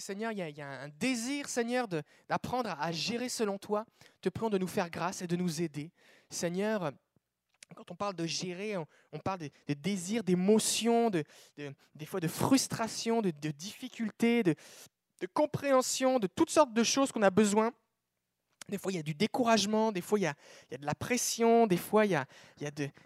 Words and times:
Seigneur, 0.00 0.32
il 0.32 0.38
y, 0.38 0.60
a, 0.62 0.68
un 0.68 0.88
désir, 0.88 1.48
Seigneur, 1.48 1.86
d'apprendre 2.28 2.74
à, 2.78 2.92
gérer 2.92 3.28
selon 3.28 3.58
toi. 3.58 3.84
Te 4.20 4.28
prions 4.28 4.50
de 4.50 4.58
nous 4.58 4.66
faire 4.66 4.90
grâce 4.90 5.22
et 5.22 5.26
de 5.26 5.36
nous 5.36 5.62
aider. 5.62 5.90
Seigneur, 6.30 6.92
quand 7.74 7.90
on 7.90 7.94
parle 7.94 8.14
de 8.14 8.26
gérer, 8.26 8.76
on, 8.76 9.18
parle 9.18 9.40
de, 9.40 9.74
désirs, 9.74 10.24
d'émotions, 10.24 11.10
de, 11.10 11.24
des 11.94 12.06
fois 12.06 12.20
de 12.20 12.28
frustration, 12.28 13.22
de, 13.22 13.30
difficultés, 13.50 14.42
de, 14.42 14.54
compréhension, 15.34 16.18
de 16.18 16.26
toutes 16.26 16.50
sortes 16.50 16.72
de 16.72 16.82
choses 16.82 17.12
qu'on 17.12 17.22
a 17.22 17.30
besoin. 17.30 17.72
Des 18.68 18.76
fois, 18.76 18.92
il 18.92 18.96
y 18.96 18.98
a 18.98 19.02
du 19.02 19.14
découragement, 19.14 19.92
des 19.92 20.02
fois, 20.02 20.18
il 20.18 20.22
y 20.22 20.26
a, 20.26 20.34
de 20.76 20.84
la 20.84 20.94
pression, 20.94 21.66
des 21.66 21.78
fois, 21.78 22.04
il 22.04 22.12
y 22.12 22.14
a, 22.14 22.26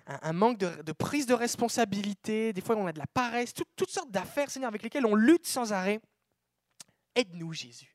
un, 0.07 0.33
manque 0.33 0.59
de, 0.59 0.93
prise 0.93 1.27
de 1.27 1.35
responsabilité, 1.35 2.53
des 2.53 2.61
fois, 2.61 2.77
on 2.77 2.87
a 2.87 2.93
de 2.93 2.99
la 2.99 3.07
paresse, 3.07 3.55
toutes 3.55 3.91
sortes 3.91 4.11
d'affaires, 4.11 4.51
Seigneur, 4.51 4.69
avec 4.69 4.83
lesquelles 4.83 5.07
on 5.07 5.15
lutte 5.15 5.47
sans 5.47 5.73
arrêt. 5.73 6.01
Aide-nous, 7.15 7.53
Jésus. 7.53 7.95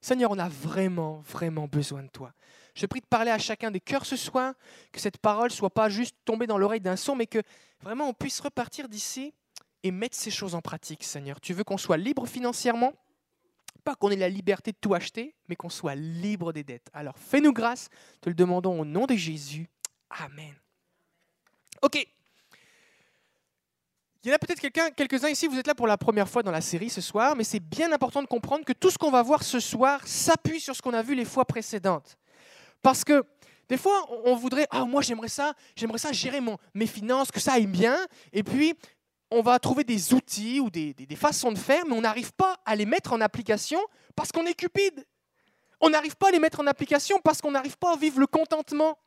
Seigneur, 0.00 0.30
on 0.30 0.38
a 0.38 0.48
vraiment, 0.48 1.20
vraiment 1.20 1.66
besoin 1.66 2.02
de 2.02 2.08
toi. 2.08 2.32
Je 2.74 2.86
prie 2.86 3.00
de 3.00 3.06
parler 3.06 3.30
à 3.30 3.38
chacun 3.38 3.70
des 3.70 3.80
cœurs 3.80 4.06
ce 4.06 4.16
soir, 4.16 4.54
que 4.92 5.00
cette 5.00 5.18
parole 5.18 5.50
soit 5.50 5.70
pas 5.70 5.88
juste 5.88 6.16
tombée 6.24 6.46
dans 6.46 6.58
l'oreille 6.58 6.80
d'un 6.80 6.96
son, 6.96 7.16
mais 7.16 7.26
que 7.26 7.42
vraiment 7.80 8.08
on 8.08 8.14
puisse 8.14 8.40
repartir 8.40 8.88
d'ici 8.88 9.34
et 9.82 9.90
mettre 9.90 10.16
ces 10.16 10.30
choses 10.30 10.54
en 10.54 10.60
pratique, 10.60 11.02
Seigneur. 11.02 11.40
Tu 11.40 11.52
veux 11.54 11.64
qu'on 11.64 11.78
soit 11.78 11.96
libre 11.96 12.26
financièrement? 12.26 12.92
Pas 13.84 13.94
qu'on 13.94 14.10
ait 14.10 14.16
la 14.16 14.28
liberté 14.28 14.72
de 14.72 14.76
tout 14.80 14.94
acheter, 14.94 15.34
mais 15.48 15.56
qu'on 15.56 15.70
soit 15.70 15.94
libre 15.94 16.52
des 16.52 16.62
dettes. 16.62 16.88
Alors 16.92 17.18
fais-nous 17.18 17.52
grâce, 17.52 17.88
te 18.20 18.28
le 18.28 18.34
demandons 18.34 18.80
au 18.80 18.84
nom 18.84 19.06
de 19.06 19.14
Jésus. 19.14 19.68
Amen. 20.10 20.54
Ok. 21.82 22.06
Il 24.24 24.28
y 24.28 24.32
en 24.32 24.34
a 24.34 24.38
peut-être 24.38 24.60
quelques-uns 24.96 25.28
ici, 25.28 25.46
vous 25.46 25.58
êtes 25.58 25.68
là 25.68 25.76
pour 25.76 25.86
la 25.86 25.96
première 25.96 26.28
fois 26.28 26.42
dans 26.42 26.50
la 26.50 26.60
série 26.60 26.90
ce 26.90 27.00
soir, 27.00 27.36
mais 27.36 27.44
c'est 27.44 27.60
bien 27.60 27.92
important 27.92 28.20
de 28.20 28.26
comprendre 28.26 28.64
que 28.64 28.72
tout 28.72 28.90
ce 28.90 28.98
qu'on 28.98 29.12
va 29.12 29.22
voir 29.22 29.44
ce 29.44 29.60
soir 29.60 30.04
s'appuie 30.06 30.60
sur 30.60 30.74
ce 30.74 30.82
qu'on 30.82 30.92
a 30.92 31.02
vu 31.02 31.14
les 31.14 31.24
fois 31.24 31.44
précédentes. 31.44 32.18
Parce 32.82 33.04
que 33.04 33.24
des 33.68 33.76
fois, 33.76 34.08
on 34.24 34.34
voudrait, 34.34 34.66
ah 34.70 34.84
moi 34.86 35.02
j'aimerais 35.02 35.28
ça, 35.28 35.54
j'aimerais 35.76 35.98
ça 35.98 36.10
gérer 36.10 36.40
mes 36.74 36.86
finances, 36.88 37.30
que 37.30 37.38
ça 37.38 37.52
aille 37.52 37.68
bien, 37.68 37.96
et 38.32 38.42
puis 38.42 38.74
on 39.30 39.40
va 39.40 39.56
trouver 39.60 39.84
des 39.84 40.12
outils 40.12 40.58
ou 40.58 40.68
des, 40.68 40.94
des 40.94 41.16
façons 41.16 41.52
de 41.52 41.58
faire, 41.58 41.86
mais 41.86 41.94
on 41.94 42.00
n'arrive 42.00 42.32
pas 42.32 42.56
à 42.64 42.74
les 42.74 42.86
mettre 42.86 43.12
en 43.12 43.20
application 43.20 43.78
parce 44.16 44.32
qu'on 44.32 44.46
est 44.46 44.54
cupide. 44.54 45.06
On 45.80 45.90
n'arrive 45.90 46.16
pas 46.16 46.28
à 46.28 46.30
les 46.32 46.40
mettre 46.40 46.58
en 46.58 46.66
application 46.66 47.20
parce 47.22 47.40
qu'on 47.40 47.52
n'arrive 47.52 47.78
pas 47.78 47.92
à 47.92 47.96
vivre 47.96 48.18
le 48.18 48.26
contentement 48.26 48.98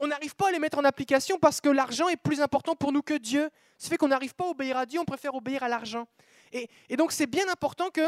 on 0.00 0.06
n'arrive 0.06 0.34
pas 0.34 0.48
à 0.48 0.52
les 0.52 0.58
mettre 0.58 0.78
en 0.78 0.84
application 0.84 1.38
parce 1.38 1.60
que 1.60 1.68
l'argent 1.68 2.08
est 2.08 2.16
plus 2.16 2.40
important 2.40 2.74
pour 2.74 2.90
nous 2.90 3.02
que 3.02 3.14
Dieu. 3.14 3.50
Ça 3.76 3.88
fait 3.88 3.98
qu'on 3.98 4.08
n'arrive 4.08 4.34
pas 4.34 4.46
à 4.46 4.48
obéir 4.48 4.76
à 4.78 4.86
Dieu, 4.86 4.98
on 4.98 5.04
préfère 5.04 5.34
obéir 5.34 5.62
à 5.62 5.68
l'argent. 5.68 6.08
Et, 6.52 6.68
donc 6.96 7.12
c'est 7.12 7.26
bien 7.26 7.48
important 7.48 7.90
que 7.90 8.00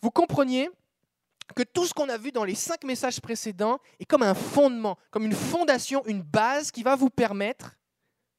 vous 0.00 0.10
compreniez 0.10 0.70
que 1.56 1.64
tout 1.64 1.84
ce 1.84 1.92
qu'on 1.92 2.08
a 2.08 2.16
vu 2.16 2.30
dans 2.30 2.44
les 2.44 2.54
cinq 2.54 2.84
messages 2.84 3.20
précédents 3.20 3.80
est 3.98 4.04
comme 4.04 4.22
un 4.22 4.34
fondement, 4.34 4.96
comme 5.10 5.24
une 5.24 5.34
fondation, 5.34 6.04
une 6.06 6.22
base 6.22 6.70
qui 6.70 6.84
va 6.84 6.94
vous 6.94 7.10
permettre 7.10 7.76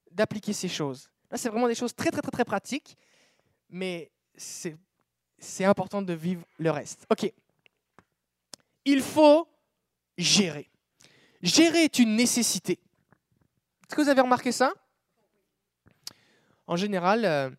d'appliquer 0.09 0.53
ces 0.53 0.69
choses. 0.69 1.11
Là, 1.29 1.37
c'est 1.37 1.49
vraiment 1.49 1.67
des 1.67 1.75
choses 1.75 1.93
très, 1.93 2.09
très, 2.09 2.21
très, 2.21 2.31
très 2.31 2.45
pratiques, 2.45 2.97
mais 3.69 4.09
c'est 4.37 5.65
important 5.65 6.01
de 6.01 6.13
vivre 6.13 6.45
le 6.57 6.71
reste. 6.71 7.05
OK. 7.09 7.31
Il 8.85 9.01
faut 9.01 9.47
gérer. 10.17 10.69
Gérer 11.41 11.83
est 11.83 11.99
une 11.99 12.15
nécessité. 12.15 12.79
Est-ce 13.91 13.97
que 13.97 14.03
vous 14.03 14.09
avez 14.09 14.21
remarqué 14.21 14.53
ça? 14.53 14.73
En 16.65 16.77
général, 16.77 17.25
euh, 17.25 17.49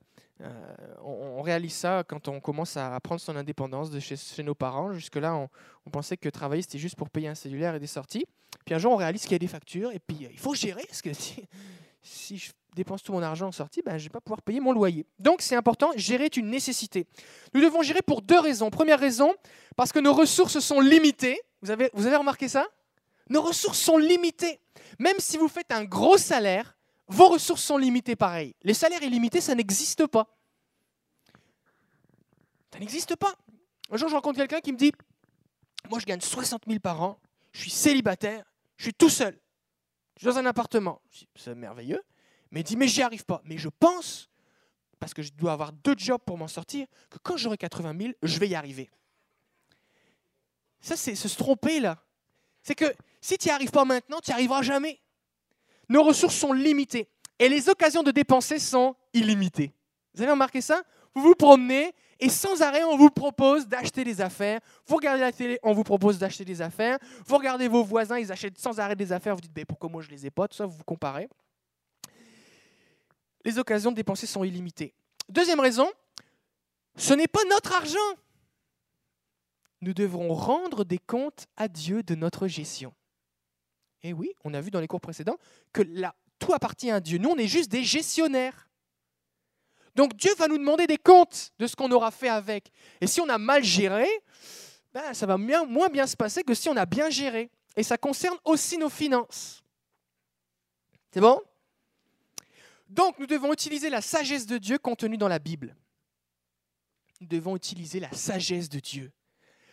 euh, 0.41 0.75
on, 1.05 1.42
réalise 1.42 1.75
ça 1.75 2.05
quand 2.08 2.27
on 2.27 2.41
commence 2.41 2.78
à 2.78 2.98
prendre 3.00 3.20
son 3.20 3.36
indépendance 3.36 3.91
de 3.91 4.00
chez, 4.00 4.16
nos 4.42 4.55
parents. 4.55 4.94
Jusque-là, 4.94 5.36
on, 5.84 5.91
pensait 5.91 6.16
que 6.16 6.30
travailler, 6.30 6.62
c'était 6.62 6.78
juste 6.78 6.97
pour 6.97 7.10
payer 7.10 7.28
un 7.28 7.34
cellulaire 7.34 7.75
et 7.75 7.78
des 7.78 7.86
sorties. 7.86 8.25
Puis 8.64 8.75
un 8.75 8.78
jour, 8.78 8.92
on 8.92 8.97
réalise 8.97 9.25
qu'il 9.25 9.33
y 9.33 9.34
a 9.34 9.41
des 9.41 9.47
factures 9.47 9.92
et 9.92 9.98
puis 9.98 10.25
euh, 10.25 10.28
il 10.33 10.38
faut 10.38 10.55
gérer. 10.55 10.84
Parce 10.88 11.03
que 11.03 11.10
si, 12.03 12.38
je 12.38 12.50
dépense 12.75 13.03
tout 13.03 13.12
mon 13.12 13.22
argent 13.22 13.49
en 13.49 13.53
sortie, 13.53 13.82
ben, 13.82 13.99
je 13.99 14.04
ne 14.04 14.09
vais 14.09 14.12
pas 14.14 14.22
pouvoir 14.22 14.41
payer 14.41 14.60
mon 14.60 14.72
loyer. 14.72 15.04
Donc 15.19 15.43
c'est 15.43 15.54
important, 15.54 15.91
gérer 15.97 16.25
est 16.25 16.38
une 16.38 16.49
nécessité. 16.49 17.06
Nous 17.53 17.60
devons 17.60 17.82
gérer 17.82 18.00
pour 18.00 18.22
deux 18.22 18.41
raisons. 18.41 18.70
Première 18.70 19.00
raison, 19.00 19.34
parce 19.76 19.93
que 19.93 19.99
nos 19.99 20.14
ressources 20.14 20.60
sont 20.60 20.81
limitées. 20.81 21.38
Vous 21.60 21.70
avez, 21.70 21.91
vous 21.93 22.06
avez 22.06 22.16
remarqué 22.16 22.49
ça? 22.49 22.66
Nos 23.28 23.43
ressources 23.43 23.78
sont 23.78 23.99
limitées. 23.99 24.62
Même 24.98 25.19
si 25.19 25.36
vous 25.36 25.48
faites 25.48 25.72
un 25.72 25.84
gros 25.84 26.19
salaire, 26.19 26.76
vos 27.08 27.28
ressources 27.28 27.62
sont 27.62 27.76
limitées 27.76 28.16
pareil. 28.16 28.54
Les 28.62 28.75
salaires 28.75 29.03
illimités, 29.03 29.41
ça 29.41 29.54
n'existe 29.54 30.06
pas. 30.06 30.36
Ça 32.72 32.78
n'existe 32.78 33.16
pas. 33.16 33.34
Un 33.91 33.97
jour, 33.97 34.08
je 34.08 34.14
rencontre 34.14 34.38
quelqu'un 34.38 34.60
qui 34.60 34.72
me 34.72 34.78
dit 34.78 34.92
Moi, 35.91 35.98
je 35.98 36.06
gagne 36.06 36.20
60 36.20 36.62
000 36.66 36.81
par 36.81 37.02
an, 37.02 37.19
je 37.52 37.60
suis 37.60 37.70
célibataire, 37.70 38.44
je 38.76 38.84
suis 38.84 38.94
tout 38.94 39.10
seul. 39.10 39.38
Je 40.16 40.20
suis 40.20 40.34
dans 40.34 40.38
un 40.38 40.47
appartement. 40.47 41.02
C'est 41.36 41.54
merveilleux. 41.54 42.02
Mais 42.50 42.60
il 42.60 42.64
dit 42.64 42.76
Mais 42.76 42.88
j'y 42.88 43.02
arrive 43.02 43.25
pas. 43.25 43.42
Mais 43.44 43.58
je 43.58 43.69
pense, 43.69 44.31
parce 44.98 45.12
que 45.12 45.22
je 45.22 45.32
dois 45.32 45.52
avoir 45.52 45.72
deux 45.72 45.94
jobs 45.97 46.20
pour 46.25 46.38
m'en 46.38 46.48
sortir, 46.48 46.86
que 47.10 47.19
quand 47.19 47.36
j'aurai 47.36 47.58
80 47.58 47.94
000, 47.98 48.12
je 48.22 48.38
vais 48.38 48.48
y 48.48 48.54
arriver. 48.54 48.91
Ça, 50.81 50.97
c'est 50.97 51.14
se 51.14 51.28
tromper 51.36 51.81
là. 51.81 52.02
C'est 52.62 52.75
que 52.75 52.94
si 53.22 53.38
tu 53.38 53.49
n'y 53.49 53.53
arrives 53.53 53.71
pas 53.71 53.87
maintenant, 53.87 54.19
tu 54.21 54.31
n'y 54.31 54.34
arriveras 54.34 54.60
jamais. 54.60 55.00
Nos 55.88 56.03
ressources 56.03 56.34
sont 56.34 56.53
limitées 56.53 57.09
et 57.38 57.49
les 57.49 57.69
occasions 57.69 58.03
de 58.03 58.10
dépenser 58.10 58.59
sont 58.59 58.94
illimitées. 59.15 59.72
Vous 60.12 60.22
avez 60.22 60.33
remarqué 60.33 60.60
ça? 60.60 60.83
Vous 61.15 61.22
vous 61.22 61.34
promenez 61.34 61.94
et 62.19 62.28
sans 62.28 62.62
arrêt, 62.62 62.84
on 62.84 62.97
vous 62.97 63.11
propose 63.11 63.66
d'acheter 63.66 64.05
des 64.05 64.21
affaires. 64.21 64.61
Vous 64.87 64.97
regardez 64.97 65.21
la 65.21 65.32
télé, 65.32 65.59
on 65.62 65.72
vous 65.72 65.84
propose 65.84 66.19
d'acheter 66.19 66.44
des 66.44 66.61
affaires. 66.61 66.99
Vous 67.27 67.37
regardez 67.37 67.69
vos 67.69 67.82
voisins, 67.82 68.19
ils 68.19 68.31
achètent 68.31 68.59
sans 68.59 68.78
arrêt 68.81 68.97
des 68.97 69.12
affaires. 69.12 69.34
Vous 69.34 69.41
dites, 69.41 69.66
pourquoi 69.66 69.88
moi 69.88 70.03
je 70.03 70.09
les 70.11 70.27
ai 70.27 70.31
pas? 70.31 70.49
Tout 70.49 70.56
ça, 70.56 70.66
vous 70.66 70.77
vous 70.77 70.84
comparez. 70.84 71.28
Les 73.44 73.59
occasions 73.59 73.91
de 73.91 73.97
dépenser 73.97 74.27
sont 74.27 74.44
illimitées. 74.44 74.94
Deuxième 75.28 75.61
raison, 75.61 75.88
ce 76.97 77.15
n'est 77.15 77.28
pas 77.28 77.44
notre 77.50 77.72
argent. 77.75 77.99
Nous 79.81 79.94
devrons 79.94 80.32
rendre 80.32 80.84
des 80.84 80.99
comptes 80.99 81.47
à 81.56 81.69
Dieu 81.69 82.03
de 82.03 82.15
notre 82.15 82.47
gestion. 82.47 82.94
Et 84.04 84.08
eh 84.08 84.12
oui, 84.12 84.32
on 84.42 84.52
a 84.52 84.60
vu 84.60 84.70
dans 84.70 84.80
les 84.80 84.88
cours 84.88 85.00
précédents 85.00 85.38
que 85.72 85.82
tout 86.38 86.52
appartient 86.52 86.90
à 86.90 87.00
Dieu. 87.00 87.18
Nous, 87.18 87.28
on 87.28 87.36
est 87.36 87.46
juste 87.46 87.70
des 87.70 87.84
gestionnaires. 87.84 88.68
Donc 89.94 90.16
Dieu 90.16 90.34
va 90.36 90.48
nous 90.48 90.58
demander 90.58 90.86
des 90.86 90.98
comptes 90.98 91.52
de 91.58 91.66
ce 91.66 91.76
qu'on 91.76 91.90
aura 91.92 92.10
fait 92.10 92.28
avec. 92.28 92.72
Et 93.00 93.06
si 93.06 93.20
on 93.20 93.28
a 93.28 93.38
mal 93.38 93.62
géré, 93.62 94.08
ben, 94.92 95.14
ça 95.14 95.26
va 95.26 95.36
moins 95.36 95.88
bien 95.88 96.06
se 96.06 96.16
passer 96.16 96.42
que 96.42 96.54
si 96.54 96.68
on 96.68 96.76
a 96.76 96.86
bien 96.86 97.10
géré. 97.10 97.50
Et 97.76 97.82
ça 97.82 97.96
concerne 97.96 98.36
aussi 98.44 98.76
nos 98.76 98.88
finances. 98.88 99.62
C'est 101.12 101.20
bon? 101.20 101.40
Donc 102.88 103.19
nous 103.19 103.26
devons 103.26 103.52
utiliser 103.52 103.88
la 103.88 104.00
sagesse 104.00 104.46
de 104.46 104.58
Dieu 104.58 104.78
contenue 104.78 105.16
dans 105.16 105.28
la 105.28 105.38
Bible. 105.38 105.76
Nous 107.20 107.26
devons 107.26 107.54
utiliser 107.54 108.00
la 108.00 108.12
sagesse 108.12 108.69
de 108.69 108.80
Dieu. 108.80 109.12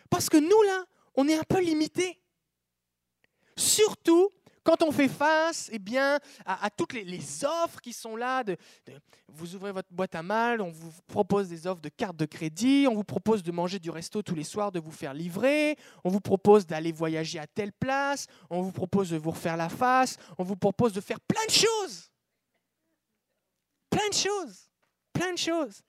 Parce 0.08 0.28
que 0.28 0.36
nous, 0.36 0.62
là, 0.62 0.84
on 1.14 1.28
est 1.28 1.36
un 1.36 1.44
peu 1.44 1.60
limités. 1.60 2.19
Surtout 3.60 4.30
quand 4.62 4.82
on 4.82 4.92
fait 4.92 5.08
face 5.08 5.70
eh 5.72 5.80
à, 6.44 6.70
toutes 6.70 6.92
les, 6.92 7.44
offres 7.44 7.80
qui 7.80 7.92
sont 7.92 8.16
là, 8.16 8.44
de, 8.44 8.56
vous 9.28 9.54
ouvrez 9.54 9.72
votre 9.72 9.88
boîte 9.90 10.14
à 10.14 10.22
mal, 10.22 10.60
on 10.60 10.70
vous 10.70 10.92
propose 11.06 11.48
des 11.48 11.66
offres 11.66 11.80
de 11.80 11.88
cartes 11.88 12.16
de 12.16 12.26
crédit, 12.26 12.86
on 12.88 12.94
vous 12.94 13.04
propose 13.04 13.42
de 13.42 13.52
manger 13.52 13.78
du 13.78 13.90
resto 13.90 14.22
tous 14.22 14.34
les 14.34 14.44
soirs, 14.44 14.70
de 14.70 14.78
vous 14.78 14.90
faire 14.90 15.14
livrer, 15.14 15.76
on 16.04 16.10
vous 16.10 16.20
propose 16.20 16.66
d'aller 16.66 16.92
voyager 16.92 17.38
à 17.38 17.46
telle 17.46 17.72
place, 17.72 18.26
on 18.50 18.60
vous 18.60 18.72
propose 18.72 19.10
de 19.10 19.16
vous 19.16 19.30
refaire 19.30 19.56
la 19.56 19.68
face, 19.68 20.16
on 20.38 20.44
vous 20.44 20.56
propose 20.56 20.92
de 20.92 21.00
faire 21.00 21.20
plein 21.20 21.44
de 21.46 21.52
choses. 21.52 22.10
Plein 23.88 24.08
de 24.08 24.14
choses. 24.14 24.70
Plein 25.12 25.32
de 25.32 25.38
choses. 25.38 25.80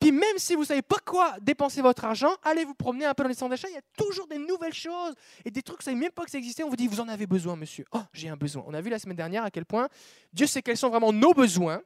Puis 0.00 0.12
même 0.12 0.38
si 0.38 0.54
vous 0.54 0.60
ne 0.60 0.66
savez 0.66 0.82
pas 0.82 0.98
quoi 1.04 1.36
dépenser 1.40 1.82
votre 1.82 2.04
argent, 2.04 2.32
allez 2.44 2.64
vous 2.64 2.74
promener 2.74 3.04
un 3.04 3.14
peu 3.14 3.24
dans 3.24 3.28
les 3.28 3.34
centres 3.34 3.50
d'achat, 3.50 3.68
il 3.68 3.74
y 3.74 3.78
a 3.78 3.82
toujours 3.96 4.28
des 4.28 4.38
nouvelles 4.38 4.74
choses 4.74 5.14
et 5.44 5.50
des 5.50 5.60
trucs 5.60 5.78
que 5.78 5.84
vous 5.84 5.90
ne 5.90 5.94
savez 5.96 6.04
même 6.06 6.12
pas 6.12 6.24
que 6.24 6.30
ça 6.30 6.38
existait. 6.38 6.62
On 6.62 6.70
vous 6.70 6.76
dit, 6.76 6.86
vous 6.86 7.00
en 7.00 7.08
avez 7.08 7.26
besoin, 7.26 7.56
monsieur. 7.56 7.84
Oh, 7.92 8.02
j'ai 8.12 8.28
un 8.28 8.36
besoin. 8.36 8.62
On 8.66 8.74
a 8.74 8.80
vu 8.80 8.90
la 8.90 8.98
semaine 8.98 9.16
dernière 9.16 9.42
à 9.42 9.50
quel 9.50 9.64
point 9.64 9.88
Dieu 10.32 10.46
sait 10.46 10.62
quels 10.62 10.76
sont 10.76 10.90
vraiment 10.90 11.12
nos 11.12 11.32
besoins. 11.32 11.82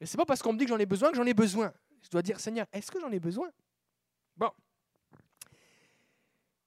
Et 0.00 0.06
ce 0.06 0.16
n'est 0.16 0.20
pas 0.22 0.24
parce 0.24 0.40
qu'on 0.40 0.54
me 0.54 0.58
dit 0.58 0.64
que 0.64 0.70
j'en 0.70 0.78
ai 0.78 0.86
besoin 0.86 1.10
que 1.10 1.16
j'en 1.16 1.26
ai 1.26 1.34
besoin. 1.34 1.72
Je 2.02 2.08
dois 2.08 2.22
dire, 2.22 2.40
Seigneur, 2.40 2.66
est-ce 2.72 2.90
que 2.90 2.98
j'en 2.98 3.10
ai 3.10 3.20
besoin? 3.20 3.50
Bon. 4.36 4.50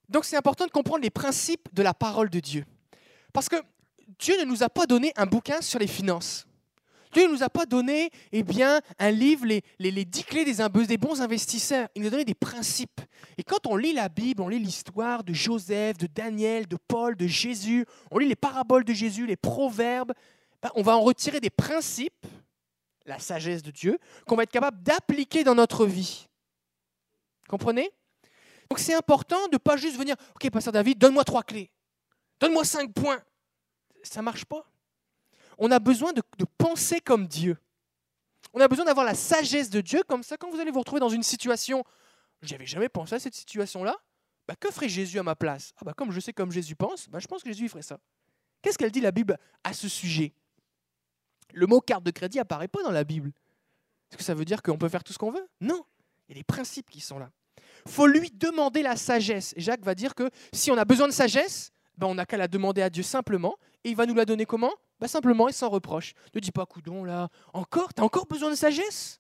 Donc 0.10 0.26
c'est 0.26 0.38
important 0.38 0.68
de 0.68 0.72
comprendre 0.72 1.02
les 1.02 1.10
principes 1.10 1.74
de 1.74 1.82
la 1.82 1.96
parole 1.96 2.30
de 2.30 2.40
Dieu. 2.40 2.66
Parce 3.34 3.50
que 3.50 3.56
Dieu 4.20 4.40
ne 4.40 4.46
nous 4.46 4.62
a 4.62 4.70
pas 4.70 4.86
donné 4.86 5.12
un 5.16 5.26
bouquin 5.26 5.60
sur 5.62 5.80
les 5.80 5.88
finances. 5.88 6.46
Dieu 7.14 7.28
ne 7.28 7.32
nous 7.32 7.44
a 7.44 7.50
pas 7.50 7.66
donné 7.66 8.10
eh 8.32 8.44
bien, 8.44 8.82
un 9.00 9.12
livre, 9.12 9.46
les, 9.46 9.64
les, 9.80 10.06
10 10.06 10.24
clés 10.24 10.46
des, 10.46 10.58
des 10.88 10.98
bons 10.98 11.22
investisseurs. 11.22 11.88
Il 11.96 12.02
nous 12.02 12.08
a 12.08 12.12
donné 12.12 12.26
des 12.26 12.34
principes. 12.34 13.02
Et 13.38 13.44
quand 13.44 13.68
on 13.68 13.76
lit 13.76 13.94
la 13.94 14.10
Bible, 14.10 14.42
on 14.42 14.48
lit 14.48 14.60
l'histoire 14.60 15.24
de 15.24 15.34
Joseph, 15.34 15.98
de 15.98 16.08
Daniel, 16.08 16.68
de 16.68 16.78
Paul, 16.88 17.16
de 17.16 17.28
Jésus, 17.28 17.86
on 18.12 18.18
lit 18.18 18.28
les 18.28 18.36
paraboles 18.36 18.84
de 18.84 18.94
Jésus, 18.94 19.26
les 19.26 19.36
proverbes, 19.36 20.14
ben, 20.62 20.70
on 20.76 20.82
va 20.82 20.98
en 20.98 21.02
retirer 21.02 21.40
des 21.40 21.50
principes, 21.50 22.26
la 23.06 23.20
sagesse 23.20 23.64
de 23.64 23.72
Dieu, 23.72 24.00
qu'on 24.26 24.36
va 24.36 24.44
être 24.44 24.52
capable 24.52 24.82
d'appliquer 24.82 25.44
dans 25.44 25.56
notre 25.56 25.86
vie. 25.86 26.28
Comprenez? 27.48 27.92
Donc 28.70 28.80
c'est 28.80 28.94
important 28.94 29.48
de 29.48 29.54
ne 29.54 29.58
pas 29.58 29.78
juste 29.78 29.98
venir, 29.98 30.16
ok, 30.36 30.50
pasteur 30.50 30.74
David, 30.74 30.98
donne-moi 30.98 31.24
trois 31.24 31.44
clés, 31.44 31.70
donne-moi 32.40 32.64
cinq 32.64 32.92
points. 32.94 33.22
Ça 34.02 34.22
ne 34.22 34.26
marche 34.26 34.46
pas. 34.46 34.66
On 35.66 35.72
a 35.72 35.80
besoin 35.80 36.12
de, 36.12 36.22
penser 36.58 37.00
comme 37.00 37.26
Dieu. 37.26 37.58
On 38.54 38.60
a 38.60 38.68
besoin 38.68 38.84
d'avoir 38.84 39.06
la 39.06 39.16
sagesse 39.16 39.70
de 39.70 39.80
Dieu, 39.80 40.04
comme 40.10 40.22
ça, 40.22 40.36
quand 40.36 40.52
vous 40.52 40.60
allez 40.60 40.72
vous 40.72 40.80
retrouver 40.80 41.00
dans 41.00 41.08
une 41.08 41.24
situation, 41.24 41.86
j'avais 42.42 42.66
jamais 42.66 42.90
pensé 42.90 43.16
à 43.16 43.20
cette 43.20 43.34
situation-là, 43.34 43.96
bah, 44.46 44.56
que 44.60 44.70
ferait 44.72 44.90
Jésus 44.90 45.20
à 45.20 45.24
ma 45.24 45.38
place? 45.38 45.72
Ah 45.78 45.86
bah, 45.86 45.94
Comme 45.94 46.12
je 46.12 46.20
sais 46.20 46.34
comme 46.34 46.52
Jésus 46.52 46.76
pense, 46.76 47.08
bah, 47.08 47.20
je 47.20 47.28
pense 47.28 47.44
que 47.44 47.50
Jésus 47.50 47.70
ferait 47.70 47.82
ça. 47.82 47.98
Qu'est-ce 48.62 48.78
qu'elle 48.78 48.92
dit 48.92 49.00
la 49.00 49.14
Bible 49.14 49.40
à 49.64 49.72
ce 49.72 49.88
sujet? 49.88 50.34
Le 51.54 51.66
mot 51.66 51.80
carte 51.80 52.04
de 52.04 52.12
crédit 52.12 52.40
apparaît 52.40 52.68
pas 52.68 52.84
dans 52.84 52.92
la 52.92 53.06
Bible. 53.06 53.32
Est-ce 54.12 54.18
que 54.18 54.24
ça 54.26 54.34
veut 54.34 54.44
dire 54.44 54.62
qu'on 54.64 54.78
peut 54.78 54.90
faire 54.90 55.06
tout 55.06 55.14
ce 55.14 55.18
qu'on 55.18 55.32
veut? 55.32 55.48
Non. 55.62 55.86
Il 56.28 56.36
y 56.36 56.38
a 56.38 56.42
des 56.42 56.44
principes 56.44 56.90
qui 56.90 57.00
sont 57.00 57.20
là. 57.20 57.32
faut 57.88 58.08
lui 58.08 58.32
demander 58.32 58.82
la 58.82 58.98
sagesse. 58.98 59.54
Jacques 59.56 59.86
va 59.86 59.96
dire 59.96 60.14
que 60.14 60.30
si 60.52 60.72
on 60.72 60.78
a 60.78 60.84
besoin 60.84 61.08
de 61.08 61.14
sagesse, 61.14 61.72
ben 61.98 62.08
on 62.08 62.16
n'a 62.16 62.26
qu'à 62.26 62.36
la 62.36 62.50
demander 62.50 62.82
à 62.82 62.90
Dieu 62.90 63.04
simplement. 63.04 63.56
Et 63.86 63.92
il 63.92 63.96
va 63.96 64.06
nous 64.06 64.16
la 64.16 64.26
donner 64.26 64.46
comment? 64.46 64.74
Ben 65.04 65.10
Simplement 65.10 65.50
et 65.50 65.52
sans 65.52 65.68
reproche. 65.68 66.14
Ne 66.34 66.40
dis 66.40 66.54
pas, 66.54 66.66
coudon, 66.66 67.04
là, 67.04 67.28
encore 67.52 67.94
T'as 67.94 68.04
encore 68.04 68.26
besoin 68.26 68.50
de 68.50 68.56
sagesse? 68.56 69.20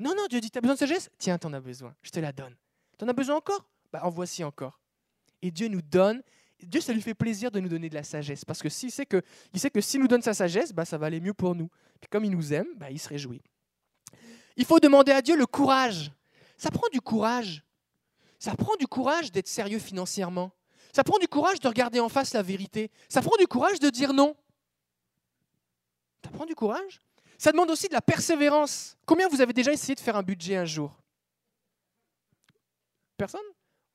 Non, 0.00 0.16
non, 0.16 0.26
Dieu 0.28 0.40
dit, 0.40 0.50
t'as 0.50 0.60
besoin 0.60 0.74
de 0.74 0.80
sagesse? 0.80 1.08
Tiens, 1.16 1.38
t'en 1.38 1.52
as 1.52 1.60
besoin, 1.60 1.94
je 2.02 2.10
te 2.10 2.18
la 2.18 2.32
donne. 2.32 2.56
T'en 2.98 3.06
as 3.06 3.12
besoin 3.12 3.36
encore? 3.36 3.64
Ben, 3.92 4.00
En 4.02 4.10
voici 4.10 4.42
encore. 4.42 4.80
Et 5.42 5.52
Dieu 5.52 5.68
nous 5.68 5.80
donne, 5.80 6.24
Dieu, 6.60 6.80
ça 6.80 6.92
lui 6.92 7.02
fait 7.02 7.14
plaisir 7.14 7.52
de 7.52 7.60
nous 7.60 7.68
donner 7.68 7.88
de 7.88 7.94
la 7.94 8.02
sagesse. 8.02 8.44
Parce 8.44 8.60
que 8.60 8.68
s'il 8.68 8.90
sait 8.90 9.06
que, 9.06 9.22
s'il 9.80 10.00
nous 10.00 10.08
donne 10.08 10.22
sa 10.22 10.34
sagesse, 10.34 10.72
ben, 10.72 10.84
ça 10.84 10.98
va 10.98 11.06
aller 11.06 11.20
mieux 11.20 11.34
pour 11.34 11.54
nous. 11.54 11.70
Puis 12.00 12.08
comme 12.10 12.24
il 12.24 12.32
nous 12.32 12.52
aime, 12.52 12.66
ben, 12.76 12.88
il 12.90 12.98
se 12.98 13.08
réjouit. 13.08 13.42
Il 14.56 14.64
faut 14.64 14.80
demander 14.80 15.12
à 15.12 15.22
Dieu 15.22 15.36
le 15.36 15.46
courage. 15.46 16.10
Ça 16.56 16.72
prend 16.72 16.88
du 16.92 17.00
courage. 17.00 17.62
Ça 18.40 18.56
prend 18.56 18.74
du 18.74 18.88
courage 18.88 19.30
d'être 19.30 19.46
sérieux 19.46 19.78
financièrement. 19.78 20.50
Ça 20.92 21.04
prend 21.04 21.18
du 21.18 21.28
courage 21.28 21.60
de 21.60 21.68
regarder 21.68 22.00
en 22.00 22.08
face 22.08 22.34
la 22.34 22.42
vérité. 22.42 22.90
Ça 23.08 23.22
prend 23.22 23.36
du 23.38 23.46
courage 23.46 23.78
de 23.78 23.88
dire 23.88 24.12
non. 24.12 24.34
Ça 26.24 26.30
prend 26.30 26.46
du 26.46 26.54
courage. 26.54 27.00
Ça 27.38 27.52
demande 27.52 27.70
aussi 27.70 27.88
de 27.88 27.94
la 27.94 28.02
persévérance. 28.02 28.96
Combien 29.06 29.28
vous 29.28 29.40
avez 29.40 29.52
déjà 29.52 29.72
essayé 29.72 29.94
de 29.94 30.00
faire 30.00 30.16
un 30.16 30.22
budget 30.22 30.56
un 30.56 30.64
jour? 30.64 30.94
Personne? 33.16 33.40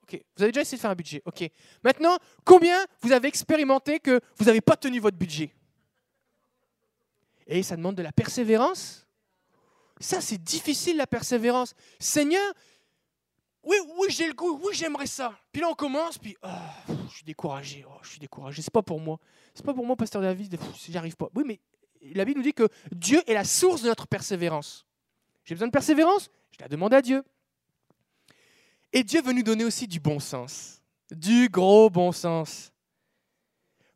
Ok. 0.03 0.19
Vous 0.35 0.43
avez 0.43 0.51
déjà 0.51 0.61
essayé 0.61 0.77
de 0.77 0.81
faire 0.81 0.91
un 0.91 0.95
budget. 0.95 1.21
Ok. 1.25 1.49
Maintenant, 1.83 2.17
combien 2.43 2.85
vous 3.01 3.11
avez 3.11 3.27
expérimenté 3.27 3.99
que 3.99 4.19
vous 4.37 4.45
n'avez 4.45 4.61
pas 4.61 4.75
tenu 4.75 4.99
votre 4.99 5.17
budget? 5.17 5.53
Et 7.47 7.61
ça 7.61 7.75
demande 7.75 7.95
de 7.95 8.01
la 8.01 8.11
persévérance. 8.11 9.05
Ça, 9.99 10.21
c'est 10.21 10.41
difficile 10.41 10.97
la 10.97 11.07
persévérance. 11.07 11.73
Seigneur, 11.99 12.53
oui, 13.63 13.77
oui, 13.97 14.07
j'ai 14.09 14.27
le 14.27 14.33
goût, 14.33 14.59
oui, 14.63 14.73
j'aimerais 14.73 15.07
ça. 15.07 15.37
Puis 15.51 15.61
là, 15.61 15.69
on 15.69 15.73
commence, 15.73 16.17
puis 16.17 16.35
oh, 16.43 16.93
je 17.09 17.15
suis 17.15 17.23
découragé, 17.23 17.85
oh, 17.87 17.97
je 18.03 18.09
suis 18.09 18.19
découragé. 18.19 18.61
C'est 18.61 18.73
pas 18.73 18.83
pour 18.83 18.99
moi. 18.99 19.19
C'est 19.53 19.65
pas 19.65 19.73
pour 19.73 19.85
moi, 19.85 19.95
pasteur 19.95 20.21
David, 20.21 20.59
j'y 20.75 20.97
arrive 20.97 21.15
pas. 21.15 21.29
Oui, 21.33 21.43
mais 21.45 21.59
la 22.13 22.25
Bible 22.25 22.39
nous 22.39 22.43
dit 22.43 22.53
que 22.53 22.69
Dieu 22.91 23.21
est 23.27 23.33
la 23.33 23.43
source 23.43 23.81
de 23.81 23.87
notre 23.87 24.07
persévérance. 24.07 24.85
J'ai 25.43 25.55
besoin 25.55 25.67
de 25.67 25.71
persévérance, 25.71 26.29
je 26.51 26.57
la 26.59 26.67
demande 26.67 26.93
à 26.93 27.01
Dieu. 27.01 27.23
Et 28.93 29.03
Dieu 29.03 29.21
veut 29.21 29.33
nous 29.33 29.43
donner 29.43 29.65
aussi 29.65 29.87
du 29.87 29.99
bon 29.99 30.19
sens, 30.19 30.81
du 31.11 31.49
gros 31.49 31.89
bon 31.89 32.11
sens. 32.11 32.71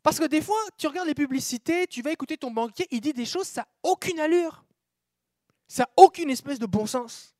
Parce 0.02 0.18
que 0.18 0.26
des 0.26 0.40
fois, 0.40 0.60
tu 0.76 0.86
regardes 0.86 1.08
les 1.08 1.14
publicités, 1.14 1.86
tu 1.86 2.02
vas 2.02 2.12
écouter 2.12 2.36
ton 2.36 2.50
banquier, 2.50 2.86
il 2.90 3.00
dit 3.00 3.12
des 3.12 3.26
choses, 3.26 3.46
ça 3.46 3.62
n'a 3.62 3.68
aucune 3.82 4.18
allure. 4.18 4.64
Ça 5.68 5.84
n'a 5.84 5.90
aucune 5.96 6.30
espèce 6.30 6.58
de 6.58 6.66
bon 6.66 6.86
sens. 6.86 7.34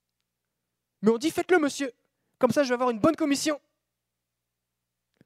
Mais 1.02 1.10
on 1.10 1.18
dit, 1.18 1.30
faites-le, 1.30 1.58
monsieur. 1.58 1.92
Comme 2.38 2.50
ça, 2.50 2.62
je 2.62 2.68
vais 2.68 2.74
avoir 2.74 2.90
une 2.90 2.98
bonne 2.98 3.16
commission. 3.16 3.60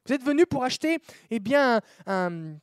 Vous 0.06 0.12
êtes 0.12 0.23
venu 0.23 0.46
pour 0.46 0.64
acheter 0.64 0.99
eh 1.31 1.41
bien, 1.41 1.81
un, 2.06 2.56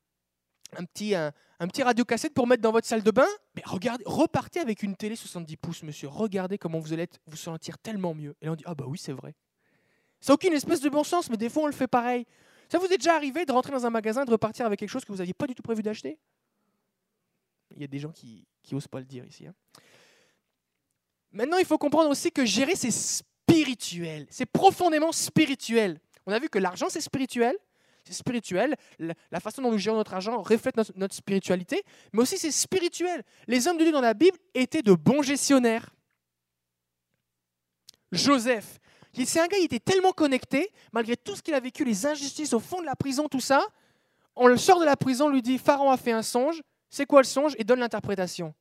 petit, 0.86 1.16
un, 1.16 1.32
petit 1.68 1.84
radiocassette 1.84 2.34
pour 2.34 2.48
mettre 2.48 2.62
dans 2.62 2.72
votre 2.72 2.88
salle 2.88 3.04
de 3.04 3.12
bain 3.12 3.28
Mais 3.56 3.62
regardez, 3.66 4.04
repartez 4.08 4.60
avec 4.60 4.84
une 4.84 4.96
télé 4.96 5.16
70 5.16 5.58
pouces, 5.58 5.84
monsieur. 5.84 6.08
Regardez 6.08 6.58
comment 6.58 6.80
vous 6.80 6.94
allez 6.94 7.08
vous 7.28 7.38
sentir 7.38 7.78
tellement 7.78 8.14
mieux. 8.14 8.36
Et 8.42 8.46
là, 8.46 8.54
on 8.54 8.56
dit 8.56 8.64
Ah, 8.66 8.76
bah 8.76 8.86
oui, 8.88 8.98
c'est 8.98 9.14
vrai. 9.14 9.36
Ça 10.20 10.32
n'a 10.32 10.36
aucune 10.36 10.54
espèce 10.54 10.82
de 10.82 10.90
bon 10.90 11.04
sens, 11.04 11.30
mais 11.30 11.38
des 11.38 11.50
fois, 11.50 11.64
on 11.64 11.68
le 11.68 11.74
fait 11.74 11.88
pareil. 11.88 12.26
Ça 12.70 12.78
vous 12.80 12.86
est 12.86 12.98
déjà 12.98 13.16
arrivé 13.16 13.46
de 13.46 13.52
rentrer 13.52 13.72
dans 13.72 13.86
un 13.86 13.90
magasin, 13.90 14.24
de 14.24 14.32
repartir 14.32 14.66
avec 14.66 14.80
quelque 14.80 14.90
chose 14.90 15.04
que 15.04 15.12
vous 15.12 15.18
n'aviez 15.18 15.34
pas 15.34 15.48
du 15.48 15.56
tout 15.56 15.64
prévu 15.64 15.82
d'acheter? 15.82 16.18
Il 17.76 17.82
y 17.82 17.84
a 17.84 17.88
des 17.88 18.00
gens 18.00 18.12
qui 18.12 18.46
n'osent 18.72 18.88
pas 18.88 19.00
le 19.00 19.06
dire 19.06 19.26
ici. 19.26 19.48
Hein. 19.48 19.54
Maintenant, 21.32 21.58
il 21.58 21.66
faut 21.66 21.78
comprendre 21.78 22.10
aussi 22.10 22.32
que 22.32 22.46
gérer, 22.46 22.76
c'est 22.76 22.92
spirituel. 22.92 24.28
C'est 24.30 24.46
profondément 24.46 25.12
spirituel. 25.12 26.00
On 26.26 26.34
a 26.34 26.40
vu 26.40 26.50
que 26.50 26.60
l'argent, 26.60 26.88
c'est 26.90 27.02
spirituel. 27.02 27.56
C'est 28.04 28.14
spirituel. 28.14 28.76
La 29.00 29.40
façon 29.40 29.62
dont 29.62 29.72
nous 29.72 29.78
gérons 29.78 29.98
notre 29.98 30.14
argent 30.14 30.42
reflète 30.42 30.76
notre, 30.76 31.14
spiritualité. 31.14 31.84
Mais 32.14 32.22
aussi, 32.22 32.38
c'est 32.38 32.52
spirituel. 32.52 33.24
Les 33.48 33.68
hommes 33.68 33.78
de 33.78 33.84
Dieu 33.84 33.92
dans 33.92 34.02
la 34.02 34.14
Bible 34.14 34.38
étaient 34.54 34.82
de 34.82 34.94
bons 34.94 35.22
gestionnaires. 35.22 35.94
Joseph, 38.12 38.80
c'est 39.14 39.40
un 39.40 39.48
gars, 39.48 39.58
il 39.58 39.66
était 39.66 39.80
tellement 39.80 40.12
connecté, 40.12 40.72
malgré 40.92 41.16
tout 41.16 41.36
ce 41.36 41.42
qu'il 41.42 41.54
a 41.54 41.60
vécu, 41.60 41.86
les 41.86 42.06
injustices 42.06 42.54
au 42.54 42.60
fond 42.60 42.82
de 42.82 42.86
la 42.86 42.96
prison, 42.96 43.28
tout 43.28 43.40
ça. 43.40 43.66
On 44.36 44.48
le 44.48 44.58
sort 44.58 44.80
de 44.80 44.86
la 44.86 44.96
prison, 44.96 45.30
lui 45.30 45.42
dit 45.42 45.58
Pharaon 45.58 45.92
a 45.92 45.98
fait 45.98 46.12
un 46.12 46.24
songe. 46.24 46.62
C'est 46.90 47.06
quoi 47.06 47.22
le 47.22 47.28
songe? 47.28 47.54
Et 47.58 47.64
donne 47.64 47.80
l'interprétation. 47.80 48.54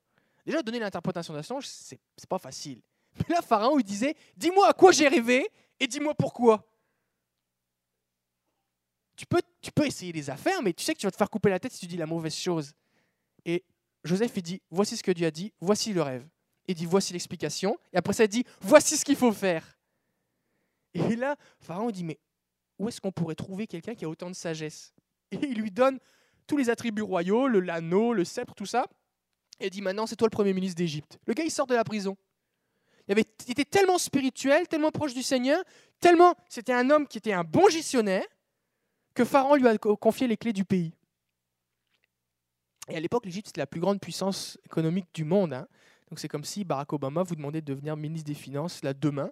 Déjà, 0.45 0.63
donner 0.63 0.79
l'interprétation 0.79 1.35
d'un 1.35 1.43
songe, 1.43 1.67
c'est 1.67 2.29
pas 2.29 2.39
facile. 2.39 2.81
Mais 3.29 3.35
là, 3.35 3.43
Pharaon, 3.43 3.79
il 3.79 3.85
disait 3.85 4.15
Dis-moi 4.37 4.69
à 4.69 4.73
quoi 4.73 4.93
j'ai 4.93 5.09
rêvé 5.09 5.49
et 5.79 5.87
dis-moi 5.87 6.15
pourquoi. 6.15 6.69
Tu 9.20 9.26
peux, 9.26 9.43
tu 9.61 9.70
peux 9.70 9.84
essayer 9.84 10.14
des 10.14 10.31
affaires, 10.31 10.62
mais 10.62 10.72
tu 10.72 10.82
sais 10.82 10.94
que 10.94 10.99
tu 10.99 11.06
vas 11.06 11.11
te 11.11 11.17
faire 11.19 11.28
couper 11.28 11.50
la 11.50 11.61
tête 11.61 11.72
si 11.72 11.81
tu 11.81 11.87
dis 11.87 11.99
la 11.99 12.06
mauvaise 12.06 12.34
chose. 12.34 12.72
Et 13.44 13.67
Joseph, 14.02 14.32
il 14.34 14.43
dit 14.43 14.62
Voici 14.70 14.96
ce 14.96 15.02
que 15.02 15.11
Dieu 15.11 15.26
a 15.26 15.31
dit, 15.31 15.52
voici 15.61 15.93
le 15.93 16.00
rêve. 16.00 16.26
Il 16.67 16.75
dit 16.75 16.87
Voici 16.87 17.12
l'explication. 17.12 17.76
Et 17.93 17.99
après 17.99 18.14
ça, 18.14 18.25
il 18.25 18.28
dit 18.28 18.46
Voici 18.62 18.96
ce 18.96 19.05
qu'il 19.05 19.17
faut 19.17 19.31
faire. 19.32 19.78
Et 20.94 21.17
là, 21.17 21.37
Pharaon 21.58 21.90
dit 21.90 22.02
Mais 22.02 22.19
où 22.78 22.88
est-ce 22.88 22.99
qu'on 22.99 23.12
pourrait 23.12 23.34
trouver 23.34 23.67
quelqu'un 23.67 23.94
qui 23.94 24.06
a 24.06 24.08
autant 24.08 24.31
de 24.31 24.34
sagesse? 24.34 24.94
Et 25.32 25.38
il 25.43 25.61
lui 25.61 25.70
donne 25.70 25.99
tous 26.46 26.56
les 26.56 26.70
attributs 26.70 27.02
royaux, 27.02 27.46
le 27.46 27.61
l'anneau, 27.61 28.14
le 28.14 28.25
sceptre, 28.25 28.55
tout 28.55 28.64
ça. 28.64 28.87
Et 29.58 29.67
il 29.67 29.70
dit 29.70 29.82
Maintenant, 29.82 30.06
c'est 30.06 30.17
toi 30.17 30.28
le 30.28 30.31
premier 30.31 30.55
ministre 30.55 30.78
d'Égypte. 30.78 31.19
Le 31.26 31.34
gars, 31.34 31.44
il 31.44 31.50
sort 31.50 31.67
de 31.67 31.75
la 31.75 31.84
prison. 31.84 32.17
Il, 33.06 33.12
avait, 33.12 33.26
était 33.49 33.67
tellement 33.67 33.99
spirituel, 33.99 34.67
tellement 34.67 34.90
proche 34.90 35.12
du 35.12 35.22
Seigneur, 35.22 35.62
tellement 36.00 36.34
c'était 36.49 36.72
un 36.72 36.88
homme 36.88 37.06
qui 37.06 37.19
était 37.19 37.34
un 37.34 37.44
bon 37.44 37.69
gestionnaire, 37.69 38.25
que 39.20 39.27
Pharaon 39.27 39.56
lui 39.56 39.69
a 39.69 39.77
confié 39.77 40.27
les 40.27 40.39
clés 40.39 40.55
du 40.55 40.65
pays. 40.65 40.94
Et 42.89 42.96
à 42.96 43.00
l'époque, 43.00 43.27
l'Égypte, 43.27 43.48
c'était 43.48 43.60
la 43.60 43.67
plus 43.67 43.81
grande 43.81 44.00
puissance 44.00 44.58
économique 44.65 45.08
du 45.12 45.24
monde. 45.24 45.53
Hein. 45.53 45.69
Donc 46.08 46.19
c'est 46.19 46.27
comme 46.29 46.43
si 46.43 46.65
Barack 46.65 46.91
Obama 46.94 47.22
vous 47.22 47.36
demandait 47.36 47.60
de 47.60 47.67
devenir 47.67 47.98
ministre 47.98 48.27
des 48.27 48.34
Finances 48.34 48.82
là 48.82 48.94
demain, 48.94 49.31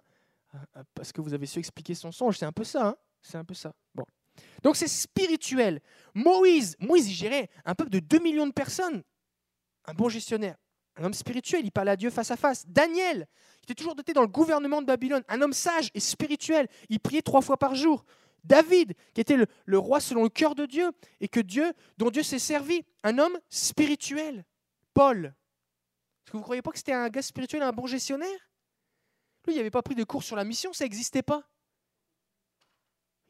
hein, 0.53 0.83
parce 0.93 1.11
que 1.11 1.21
vous 1.21 1.33
avez 1.33 1.47
su 1.47 1.57
expliquer 1.57 1.95
son 1.95 2.11
songe. 2.11 2.37
C'est 2.37 2.45
un 2.45 2.51
peu 2.51 2.63
ça. 2.63 2.89
Hein. 2.89 2.95
c'est 3.23 3.39
un 3.39 3.43
peu 3.43 3.55
ça. 3.55 3.73
Bon. 3.95 4.05
Donc 4.61 4.75
c'est 4.75 4.87
spirituel. 4.87 5.81
Moïse, 6.13 6.75
Moïse, 6.79 7.09
il 7.09 7.15
gérait 7.15 7.49
un 7.65 7.73
peuple 7.73 7.89
de 7.89 7.99
2 7.99 8.19
millions 8.19 8.45
de 8.45 8.53
personnes. 8.53 9.01
Un 9.85 9.93
bon 9.95 10.07
gestionnaire. 10.07 10.55
Un 10.97 11.05
homme 11.05 11.15
spirituel, 11.15 11.61
il 11.63 11.71
parlait 11.71 11.91
à 11.91 11.97
Dieu 11.97 12.11
face 12.11 12.29
à 12.29 12.37
face. 12.37 12.63
Daniel, 12.67 13.27
il 13.61 13.63
était 13.63 13.75
toujours 13.75 13.95
doté 13.95 14.13
dans 14.13 14.21
le 14.21 14.27
gouvernement 14.27 14.81
de 14.81 14.85
Babylone. 14.85 15.23
Un 15.29 15.41
homme 15.41 15.53
sage 15.53 15.89
et 15.95 15.99
spirituel. 15.99 16.67
Il 16.89 16.99
priait 16.99 17.23
trois 17.23 17.41
fois 17.41 17.57
par 17.57 17.73
jour. 17.73 18.05
David, 18.43 18.93
qui 19.13 19.21
était 19.21 19.37
le, 19.37 19.77
roi 19.77 19.99
selon 19.99 20.23
le 20.23 20.29
cœur 20.29 20.55
de 20.55 20.65
Dieu 20.65 20.91
et 21.19 21.27
que 21.27 21.39
Dieu, 21.39 21.73
dont 21.97 22.09
Dieu 22.09 22.23
s'est 22.23 22.39
servi. 22.39 22.81
Un 23.03 23.17
homme 23.17 23.37
spirituel. 23.49 24.45
Paul. 24.93 25.25
Est-ce 25.25 26.31
que 26.31 26.31
vous 26.33 26.39
ne 26.39 26.43
croyez 26.43 26.61
pas 26.61 26.71
que 26.71 26.77
c'était 26.77 26.93
un 26.93 27.09
gars 27.09 27.21
spirituel, 27.21 27.61
un 27.61 27.71
bon 27.71 27.87
gestionnaire? 27.87 28.49
Lui, 29.45 29.53
il 29.53 29.57
n'avait 29.57 29.71
pas 29.71 29.81
pris 29.81 29.95
de 29.95 30.03
cours 30.03 30.23
sur 30.23 30.35
la 30.35 30.43
mission, 30.43 30.73
ça 30.73 30.83
n'existait 30.83 31.23
pas. 31.23 31.43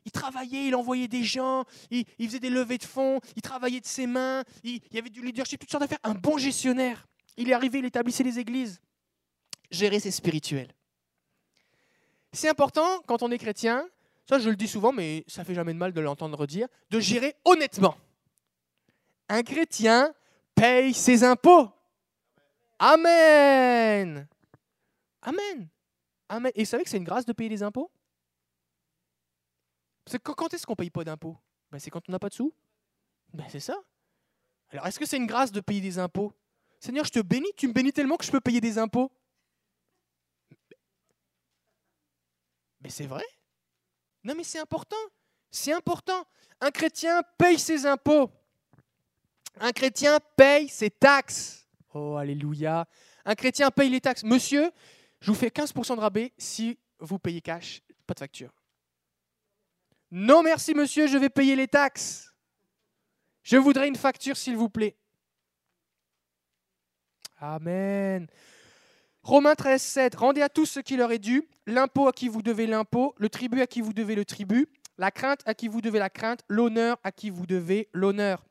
Il 0.05 0.11
travaillait, 0.11 0.67
il 0.67 0.75
envoyait 0.75 1.07
des 1.07 1.23
gens, 1.23 1.65
il, 1.91 2.05
faisait 2.19 2.39
des 2.39 2.49
levées 2.49 2.77
de 2.77 2.83
fonds, 2.83 3.19
il 3.35 3.41
travaillait 3.41 3.81
de 3.81 3.85
ses 3.85 4.07
mains, 4.07 4.43
il, 4.63 4.81
il 4.89 4.95
y 4.95 4.97
avait 4.97 5.09
du 5.09 5.21
leadership, 5.21 5.59
toutes 5.59 5.69
sortes 5.69 5.83
d'affaires. 5.83 5.99
Un 6.03 6.15
bon 6.15 6.37
gestionnaire. 6.37 7.05
Il 7.37 7.49
est 7.49 7.53
arrivé, 7.53 7.79
il 7.79 7.85
établissait 7.85 8.23
les 8.23 8.39
églises. 8.39 8.79
Gérer, 9.69 9.99
c'est 9.99 10.11
spirituel. 10.11 10.73
C'est 12.31 12.49
important, 12.49 13.01
quand 13.07 13.23
on 13.23 13.31
est 13.31 13.37
chrétien, 13.37 13.87
ça 14.29 14.37
je 14.37 14.47
le 14.47 14.55
dis 14.55 14.67
souvent, 14.67 14.93
mais 14.93 15.23
ça 15.27 15.43
fait 15.43 15.55
jamais 15.55 15.73
de 15.73 15.79
mal 15.79 15.91
de 15.91 15.99
l'entendre 16.01 16.45
dire, 16.45 16.67
de 16.91 16.99
gérer 16.99 17.35
honnêtement. 17.45 17.97
Un 19.27 19.41
chrétien 19.41 20.13
paye 20.53 20.93
ses 20.93 21.23
impôts. 21.23 21.71
Amen. 22.77 24.27
Amen. 25.23 25.67
Amen. 26.29 26.51
Et 26.53 26.63
vous 26.63 26.69
savez 26.69 26.83
que 26.83 26.91
c'est 26.91 26.97
une 26.97 27.05
grâce 27.05 27.25
de 27.25 27.33
payer 27.33 27.49
les 27.49 27.63
impôts? 27.63 27.91
Quand 30.23 30.53
est-ce 30.53 30.65
qu'on 30.67 30.73
ne 30.73 30.77
paye 30.77 30.91
pas 30.91 31.03
d'impôts? 31.03 31.37
Ben, 31.71 31.79
C'est 31.79 31.89
quand 31.89 32.07
on 32.07 32.11
n'a 32.11 32.19
pas 32.19 32.29
de 32.29 32.35
sous. 32.35 32.53
Ben, 33.33 33.47
c'est 33.49 33.59
ça. 33.59 33.75
Alors, 34.69 34.85
est-ce 34.85 34.99
que 34.99 35.07
c'est 35.07 35.17
une 35.17 35.25
grâce 35.25 35.51
de 35.51 35.59
payer 35.59 35.81
des 35.81 35.97
impôts? 35.97 36.33
Seigneur, 36.79 37.03
je 37.03 37.11
te 37.11 37.19
bénis, 37.19 37.51
tu 37.57 37.67
me 37.67 37.73
bénis 37.73 37.93
tellement 37.93 38.15
que 38.15 38.25
je 38.25 38.31
peux 38.31 38.41
payer 38.41 38.61
des 38.61 38.77
impôts. 38.77 39.11
Mais 42.81 42.89
c'est 42.89 43.07
vrai. 43.07 43.25
Non 44.23 44.35
mais 44.35 44.43
c'est 44.43 44.59
important. 44.59 44.95
C'est 45.51 45.73
important. 45.73 46.25
Un 46.61 46.71
chrétien 46.71 47.21
paye 47.37 47.57
ses 47.57 47.85
impôts. 47.85 48.31
Un 49.59 49.71
chrétien 49.71 50.19
paye 50.35 50.67
ses 50.69 50.89
taxes. 50.89 51.67
Oh, 51.93 52.15
alléluia. 52.15 52.87
Un 53.25 53.35
chrétien 53.35 53.71
paye 53.71 53.89
les 53.89 54.01
taxes. 54.01 54.23
Monsieur, 54.23 54.71
je 55.19 55.31
vous 55.31 55.37
fais 55.37 55.47
15% 55.47 55.95
de 55.95 56.01
rabais 56.01 56.33
si 56.37 56.77
vous 56.99 57.19
payez 57.19 57.41
cash, 57.41 57.81
pas 58.05 58.13
de 58.13 58.19
facture. 58.19 58.53
Non 60.11 60.41
merci 60.41 60.73
monsieur, 60.73 61.07
je 61.07 61.17
vais 61.17 61.29
payer 61.29 61.55
les 61.55 61.67
taxes. 61.67 62.33
Je 63.43 63.57
voudrais 63.57 63.87
une 63.87 63.95
facture 63.95 64.35
s'il 64.37 64.57
vous 64.57 64.69
plaît. 64.69 64.97
Amen. 67.37 68.27
Romains 69.29 69.53
13, 69.53 69.79
7. 69.79 70.15
Rendez 70.15 70.41
à 70.41 70.49
tous 70.49 70.65
ce 70.65 70.79
qui 70.79 70.97
leur 70.97 71.11
est 71.11 71.19
dû, 71.19 71.47
l'impôt 71.67 72.07
à 72.07 72.11
qui 72.11 72.27
vous 72.27 72.41
devez 72.41 72.65
l'impôt, 72.65 73.13
le 73.19 73.29
tribut 73.29 73.61
à 73.61 73.67
qui 73.67 73.79
vous 73.79 73.93
devez 73.93 74.15
le 74.15 74.25
tribut, 74.25 74.67
la 74.97 75.11
crainte 75.11 75.41
à 75.45 75.53
qui 75.53 75.67
vous 75.67 75.81
devez 75.81 75.99
la 75.99 76.09
crainte, 76.09 76.39
l'honneur 76.47 76.97
à 77.03 77.11
qui 77.11 77.29
vous 77.29 77.45
devez 77.45 77.89
l'honneur. 77.93 78.43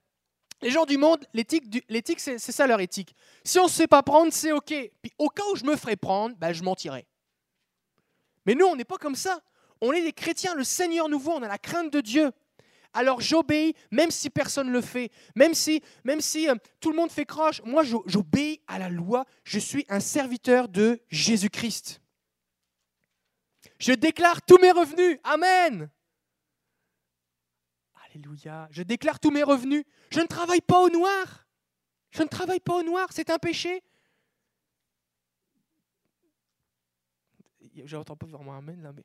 Les 0.63 0.71
gens 0.71 0.85
du 0.85 0.97
monde, 0.97 1.27
l'éthique, 1.35 2.21
c'est, 2.21 2.39
ça 2.39 2.69
leur 2.69 2.79
éthique. 2.79 3.17
Si 3.43 3.59
on 3.59 3.65
ne 3.65 3.69
sait 3.69 3.89
pas 3.89 4.05
prendre, 4.05 4.33
c'est 4.33 4.53
OK. 4.53 4.73
Puis 5.03 5.13
au 5.19 5.29
cas 5.31 5.43
où 5.53 5.57
je 5.57 5.65
me 5.65 5.75
ferais 5.75 5.97
prendre, 5.97 6.37
ben, 6.37 6.53
je 6.53 6.63
mentirais. 6.63 7.09
Mais 8.47 8.55
nous, 8.55 8.67
on 8.67 8.77
n'est 8.77 8.85
pas 8.85 8.99
comme 8.99 9.17
ça. 9.17 9.41
On 9.81 9.91
est 9.91 10.03
des 10.03 10.13
chrétiens, 10.13 10.55
le 10.55 10.63
Seigneur 10.63 11.09
nous 11.09 11.19
voit, 11.19 11.35
on 11.35 11.43
a 11.43 11.49
la 11.49 11.59
crainte 11.59 11.93
de 11.93 12.01
Dieu. 12.01 12.31
Alors 12.93 13.21
j'obéis, 13.21 13.75
même 13.91 14.11
si 14.11 14.31
personne 14.31 14.69
ne 14.69 14.73
le 14.73 14.81
fait, 14.81 15.11
même 15.35 15.55
si, 15.55 15.83
même 16.05 16.21
si 16.21 16.49
euh, 16.49 16.55
tout 16.81 16.91
le 16.91 16.97
monde 16.97 17.11
fait 17.11 17.27
croche, 17.27 17.61
moi 17.65 17.83
j'obéis 18.07 18.61
à 18.67 18.79
la 18.79 18.89
loi, 18.89 19.25
je 19.45 19.59
suis 19.59 19.85
un 19.89 20.01
serviteur 20.01 20.69
de 20.69 21.01
Jésus-Christ. 21.09 22.01
Je 23.79 23.93
déclare 23.93 24.43
tous 24.43 24.59
mes 24.59 24.73
revenus, 24.73 25.19
Amen. 25.23 25.91
Alléluia, 28.07 28.69
je 28.71 28.83
déclare 28.83 29.21
tous 29.21 29.31
mes 29.31 29.43
revenus. 29.43 29.85
Je 30.11 30.21
ne 30.21 30.27
travaille 30.27 30.63
pas 30.63 30.81
au 30.81 30.89
noir. 30.89 31.47
Je 32.11 32.23
ne 32.23 32.29
travaille 32.29 32.61
pas 32.61 32.77
au 32.77 32.83
noir, 32.83 33.09
c'est 33.13 33.31
un 33.31 33.39
péché. 33.39 33.83
J'entends 37.85 38.17
pas 38.17 38.27
vraiment 38.27 38.57
Amen 38.57 38.83
là, 38.83 38.93
mais 38.93 39.05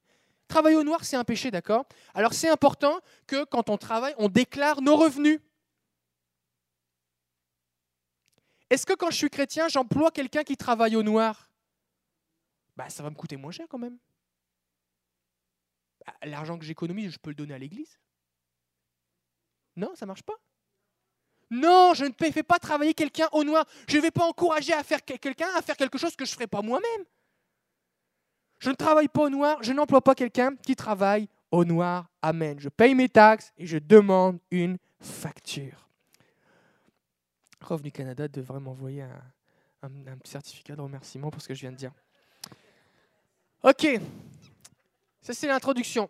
Travailler 0.53 0.75
au 0.75 0.83
noir, 0.83 1.03
c'est 1.03 1.15
un 1.15 1.23
péché, 1.23 1.49
d'accord? 1.49 1.83
Alors 2.13 2.35
c'est 2.35 2.47
important 2.47 2.99
que 3.25 3.43
quand 3.43 3.71
on 3.71 3.77
travaille, 3.79 4.13
on 4.19 4.29
déclare 4.29 4.83
nos 4.83 4.95
revenus. 4.95 5.39
Est-ce 8.69 8.85
que 8.85 8.93
quand 8.93 9.09
je 9.09 9.15
suis 9.17 9.31
chrétien, 9.31 9.67
j'emploie 9.67 10.11
quelqu'un 10.11 10.43
qui 10.43 10.55
travaille 10.55 10.95
au 10.95 11.01
noir? 11.01 11.49
Bah, 12.75 12.87
Ça 12.87 13.01
va 13.01 13.09
me 13.09 13.15
coûter 13.15 13.35
moins 13.35 13.49
cher 13.51 13.65
quand 13.67 13.79
même. 13.79 13.97
Bah, 16.05 16.13
l'argent 16.23 16.59
que 16.59 16.65
j'économise, 16.65 17.13
je 17.13 17.17
peux 17.17 17.31
le 17.31 17.35
donner 17.35 17.55
à 17.55 17.57
l'église. 17.57 17.99
Non, 19.75 19.95
ça 19.95 20.05
ne 20.05 20.09
marche 20.09 20.21
pas. 20.21 20.39
Non, 21.49 21.95
je 21.95 22.05
ne 22.05 22.31
fais 22.31 22.43
pas 22.43 22.59
travailler 22.59 22.93
quelqu'un 22.93 23.27
au 23.31 23.43
noir. 23.43 23.65
Je 23.87 23.97
ne 23.97 24.03
vais 24.03 24.11
pas 24.11 24.25
encourager 24.25 24.73
à 24.73 24.83
faire 24.83 25.03
quelqu'un 25.03 25.49
à 25.55 25.63
faire 25.63 25.77
quelque 25.77 25.97
chose 25.97 26.15
que 26.15 26.25
je 26.25 26.31
ne 26.31 26.35
ferai 26.35 26.45
pas 26.45 26.61
moi-même. 26.61 27.05
Je 28.63 28.69
ne 28.69 28.75
travaille 28.75 29.09
pas 29.09 29.23
au 29.23 29.29
noir, 29.29 29.57
je 29.61 29.73
n'emploie 29.73 29.99
pas 29.99 30.15
quelqu'un 30.15 30.55
qui 30.55 30.73
travaille 30.73 31.27
au 31.51 31.65
noir. 31.65 32.07
Amen. 32.21 32.57
Je 32.61 32.69
paye 32.69 32.95
mes 32.95 33.09
taxes 33.09 33.51
et 33.57 33.65
je 33.65 33.77
demande 33.77 34.39
une 34.51 34.77
facture. 35.01 35.89
Revenu 37.59 37.91
Canada 37.91 38.29
devrait 38.29 38.61
m'envoyer 38.61 39.01
un, 39.01 39.21
un, 39.83 40.17
certificat 40.23 40.77
de 40.77 40.81
remerciement 40.81 41.29
pour 41.29 41.41
ce 41.41 41.49
que 41.49 41.53
je 41.53 41.59
viens 41.59 41.73
de 41.73 41.75
dire. 41.75 41.91
Ok, 43.63 43.85
ça 45.21 45.33
c'est 45.33 45.47
l'introduction. 45.47 46.09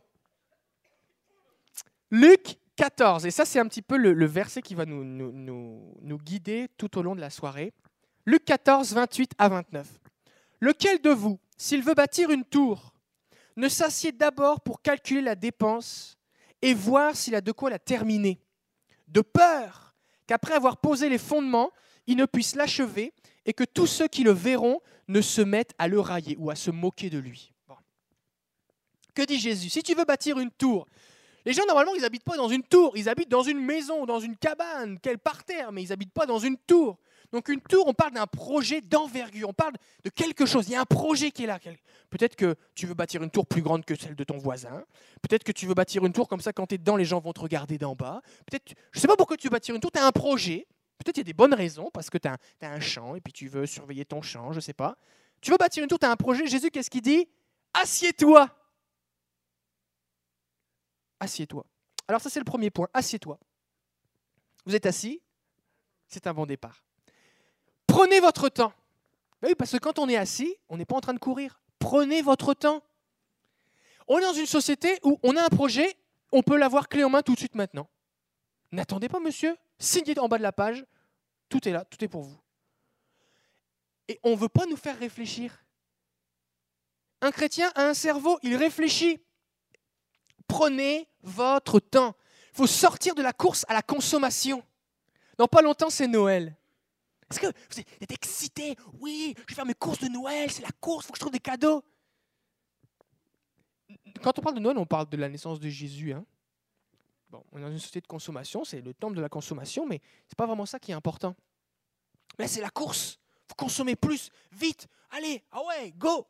Luc 2.11 2.59
14, 2.75 3.25
et 3.25 3.31
ça 3.31 3.45
c'est 3.45 3.57
un 3.57 3.67
petit 3.67 3.81
peu 3.81 3.97
le, 3.97 4.25
verset 4.27 4.61
qui 4.61 4.75
va 4.75 4.85
nous, 4.85 6.19
guider 6.23 6.67
tout 6.77 6.99
au 6.99 7.01
long 7.01 7.15
de 7.15 7.21
la 7.21 7.31
soirée. 7.31 7.73
Luc 8.27 8.45
14, 8.45 8.93
28 8.93 9.31
à 9.39 9.49
29. 9.49 9.87
Lequel 10.59 11.01
de 11.01 11.09
vous, 11.09 11.39
s'il 11.57 11.83
veut 11.83 11.93
bâtir 11.93 12.29
une 12.29 12.43
tour, 12.43 12.93
ne 13.55 13.69
s'assied 13.69 14.11
d'abord 14.11 14.61
pour 14.61 14.81
calculer 14.81 15.21
la 15.21 15.35
dépense 15.35 16.17
et 16.61 16.73
voir 16.73 17.15
s'il 17.15 17.35
a 17.35 17.41
de 17.41 17.51
quoi 17.51 17.69
la 17.69 17.79
terminer, 17.79 18.39
de 19.07 19.21
peur 19.21 19.95
qu'après 20.27 20.53
avoir 20.53 20.77
posé 20.77 21.09
les 21.09 21.17
fondements, 21.17 21.71
il 22.07 22.17
ne 22.17 22.25
puisse 22.25 22.55
l'achever 22.55 23.13
et 23.45 23.53
que 23.53 23.63
tous 23.63 23.87
ceux 23.87 24.07
qui 24.07 24.23
le 24.23 24.31
verront 24.31 24.81
ne 25.07 25.21
se 25.21 25.41
mettent 25.41 25.73
à 25.77 25.87
le 25.87 25.99
railler 25.99 26.35
ou 26.39 26.49
à 26.49 26.55
se 26.55 26.71
moquer 26.71 27.09
de 27.09 27.17
lui. 27.17 27.53
Que 29.13 29.21
dit 29.23 29.39
Jésus? 29.39 29.69
Si 29.69 29.83
tu 29.83 29.93
veux 29.93 30.05
bâtir 30.05 30.39
une 30.39 30.49
tour, 30.49 30.87
les 31.45 31.53
gens 31.53 31.65
normalement 31.67 31.93
ils 31.93 32.01
n'habitent 32.01 32.23
pas 32.23 32.37
dans 32.37 32.47
une 32.49 32.63
tour, 32.63 32.97
ils 32.97 33.09
habitent 33.09 33.29
dans 33.29 33.43
une 33.43 33.59
maison, 33.59 34.05
dans 34.05 34.19
une 34.19 34.35
cabane, 34.37 34.97
quelle 34.99 35.19
par 35.19 35.43
terre, 35.43 35.71
mais 35.71 35.83
ils 35.83 35.89
n'habitent 35.89 36.13
pas 36.13 36.25
dans 36.25 36.39
une 36.39 36.57
tour. 36.57 36.97
Donc 37.33 37.49
une 37.49 37.59
tour, 37.61 37.87
on 37.87 37.95
parle 37.95 38.13
d'un 38.13 38.27
projet 38.27 38.79
d'envergure, 38.79 39.49
on 39.49 39.53
parle 39.53 39.73
de 40.03 40.09
quelque 40.11 40.45
chose, 40.45 40.67
il 40.67 40.73
y 40.73 40.75
a 40.75 40.81
un 40.81 40.85
projet 40.85 41.31
qui 41.31 41.45
est 41.45 41.47
là. 41.47 41.59
Peut-être 42.11 42.35
que 42.35 42.55
tu 42.75 42.85
veux 42.85 42.93
bâtir 42.93 43.23
une 43.23 43.31
tour 43.31 43.47
plus 43.47 43.63
grande 43.63 43.85
que 43.85 43.95
celle 43.95 44.13
de 44.13 44.23
ton 44.23 44.37
voisin, 44.37 44.85
peut-être 45.23 45.43
que 45.43 45.51
tu 45.51 45.65
veux 45.65 45.73
bâtir 45.73 46.05
une 46.05 46.13
tour 46.13 46.29
comme 46.29 46.41
ça, 46.41 46.53
quand 46.53 46.67
tu 46.67 46.75
es 46.75 46.77
dedans, 46.77 46.95
les 46.95 47.05
gens 47.05 47.19
vont 47.19 47.33
te 47.33 47.39
regarder 47.39 47.79
d'en 47.79 47.95
bas. 47.95 48.21
Peut-être, 48.45 48.75
je 48.91 48.99
ne 48.99 49.01
sais 49.01 49.07
pas 49.07 49.17
pourquoi 49.17 49.35
tu 49.35 49.47
veux 49.47 49.51
bâtir 49.51 49.73
une 49.73 49.81
tour, 49.81 49.91
tu 49.91 49.97
as 49.97 50.05
un 50.05 50.11
projet, 50.11 50.67
peut-être 50.99 51.17
il 51.17 51.21
y 51.21 51.23
a 51.23 51.23
des 51.23 51.33
bonnes 51.33 51.55
raisons, 51.55 51.89
parce 51.91 52.11
que 52.11 52.19
tu 52.19 52.27
as, 52.27 52.37
as, 52.61 52.71
un 52.71 52.79
champ 52.79 53.15
et 53.15 53.21
puis 53.21 53.33
tu 53.33 53.47
veux 53.47 53.65
surveiller 53.65 54.05
ton 54.05 54.21
champ, 54.21 54.51
je 54.51 54.57
ne 54.57 54.61
sais 54.61 54.73
pas. 54.73 54.95
Tu 55.41 55.49
veux 55.49 55.57
bâtir 55.57 55.81
une 55.81 55.89
tour, 55.89 55.97
tu 55.97 56.05
as 56.05 56.11
un 56.11 56.15
projet, 56.15 56.45
Jésus, 56.45 56.69
qu'est-ce 56.69 56.91
qu'il 56.91 57.01
dit? 57.01 57.27
Assieds-toi. 57.73 58.47
Assieds-toi. 61.19 61.65
Alors 62.07 62.21
ça 62.21 62.29
c'est 62.29 62.39
le 62.39 62.45
premier 62.45 62.69
point, 62.69 62.89
assieds-toi. 62.93 63.39
Vous 64.67 64.75
êtes 64.75 64.85
assis, 64.85 65.19
c'est 66.07 66.27
un 66.27 66.33
bon 66.35 66.45
départ. 66.45 66.83
Prenez 67.93 68.19
votre 68.19 68.49
temps. 68.49 68.73
Ben 69.39 69.49
oui, 69.49 69.55
parce 69.55 69.69
que 69.69 69.77
quand 69.77 69.99
on 69.99 70.09
est 70.09 70.15
assis, 70.15 70.55
on 70.67 70.77
n'est 70.77 70.85
pas 70.85 70.95
en 70.95 70.99
train 70.99 71.13
de 71.13 71.19
courir. 71.19 71.61
Prenez 71.77 72.23
votre 72.23 72.55
temps. 72.55 72.81
On 74.07 74.17
est 74.17 74.23
dans 74.23 74.33
une 74.33 74.47
société 74.47 74.97
où 75.03 75.19
on 75.21 75.37
a 75.37 75.43
un 75.43 75.49
projet, 75.49 75.95
on 76.31 76.41
peut 76.41 76.57
l'avoir 76.57 76.89
clé 76.89 77.03
en 77.03 77.11
main 77.11 77.21
tout 77.21 77.35
de 77.35 77.37
suite 77.37 77.53
maintenant. 77.53 77.87
N'attendez 78.71 79.09
pas, 79.09 79.19
monsieur. 79.19 79.55
Signez 79.77 80.17
en 80.17 80.27
bas 80.27 80.39
de 80.39 80.41
la 80.41 80.51
page. 80.51 80.83
Tout 81.49 81.69
est 81.69 81.71
là, 81.71 81.85
tout 81.85 82.03
est 82.03 82.07
pour 82.07 82.23
vous. 82.23 82.35
Et 84.07 84.19
on 84.23 84.31
ne 84.31 84.37
veut 84.37 84.49
pas 84.49 84.65
nous 84.65 84.75
faire 84.75 84.97
réfléchir. 84.97 85.63
Un 87.21 87.29
chrétien 87.29 87.71
a 87.75 87.83
un 87.83 87.93
cerveau, 87.93 88.39
il 88.41 88.55
réfléchit. 88.55 89.21
Prenez 90.47 91.07
votre 91.21 91.79
temps. 91.79 92.15
Il 92.53 92.57
faut 92.57 92.65
sortir 92.65 93.13
de 93.13 93.21
la 93.21 93.33
course 93.33 93.67
à 93.69 93.75
la 93.75 93.83
consommation. 93.83 94.63
Dans 95.37 95.47
pas 95.47 95.61
longtemps, 95.61 95.91
c'est 95.91 96.07
Noël. 96.07 96.57
Est-ce 97.33 97.39
que 97.39 97.47
vous 97.47 97.79
êtes 97.99 98.11
excité 98.11 98.75
Oui, 98.99 99.33
je 99.35 99.41
vais 99.41 99.55
faire 99.55 99.65
mes 99.65 99.73
courses 99.73 99.97
de 99.97 100.07
Noël, 100.07 100.51
c'est 100.51 100.61
la 100.61 100.71
course, 100.79 101.05
il 101.05 101.07
faut 101.07 101.13
que 101.13 101.17
je 101.17 101.21
trouve 101.21 101.33
des 101.33 101.39
cadeaux. 101.39 101.83
Quand 104.21 104.37
on 104.37 104.41
parle 104.43 104.55
de 104.55 104.59
Noël, 104.59 104.77
on 104.77 104.85
parle 104.85 105.09
de 105.09 105.17
la 105.17 105.29
naissance 105.29 105.59
de 105.59 105.67
Jésus. 105.67 106.13
Hein. 106.13 106.23
Bon, 107.31 107.43
on 107.51 107.57
est 107.57 107.61
dans 107.61 107.71
une 107.71 107.79
société 107.79 108.01
de 108.01 108.07
consommation, 108.07 108.63
c'est 108.63 108.81
le 108.81 108.93
temple 108.93 109.15
de 109.15 109.21
la 109.21 109.29
consommation, 109.29 109.87
mais 109.87 109.97
ce 109.97 110.33
n'est 110.33 110.37
pas 110.37 110.45
vraiment 110.45 110.67
ça 110.67 110.77
qui 110.77 110.91
est 110.91 110.93
important. 110.93 111.35
Mais 112.37 112.47
c'est 112.47 112.61
la 112.61 112.69
course. 112.69 113.17
Il 113.37 113.47
faut 113.47 113.55
consommer 113.55 113.95
plus, 113.95 114.29
vite, 114.51 114.87
allez, 115.09 115.43
ah 115.51 115.61
ouais, 115.65 115.91
go 115.97 116.27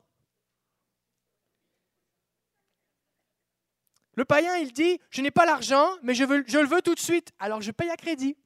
Le 4.15 4.23
païen, 4.23 4.55
il 4.55 4.71
dit, 4.71 5.01
je 5.09 5.21
n'ai 5.21 5.31
pas 5.31 5.45
l'argent, 5.45 5.89
mais 6.01 6.13
je, 6.13 6.23
veux, 6.23 6.45
je 6.47 6.59
le 6.59 6.67
veux 6.67 6.81
tout 6.81 6.95
de 6.95 6.99
suite, 6.99 7.33
alors 7.39 7.59
je 7.59 7.71
paye 7.71 7.89
à 7.89 7.97
crédit. 7.97 8.37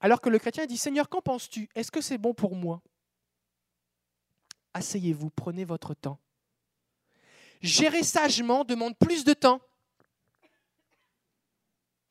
Alors 0.00 0.20
que 0.20 0.28
le 0.28 0.38
chrétien 0.38 0.66
dit, 0.66 0.76
Seigneur, 0.76 1.08
qu'en 1.08 1.22
penses-tu? 1.22 1.68
Est-ce 1.74 1.90
que 1.90 2.00
c'est 2.00 2.18
bon 2.18 2.34
pour 2.34 2.54
moi? 2.54 2.82
Asseyez-vous, 4.74 5.30
prenez 5.30 5.64
votre 5.64 5.94
temps. 5.94 6.20
Gérer 7.62 8.02
sagement 8.02 8.64
demande 8.64 8.96
plus 8.98 9.24
de 9.24 9.32
temps. 9.32 9.60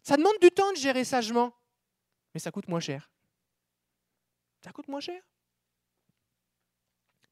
Ça 0.04 0.18
demande 0.18 0.38
du 0.42 0.50
temps 0.52 0.72
de 0.72 0.78
gérer 0.78 1.04
sagement, 1.04 1.54
mais 2.34 2.40
ça 2.40 2.52
coûte 2.52 2.68
moins 2.68 2.80
cher. 2.80 3.12
Ça 4.64 4.72
coûte 4.72 4.88
moins 4.88 5.00
cher. 5.00 5.22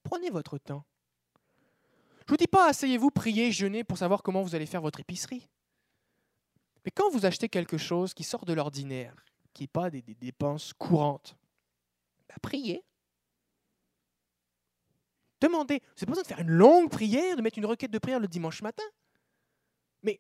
Prenez 0.04 0.30
votre 0.30 0.58
temps. 0.58 0.86
Je 2.18 2.24
ne 2.24 2.30
vous 2.30 2.38
dis 2.38 2.48
pas 2.48 2.70
asseyez-vous, 2.70 3.12
priez, 3.12 3.52
jeûnez 3.52 3.84
pour 3.84 3.98
savoir 3.98 4.24
comment 4.24 4.42
vous 4.42 4.56
allez 4.56 4.66
faire 4.66 4.82
votre 4.82 5.00
épicerie. 5.00 5.50
Mais 6.86 6.92
quand 6.92 7.10
vous 7.10 7.26
achetez 7.26 7.50
quelque 7.50 7.78
chose 7.78 8.14
qui 8.14 8.24
sort 8.24 8.46
de 8.46 8.54
l'ordinaire, 8.54 9.16
qui 9.54 9.64
n'est 9.64 9.68
pas 9.68 9.90
des, 9.90 10.02
dépenses 10.02 10.74
courantes. 10.74 11.38
Bah, 12.28 12.36
priez. 12.42 12.84
Demandez. 15.42 15.80
Vous 15.80 15.86
n'avez 15.86 16.06
pas 16.06 16.12
besoin 16.12 16.24
de 16.24 16.28
faire 16.28 16.40
une 16.40 16.52
longue 16.52 16.90
prière, 16.90 17.36
de 17.36 17.42
mettre 17.42 17.58
une 17.58 17.66
requête 17.66 17.92
de 17.92 18.00
prière 18.00 18.20
le 18.20 18.28
dimanche 18.28 18.62
matin. 18.62 18.84
Mais, 20.02 20.20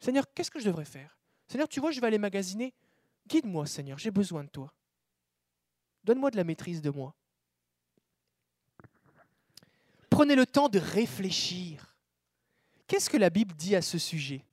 Seigneur, 0.00 0.24
qu'est-ce 0.34 0.50
que 0.50 0.58
je 0.58 0.66
devrais 0.66 0.84
faire? 0.84 1.18
Seigneur, 1.48 1.68
tu 1.68 1.80
vois, 1.80 1.90
je 1.90 2.00
vais 2.00 2.06
aller 2.06 2.18
magasiner. 2.18 2.74
Guide-moi, 3.26 3.66
Seigneur, 3.66 3.98
j'ai 3.98 4.10
besoin 4.10 4.44
de 4.44 4.48
toi. 4.48 4.72
Donne-moi 6.04 6.30
de 6.30 6.36
la 6.36 6.44
maîtrise 6.44 6.82
de 6.82 6.90
moi. 6.90 7.14
Prenez 10.10 10.34
le 10.34 10.46
temps 10.46 10.68
de 10.68 10.78
réfléchir. 10.78 11.96
Qu'est-ce 12.86 13.08
que 13.08 13.16
la 13.16 13.30
Bible 13.30 13.54
dit 13.54 13.76
à 13.76 13.82
ce 13.82 13.98
sujet? 13.98 14.44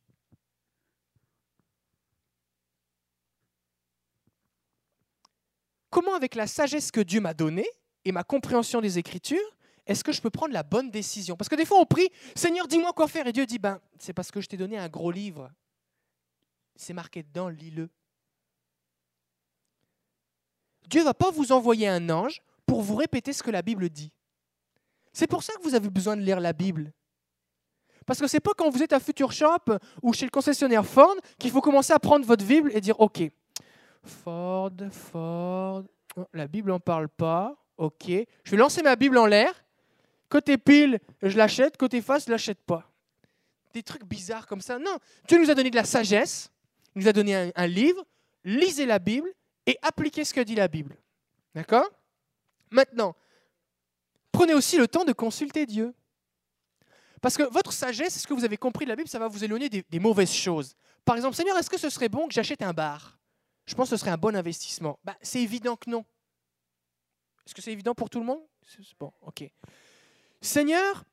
Comment 5.89 6.15
avec 6.15 6.35
la 6.35 6.47
sagesse 6.47 6.91
que 6.91 7.01
Dieu 7.01 7.21
m'a 7.21 7.33
donnée 7.33 7.67
et 8.05 8.11
ma 8.11 8.23
compréhension 8.23 8.81
des 8.81 8.97
Écritures, 8.97 9.57
est-ce 9.85 10.03
que 10.03 10.11
je 10.11 10.21
peux 10.21 10.29
prendre 10.29 10.53
la 10.53 10.63
bonne 10.63 10.91
décision? 10.91 11.35
Parce 11.35 11.49
que 11.49 11.55
des 11.55 11.65
fois 11.65 11.79
on 11.79 11.85
prie, 11.85 12.09
Seigneur, 12.35 12.67
dis-moi 12.67 12.93
quoi 12.93 13.07
faire. 13.07 13.25
Et 13.27 13.33
Dieu 13.33 13.45
dit, 13.45 13.59
ben, 13.59 13.79
c'est 13.97 14.13
parce 14.13 14.29
que 14.31 14.39
je 14.39 14.47
t'ai 14.47 14.57
donné 14.57 14.77
un 14.77 14.87
gros 14.87 15.11
livre. 15.11 15.51
C'est 16.75 16.93
marqué 16.93 17.23
dedans, 17.23 17.49
lis-le. 17.49 17.89
Dieu 20.87 21.01
ne 21.01 21.05
va 21.05 21.13
pas 21.13 21.31
vous 21.31 21.51
envoyer 21.51 21.87
un 21.87 22.09
ange 22.09 22.41
pour 22.65 22.81
vous 22.81 22.95
répéter 22.95 23.33
ce 23.33 23.43
que 23.43 23.51
la 23.51 23.61
Bible 23.61 23.89
dit. 23.89 24.11
C'est 25.11 25.27
pour 25.27 25.43
ça 25.43 25.53
que 25.55 25.63
vous 25.63 25.75
avez 25.75 25.89
besoin 25.89 26.15
de 26.15 26.21
lire 26.21 26.39
la 26.39 26.53
Bible. 26.53 26.93
Parce 28.05 28.19
que 28.19 28.27
c'est 28.27 28.39
pas 28.39 28.53
quand 28.57 28.69
vous 28.69 28.81
êtes 28.81 28.93
à 28.93 28.99
Future 28.99 29.31
Shop 29.31 29.77
ou 30.01 30.13
chez 30.13 30.25
le 30.25 30.31
concessionnaire 30.31 30.85
Ford 30.85 31.15
qu'il 31.37 31.51
faut 31.51 31.61
commencer 31.61 31.93
à 31.93 31.99
prendre 31.99 32.25
votre 32.25 32.45
Bible 32.45 32.71
et 32.73 32.81
dire 32.81 32.99
OK, 32.99 33.21
Ford, 34.03 34.71
Ford, 34.91 35.83
la 36.33 36.47
Bible 36.47 36.69
n'en 36.69 36.79
parle 36.79 37.09
pas. 37.09 37.55
OK, 37.77 38.07
je 38.07 38.51
vais 38.51 38.57
lancer 38.57 38.81
ma 38.81 38.95
Bible 38.95 39.17
en 39.17 39.25
l'air. 39.25 39.53
Côté 40.27 40.57
pile, 40.57 40.99
je 41.21 41.37
l'achète. 41.37 41.77
Côté 41.77 42.01
face, 42.01 42.25
je 42.25 42.31
l'achète 42.31 42.61
pas. 42.61 42.91
Des 43.73 43.83
trucs 43.83 44.03
bizarres 44.03 44.47
comme 44.47 44.61
ça. 44.61 44.79
Non, 44.79 44.97
Dieu 45.27 45.39
nous 45.39 45.49
a 45.49 45.55
donné 45.55 45.69
de 45.69 45.75
la 45.75 45.83
sagesse. 45.83 46.51
Il 46.95 47.03
nous 47.03 47.07
a 47.07 47.13
donné 47.13 47.35
un, 47.35 47.51
un 47.55 47.67
livre. 47.67 48.05
Lisez 48.43 48.85
la 48.85 48.99
Bible 48.99 49.31
et 49.65 49.77
appliquez 49.81 50.25
ce 50.25 50.33
que 50.33 50.41
dit 50.41 50.55
la 50.55 50.67
Bible. 50.67 50.97
D'accord? 51.53 51.89
Maintenant, 52.71 53.15
prenez 54.31 54.53
aussi 54.53 54.77
le 54.77 54.87
temps 54.87 55.05
de 55.05 55.13
consulter 55.13 55.65
Dieu. 55.65 55.93
Parce 57.21 57.37
que 57.37 57.43
votre 57.43 57.73
sagesse, 57.73 58.21
ce 58.21 58.27
que 58.27 58.33
vous 58.33 58.45
avez 58.45 58.57
compris 58.57 58.85
de 58.85 58.89
la 58.89 58.95
Bible, 58.95 59.09
ça 59.09 59.19
va 59.19 59.27
vous 59.27 59.43
éloigner 59.43 59.69
des, 59.69 59.99
mauvaises 59.99 60.33
choses. 60.33 60.75
Par 61.03 61.15
exemple, 61.15 61.35
Seigneur, 61.35 61.57
est-ce 61.57 61.69
que 61.69 61.77
ce 61.77 61.89
serait 61.89 62.09
bon 62.09 62.27
que 62.27 62.33
j'achète 62.33 62.61
un 62.61 62.73
bar? 62.73 63.18
Je 63.69 63.75
pense 63.75 63.91
que 63.91 63.97
ce 63.97 63.99
serait 63.99 64.09
un 64.09 64.17
bon 64.17 64.35
investissement. 64.35 64.99
Bah, 65.03 65.15
c'est 65.21 65.43
évident 65.43 65.75
que 65.75 65.91
non. 65.91 66.03
Est-ce 67.45 67.53
que 67.53 67.61
c'est 67.61 67.71
évident 67.71 67.93
pour 67.93 68.09
tout 68.09 68.19
le 68.19 68.25
monde? 68.25 68.41
Bon, 68.99 69.13
ok. 69.21 69.43
Seigneur, 70.41 71.05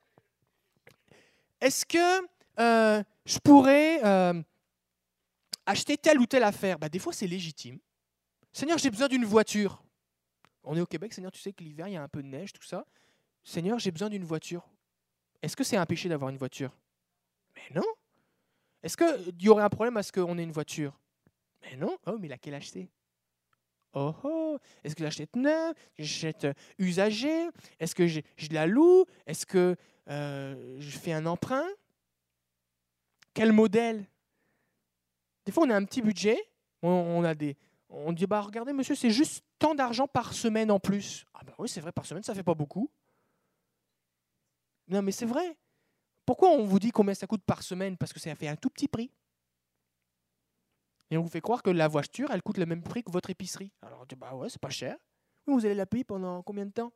est-ce 1.60 1.84
que 1.84 2.26
euh, 2.58 3.02
je 3.26 3.38
pourrais 3.40 4.02
euh, 4.02 4.42
acheter 5.66 5.98
telle 5.98 6.18
ou 6.18 6.24
telle 6.24 6.44
affaire? 6.44 6.78
Bah, 6.78 6.88
Des 6.88 6.98
fois, 6.98 7.12
c'est 7.12 7.26
légitime. 7.26 7.78
Seigneur, 8.54 8.78
j'ai 8.78 8.90
besoin 8.90 9.08
d'une 9.08 9.26
voiture. 9.26 9.84
On 10.64 10.74
est 10.78 10.80
au 10.80 10.86
Québec, 10.86 11.12
Seigneur, 11.12 11.32
tu 11.32 11.40
sais 11.40 11.52
que 11.52 11.62
l'hiver, 11.62 11.88
il 11.88 11.92
y 11.92 11.96
a 11.98 12.02
un 12.02 12.08
peu 12.08 12.22
de 12.22 12.28
neige, 12.28 12.54
tout 12.54 12.62
ça. 12.62 12.86
Seigneur, 13.44 13.78
j'ai 13.78 13.90
besoin 13.90 14.08
d'une 14.08 14.24
voiture. 14.24 14.66
Est-ce 15.42 15.56
que 15.56 15.62
c'est 15.62 15.76
un 15.76 15.84
péché 15.84 16.08
d'avoir 16.08 16.30
une 16.30 16.38
voiture? 16.38 16.74
Mais 17.54 17.74
non. 17.74 17.86
Est-ce 18.82 18.96
qu'il 18.96 19.42
y 19.42 19.50
aurait 19.50 19.62
un 19.62 19.68
problème 19.68 19.98
à 19.98 20.02
ce 20.02 20.10
qu'on 20.10 20.38
ait 20.38 20.42
une 20.42 20.52
voiture? 20.52 20.98
Mais 21.62 21.76
non. 21.76 21.96
Oh, 22.06 22.16
mais 22.18 22.28
laquelle 22.28 22.54
acheter 22.54 22.88
Oh 23.92 24.14
oh 24.24 24.58
Est-ce 24.84 24.94
que 24.94 25.02
j'achète 25.02 25.34
neuf? 25.36 25.74
J'achète 25.98 26.44
euh, 26.44 26.52
usagé? 26.78 27.48
Est-ce 27.80 27.94
que 27.94 28.06
je, 28.06 28.20
la 28.50 28.66
loue? 28.66 29.06
Est-ce 29.26 29.46
que 29.46 29.74
euh, 30.08 30.76
je 30.78 30.98
fais 30.98 31.12
un 31.12 31.24
emprunt? 31.24 31.66
Quel 33.32 33.52
modèle? 33.52 34.06
Des 35.46 35.52
fois, 35.52 35.64
on 35.66 35.70
a 35.70 35.76
un 35.76 35.84
petit 35.84 36.02
budget. 36.02 36.38
On, 36.82 37.24
a 37.24 37.34
des, 37.34 37.56
on 37.88 38.12
dit 38.12 38.26
bah 38.26 38.40
regardez 38.42 38.72
monsieur, 38.72 38.94
c'est 38.94 39.10
juste 39.10 39.44
tant 39.58 39.74
d'argent 39.74 40.06
par 40.06 40.34
semaine 40.34 40.70
en 40.70 40.78
plus. 40.78 41.24
Ah 41.34 41.40
ben 41.44 41.54
oui, 41.58 41.68
c'est 41.68 41.80
vrai, 41.80 41.90
par 41.90 42.04
semaine, 42.06 42.22
ça 42.22 42.34
fait 42.34 42.42
pas 42.42 42.54
beaucoup. 42.54 42.90
Non, 44.88 45.02
mais 45.02 45.12
c'est 45.12 45.26
vrai. 45.26 45.56
Pourquoi 46.24 46.50
on 46.50 46.64
vous 46.64 46.78
dit 46.78 46.90
combien 46.90 47.14
ça 47.14 47.26
coûte 47.26 47.42
par 47.44 47.62
semaine? 47.62 47.96
Parce 47.96 48.12
que 48.12 48.20
ça 48.20 48.34
fait 48.34 48.48
un 48.48 48.56
tout 48.56 48.68
petit 48.68 48.88
prix. 48.88 49.10
Et 51.10 51.18
on 51.18 51.22
vous 51.22 51.28
fait 51.28 51.40
croire 51.40 51.62
que 51.62 51.70
la 51.70 51.88
voiture, 51.88 52.30
elle 52.30 52.42
coûte 52.42 52.58
le 52.58 52.66
même 52.66 52.82
prix 52.82 53.02
que 53.04 53.12
votre 53.12 53.30
épicerie. 53.30 53.72
Alors, 53.82 54.00
on 54.02 54.04
dit, 54.04 54.16
bah 54.16 54.34
ouais, 54.34 54.48
c'est 54.48 54.60
pas 54.60 54.70
cher. 54.70 54.96
Vous 55.46 55.64
allez 55.64 55.74
la 55.74 55.86
payer 55.86 56.04
pendant 56.04 56.42
combien 56.42 56.66
de 56.66 56.72
temps? 56.72 56.92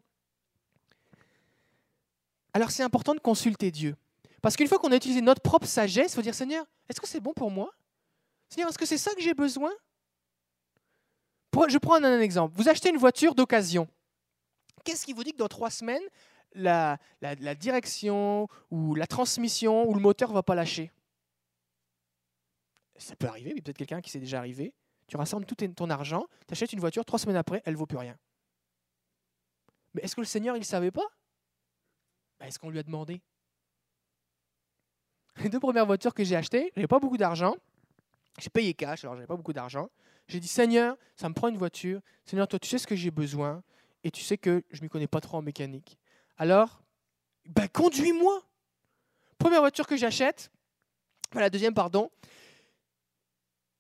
Alors, 2.53 2.71
c'est 2.73 2.83
important 2.83 3.15
de 3.15 3.21
consulter 3.21 3.71
Dieu. 3.71 3.97
Parce 4.43 4.57
qu'une 4.57 4.67
fois 4.67 4.79
qu'on 4.79 4.91
a 4.91 4.97
utilisé 4.97 5.21
notre 5.21 5.43
propre 5.43 5.67
sagesse, 5.67 6.13
il 6.13 6.15
faut 6.17 6.23
dire, 6.23 6.35
Seigneur, 6.35 6.67
est-ce 6.89 7.01
que 7.01 7.07
c'est 7.07 7.21
bon 7.21 7.33
pour 7.33 7.51
moi? 7.51 7.71
Seigneur, 8.49 8.69
est-ce 8.69 8.79
que 8.79 8.87
c'est 8.87 8.99
ça 8.99 9.15
que 9.15 9.21
j'ai 9.21 9.35
besoin? 9.35 9.71
Je 11.69 11.79
prends 11.79 12.03
un 12.03 12.21
exemple. 12.21 12.55
Vous 12.57 12.69
achetez 12.69 12.91
une 12.91 12.97
voiture 12.97 13.35
d'occasion. 13.35 13.87
Qu'est-ce 14.85 15.05
qui 15.05 15.13
vous 15.13 15.23
dit 15.23 15.33
que 15.33 15.37
dans 15.37 15.49
trois 15.49 15.71
semaines, 15.71 16.03
la, 16.55 16.99
direction 17.59 18.49
ou 18.71 18.95
la 18.95 19.07
transmission 19.07 19.89
ou 19.89 19.95
le 19.95 20.01
moteur 20.01 20.31
ne 20.31 20.35
va 20.35 20.43
pas 20.43 20.55
lâcher? 20.55 20.91
Ça 23.01 23.17
peut 23.17 23.27
arriver, 23.27 23.53
mais 23.55 23.63
peut-être 23.63 23.79
quelqu'un 23.79 24.01
qui 24.01 24.11
s'est 24.11 24.21
déjà 24.21 24.39
arrivé. 24.39 24.75
Tu 25.07 25.17
rassembles 25.17 25.47
tout 25.47 25.55
ton 25.55 25.91
argent, 25.91 26.27
tu 26.47 26.53
achètes 26.53 26.73
une 26.73 26.81
voiture, 26.81 27.05
trois 27.05 27.19
semaines 27.19 27.37
après, 27.37 27.63
elle 27.65 27.73
ne 27.73 27.79
vaut 27.79 27.87
plus 27.87 27.99
rien. 27.99 28.17
Mais 29.95 30.03
est-ce 30.03 30.15
que 30.15 30.21
le 30.21 30.27
Seigneur, 30.27 30.55
il 30.57 30.61
ne 30.61 30.65
savait 30.65 30.93
pas? 30.93 31.07
Ben, 32.39 32.47
Est-ce 32.47 32.59
qu'on 32.59 32.71
lui 32.71 32.79
a 32.79 32.83
demandé? 32.83 33.21
Les 35.43 35.49
deux 35.49 35.59
premières 35.59 35.87
voitures 35.87 36.15
que 36.15 36.23
j'ai 36.23 36.37
achetées, 36.37 36.71
je 36.75 36.81
n'avais 36.81 36.87
pas 36.87 36.99
beaucoup 36.99 37.17
d'argent. 37.17 37.57
J'ai 38.39 38.51
payé 38.51 38.75
cash, 38.75 39.05
alors 39.05 39.15
je 39.15 39.21
n'avais 39.21 39.27
pas 39.27 39.37
beaucoup 39.37 39.53
d'argent. 39.53 39.91
J'ai 40.29 40.39
dit, 40.39 40.49
Seigneur, 40.49 40.97
ça 41.17 41.29
me 41.29 41.35
prend 41.35 41.49
une 41.49 41.59
voiture. 41.59 42.01
Seigneur, 42.25 42.47
toi, 42.47 42.59
tu 42.59 42.69
sais 42.69 42.79
ce 42.79 42.87
que 42.87 42.95
j'ai 42.95 43.11
besoin. 43.11 43.63
Et 44.05 44.11
tu 44.11 44.23
sais 44.23 44.39
que 44.39 44.63
je 44.71 44.81
ne 44.81 44.85
m'y 44.85 44.89
connais 44.89 45.09
pas 45.09 45.21
trop 45.21 45.39
en 45.39 45.43
mécanique. 45.43 45.99
Alors, 46.37 46.83
ben, 47.47 47.69
conduis-moi. 47.69 48.43
Première 49.39 49.61
voiture 49.61 49.87
que 49.87 49.97
j'achète, 49.97 50.51
la 51.35 51.51
deuxième, 51.51 51.75
pardon. 51.75 52.11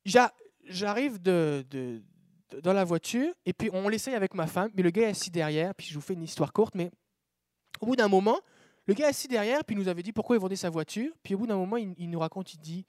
J'arrive 0.04 1.20
dans 1.20 2.72
la 2.72 2.84
voiture 2.84 3.32
et 3.46 3.52
puis 3.52 3.70
on 3.72 3.88
l'essaye 3.88 4.14
avec 4.14 4.34
ma 4.34 4.46
femme, 4.46 4.70
mais 4.74 4.82
le 4.82 4.90
gars 4.90 5.02
est 5.02 5.10
assis 5.10 5.30
derrière, 5.30 5.74
puis 5.74 5.86
je 5.86 5.94
vous 5.94 6.00
fais 6.00 6.14
une 6.14 6.22
histoire 6.22 6.52
courte, 6.52 6.74
mais 6.74 6.90
au 7.80 7.86
bout 7.86 7.96
d'un 7.96 8.08
moment, 8.08 8.38
le 8.86 8.94
gars 8.94 9.06
est 9.06 9.10
assis 9.10 9.28
derrière, 9.28 9.64
puis 9.64 9.76
il 9.76 9.78
nous 9.78 9.88
avait 9.88 10.02
dit 10.02 10.12
pourquoi 10.12 10.36
il 10.36 10.40
vendait 10.40 10.56
sa 10.56 10.70
voiture, 10.70 11.12
puis 11.22 11.34
au 11.34 11.38
bout 11.38 11.46
d'un 11.46 11.56
moment, 11.56 11.76
il, 11.76 12.10
nous 12.10 12.18
raconte, 12.18 12.54
il 12.54 12.58
dit, 12.58 12.86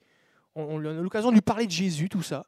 on, 0.54 0.62
on 0.64 0.84
a 0.84 0.92
l'occasion 0.92 1.30
de 1.30 1.34
lui 1.34 1.42
parler 1.42 1.66
de 1.66 1.70
Jésus, 1.70 2.08
tout 2.08 2.22
ça, 2.22 2.46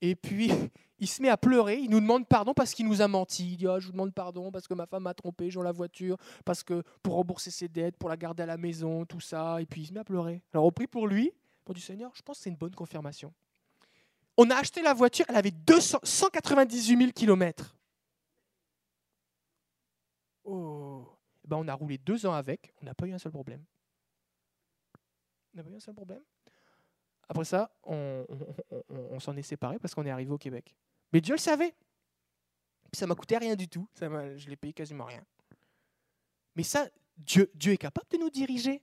et 0.00 0.14
puis 0.16 0.50
il 0.98 1.08
se 1.08 1.22
met 1.22 1.28
à 1.28 1.36
pleurer, 1.36 1.78
il 1.78 1.90
nous 1.90 2.00
demande 2.00 2.26
pardon 2.26 2.52
parce 2.54 2.74
qu'il 2.74 2.86
nous 2.86 3.00
a 3.00 3.08
menti. 3.08 3.52
Il 3.52 3.56
dit 3.56 3.66
oh, 3.66 3.80
Je 3.80 3.86
vous 3.86 3.92
demande 3.92 4.12
pardon 4.12 4.50
parce 4.50 4.68
que 4.68 4.74
ma 4.74 4.86
femme 4.86 5.04
m'a 5.04 5.14
trompé, 5.14 5.50
j'ai 5.50 5.62
la 5.62 5.72
voiture, 5.72 6.16
parce 6.44 6.62
que 6.62 6.82
pour 7.02 7.14
rembourser 7.14 7.50
ses 7.50 7.68
dettes, 7.68 7.96
pour 7.96 8.08
la 8.08 8.16
garder 8.16 8.42
à 8.42 8.46
la 8.46 8.56
maison, 8.56 9.04
tout 9.04 9.20
ça. 9.20 9.60
Et 9.60 9.66
puis 9.66 9.82
il 9.82 9.86
se 9.86 9.92
met 9.92 10.00
à 10.00 10.04
pleurer. 10.04 10.42
Alors 10.52 10.66
on 10.66 10.72
prie 10.72 10.86
pour 10.86 11.06
lui, 11.06 11.32
pour 11.64 11.74
du 11.74 11.80
Seigneur, 11.80 12.10
je 12.14 12.22
pense 12.22 12.38
que 12.38 12.44
c'est 12.44 12.50
une 12.50 12.56
bonne 12.56 12.74
confirmation. 12.74 13.32
On 14.36 14.50
a 14.50 14.56
acheté 14.56 14.82
la 14.82 14.94
voiture, 14.94 15.24
elle 15.28 15.36
avait 15.36 15.50
200, 15.50 16.00
198 16.02 16.98
000 16.98 17.12
kilomètres. 17.12 17.76
Oh. 20.44 21.06
Eh 21.44 21.48
ben 21.48 21.56
on 21.56 21.68
a 21.68 21.74
roulé 21.74 21.98
deux 21.98 22.26
ans 22.26 22.32
avec, 22.32 22.74
on 22.80 22.86
n'a 22.86 22.94
pas 22.94 23.06
eu 23.06 23.12
un 23.12 23.18
seul 23.18 23.32
problème. 23.32 23.62
On 25.52 25.58
n'a 25.58 25.62
pas 25.62 25.70
eu 25.70 25.76
un 25.76 25.80
seul 25.80 25.94
problème. 25.94 26.22
Après 27.28 27.44
ça, 27.44 27.70
on, 27.84 28.26
s'en 29.20 29.36
est 29.36 29.42
séparés 29.42 29.78
parce 29.78 29.94
qu'on 29.94 30.04
est 30.04 30.10
arrivé 30.10 30.30
au 30.30 30.38
Québec. 30.38 30.74
Mais 31.12 31.20
Dieu 31.20 31.34
le 31.34 31.40
savait. 31.40 31.74
Ça 32.92 33.06
m'a 33.06 33.14
coûté 33.14 33.36
rien 33.38 33.56
du 33.56 33.68
tout. 33.68 33.88
Ça 33.94 34.08
je 34.36 34.48
l'ai 34.48 34.56
payé 34.56 34.72
quasiment 34.72 35.04
rien. 35.04 35.24
Mais 36.54 36.62
ça, 36.62 36.88
Dieu, 37.16 37.50
Dieu 37.54 37.72
est 37.72 37.78
capable 37.78 38.08
de 38.10 38.18
nous 38.18 38.30
diriger. 38.30 38.82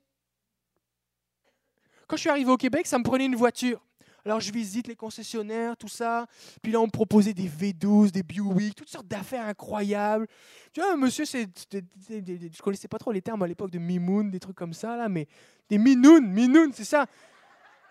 Quand 2.07 2.15
je 2.17 2.21
suis 2.21 2.29
arrivé 2.29 2.51
au 2.51 2.57
Québec, 2.57 2.87
ça 2.87 2.97
me 2.97 3.03
prenait 3.03 3.25
une 3.25 3.35
voiture. 3.35 3.85
Alors 4.25 4.39
je 4.39 4.51
visite 4.51 4.87
les 4.87 4.95
concessionnaires, 4.95 5.75
tout 5.77 5.87
ça. 5.87 6.27
Puis 6.61 6.71
là, 6.71 6.79
on 6.79 6.85
me 6.85 6.91
proposait 6.91 7.33
des 7.33 7.49
V12, 7.49 8.11
des 8.11 8.23
Buick, 8.23 8.75
toutes 8.75 8.89
sortes 8.89 9.07
d'affaires 9.07 9.45
incroyables. 9.45 10.27
Tu 10.73 10.81
vois, 10.81 10.95
monsieur, 10.95 11.25
c'est, 11.25 11.47
je 11.71 12.61
connaissais 12.61 12.87
pas 12.87 12.97
trop 12.97 13.11
les 13.11 13.21
termes 13.21 13.43
à 13.43 13.47
l'époque 13.47 13.71
de 13.71 13.79
Mimoun, 13.79 14.29
des 14.31 14.39
trucs 14.39 14.57
comme 14.57 14.73
ça, 14.73 14.95
là, 14.95 15.09
mais 15.09 15.27
des 15.69 15.77
Minoun, 15.77 16.25
Minoun, 16.27 16.71
c'est 16.73 16.85
ça. 16.85 17.05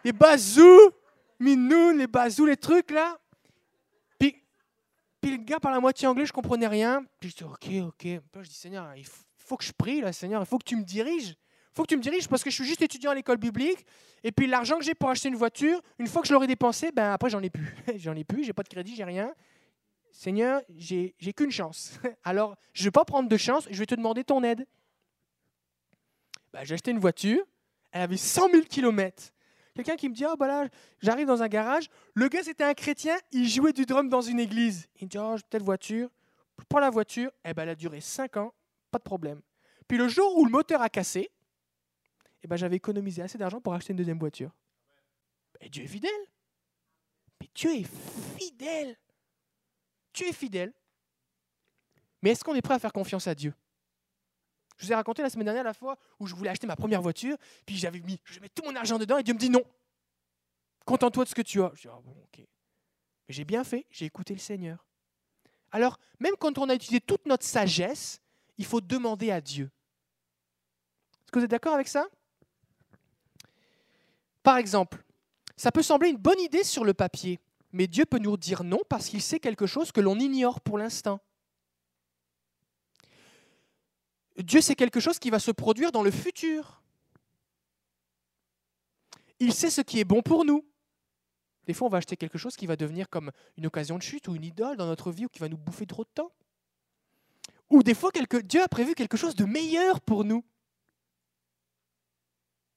Des 0.04 0.12
bazous, 0.12 0.90
Minoun, 1.38 1.98
les 1.98 2.06
bazous, 2.06 2.46
les 2.46 2.56
trucs 2.56 2.90
là. 2.90 3.18
Puis 5.20 5.32
le 5.32 5.36
gars 5.36 5.60
parle 5.60 5.74
à 5.74 5.80
moitié 5.80 6.08
anglais, 6.08 6.24
je 6.24 6.32
comprenais 6.32 6.66
rien. 6.66 7.04
Puis 7.18 7.30
je 7.30 7.36
dis, 7.36 7.44
ok, 7.44 7.88
ok. 7.88 7.98
Puis 7.98 8.22
je 8.42 8.48
dis, 8.48 8.54
Seigneur, 8.54 8.94
il 8.96 9.04
faut 9.36 9.56
que 9.56 9.64
je 9.64 9.72
prie, 9.72 10.00
là, 10.00 10.12
Seigneur, 10.12 10.42
il 10.42 10.46
faut 10.46 10.58
que 10.58 10.64
tu 10.64 10.76
me 10.76 10.82
diriges. 10.82 11.34
Faut 11.74 11.82
que 11.82 11.88
tu 11.88 11.96
me 11.96 12.02
diriges 12.02 12.28
parce 12.28 12.42
que 12.42 12.50
je 12.50 12.56
suis 12.56 12.64
juste 12.64 12.82
étudiant 12.82 13.12
à 13.12 13.14
l'école 13.14 13.36
biblique. 13.36 13.86
Et 14.24 14.32
puis 14.32 14.46
l'argent 14.46 14.78
que 14.78 14.84
j'ai 14.84 14.94
pour 14.94 15.08
acheter 15.08 15.28
une 15.28 15.36
voiture, 15.36 15.80
une 15.98 16.06
fois 16.06 16.20
que 16.22 16.28
je 16.28 16.32
l'aurai 16.32 16.46
dépensé, 16.46 16.90
ben 16.92 17.12
après 17.12 17.30
j'en 17.30 17.42
ai 17.42 17.50
plus. 17.50 17.74
j'en 17.96 18.14
ai 18.14 18.24
plus, 18.24 18.44
j'ai 18.44 18.52
pas 18.52 18.62
de 18.62 18.68
crédit, 18.68 18.94
j'ai 18.96 19.04
rien. 19.04 19.32
Seigneur, 20.10 20.60
j'ai 20.76 21.14
qu'une 21.36 21.52
chance. 21.52 21.98
Alors, 22.24 22.56
je 22.72 22.82
ne 22.82 22.86
vais 22.86 22.90
pas 22.90 23.04
prendre 23.04 23.28
de 23.28 23.36
chance, 23.36 23.68
je 23.70 23.78
vais 23.78 23.86
te 23.86 23.94
demander 23.94 24.24
ton 24.24 24.42
aide. 24.42 24.66
Ben, 26.52 26.64
j'ai 26.64 26.74
acheté 26.74 26.90
une 26.90 26.98
voiture, 26.98 27.44
elle 27.92 28.02
avait 28.02 28.16
100 28.16 28.50
000 28.50 28.62
kilomètres. 28.64 29.32
Quelqu'un 29.74 29.96
qui 29.96 30.08
me 30.08 30.14
dit, 30.14 30.26
oh, 30.26 30.34
bah 30.36 30.48
là, 30.48 30.68
j'arrive 31.00 31.28
dans 31.28 31.42
un 31.42 31.48
garage. 31.48 31.88
Le 32.14 32.28
gars, 32.28 32.42
c'était 32.42 32.64
un 32.64 32.74
chrétien, 32.74 33.16
il 33.30 33.48
jouait 33.48 33.72
du 33.72 33.86
drum 33.86 34.08
dans 34.08 34.20
une 34.20 34.40
église. 34.40 34.88
Il 35.00 35.04
me 35.04 35.08
dit, 35.08 35.18
oh, 35.18 35.36
peut-être 35.48 35.62
voiture. 35.62 36.10
Je 36.58 36.64
prends 36.68 36.80
la 36.80 36.90
voiture, 36.90 37.30
eh 37.44 37.54
ben, 37.54 37.62
elle 37.62 37.70
a 37.70 37.74
duré 37.74 38.00
5 38.00 38.36
ans, 38.36 38.52
pas 38.90 38.98
de 38.98 39.04
problème. 39.04 39.40
Puis 39.88 39.96
le 39.96 40.08
jour 40.08 40.36
où 40.36 40.44
le 40.44 40.50
moteur 40.50 40.82
a 40.82 40.88
cassé, 40.88 41.30
eh 42.42 42.48
ben, 42.48 42.56
j'avais 42.56 42.76
économisé 42.76 43.22
assez 43.22 43.38
d'argent 43.38 43.60
pour 43.60 43.74
acheter 43.74 43.92
une 43.92 43.98
deuxième 43.98 44.18
voiture. 44.18 44.50
Dieu 45.68 45.84
est 45.84 45.88
fidèle. 45.88 46.10
Mais 47.40 47.48
Dieu 47.54 47.74
est 47.74 47.88
fidèle. 48.38 48.96
Dieu 50.14 50.28
est 50.28 50.32
fidèle. 50.32 50.72
Mais 52.22 52.30
est-ce 52.30 52.44
qu'on 52.44 52.54
est 52.54 52.62
prêt 52.62 52.74
à 52.74 52.78
faire 52.78 52.92
confiance 52.92 53.26
à 53.26 53.34
Dieu? 53.34 53.54
Je 54.76 54.86
vous 54.86 54.92
ai 54.92 54.94
raconté 54.94 55.22
la 55.22 55.28
semaine 55.28 55.44
dernière 55.44 55.64
la 55.64 55.74
fois 55.74 55.98
où 56.18 56.26
je 56.26 56.34
voulais 56.34 56.50
acheter 56.50 56.66
ma 56.66 56.76
première 56.76 57.02
voiture, 57.02 57.36
puis 57.66 57.76
j'avais 57.76 58.00
mis, 58.00 58.18
je 58.24 58.40
mets 58.40 58.48
tout 58.48 58.62
mon 58.64 58.74
argent 58.74 58.98
dedans 58.98 59.18
et 59.18 59.22
Dieu 59.22 59.34
me 59.34 59.38
dit 59.38 59.50
non. 59.50 59.62
Contente-toi 60.86 61.24
de 61.24 61.28
ce 61.28 61.34
que 61.34 61.42
tu 61.42 61.62
as. 61.62 61.70
Je 61.74 61.82
dis, 61.82 61.88
ah 61.88 62.00
bon, 62.02 62.12
ok. 62.12 62.38
Mais 62.38 63.34
j'ai 63.34 63.44
bien 63.44 63.62
fait, 63.62 63.86
j'ai 63.90 64.06
écouté 64.06 64.32
le 64.32 64.40
Seigneur. 64.40 64.86
Alors, 65.70 65.98
même 66.18 66.34
quand 66.38 66.56
on 66.58 66.68
a 66.68 66.74
utilisé 66.74 67.00
toute 67.00 67.26
notre 67.26 67.44
sagesse, 67.44 68.20
il 68.56 68.64
faut 68.64 68.80
demander 68.80 69.30
à 69.30 69.40
Dieu. 69.40 69.70
Est-ce 71.22 71.32
que 71.32 71.38
vous 71.38 71.44
êtes 71.44 71.50
d'accord 71.50 71.74
avec 71.74 71.88
ça? 71.88 72.08
Par 74.42 74.56
exemple, 74.56 75.04
ça 75.56 75.72
peut 75.72 75.82
sembler 75.82 76.08
une 76.08 76.16
bonne 76.16 76.40
idée 76.40 76.64
sur 76.64 76.84
le 76.84 76.94
papier, 76.94 77.38
mais 77.72 77.86
Dieu 77.86 78.06
peut 78.06 78.18
nous 78.18 78.36
dire 78.36 78.64
non 78.64 78.80
parce 78.88 79.08
qu'il 79.08 79.22
sait 79.22 79.40
quelque 79.40 79.66
chose 79.66 79.92
que 79.92 80.00
l'on 80.00 80.18
ignore 80.18 80.60
pour 80.60 80.78
l'instant. 80.78 81.20
Dieu 84.38 84.60
sait 84.60 84.74
quelque 84.74 85.00
chose 85.00 85.18
qui 85.18 85.30
va 85.30 85.38
se 85.38 85.50
produire 85.50 85.92
dans 85.92 86.02
le 86.02 86.10
futur. 86.10 86.82
Il 89.38 89.52
sait 89.52 89.70
ce 89.70 89.80
qui 89.80 90.00
est 90.00 90.04
bon 90.04 90.22
pour 90.22 90.44
nous. 90.44 90.64
Des 91.66 91.74
fois, 91.74 91.86
on 91.86 91.90
va 91.90 91.98
acheter 91.98 92.16
quelque 92.16 92.38
chose 92.38 92.56
qui 92.56 92.66
va 92.66 92.76
devenir 92.76 93.08
comme 93.08 93.30
une 93.56 93.66
occasion 93.66 93.96
de 93.98 94.02
chute 94.02 94.28
ou 94.28 94.34
une 94.34 94.44
idole 94.44 94.76
dans 94.76 94.86
notre 94.86 95.12
vie 95.12 95.26
ou 95.26 95.28
qui 95.28 95.38
va 95.38 95.48
nous 95.48 95.58
bouffer 95.58 95.86
trop 95.86 96.04
de 96.04 96.10
temps. 96.14 96.32
Ou 97.68 97.82
des 97.82 97.94
fois, 97.94 98.10
Dieu 98.44 98.62
a 98.62 98.68
prévu 98.68 98.94
quelque 98.94 99.16
chose 99.16 99.34
de 99.34 99.44
meilleur 99.44 100.00
pour 100.00 100.24
nous. 100.24 100.44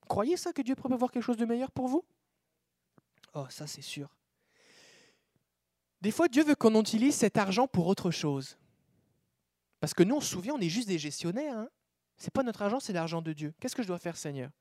Croyez 0.07 0.37
ça 0.37 0.53
que 0.53 0.61
Dieu 0.61 0.75
peut 0.75 0.83
prévoir 0.83 1.11
quelque 1.11 1.23
chose 1.23 1.37
de 1.37 1.45
meilleur 1.45 1.71
pour 1.71 1.87
vous? 1.87 2.03
Oh, 3.33 3.45
ça 3.49 3.67
c'est 3.67 3.81
sûr. 3.81 4.15
Des 6.01 6.11
fois, 6.11 6.27
Dieu 6.27 6.43
veut 6.43 6.55
qu'on 6.55 6.79
utilise 6.79 7.15
cet 7.15 7.37
argent 7.37 7.67
pour 7.67 7.87
autre 7.87 8.11
chose. 8.11 8.57
Parce 9.79 9.93
que 9.93 10.03
nous, 10.03 10.15
on 10.15 10.21
se 10.21 10.29
souvient, 10.29 10.53
on 10.53 10.59
est 10.59 10.69
juste 10.69 10.87
des 10.87 10.99
gestionnaires. 10.99 11.57
Hein 11.57 11.69
Ce 12.17 12.25
n'est 12.25 12.31
pas 12.31 12.43
notre 12.43 12.61
argent, 12.61 12.79
c'est 12.79 12.93
l'argent 12.93 13.21
de 13.21 13.31
Dieu. 13.31 13.53
Qu'est-ce 13.59 13.75
que 13.75 13.83
je 13.83 13.87
dois 13.87 13.99
faire, 13.99 14.17
Seigneur? 14.17 14.51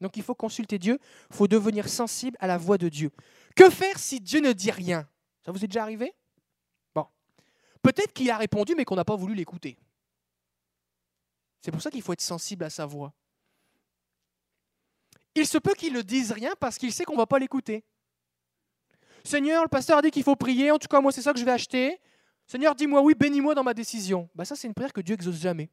Donc 0.00 0.16
il 0.16 0.22
faut 0.22 0.34
consulter 0.34 0.78
Dieu, 0.78 0.98
il 1.30 1.36
faut 1.36 1.48
devenir 1.48 1.88
sensible 1.88 2.36
à 2.40 2.46
la 2.46 2.58
voix 2.58 2.76
de 2.76 2.88
Dieu. 2.88 3.10
Que 3.56 3.70
faire 3.70 3.98
si 3.98 4.20
Dieu 4.20 4.40
ne 4.40 4.52
dit 4.52 4.70
rien? 4.70 5.08
Ça 5.44 5.52
vous 5.52 5.64
est 5.64 5.68
déjà 5.68 5.82
arrivé? 5.82 6.14
Bon. 6.94 7.06
Peut-être 7.80 8.12
qu'il 8.12 8.30
a 8.30 8.36
répondu, 8.36 8.74
mais 8.76 8.84
qu'on 8.84 8.96
n'a 8.96 9.04
pas 9.04 9.16
voulu 9.16 9.34
l'écouter. 9.34 9.78
C'est 11.62 11.70
pour 11.70 11.80
ça 11.80 11.90
qu'il 11.90 12.02
faut 12.02 12.12
être 12.12 12.20
sensible 12.20 12.64
à 12.64 12.70
sa 12.70 12.84
voix. 12.84 13.14
Il 15.34 15.46
se 15.46 15.58
peut 15.58 15.74
qu'il 15.74 15.92
ne 15.92 16.02
dise 16.02 16.32
rien 16.32 16.52
parce 16.60 16.78
qu'il 16.78 16.92
sait 16.92 17.04
qu'on 17.04 17.14
ne 17.14 17.18
va 17.18 17.26
pas 17.26 17.38
l'écouter. 17.38 17.84
Seigneur, 19.24 19.62
le 19.62 19.68
pasteur 19.68 19.98
a 19.98 20.02
dit 20.02 20.10
qu'il 20.10 20.22
faut 20.22 20.36
prier, 20.36 20.70
en 20.70 20.78
tout 20.78 20.88
cas 20.88 21.00
moi 21.00 21.10
c'est 21.10 21.22
ça 21.22 21.32
que 21.32 21.38
je 21.38 21.44
vais 21.44 21.50
acheter. 21.50 21.98
Seigneur, 22.46 22.74
dis-moi 22.74 23.00
oui, 23.00 23.14
bénis-moi 23.14 23.54
dans 23.54 23.64
ma 23.64 23.74
décision. 23.74 24.28
Bah, 24.34 24.44
ça 24.44 24.54
c'est 24.54 24.68
une 24.68 24.74
prière 24.74 24.92
que 24.92 25.00
Dieu 25.00 25.14
exauce 25.14 25.40
jamais. 25.40 25.70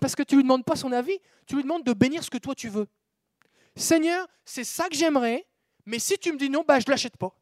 Parce 0.00 0.14
que 0.14 0.22
tu 0.22 0.34
ne 0.34 0.40
lui 0.40 0.44
demandes 0.44 0.64
pas 0.64 0.76
son 0.76 0.92
avis, 0.92 1.18
tu 1.46 1.56
lui 1.56 1.62
demandes 1.62 1.84
de 1.84 1.92
bénir 1.92 2.22
ce 2.22 2.30
que 2.30 2.38
toi 2.38 2.54
tu 2.54 2.68
veux. 2.68 2.86
Seigneur, 3.74 4.26
c'est 4.44 4.64
ça 4.64 4.88
que 4.88 4.96
j'aimerais, 4.96 5.46
mais 5.84 5.98
si 5.98 6.18
tu 6.18 6.32
me 6.32 6.38
dis 6.38 6.48
non, 6.48 6.64
bah, 6.66 6.78
je 6.80 6.84
ne 6.86 6.90
l'achète 6.90 7.16
pas. 7.16 7.36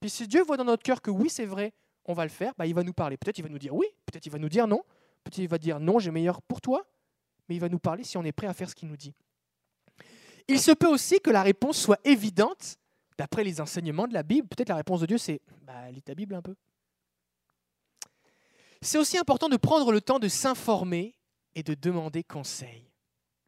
Puis 0.00 0.08
si 0.08 0.26
Dieu 0.26 0.42
voit 0.42 0.56
dans 0.56 0.64
notre 0.64 0.82
cœur 0.82 1.02
que 1.02 1.10
oui, 1.10 1.28
c'est 1.28 1.44
vrai, 1.44 1.74
on 2.06 2.14
va 2.14 2.24
le 2.24 2.30
faire, 2.30 2.54
bah, 2.56 2.66
il 2.66 2.74
va 2.74 2.82
nous 2.82 2.94
parler. 2.94 3.16
Peut-être 3.16 3.38
il 3.38 3.42
va 3.42 3.48
nous 3.48 3.58
dire 3.58 3.74
oui, 3.74 3.86
peut-être 4.06 4.24
il 4.24 4.32
va 4.32 4.38
nous 4.38 4.48
dire 4.48 4.66
non, 4.66 4.82
peut-être 5.24 5.38
il 5.38 5.48
va 5.48 5.58
dire 5.58 5.78
non, 5.78 5.98
j'ai 5.98 6.10
meilleur 6.10 6.40
pour 6.42 6.60
toi, 6.60 6.86
mais 7.50 7.56
il 7.56 7.60
va 7.60 7.68
nous 7.68 7.80
parler 7.80 8.04
si 8.04 8.16
on 8.16 8.22
est 8.22 8.30
prêt 8.30 8.46
à 8.46 8.54
faire 8.54 8.70
ce 8.70 8.76
qu'il 8.76 8.88
nous 8.88 8.96
dit. 8.96 9.12
Il 10.46 10.60
se 10.60 10.70
peut 10.70 10.86
aussi 10.86 11.20
que 11.20 11.30
la 11.30 11.42
réponse 11.42 11.76
soit 11.78 11.98
évidente 12.04 12.76
d'après 13.18 13.42
les 13.42 13.60
enseignements 13.60 14.06
de 14.06 14.14
la 14.14 14.22
Bible. 14.22 14.46
Peut-être 14.46 14.68
la 14.68 14.76
réponse 14.76 15.00
de 15.00 15.06
Dieu, 15.06 15.18
c'est 15.18 15.40
bah, 15.62 15.90
lis 15.90 16.00
ta 16.00 16.14
Bible 16.14 16.36
un 16.36 16.42
peu. 16.42 16.54
C'est 18.80 18.98
aussi 18.98 19.18
important 19.18 19.48
de 19.48 19.56
prendre 19.56 19.90
le 19.90 20.00
temps 20.00 20.20
de 20.20 20.28
s'informer 20.28 21.16
et 21.56 21.64
de 21.64 21.74
demander 21.74 22.22
conseil. 22.22 22.88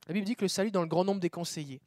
La 0.08 0.14
Bible 0.14 0.26
dit 0.26 0.34
que 0.34 0.42
le 0.42 0.48
salut 0.48 0.72
dans 0.72 0.82
le 0.82 0.88
grand 0.88 1.04
nombre 1.04 1.20
des 1.20 1.30
conseillers. 1.30 1.80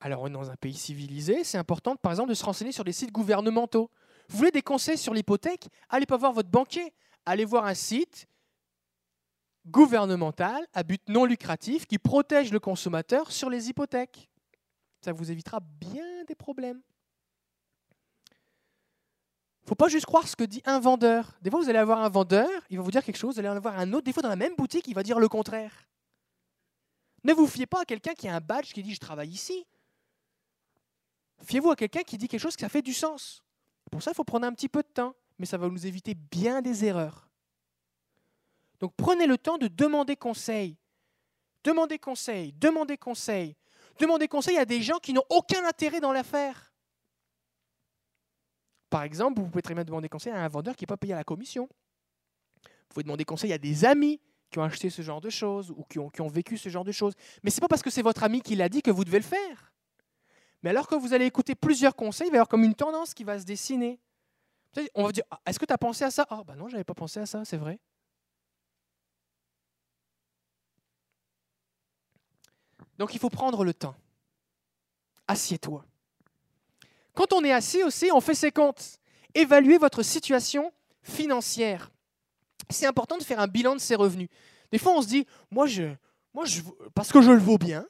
Alors, 0.00 0.22
on 0.22 0.28
est 0.28 0.30
dans 0.30 0.50
un 0.50 0.56
pays 0.56 0.72
civilisé, 0.72 1.44
c'est 1.44 1.58
important, 1.58 1.94
par 1.94 2.12
exemple, 2.12 2.30
de 2.30 2.34
se 2.34 2.44
renseigner 2.44 2.72
sur 2.72 2.84
les 2.84 2.92
sites 2.92 3.12
gouvernementaux. 3.12 3.90
Vous 4.30 4.38
voulez 4.38 4.50
des 4.50 4.62
conseils 4.62 4.96
sur 4.96 5.12
l'hypothèque? 5.12 5.68
Allez 5.90 6.06
pas 6.06 6.16
voir 6.16 6.32
votre 6.32 6.48
banquier, 6.48 6.94
allez 7.26 7.44
voir 7.44 7.66
un 7.66 7.74
site 7.74 8.26
gouvernemental 9.66 10.66
à 10.72 10.82
but 10.82 11.02
non 11.08 11.24
lucratif 11.24 11.86
qui 11.86 11.98
protège 11.98 12.52
le 12.52 12.60
consommateur 12.60 13.30
sur 13.30 13.50
les 13.50 13.68
hypothèques. 13.68 14.28
Ça 15.00 15.12
vous 15.12 15.30
évitera 15.30 15.60
bien 15.60 16.24
des 16.24 16.34
problèmes. 16.34 16.80
Il 19.60 19.64
ne 19.64 19.68
faut 19.68 19.74
pas 19.74 19.88
juste 19.88 20.06
croire 20.06 20.26
ce 20.26 20.36
que 20.36 20.44
dit 20.44 20.62
un 20.64 20.80
vendeur. 20.80 21.38
Des 21.42 21.50
fois, 21.50 21.60
vous 21.60 21.68
allez 21.68 21.78
avoir 21.78 22.00
un 22.00 22.08
vendeur, 22.08 22.48
il 22.70 22.76
va 22.76 22.82
vous 22.82 22.90
dire 22.90 23.04
quelque 23.04 23.16
chose, 23.16 23.34
vous 23.34 23.40
allez 23.40 23.48
en 23.48 23.56
avoir 23.56 23.78
un 23.78 23.92
autre, 23.92 24.04
des 24.04 24.12
fois 24.12 24.22
dans 24.22 24.28
la 24.28 24.36
même 24.36 24.56
boutique, 24.56 24.88
il 24.88 24.94
va 24.94 25.02
dire 25.02 25.20
le 25.20 25.28
contraire. 25.28 25.86
Ne 27.22 27.32
vous 27.32 27.46
fiez 27.46 27.66
pas 27.66 27.82
à 27.82 27.84
quelqu'un 27.84 28.14
qui 28.14 28.28
a 28.28 28.34
un 28.34 28.40
badge 28.40 28.72
qui 28.72 28.82
dit 28.82 28.94
je 28.94 29.00
travaille 29.00 29.28
ici. 29.28 29.66
Fiez-vous 31.44 31.70
à 31.70 31.76
quelqu'un 31.76 32.02
qui 32.02 32.18
dit 32.18 32.28
quelque 32.28 32.40
chose 32.40 32.56
qui 32.56 32.64
a 32.64 32.68
fait 32.68 32.82
du 32.82 32.94
sens. 32.94 33.42
Pour 33.90 34.02
ça, 34.02 34.10
il 34.10 34.14
faut 34.14 34.24
prendre 34.24 34.46
un 34.46 34.52
petit 34.52 34.68
peu 34.68 34.82
de 34.82 34.88
temps 34.88 35.14
mais 35.40 35.46
ça 35.46 35.56
va 35.56 35.68
nous 35.68 35.86
éviter 35.86 36.14
bien 36.14 36.60
des 36.60 36.84
erreurs. 36.84 37.30
Donc 38.78 38.92
prenez 38.94 39.26
le 39.26 39.38
temps 39.38 39.56
de 39.56 39.68
demander 39.68 40.14
conseil. 40.14 40.76
Demandez 41.64 41.98
conseil, 41.98 42.52
demandez 42.52 42.98
conseil. 42.98 43.56
Demandez 43.98 44.28
conseil 44.28 44.58
à 44.58 44.66
des 44.66 44.82
gens 44.82 44.98
qui 44.98 45.14
n'ont 45.14 45.24
aucun 45.30 45.64
intérêt 45.64 46.00
dans 46.00 46.12
l'affaire. 46.12 46.74
Par 48.90 49.02
exemple, 49.02 49.40
vous 49.40 49.48
pouvez 49.48 49.62
très 49.62 49.74
bien 49.74 49.84
demander 49.84 50.10
conseil 50.10 50.32
à 50.32 50.44
un 50.44 50.48
vendeur 50.48 50.76
qui 50.76 50.84
n'est 50.84 50.88
pas 50.88 50.98
payé 50.98 51.14
à 51.14 51.16
la 51.16 51.24
commission. 51.24 51.68
Vous 52.64 52.88
pouvez 52.90 53.04
demander 53.04 53.24
conseil 53.24 53.52
à 53.54 53.58
des 53.58 53.86
amis 53.86 54.20
qui 54.50 54.58
ont 54.58 54.62
acheté 54.62 54.90
ce 54.90 55.00
genre 55.00 55.22
de 55.22 55.30
choses 55.30 55.70
ou 55.70 55.84
qui 55.84 55.98
ont, 55.98 56.28
vécu 56.28 56.58
ce 56.58 56.68
genre 56.68 56.84
de 56.84 56.92
choses. 56.92 57.14
Mais 57.42 57.50
ce 57.50 57.56
n'est 57.56 57.60
pas 57.60 57.68
parce 57.68 57.82
que 57.82 57.90
c'est 57.90 58.02
votre 58.02 58.24
ami 58.24 58.42
qui 58.42 58.56
l'a 58.56 58.68
dit 58.68 58.82
que 58.82 58.90
vous 58.90 59.04
devez 59.04 59.18
le 59.18 59.24
faire. 59.24 59.72
Mais 60.62 60.70
alors 60.70 60.86
que 60.86 60.96
vous 60.96 61.14
allez 61.14 61.24
écouter 61.24 61.54
plusieurs 61.54 61.96
conseils, 61.96 62.26
il 62.26 62.30
va 62.30 62.36
y 62.36 62.38
avoir 62.38 62.48
comme 62.48 62.64
une 62.64 62.74
tendance 62.74 63.14
qui 63.14 63.24
va 63.24 63.38
se 63.38 63.44
dessiner. 63.44 64.00
On 64.94 65.04
va 65.04 65.12
dire, 65.12 65.24
ah, 65.30 65.40
est-ce 65.46 65.58
que 65.58 65.64
tu 65.64 65.72
as 65.72 65.78
pensé 65.78 66.04
à 66.04 66.10
ça? 66.10 66.26
Ah, 66.30 66.42
ben 66.46 66.54
non, 66.54 66.68
je 66.68 66.72
n'avais 66.72 66.84
pas 66.84 66.94
pensé 66.94 67.20
à 67.20 67.26
ça, 67.26 67.44
c'est 67.44 67.56
vrai. 67.56 67.78
Donc 72.98 73.14
il 73.14 73.18
faut 73.18 73.30
prendre 73.30 73.64
le 73.64 73.74
temps. 73.74 73.94
Assieds-toi. 75.26 75.84
Quand 77.14 77.32
on 77.32 77.42
est 77.44 77.52
assis 77.52 77.82
aussi, 77.82 78.10
on 78.12 78.20
fait 78.20 78.34
ses 78.34 78.52
comptes. 78.52 78.98
Évaluez 79.34 79.78
votre 79.78 80.02
situation 80.02 80.72
financière. 81.02 81.90
C'est 82.68 82.86
important 82.86 83.16
de 83.16 83.22
faire 83.22 83.40
un 83.40 83.48
bilan 83.48 83.74
de 83.74 83.80
ses 83.80 83.94
revenus. 83.94 84.28
Des 84.70 84.78
fois, 84.78 84.92
on 84.92 85.02
se 85.02 85.08
dit, 85.08 85.26
moi, 85.50 85.66
je, 85.66 85.94
moi 86.34 86.44
je, 86.44 86.62
parce 86.94 87.10
que 87.10 87.20
je 87.22 87.30
le 87.30 87.38
vaux 87.38 87.58
bien, 87.58 87.86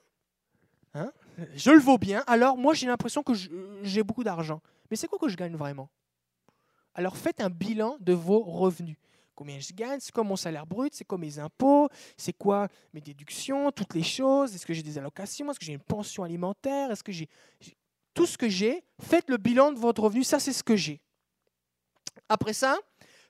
hein, 0.95 1.13
je 1.55 1.71
le 1.71 1.81
vaux 1.81 1.99
bien, 1.99 2.23
alors 2.27 2.57
moi, 2.57 2.73
j'ai 2.73 2.87
l'impression 2.87 3.23
que 3.23 3.33
j'ai 3.83 4.03
beaucoup 4.03 4.25
d'argent. 4.25 4.63
Mais 4.91 4.97
c'est 4.97 5.09
quoi 5.09 5.19
que 5.19 5.29
je 5.29 5.37
gagne 5.37 5.57
vraiment? 5.57 5.91
Alors 6.95 7.17
faites 7.17 7.41
un 7.41 7.51
bilan 7.51 7.97
de 8.01 8.13
vos 8.13 8.41
revenus. 8.41 8.97
Combien 9.35 9.59
je 9.59 9.73
gagne, 9.73 10.01
c'est 10.01 10.13
quoi 10.13 10.25
mon 10.25 10.37
salaire 10.37 10.67
brut, 10.67 10.93
c'est 10.95 11.05
quoi 11.05 11.17
mes 11.17 11.39
impôts, 11.39 11.89
c'est 12.17 12.35
quoi 12.35 12.69
mes 12.93 13.01
déductions, 13.01 13.71
toutes 13.73 13.95
les 13.95 14.03
choses, 14.03 14.55
est-ce 14.55 14.67
que 14.67 14.75
j'ai 14.75 14.83
des 14.83 14.99
allocations, 14.99 15.51
est-ce 15.51 15.59
que 15.59 15.65
j'ai 15.65 15.73
une 15.73 15.81
pension 15.81 16.25
alimentaire, 16.25 16.91
est-ce 16.91 17.03
que 17.03 17.13
j'ai 17.13 17.29
tout 18.13 18.27
ce 18.27 18.37
que 18.37 18.49
j'ai, 18.49 18.83
faites 19.01 19.31
le 19.31 19.39
bilan 19.39 19.73
de 19.73 19.79
votre 19.79 20.03
revenu, 20.03 20.25
ça 20.25 20.39
c'est 20.39 20.53
ce 20.53 20.63
que 20.63 20.77
j'ai. 20.77 21.01
Après 22.29 22.53
ça, 22.53 22.79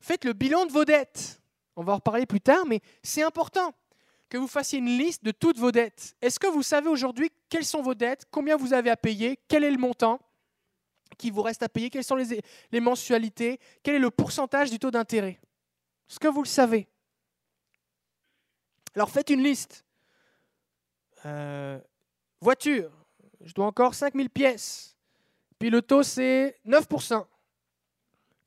faites 0.00 0.24
le 0.24 0.32
bilan 0.32 0.66
de 0.66 0.72
vos 0.72 0.84
dettes. 0.84 1.40
On 1.76 1.84
va 1.84 1.92
en 1.92 1.96
reparler 1.96 2.26
plus 2.26 2.40
tard, 2.40 2.66
mais 2.66 2.80
c'est 3.02 3.22
important 3.22 3.72
que 4.28 4.38
vous 4.38 4.48
fassiez 4.48 4.78
une 4.78 4.98
liste 4.98 5.24
de 5.24 5.30
toutes 5.30 5.58
vos 5.58 5.72
dettes. 5.72 6.16
Est-ce 6.20 6.38
que 6.38 6.46
vous 6.46 6.62
savez 6.62 6.88
aujourd'hui 6.88 7.30
quelles 7.48 7.64
sont 7.64 7.82
vos 7.82 7.94
dettes, 7.94 8.26
combien 8.30 8.56
vous 8.56 8.72
avez 8.72 8.90
à 8.90 8.96
payer, 8.96 9.38
quel 9.48 9.64
est 9.64 9.70
le 9.70 9.78
montant? 9.78 10.20
Qui 11.16 11.30
vous 11.30 11.42
reste 11.42 11.62
à 11.62 11.68
payer, 11.68 11.90
quelles 11.90 12.04
sont 12.04 12.16
les, 12.16 12.80
mensualités, 12.80 13.60
quel 13.82 13.96
est 13.96 14.00
le 14.00 14.10
pourcentage 14.10 14.70
du 14.70 14.78
taux 14.78 14.90
d'intérêt? 14.90 15.40
Est-ce 16.08 16.18
que 16.18 16.28
vous 16.28 16.42
le 16.42 16.48
savez? 16.48 16.88
Alors 18.94 19.10
faites 19.10 19.30
une 19.30 19.42
liste. 19.42 19.84
Euh, 21.26 21.78
voiture, 22.40 22.90
je 23.40 23.52
dois 23.52 23.66
encore 23.66 23.94
5000 23.94 24.30
pièces. 24.30 24.96
Puis 25.58 25.70
le 25.70 25.82
taux, 25.82 26.02
c'est 26.02 26.56
9%. 26.66 27.24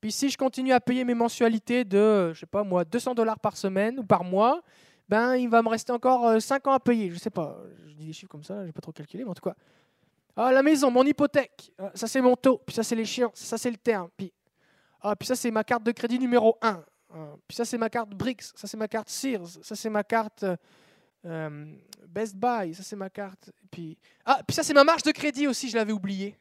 Puis 0.01 0.11
si 0.11 0.29
je 0.29 0.37
continue 0.37 0.73
à 0.73 0.81
payer 0.81 1.05
mes 1.05 1.13
mensualités 1.13 1.85
de, 1.85 2.33
je 2.33 2.39
sais 2.41 2.45
pas 2.45 2.63
moi, 2.63 2.83
200 2.83 3.13
dollars 3.13 3.39
par 3.39 3.55
semaine 3.55 3.99
ou 3.99 4.03
par 4.03 4.23
mois, 4.23 4.61
ben 5.07 5.35
il 5.35 5.47
va 5.47 5.61
me 5.61 5.69
rester 5.69 5.91
encore 5.91 6.41
5 6.41 6.67
euh, 6.67 6.69
ans 6.69 6.73
à 6.73 6.79
payer. 6.79 7.11
Je 7.11 7.19
sais 7.19 7.29
pas, 7.29 7.57
je 7.85 7.93
dis 7.93 8.07
des 8.07 8.13
chiffres 8.13 8.31
comme 8.31 8.43
ça, 8.43 8.61
je 8.61 8.65
n'ai 8.65 8.71
pas 8.73 8.81
trop 8.81 8.91
calculé, 8.91 9.23
mais 9.23 9.29
en 9.29 9.33
tout 9.33 9.47
cas, 9.47 9.55
ah, 10.35 10.51
la 10.51 10.63
maison, 10.63 10.89
mon 10.89 11.05
hypothèque. 11.05 11.71
Ah, 11.77 11.91
ça, 11.93 12.07
c'est 12.07 12.21
mon 12.21 12.35
taux. 12.35 12.57
Puis 12.65 12.75
ça, 12.75 12.83
c'est 12.83 12.95
les 12.95 13.05
chiens. 13.05 13.31
Ça, 13.33 13.57
c'est 13.57 13.71
le 13.71 13.77
terme. 13.77 14.09
Puis, 14.17 14.33
ah, 15.01 15.15
puis 15.15 15.27
ça, 15.27 15.35
c'est 15.35 15.51
ma 15.51 15.63
carte 15.63 15.83
de 15.83 15.91
crédit 15.91 16.17
numéro 16.17 16.57
1. 16.61 16.83
Ah, 17.15 17.35
puis 17.47 17.55
ça, 17.55 17.65
c'est 17.65 17.77
ma 17.77 17.89
carte 17.89 18.09
BRICS. 18.09 18.53
Ça, 18.55 18.67
c'est 18.67 18.77
ma 18.77 18.87
carte 18.87 19.09
Sears. 19.09 19.47
Ça, 19.61 19.75
c'est 19.75 19.89
ma 19.89 20.03
carte 20.03 20.45
euh, 21.25 21.75
Best 22.07 22.35
Buy. 22.35 22.73
Ça, 22.73 22.83
c'est 22.83 22.95
ma 22.95 23.09
carte. 23.09 23.51
Puis, 23.69 23.97
ah, 24.25 24.41
puis 24.47 24.55
ça, 24.55 24.63
c'est 24.63 24.73
ma 24.73 24.83
marge 24.83 25.03
de 25.03 25.11
crédit 25.11 25.47
aussi. 25.47 25.69
Je 25.69 25.75
l'avais 25.75 25.93
oublié. 25.93 26.37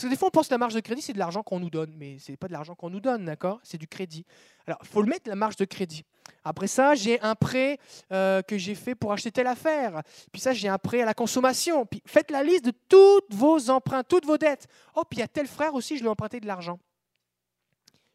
Parce 0.00 0.08
que 0.08 0.14
des 0.14 0.18
fois, 0.18 0.28
on 0.28 0.30
pense 0.30 0.48
que 0.48 0.54
la 0.54 0.56
marge 0.56 0.72
de 0.72 0.80
crédit, 0.80 1.02
c'est 1.02 1.12
de 1.12 1.18
l'argent 1.18 1.42
qu'on 1.42 1.60
nous 1.60 1.68
donne, 1.68 1.92
mais 1.94 2.18
ce 2.18 2.30
n'est 2.30 2.38
pas 2.38 2.48
de 2.48 2.54
l'argent 2.54 2.74
qu'on 2.74 2.88
nous 2.88 3.00
donne, 3.00 3.26
d'accord? 3.26 3.60
C'est 3.62 3.76
du 3.76 3.86
crédit. 3.86 4.24
Alors, 4.66 4.78
il 4.80 4.88
faut 4.88 5.02
le 5.02 5.08
mettre, 5.10 5.28
la 5.28 5.36
marge 5.36 5.56
de 5.56 5.66
crédit. 5.66 6.06
Après 6.42 6.68
ça, 6.68 6.94
j'ai 6.94 7.20
un 7.20 7.34
prêt 7.34 7.78
euh, 8.10 8.40
que 8.40 8.56
j'ai 8.56 8.74
fait 8.74 8.94
pour 8.94 9.12
acheter 9.12 9.30
telle 9.30 9.46
affaire. 9.46 10.00
Puis 10.32 10.40
ça, 10.40 10.54
j'ai 10.54 10.68
un 10.68 10.78
prêt 10.78 11.02
à 11.02 11.04
la 11.04 11.12
consommation. 11.12 11.84
Puis 11.84 12.02
faites 12.06 12.30
la 12.30 12.42
liste 12.42 12.64
de 12.64 12.72
toutes 12.88 13.34
vos 13.34 13.68
emprunts, 13.68 14.02
toutes 14.02 14.24
vos 14.24 14.38
dettes. 14.38 14.68
Oh, 14.94 15.02
puis 15.04 15.18
il 15.18 15.20
y 15.20 15.22
a 15.22 15.28
tel 15.28 15.46
frère 15.46 15.74
aussi, 15.74 15.98
je 15.98 16.00
lui 16.00 16.06
ai 16.06 16.10
emprunté 16.10 16.40
de 16.40 16.46
l'argent. 16.46 16.78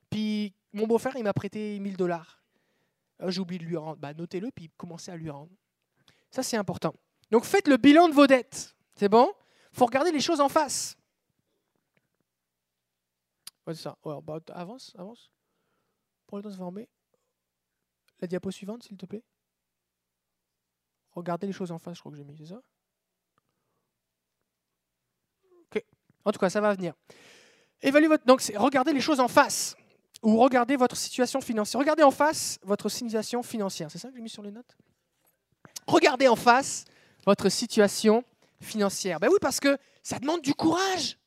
Puis 0.10 0.56
mon 0.74 0.88
beau-frère, 0.88 1.14
il 1.18 1.24
m'a 1.24 1.34
prêté 1.34 1.78
1000 1.78 1.98
dollars. 1.98 2.42
Euh, 3.22 3.30
j'ai 3.30 3.42
oublié 3.42 3.60
de 3.60 3.66
lui 3.66 3.78
rendre. 3.78 3.98
Bah, 3.98 4.16
notez-le, 4.16 4.50
puis 4.50 4.72
commencez 4.76 5.12
à 5.12 5.18
lui 5.18 5.30
rendre. 5.30 5.52
Ça, 6.32 6.42
c'est 6.42 6.58
important. 6.58 6.96
Donc 7.30 7.44
faites 7.44 7.68
le 7.68 7.78
bilan 7.78 8.10
de 8.10 8.16
vos 8.16 8.26
dettes. 8.26 8.76
C'est 8.96 9.08
bon? 9.08 9.32
Il 9.72 9.78
faut 9.78 9.86
regarder 9.86 10.12
les 10.12 10.22
choses 10.22 10.42
en 10.42 10.50
face. 10.50 10.98
Ouais, 13.66 13.74
c'est 13.74 13.82
ça. 13.82 13.98
Bah, 14.04 14.40
avance, 14.54 14.94
avance. 14.98 15.32
Pour 16.28 16.38
le 16.38 16.44
temps 16.44 16.50
de 16.50 16.56
se. 16.56 16.90
La 18.20 18.28
diapo 18.28 18.52
suivante, 18.52 18.84
s'il 18.84 18.98
te 18.98 19.06
plaît. 19.06 19.24
Regardez 21.12 21.48
les 21.48 21.54
choses 21.54 21.72
en 21.72 21.78
face, 21.78 21.96
je 21.96 22.00
crois 22.02 22.12
que 22.12 22.18
j'ai 22.18 22.24
mis, 22.24 22.36
c'est 22.38 22.48
ça? 22.48 22.62
Ok. 25.62 25.84
En 26.26 26.32
tout 26.32 26.40
cas, 26.40 26.50
ça 26.50 26.62
va 26.62 26.74
venir. 26.74 26.94
Évaluez 27.82 28.08
votre. 28.08 28.26
Donc, 28.26 28.42
regardez 28.56 28.94
les 28.94 29.02
choses 29.02 29.20
en 29.20 29.28
face. 29.28 29.76
Ou 30.22 30.38
regardez 30.38 30.76
votre 30.76 30.96
situation 30.96 31.42
financière. 31.42 31.80
Regardez 31.80 32.04
en 32.04 32.12
face 32.12 32.60
votre 32.64 32.90
situation 32.90 33.44
financière. 33.44 33.92
C'est 33.92 34.00
ça 34.00 34.10
que 34.10 34.16
j'ai 34.16 34.22
mis 34.22 34.30
sur 34.30 34.44
les 34.44 34.52
notes? 34.52 34.76
Regardez 35.88 36.28
en 36.28 36.36
face 36.36 36.86
votre 37.26 37.50
situation 37.50 38.24
financière. 38.60 39.20
Ben 39.20 39.30
oui, 39.30 39.38
parce 39.40 39.60
que 39.60 39.78
ça 40.02 40.18
demande 40.20 40.42
du 40.42 40.54
courage. 40.54 41.18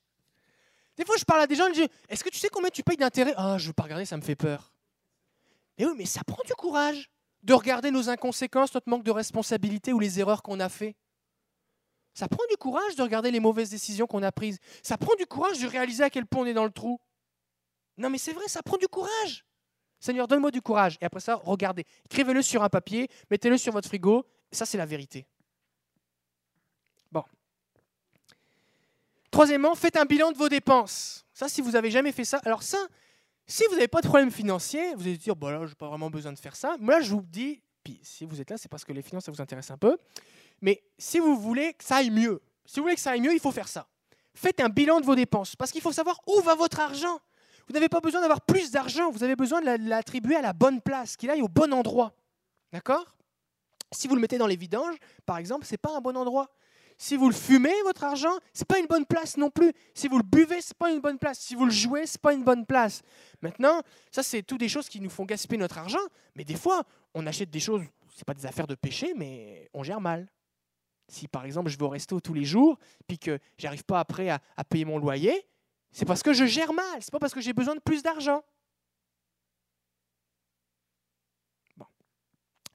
Des 0.99 1.05
fois, 1.05 1.17
je 1.17 1.25
parle 1.25 1.43
à 1.43 1.47
des 1.47 1.55
gens, 1.55 1.69
je 1.69 1.83
dis 1.83 1.89
Est-ce 2.09 2.25
que 2.25 2.29
tu 2.29 2.39
sais 2.39 2.49
combien 2.49 2.71
tu 2.71 2.83
payes 2.83 2.97
d'intérêt? 2.97 3.33
Ah, 3.37 3.57
je 3.57 3.65
ne 3.65 3.67
veux 3.69 3.73
pas 3.73 3.85
regarder, 3.85 4.05
ça 4.05 4.17
me 4.17 4.23
fait 4.23 4.37
peur. 4.37 4.75
Mais 5.79 5.87
oui, 5.87 5.93
mais 5.97 6.07
ça 6.07 6.23
prend 6.25 6.43
du 6.45 6.55
courage 6.55 7.09
de 7.45 7.55
regarder 7.55 7.93
nos 7.93 8.11
inconséquences, 8.11 8.75
notre 8.75 8.91
manque 8.91 9.05
de 9.05 9.13
responsabilité 9.13 9.93
ou 9.93 10.01
les 10.01 10.19
erreurs 10.19 10.43
qu'on 10.43 10.59
a 10.59 10.69
faites. 10.69 10.97
Ça 12.15 12.27
prend 12.27 12.43
du 12.51 12.57
courage 12.57 12.97
de 12.97 13.03
regarder 13.03 13.31
les 13.31 13.39
mauvaises 13.39 13.71
décisions 13.71 14.09
qu'on 14.09 14.25
a 14.25 14.33
prises. 14.33 14.59
Ça 14.83 14.99
prend 14.99 15.15
du 15.15 15.25
courage 15.25 15.61
de 15.61 15.69
réaliser 15.69 16.03
à 16.03 16.11
quel 16.11 16.27
point 16.27 16.43
on 16.43 16.47
est 16.47 16.55
dans 16.55 16.65
le 16.65 16.73
trou. 16.73 17.01
Non, 17.97 18.11
mais 18.11 18.19
c'est 18.19 18.33
vrai, 18.33 18.49
ça 18.49 18.61
prend 18.61 18.77
du 18.77 18.89
courage. 18.89 19.47
Seigneur, 20.01 20.27
donne-moi 20.27 20.51
du 20.51 20.61
courage. 20.61 20.99
Et 21.01 21.05
après 21.05 21.21
ça, 21.21 21.37
regardez. 21.37 21.85
Écrivez-le 22.07 22.43
sur 22.43 22.65
un 22.65 22.69
papier, 22.69 23.09
mettez-le 23.31 23.57
sur 23.57 23.73
votre 23.73 23.87
frigo. 23.87 24.27
ça, 24.51 24.67
c'est 24.67 24.79
la 24.79 24.87
vérité. 24.87 25.27
Bon. 27.13 27.23
Troisièmement, 29.39 29.77
faites 29.77 29.97
un 29.97 30.05
bilan 30.05 30.33
de 30.33 30.37
vos 30.37 30.49
dépenses. 30.49 31.25
Ça, 31.33 31.49
si 31.49 31.61
vous 31.61 31.71
n'avez 31.71 31.93
jamais 31.93 32.11
fait 32.11 32.25
ça, 32.25 32.39
alors 32.45 32.65
ça, 32.65 32.77
si 33.47 33.63
vous 33.69 33.75
n'avez 33.75 33.87
pas 33.87 34.01
de 34.01 34.09
problème 34.09 34.33
financier, 34.33 34.97
vous 34.97 35.03
allez 35.03 35.17
dire, 35.17 35.37
bon 35.37 35.51
là, 35.51 35.61
je 35.65 35.69
n'ai 35.69 35.75
pas 35.77 35.87
vraiment 35.87 36.11
besoin 36.11 36.33
de 36.33 36.39
faire 36.41 36.57
ça. 36.57 36.75
Moi, 36.81 37.01
je 37.03 37.15
vous 37.15 37.23
dis, 37.23 37.63
puis 37.85 38.01
si 38.03 38.25
vous 38.25 38.41
êtes 38.41 38.51
là, 38.51 38.59
c'est 38.59 38.69
parce 38.69 38.85
que 38.85 38.93
les 38.93 39.01
finances, 39.01 39.27
ça 39.27 39.31
vous 39.31 39.41
intéresse 39.41 39.71
un 39.71 39.79
peu. 39.79 39.97
Mais 40.61 40.83
si 40.99 41.21
vous 41.21 41.37
voulez 41.37 41.73
que 41.75 41.85
ça 41.85 41.99
aille 41.99 42.11
mieux, 42.11 42.43
si 42.67 42.81
vous 42.81 42.87
voulez 42.87 42.97
que 42.97 43.01
ça 43.01 43.13
aille 43.13 43.21
mieux, 43.21 43.33
il 43.33 43.39
faut 43.39 43.53
faire 43.53 43.69
ça. 43.69 43.87
Faites 44.35 44.59
un 44.59 44.71
bilan 44.71 45.01
de 45.01 45.07
vos 45.07 45.15
dépenses, 45.15 45.55
parce 45.55 45.71
qu'il 45.71 45.83
faut 45.83 45.93
savoir 45.93 46.19
où 46.27 46.41
va 46.41 46.57
votre 46.57 46.81
argent. 46.81 47.21
Vous 47.69 47.75
n'avez 47.75 47.89
pas 47.89 48.01
besoin 48.01 48.21
d'avoir 48.21 48.41
plus 48.41 48.73
d'argent, 48.73 49.13
vous 49.13 49.23
avez 49.23 49.37
besoin 49.37 49.61
de 49.61 49.89
l'attribuer 49.89 50.35
à 50.35 50.43
la 50.43 50.53
bonne 50.53 50.81
place, 50.81 51.17
qu'il 51.17 51.31
aille 51.31 51.43
au 51.43 51.49
bon 51.49 51.73
endroit. 51.73 52.13
D'accord? 52.73 53.15
Si 53.93 54.09
vous 54.09 54.17
le 54.17 54.21
mettez 54.21 54.37
dans 54.37 54.49
les 54.49 54.57
vidanges, 54.57 54.97
par 55.25 55.39
exemple, 55.39 55.65
ce 55.65 55.75
n'est 55.75 55.79
pas 55.79 55.97
un 55.97 56.01
bon 56.01 56.17
endroit. 56.17 56.51
Si 57.01 57.17
vous 57.17 57.29
le 57.29 57.35
fumez, 57.35 57.75
votre 57.85 58.03
argent, 58.03 58.37
ce 58.53 58.61
n'est 58.61 58.67
pas 58.67 58.81
une 58.81 58.87
bonne 58.87 59.07
place 59.07 59.37
non 59.37 59.51
plus. 59.51 59.73
Si 59.95 60.09
vous 60.09 60.19
le 60.19 60.25
buvez, 60.25 60.61
ce 60.61 60.71
n'est 60.71 60.79
pas 60.79 60.91
une 60.91 61.01
bonne 61.01 61.19
place. 61.19 61.39
Si 61.39 61.55
vous 61.55 61.65
le 61.65 61.71
jouez, 61.71 62.07
ce 62.07 62.15
n'est 62.15 62.21
pas 62.21 62.33
une 62.33 62.43
bonne 62.43 62.67
place. 62.67 63.03
Maintenant, 63.41 63.83
ça, 64.11 64.25
c'est 64.25 64.43
toutes 64.43 64.59
des 64.59 64.69
choses 64.69 64.89
qui 64.89 65.01
nous 65.01 65.09
font 65.09 65.25
gaspiller 65.25 65.59
notre 65.59 65.79
argent. 65.79 66.05
Mais 66.35 66.43
des 66.43 66.57
fois, 66.57 66.83
on 67.15 67.25
achète 67.29 67.51
des 67.51 67.61
choses, 67.61 67.83
ce 68.17 68.25
pas 68.25 68.35
des 68.35 68.47
affaires 68.47 68.67
de 68.67 68.75
péché, 68.75 69.15
mais 69.17 69.71
on 69.75 69.85
gère 69.85 70.01
mal. 70.01 70.29
Si 71.07 71.29
par 71.29 71.45
exemple, 71.45 71.71
je 71.71 71.79
vais 71.79 71.85
au 71.85 71.89
resto 71.89 72.19
tous 72.19 72.35
les 72.35 72.45
jours, 72.45 72.77
puis 73.07 73.17
que 73.17 73.39
j'arrive 73.57 73.85
pas 73.85 74.01
après 74.01 74.29
à, 74.29 74.41
payer 74.69 74.85
mon 74.85 74.99
loyer, 74.99 75.47
c'est 75.93 76.05
parce 76.05 76.25
que 76.25 76.33
je 76.33 76.47
gère 76.47 76.73
mal. 76.73 76.99
C'est 77.01 77.13
pas 77.13 77.21
parce 77.21 77.33
que 77.33 77.41
j'ai 77.41 77.53
besoin 77.53 77.77
de 77.77 77.81
plus 77.81 78.03
d'argent. 78.03 78.43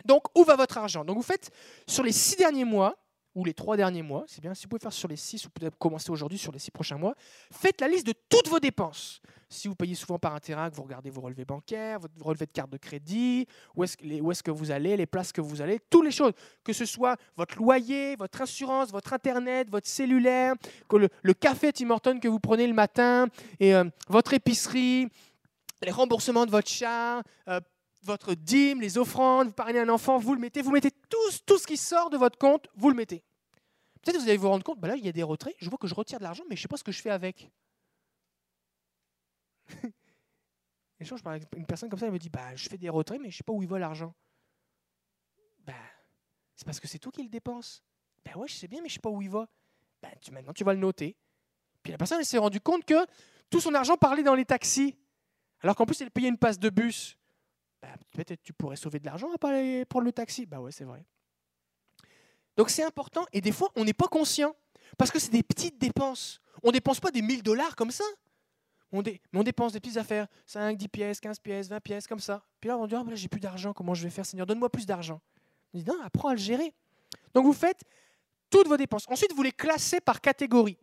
Donc, 0.06 0.24
où 0.38 0.46
va 0.46 0.56
votre 0.56 0.78
argent? 0.78 1.04
Donc, 1.04 1.18
vous 1.18 1.24
faites 1.24 1.52
sur 1.88 2.04
les 2.04 2.12
six 2.14 2.38
derniers 2.38 2.66
mois, 2.66 2.98
ou 3.36 3.44
les 3.46 3.54
trois 3.54 3.78
derniers 3.78 4.02
mois, 4.02 4.26
c'est 4.28 4.42
bien, 4.42 4.54
si 4.54 4.64
vous 4.64 4.70
pouvez 4.70 4.82
faire 4.82 4.94
sur 4.94 5.08
les 5.08 5.16
six, 5.16 5.46
ou 5.46 5.50
peut-être 5.50 5.78
commencer 5.78 6.12
aujourd'hui 6.12 6.38
sur 6.38 6.52
les 6.52 6.60
six 6.60 6.72
prochains 6.72 6.98
mois, 6.98 7.16
faites 7.52 7.82
la 7.82 7.88
liste 7.88 8.06
de 8.06 8.14
toutes 8.30 8.48
vos 8.48 8.60
dépenses. 8.60 9.22
Si 9.50 9.68
vous 9.68 9.76
payez 9.76 9.96
souvent 9.96 10.18
par 10.18 10.34
Interac, 10.34 10.74
vous 10.74 10.84
regardez 10.84 11.10
vos 11.10 11.22
relevés 11.22 11.46
bancaires, 11.46 12.00
votre 12.00 12.14
relevé 12.22 12.46
de 12.46 12.52
carte 12.52 12.72
de 12.72 12.78
crédit, 12.78 13.48
où 13.76 13.84
est-ce, 13.84 13.98
est 14.04 14.42
que 14.42 14.52
vous 14.52 14.72
allez, 14.72 14.98
les 14.98 15.06
places 15.06 15.32
que 15.32 15.42
vous 15.42 15.62
allez, 15.62 15.80
toutes 15.90 16.06
les 16.06 16.12
choses, 16.12 16.34
que 16.64 16.74
ce 16.74 16.86
soit 16.86 17.18
votre 17.38 17.58
loyer, 17.58 18.16
votre 18.16 18.42
assurance, 18.42 18.92
votre 18.92 19.14
Internet, 19.14 19.70
votre 19.70 19.88
cellulaire, 19.88 20.56
le, 20.92 21.34
café 21.34 21.72
Tim 21.74 21.90
Hortons 21.92 22.20
que 22.20 22.28
vous 22.28 22.40
prenez 22.40 22.68
le 22.68 22.74
matin, 22.74 23.28
et 23.60 23.76
euh, 23.76 23.84
votre 24.08 24.34
épicerie, 24.34 25.08
les 25.84 25.92
remboursements 25.92 26.46
de 26.46 26.52
votre 26.52 26.70
chat, 26.70 27.22
euh, 27.48 27.60
votre 28.04 28.34
dîme, 28.36 28.82
les 28.82 28.98
offrandes, 28.98 29.54
vous 29.56 29.64
à 29.64 29.68
un 29.68 29.90
enfant, 29.90 30.18
vous 30.18 30.34
le 30.34 30.40
mettez, 30.40 30.62
vous 30.62 30.72
mettez 30.72 30.92
tout, 30.92 31.18
tout 31.46 31.58
ce 31.58 31.66
qui 31.66 31.78
sort 31.78 32.10
de 32.10 32.18
votre 32.18 32.38
compte, 32.38 32.68
vous 32.76 32.90
le 32.90 32.96
mettez. 32.96 33.24
Peut-être 34.02 34.18
que 34.18 34.22
vous 34.22 34.28
allez 34.28 34.38
vous 34.38 34.50
rendre 34.50 34.64
compte, 34.64 34.80
bah 34.80 34.90
là, 34.90 34.96
il 34.96 35.06
y 35.06 35.10
a 35.10 35.14
des 35.14 35.24
retraits, 35.24 35.56
je 35.60 35.70
vois 35.70 35.78
que 35.78 35.88
je 35.88 35.96
retire 35.96 36.20
de 36.20 36.24
l'argent, 36.24 36.44
mais 36.50 36.56
je 36.56 36.62
ne 36.62 36.64
sais 36.64 36.68
pas 36.68 36.78
ce 36.78 36.84
que 36.84 36.92
je 36.92 37.02
fais 37.02 37.10
avec. 37.10 37.50
Je 41.00 41.22
parle 41.22 41.42
une 41.58 41.66
personne 41.66 41.90
comme 41.90 42.00
ça, 42.00 42.06
elle 42.06 42.14
me 42.14 42.20
dit, 42.20 42.30
bah, 42.30 42.56
je 42.56 42.70
fais 42.70 42.78
des 42.78 42.88
retraits, 42.88 43.20
mais 43.20 43.30
je 43.30 43.36
ne 43.36 43.38
sais 43.40 43.44
pas 43.44 43.52
où 43.52 43.62
il 43.62 43.68
va 43.68 43.78
l'argent. 43.78 44.16
Bah, 45.66 45.74
c'est 46.56 46.66
parce 46.66 46.80
que 46.80 46.88
c'est 46.88 47.00
toi 47.00 47.12
qui 47.12 47.24
le 47.24 47.28
dépense. 47.28 47.84
Ben 48.24 48.32
bah 48.34 48.40
ouais, 48.40 48.48
je 48.48 48.54
sais 48.54 48.70
bien, 48.70 48.82
mais 48.82 48.88
je 48.88 48.94
ne 48.94 48.96
sais 48.96 49.02
pas 49.02 49.10
où 49.10 49.22
il 49.22 49.30
va. 49.30 49.50
Tu, 50.22 50.32
maintenant, 50.32 50.54
tu 50.54 50.64
vas 50.64 50.74
le 50.74 50.80
noter. 50.80 51.18
Puis 51.82 51.92
la 51.92 51.98
personne, 51.98 52.20
elle 52.20 52.26
s'est 52.26 52.38
rendue 52.38 52.62
compte 52.62 52.86
que 52.86 53.06
tout 53.50 53.60
son 53.60 53.74
argent 53.74 53.98
parlait 53.98 54.24
dans 54.24 54.36
les 54.36 54.46
taxis. 54.46 54.98
Alors 55.60 55.76
qu'en 55.76 55.86
plus, 55.86 56.00
elle 56.02 56.12
payait 56.12 56.30
une 56.30 56.38
passe 56.38 56.60
de 56.60 56.70
bus. 56.70 57.18
Bah, 57.84 57.90
peut-être 58.12 58.42
tu 58.42 58.54
pourrais 58.54 58.78
sauver 58.78 59.00
de 59.00 59.06
l'argent 59.06 59.30
à 59.34 59.38
pas 59.38 59.52
prendre 59.90 60.06
le 60.06 60.14
taxi. 60.14 60.46
Bah 60.46 60.62
ouais, 60.62 60.72
c'est 60.72 60.86
vrai. 60.86 61.04
Donc 62.56 62.70
c'est 62.70 62.84
important 62.84 63.26
et 63.34 63.42
des 63.42 63.52
fois 63.52 63.72
on 63.76 63.84
n'est 63.84 63.94
pas 63.94 64.08
conscient 64.08 64.56
parce 64.98 65.12
que 65.12 65.20
c'est 65.20 65.32
des 65.32 65.44
petites 65.44 65.78
dépenses. 65.80 66.40
On 66.64 66.68
ne 66.68 66.74
dépense 66.74 67.02
pas 67.02 67.12
des 67.12 67.22
1000 67.22 67.44
dollars 67.44 67.76
comme 67.76 67.92
ça. 67.92 68.06
On 68.94 69.02
mais 69.02 69.20
on 69.34 69.44
dépense 69.44 69.74
des 69.74 69.82
petites 69.82 69.98
affaires, 69.98 70.28
5, 70.46 70.78
10 70.78 70.88
pièces, 70.88 71.20
15 71.20 71.40
pièces, 71.40 71.68
20 71.68 71.80
pièces, 71.82 72.08
comme 72.08 72.20
ça. 72.20 72.46
Puis 72.62 72.70
là, 72.70 72.78
on 72.78 72.86
dit, 72.86 72.96
oh, 72.96 73.04
j'ai 73.16 73.28
plus 73.28 73.40
d'argent, 73.40 73.74
comment 73.74 73.96
je 73.96 74.04
vais 74.04 74.12
faire, 74.12 74.26
Seigneur? 74.26 74.46
Donne-moi 74.46 74.70
plus 74.70 74.86
d'argent. 74.86 75.20
On 75.74 75.80
dit, 75.80 75.84
non, 75.84 76.00
apprends 76.04 76.30
à 76.30 76.34
le 76.34 76.40
gérer. 76.40 76.76
Donc 77.34 77.44
vous 77.46 77.54
faites 77.54 77.82
toutes 78.52 78.68
vos 78.68 78.78
dépenses. 78.78 79.06
Ensuite, 79.10 79.34
vous 79.34 79.42
les 79.42 79.52
classez 79.52 80.00
par 80.00 80.22
catégorie. 80.22 80.78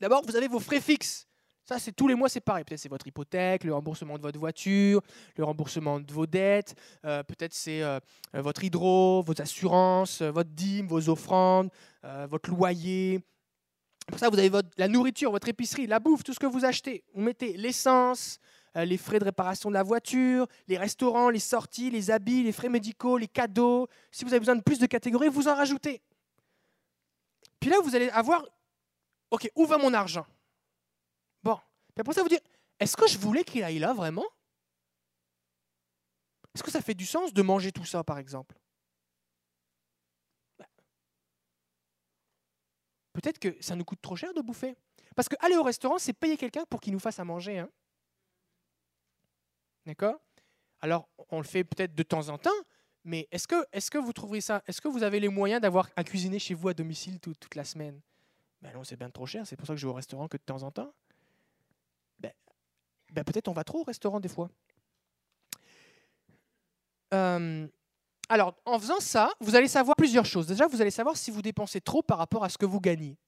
D'abord, 0.00 0.22
vous 0.26 0.34
avez 0.34 0.48
vos 0.48 0.58
frais 0.58 0.80
fixes. 0.80 1.28
Ça, 1.64 1.78
c'est 1.78 1.92
tous 1.92 2.08
les 2.08 2.16
mois, 2.16 2.28
c'est 2.28 2.40
pareil. 2.40 2.64
Peut-être 2.64 2.80
c'est 2.80 2.88
votre 2.88 3.06
hypothèque, 3.06 3.62
le 3.62 3.72
remboursement 3.72 4.16
de 4.16 4.22
votre 4.22 4.38
voiture, 4.38 5.00
le 5.36 5.44
remboursement 5.44 6.00
de 6.00 6.12
vos 6.12 6.26
dettes. 6.26 6.74
Euh, 7.04 7.22
peut-être 7.22 7.54
c'est 7.54 7.82
euh, 7.82 8.00
votre 8.34 8.64
hydro, 8.64 9.22
vos 9.22 9.40
assurances, 9.40 10.22
euh, 10.22 10.32
votre 10.32 10.50
dîme, 10.50 10.88
vos 10.88 11.08
offrandes, 11.08 11.70
votre 12.28 12.50
loyer. 12.50 13.20
Pour 14.08 14.18
ça, 14.18 14.28
vous 14.28 14.36
avez 14.36 14.50
la 14.76 14.88
nourriture, 14.88 15.30
votre 15.30 15.48
épicerie, 15.48 15.86
la 15.86 16.00
bouffe, 16.00 16.24
tout 16.24 16.32
ce 16.32 16.40
que 16.40 16.46
vous 16.46 16.64
achetez. 16.64 17.04
Vous 17.14 17.22
mettez 17.22 17.56
l'essence, 17.56 18.40
les 18.74 18.96
frais 18.96 19.20
de 19.20 19.24
réparation 19.24 19.68
de 19.68 19.74
la 19.74 19.84
voiture, 19.84 20.48
les 20.66 20.76
restaurants, 20.76 21.30
les 21.30 21.38
sorties, 21.38 21.90
les 21.90 22.10
habits, 22.10 22.42
les 22.42 22.50
frais 22.50 22.68
médicaux, 22.68 23.18
les 23.18 23.28
cadeaux. 23.28 23.86
Si 24.10 24.24
vous 24.24 24.32
avez 24.32 24.40
besoin 24.40 24.56
de 24.56 24.62
plus 24.62 24.80
de 24.80 24.86
catégories, 24.86 25.28
vous 25.28 25.46
en 25.46 25.54
rajoutez. 25.54 26.02
Puis 27.60 27.70
là, 27.70 27.76
vous 27.84 27.94
allez 27.94 28.08
avoir, 28.08 28.44
OK, 29.30 29.48
où 29.54 29.64
va 29.64 29.78
mon 29.78 29.94
argent? 29.94 30.26
Puis 31.94 32.00
après 32.00 32.14
ça, 32.14 32.22
vous 32.22 32.28
dire, 32.28 32.40
est-ce 32.78 32.96
que 32.96 33.06
je 33.06 33.18
voulais 33.18 33.44
qu'il 33.44 33.62
aille 33.62 33.78
là 33.78 33.92
vraiment? 33.92 34.26
Est-ce 36.54 36.62
que 36.62 36.70
ça 36.70 36.82
fait 36.82 36.94
du 36.94 37.06
sens 37.06 37.32
de 37.32 37.42
manger 37.42 37.72
tout 37.72 37.84
ça, 37.84 38.04
par 38.04 38.18
exemple? 38.18 38.56
Ben, 40.58 40.66
Peut-être 43.12 43.38
que 43.38 43.60
ça 43.62 43.76
nous 43.76 43.84
coûte 43.84 44.00
trop 44.02 44.16
cher 44.16 44.32
de 44.34 44.40
bouffer. 44.40 44.76
Parce 45.14 45.28
que 45.28 45.36
aller 45.40 45.56
au 45.56 45.62
restaurant, 45.62 45.98
c'est 45.98 46.12
payer 46.12 46.36
quelqu'un 46.36 46.64
pour 46.68 46.80
qu'il 46.80 46.92
nous 46.92 46.98
fasse 46.98 47.18
à 47.18 47.24
manger. 47.24 47.58
Hein 47.58 47.70
D'accord? 49.86 50.20
Alors, 50.80 51.08
on 51.30 51.38
le 51.38 51.44
fait 51.46 51.64
peut-être 51.64 51.94
de 51.94 52.02
temps 52.02 52.28
en 52.28 52.38
temps, 52.38 52.50
mais 53.04 53.28
est-ce 53.30 53.46
que, 53.46 53.66
est 53.72 53.88
que 53.88 53.98
vous 53.98 54.12
trouverez 54.12 54.40
ça 54.40 54.62
Est-ce 54.66 54.80
que 54.80 54.88
vous 54.88 55.02
avez 55.02 55.20
les 55.20 55.28
moyens 55.28 55.60
d'avoir 55.60 55.88
à 55.96 56.04
cuisiner 56.04 56.38
chez 56.38 56.54
vous 56.54 56.68
à 56.68 56.74
domicile 56.74 57.20
toute 57.20 57.54
la 57.54 57.64
semaine? 57.64 58.00
Ben 58.60 58.72
non, 58.72 58.84
c'est 58.84 58.96
bien 58.96 59.10
trop 59.10 59.26
cher, 59.26 59.46
c'est 59.46 59.56
pour 59.56 59.66
ça 59.66 59.74
que 59.74 59.80
je 59.80 59.86
vais 59.86 59.90
au 59.90 59.94
restaurant 59.94 60.28
que 60.28 60.36
de 60.36 60.42
temps 60.42 60.62
en 60.62 60.70
temps. 60.70 60.92
Ben, 63.12 63.24
peut-être 63.24 63.48
on 63.48 63.52
va 63.52 63.64
trop 63.64 63.80
au 63.80 63.84
restaurant 63.84 64.20
des 64.20 64.28
fois. 64.28 64.50
Euh, 67.12 67.68
alors, 68.28 68.54
en 68.64 68.78
faisant 68.78 69.00
ça, 69.00 69.30
vous 69.40 69.54
allez 69.54 69.68
savoir 69.68 69.96
plusieurs 69.96 70.24
choses. 70.24 70.46
Déjà, 70.46 70.66
vous 70.66 70.80
allez 70.80 70.90
savoir 70.90 71.16
si 71.16 71.30
vous 71.30 71.42
dépensez 71.42 71.80
trop 71.80 72.02
par 72.02 72.18
rapport 72.18 72.44
à 72.44 72.48
ce 72.48 72.56
que 72.56 72.64
vous 72.64 72.80
gagnez. 72.80 73.18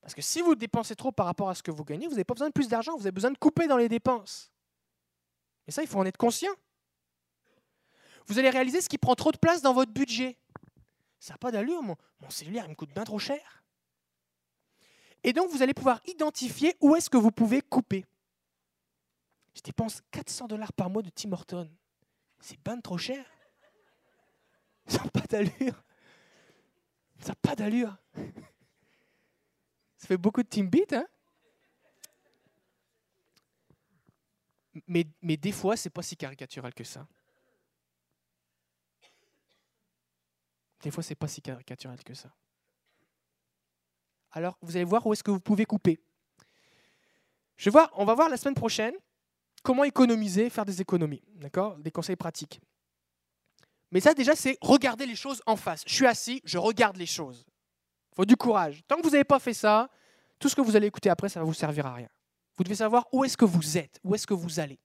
Parce 0.00 0.14
que 0.14 0.22
si 0.22 0.40
vous 0.40 0.54
dépensez 0.54 0.94
trop 0.94 1.12
par 1.12 1.26
rapport 1.26 1.50
à 1.50 1.54
ce 1.54 1.62
que 1.62 1.70
vous 1.70 1.84
gagnez, 1.84 2.06
vous 2.06 2.12
n'avez 2.12 2.24
pas 2.24 2.34
besoin 2.34 2.48
de 2.48 2.52
plus 2.52 2.68
d'argent, 2.68 2.96
vous 2.96 3.02
avez 3.02 3.12
besoin 3.12 3.32
de 3.32 3.38
couper 3.38 3.66
dans 3.66 3.76
les 3.76 3.88
dépenses. 3.88 4.50
Et 5.66 5.72
ça, 5.72 5.82
il 5.82 5.88
faut 5.88 5.98
en 5.98 6.06
être 6.06 6.16
conscient. 6.16 6.52
Vous 8.26 8.38
allez 8.38 8.50
réaliser 8.50 8.80
ce 8.80 8.88
qui 8.88 8.98
prend 8.98 9.14
trop 9.14 9.32
de 9.32 9.36
place 9.36 9.60
dans 9.60 9.74
votre 9.74 9.92
budget. 9.92 10.38
Ça 11.18 11.34
n'a 11.34 11.38
pas 11.38 11.50
d'allure, 11.50 11.82
mon, 11.82 11.96
mon 12.20 12.30
cellulaire, 12.30 12.64
il 12.66 12.70
me 12.70 12.74
coûte 12.74 12.94
bien 12.94 13.04
trop 13.04 13.18
cher. 13.18 13.64
Et 15.22 15.32
donc, 15.32 15.50
vous 15.50 15.62
allez 15.62 15.74
pouvoir 15.74 16.00
identifier 16.06 16.76
où 16.80 16.96
est-ce 16.96 17.10
que 17.10 17.18
vous 17.18 17.32
pouvez 17.32 17.60
couper. 17.60 18.06
Je 19.54 19.62
dépense 19.62 20.02
400 20.10 20.48
dollars 20.48 20.72
par 20.72 20.90
mois 20.90 21.02
de 21.02 21.10
Tim 21.10 21.32
Horton. 21.32 21.70
C'est 22.40 22.60
bien 22.62 22.80
trop 22.80 22.98
cher. 22.98 23.24
Ça 24.86 25.04
n'a 25.04 25.10
pas 25.10 25.26
d'allure. 25.28 25.82
Ça 27.20 27.28
n'a 27.28 27.34
pas 27.34 27.56
d'allure. 27.56 27.96
Ça 29.96 30.06
fait 30.06 30.16
beaucoup 30.16 30.42
de 30.42 30.48
Timbit, 30.48 30.86
hein 30.92 31.06
mais, 34.86 35.06
mais 35.20 35.36
des 35.36 35.52
fois, 35.52 35.76
c'est 35.76 35.90
pas 35.90 36.02
si 36.02 36.16
caricatural 36.16 36.72
que 36.74 36.84
ça. 36.84 37.06
Des 40.82 40.90
fois, 40.90 41.02
c'est 41.02 41.14
pas 41.14 41.28
si 41.28 41.42
caricatural 41.42 42.02
que 42.02 42.14
ça. 42.14 42.32
Alors, 44.32 44.56
vous 44.62 44.76
allez 44.76 44.84
voir 44.84 45.06
où 45.06 45.12
est-ce 45.12 45.22
que 45.22 45.30
vous 45.30 45.40
pouvez 45.40 45.66
couper. 45.66 46.00
Je 47.56 47.68
voir, 47.68 47.90
on 47.94 48.04
va 48.04 48.14
voir 48.14 48.28
la 48.28 48.36
semaine 48.36 48.54
prochaine 48.54 48.94
comment 49.62 49.84
économiser, 49.84 50.50
faire 50.50 50.64
des 50.64 50.80
économies, 50.80 51.22
d'accord? 51.36 51.76
Des 51.78 51.90
conseils 51.90 52.16
pratiques. 52.16 52.60
Mais 53.90 54.00
ça, 54.00 54.14
déjà, 54.14 54.36
c'est 54.36 54.56
regarder 54.60 55.06
les 55.06 55.16
choses 55.16 55.42
en 55.46 55.56
face. 55.56 55.82
Je 55.86 55.94
suis 55.94 56.06
assis, 56.06 56.40
je 56.44 56.58
regarde 56.58 56.96
les 56.96 57.06
choses. 57.06 57.44
Il 58.12 58.16
faut 58.16 58.24
du 58.24 58.36
courage. 58.36 58.82
Tant 58.86 58.96
que 58.96 59.02
vous 59.02 59.10
n'avez 59.10 59.24
pas 59.24 59.38
fait 59.38 59.54
ça, 59.54 59.90
tout 60.38 60.48
ce 60.48 60.54
que 60.54 60.60
vous 60.60 60.76
allez 60.76 60.86
écouter 60.86 61.10
après, 61.10 61.28
ça 61.28 61.40
va 61.40 61.46
vous 61.46 61.54
servir 61.54 61.86
à 61.86 61.94
rien. 61.94 62.08
Vous 62.56 62.64
devez 62.64 62.76
savoir 62.76 63.06
où 63.12 63.24
est-ce 63.24 63.36
que 63.36 63.44
vous 63.44 63.78
êtes, 63.78 63.98
où 64.04 64.14
est-ce 64.14 64.26
que 64.26 64.34
vous 64.34 64.60
allez. 64.60 64.78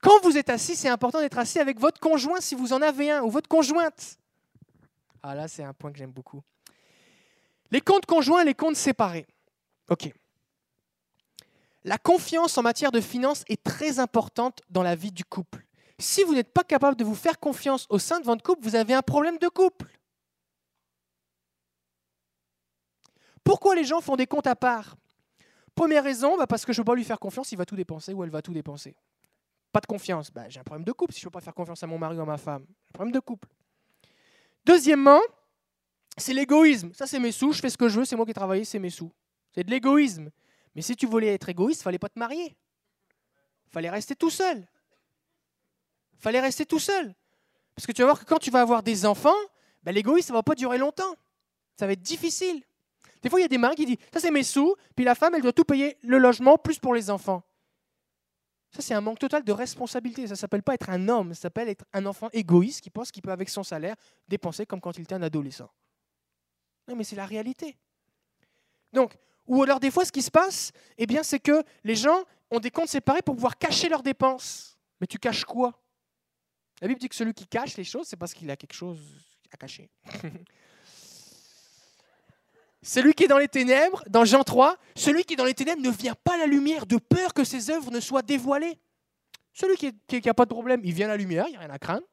Quand 0.00 0.20
vous 0.22 0.36
êtes 0.36 0.50
assis, 0.50 0.74
c'est 0.74 0.88
important 0.88 1.20
d'être 1.20 1.38
assis 1.38 1.60
avec 1.60 1.78
votre 1.78 2.00
conjoint 2.00 2.40
si 2.40 2.54
vous 2.54 2.72
en 2.72 2.82
avez 2.82 3.10
un, 3.10 3.22
ou 3.22 3.30
votre 3.30 3.48
conjointe. 3.48 4.18
Ah 5.22 5.34
là, 5.34 5.46
c'est 5.46 5.62
un 5.62 5.72
point 5.72 5.92
que 5.92 5.98
j'aime 5.98 6.10
beaucoup. 6.10 6.42
Les 7.70 7.80
comptes 7.80 8.06
conjoints 8.06 8.44
les 8.44 8.54
comptes 8.54 8.76
séparés. 8.76 9.26
OK. 9.88 10.12
La 11.84 11.98
confiance 11.98 12.56
en 12.58 12.62
matière 12.62 12.92
de 12.92 13.00
finances 13.00 13.44
est 13.48 13.62
très 13.62 13.98
importante 13.98 14.60
dans 14.70 14.82
la 14.82 14.94
vie 14.94 15.12
du 15.12 15.24
couple. 15.24 15.66
Si 15.98 16.22
vous 16.22 16.34
n'êtes 16.34 16.52
pas 16.52 16.64
capable 16.64 16.96
de 16.96 17.04
vous 17.04 17.14
faire 17.14 17.38
confiance 17.38 17.86
au 17.90 17.98
sein 17.98 18.20
de 18.20 18.24
votre 18.24 18.42
couple, 18.42 18.62
vous 18.62 18.76
avez 18.76 18.94
un 18.94 19.02
problème 19.02 19.38
de 19.38 19.48
couple. 19.48 19.86
Pourquoi 23.44 23.74
les 23.74 23.84
gens 23.84 24.00
font 24.00 24.16
des 24.16 24.26
comptes 24.26 24.46
à 24.46 24.56
part? 24.56 24.96
Première 25.74 26.04
raison, 26.04 26.36
bah, 26.36 26.46
parce 26.46 26.64
que 26.64 26.72
je 26.72 26.80
ne 26.80 26.84
peux 26.84 26.92
pas 26.92 26.96
lui 26.96 27.04
faire 27.04 27.18
confiance, 27.18 27.50
il 27.52 27.56
va 27.56 27.64
tout 27.64 27.76
dépenser 27.76 28.12
ou 28.12 28.22
elle 28.22 28.30
va 28.30 28.42
tout 28.42 28.52
dépenser. 28.52 28.94
Pas 29.72 29.80
de 29.80 29.86
confiance, 29.86 30.30
bah, 30.30 30.48
j'ai 30.48 30.60
un 30.60 30.64
problème 30.64 30.84
de 30.84 30.92
couple 30.92 31.14
si 31.14 31.20
je 31.20 31.26
ne 31.26 31.30
peux 31.30 31.38
pas 31.38 31.40
faire 31.40 31.54
confiance 31.54 31.82
à 31.82 31.86
mon 31.86 31.98
mari 31.98 32.16
ou 32.18 32.20
à 32.22 32.26
ma 32.26 32.36
femme. 32.36 32.62
Un 32.62 32.92
problème 32.92 33.12
de 33.12 33.20
couple. 33.20 33.48
Deuxièmement, 34.64 35.20
c'est 36.16 36.34
l'égoïsme. 36.34 36.92
Ça, 36.94 37.06
c'est 37.06 37.18
mes 37.18 37.32
sous, 37.32 37.52
je 37.52 37.60
fais 37.60 37.70
ce 37.70 37.78
que 37.78 37.88
je 37.88 38.00
veux, 38.00 38.04
c'est 38.04 38.16
moi 38.16 38.24
qui 38.24 38.30
ai 38.30 38.34
travaillé, 38.34 38.64
c'est 38.64 38.78
mes 38.78 38.90
sous. 38.90 39.10
C'est 39.54 39.64
de 39.64 39.70
l'égoïsme. 39.70 40.30
Mais 40.74 40.82
si 40.82 40.96
tu 40.96 41.06
voulais 41.06 41.34
être 41.34 41.48
égoïste, 41.48 41.82
fallait 41.82 41.98
pas 41.98 42.08
te 42.08 42.18
marier. 42.18 42.56
Fallait 43.70 43.90
rester 43.90 44.16
tout 44.16 44.30
seul. 44.30 44.66
Fallait 46.18 46.40
rester 46.40 46.66
tout 46.66 46.78
seul. 46.78 47.14
Parce 47.74 47.86
que 47.86 47.92
tu 47.92 48.02
vas 48.02 48.08
voir 48.08 48.20
que 48.20 48.24
quand 48.24 48.38
tu 48.38 48.50
vas 48.50 48.60
avoir 48.60 48.82
des 48.82 49.06
enfants, 49.06 49.30
ben, 49.82 49.92
l'égoïsme, 49.92 50.32
va 50.32 50.42
pas 50.42 50.54
durer 50.54 50.78
longtemps. 50.78 51.14
Ça 51.78 51.86
va 51.86 51.92
être 51.92 52.02
difficile. 52.02 52.62
Des 53.22 53.30
fois, 53.30 53.40
il 53.40 53.42
y 53.42 53.46
a 53.46 53.48
des 53.48 53.58
maris 53.58 53.76
qui 53.76 53.86
disent 53.86 53.98
Ça, 54.12 54.20
c'est 54.20 54.30
mes 54.30 54.42
sous, 54.42 54.74
puis 54.94 55.04
la 55.04 55.14
femme, 55.14 55.34
elle 55.34 55.42
doit 55.42 55.52
tout 55.52 55.64
payer 55.64 55.96
le 56.02 56.18
logement, 56.18 56.58
plus 56.58 56.78
pour 56.78 56.94
les 56.94 57.10
enfants. 57.10 57.42
Ça, 58.70 58.80
c'est 58.80 58.94
un 58.94 59.00
manque 59.00 59.18
total 59.18 59.44
de 59.44 59.52
responsabilité. 59.52 60.26
Ça 60.26 60.36
s'appelle 60.36 60.62
pas 60.62 60.74
être 60.74 60.90
un 60.90 61.08
homme, 61.08 61.34
ça 61.34 61.42
s'appelle 61.42 61.68
être 61.68 61.84
un 61.92 62.06
enfant 62.06 62.28
égoïste 62.32 62.80
qui 62.80 62.90
pense 62.90 63.10
qu'il 63.10 63.22
peut, 63.22 63.30
avec 63.30 63.48
son 63.48 63.62
salaire, 63.62 63.96
dépenser 64.28 64.66
comme 64.66 64.80
quand 64.80 64.96
il 64.96 65.02
était 65.02 65.14
un 65.14 65.22
adolescent. 65.22 65.70
Non, 66.88 66.96
mais 66.96 67.04
c'est 67.04 67.16
la 67.16 67.26
réalité. 67.26 67.76
Donc, 68.92 69.16
ou 69.52 69.62
alors 69.62 69.80
des 69.80 69.90
fois, 69.90 70.06
ce 70.06 70.12
qui 70.12 70.22
se 70.22 70.30
passe, 70.30 70.72
eh 70.96 71.04
bien, 71.04 71.22
c'est 71.22 71.38
que 71.38 71.62
les 71.84 71.94
gens 71.94 72.24
ont 72.50 72.58
des 72.58 72.70
comptes 72.70 72.88
séparés 72.88 73.20
pour 73.20 73.34
pouvoir 73.34 73.58
cacher 73.58 73.90
leurs 73.90 74.02
dépenses. 74.02 74.78
Mais 74.98 75.06
tu 75.06 75.18
caches 75.18 75.44
quoi? 75.44 75.78
La 76.80 76.88
Bible 76.88 76.98
dit 76.98 77.10
que 77.10 77.14
celui 77.14 77.34
qui 77.34 77.46
cache 77.46 77.76
les 77.76 77.84
choses, 77.84 78.06
c'est 78.06 78.16
parce 78.16 78.32
qu'il 78.32 78.50
a 78.50 78.56
quelque 78.56 78.72
chose 78.72 78.98
à 79.52 79.58
cacher. 79.58 79.90
celui 82.82 83.12
qui 83.12 83.24
est 83.24 83.28
dans 83.28 83.36
les 83.36 83.46
ténèbres, 83.46 84.02
dans 84.08 84.24
Jean 84.24 84.42
3, 84.42 84.78
celui 84.96 85.22
qui 85.24 85.34
est 85.34 85.36
dans 85.36 85.44
les 85.44 85.52
ténèbres 85.52 85.82
ne 85.82 85.90
vient 85.90 86.14
pas 86.14 86.36
à 86.36 86.38
la 86.38 86.46
lumière 86.46 86.86
de 86.86 86.96
peur 86.96 87.34
que 87.34 87.44
ses 87.44 87.68
œuvres 87.68 87.90
ne 87.90 88.00
soient 88.00 88.22
dévoilées. 88.22 88.78
Celui 89.52 89.76
qui 89.76 90.22
n'a 90.24 90.32
pas 90.32 90.46
de 90.46 90.54
problème, 90.54 90.80
il 90.82 90.94
vient 90.94 91.08
à 91.08 91.10
la 91.10 91.18
lumière, 91.18 91.44
il 91.48 91.50
n'y 91.50 91.56
a 91.56 91.60
rien 91.60 91.70
à 91.70 91.78
craindre. 91.78 92.06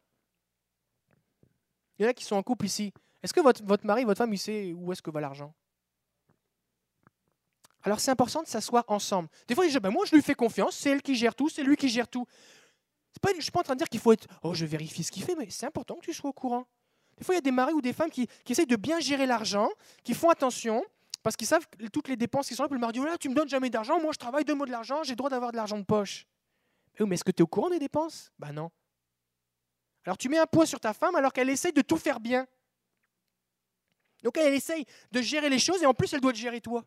Il 1.97 2.03
y 2.03 2.05
en 2.05 2.09
a 2.09 2.13
qui 2.13 2.25
sont 2.25 2.35
en 2.35 2.43
couple 2.43 2.65
ici. 2.65 2.91
Est-ce 3.23 3.33
que 3.33 3.39
votre, 3.39 3.63
votre 3.63 3.85
mari, 3.85 4.03
votre 4.03 4.17
femme, 4.17 4.33
il 4.33 4.37
sait 4.37 4.73
où 4.73 4.91
est-ce 4.91 5.01
que 5.01 5.09
va 5.09 5.21
l'argent? 5.21 5.53
Alors 7.83 7.99
c'est 7.99 8.11
important 8.11 8.41
de 8.41 8.47
s'asseoir 8.47 8.83
ensement. 8.87 9.25
Des 9.47 9.55
fois, 9.55 9.65
ils 9.65 9.69
disent, 9.69 9.79
ben 9.79 9.91
moi 9.91 10.05
je 10.05 10.15
lui 10.15 10.21
fais 10.21 10.35
confiance, 10.35 10.75
c'est 10.75 10.89
elle 10.89 11.01
qui 11.01 11.15
gère 11.15 11.35
tout, 11.35 11.49
c'est 11.49 11.63
lui 11.63 11.75
qui 11.75 11.89
gère 11.89 12.07
tout. 12.07 12.25
Pas, 13.21 13.31
je 13.31 13.37
ne 13.37 13.41
suis 13.41 13.51
pas 13.51 13.59
en 13.59 13.63
train 13.63 13.73
de 13.73 13.79
dire 13.79 13.89
qu'il 13.89 13.99
faut 13.99 14.13
être, 14.13 14.27
oh 14.43 14.53
je 14.53 14.65
vérifie 14.65 15.03
ce 15.03 15.11
qu'il 15.11 15.23
fait, 15.23 15.35
mais 15.35 15.49
c'est 15.49 15.65
important 15.65 15.95
que 15.95 16.05
tu 16.05 16.13
sois 16.13 16.29
au 16.29 16.33
courant. 16.33 16.65
Des 17.17 17.25
fois, 17.25 17.35
il 17.35 17.37
y 17.37 17.39
a 17.39 17.41
des 17.41 17.51
maris 17.51 17.73
ou 17.73 17.81
des 17.81 17.91
femmes 17.91 18.09
qui, 18.09 18.29
essayent 18.47 18.65
de 18.65 18.77
bien 18.77 18.99
gérer 19.01 19.25
l'argent, 19.25 19.69
qui 20.03 20.13
font 20.13 20.29
attention, 20.29 20.85
parce 21.21 21.35
qu'ils 21.35 21.47
savent 21.47 21.67
toutes 21.91 22.07
les 22.07 22.15
dépenses 22.15 22.47
qui 22.47 22.55
sont 22.55 22.63
là. 22.63 22.69
Puis 22.69 22.75
le 22.75 22.79
mari 22.79 22.93
dit, 22.93 22.99
oh 23.01 23.17
tu 23.19 23.27
me 23.27 23.35
donnes 23.35 23.49
jamais 23.49 23.69
d'argent, 23.69 23.99
moi 23.99 24.11
je 24.13 24.17
travaille, 24.17 24.45
deux 24.45 24.55
mots 24.55 24.65
de 24.65 24.71
l'argent, 24.71 25.03
j'ai 25.03 25.11
le 25.11 25.17
droit 25.17 25.29
d'avoir 25.29 25.51
de 25.51 25.57
l'argent 25.57 25.77
de 25.77 25.83
poche. 25.83 26.25
Mais 26.99 27.15
est-ce 27.15 27.23
que 27.23 27.31
tu 27.31 27.39
es 27.39 27.43
au 27.43 27.47
courant 27.47 27.69
des 27.69 27.79
dépenses? 27.79 28.31
Ben 28.39 28.51
non. 28.51 28.71
Alors 30.05 30.17
tu 30.17 30.29
mets 30.29 30.37
un 30.37 30.47
poids 30.47 30.65
sur 30.65 30.79
ta 30.79 30.93
femme 30.93 31.15
alors 31.15 31.33
qu'elle 31.33 31.49
essaye 31.49 31.73
de 31.73 31.81
tout 31.81 31.97
faire 31.97 32.19
bien. 32.19 32.47
Donc 34.23 34.37
elle 34.37 34.53
essaye 34.53 34.85
de 35.11 35.21
gérer 35.21 35.49
les 35.49 35.59
choses 35.59 35.81
et 35.83 35.85
en 35.85 35.93
plus 35.93 36.11
elle 36.13 36.21
doit 36.21 36.33
te 36.33 36.37
gérer 36.37 36.61
toi. 36.61 36.85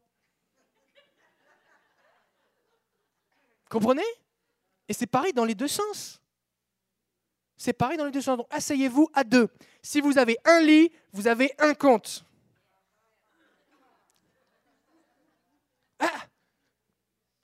Comprenez? 3.73 4.03
Et 4.87 4.93
c'est 4.93 5.07
pareil 5.07 5.33
dans 5.33 5.47
les 5.47 5.55
deux 5.55 5.67
sens. 5.67 6.21
C'est 7.57 7.73
pareil 7.73 7.97
dans 7.97 8.05
les 8.05 8.11
deux 8.11 8.21
sens. 8.21 8.37
Donc, 8.37 8.47
asseyez-vous 8.51 9.09
à 9.15 9.25
deux. 9.25 9.49
Si 9.83 10.03
vous 10.03 10.19
avez 10.19 10.37
un 10.45 10.61
lit, 10.61 10.93
vous 11.15 11.27
avez 11.27 11.55
un 11.59 11.73
compte. 11.73 12.23
Ah 15.99 16.27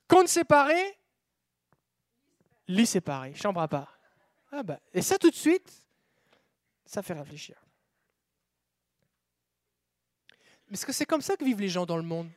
compte 0.07 0.27
séparé, 0.27 0.99
lit 2.67 2.85
séparé, 2.85 3.33
chambre 3.33 3.61
à 3.61 3.67
part. 3.67 3.99
Ah 4.51 4.61
bah, 4.61 4.79
et 4.93 5.01
ça 5.01 5.17
tout 5.17 5.31
de 5.31 5.35
suite, 5.35 5.71
ça 6.85 7.01
fait 7.01 7.13
réfléchir. 7.13 7.59
Est-ce 10.71 10.85
que 10.85 10.93
c'est 10.93 11.07
comme 11.07 11.21
ça 11.21 11.35
que 11.35 11.43
vivent 11.43 11.61
les 11.61 11.69
gens 11.69 11.87
dans 11.87 11.97
le 11.97 12.03
monde? 12.03 12.29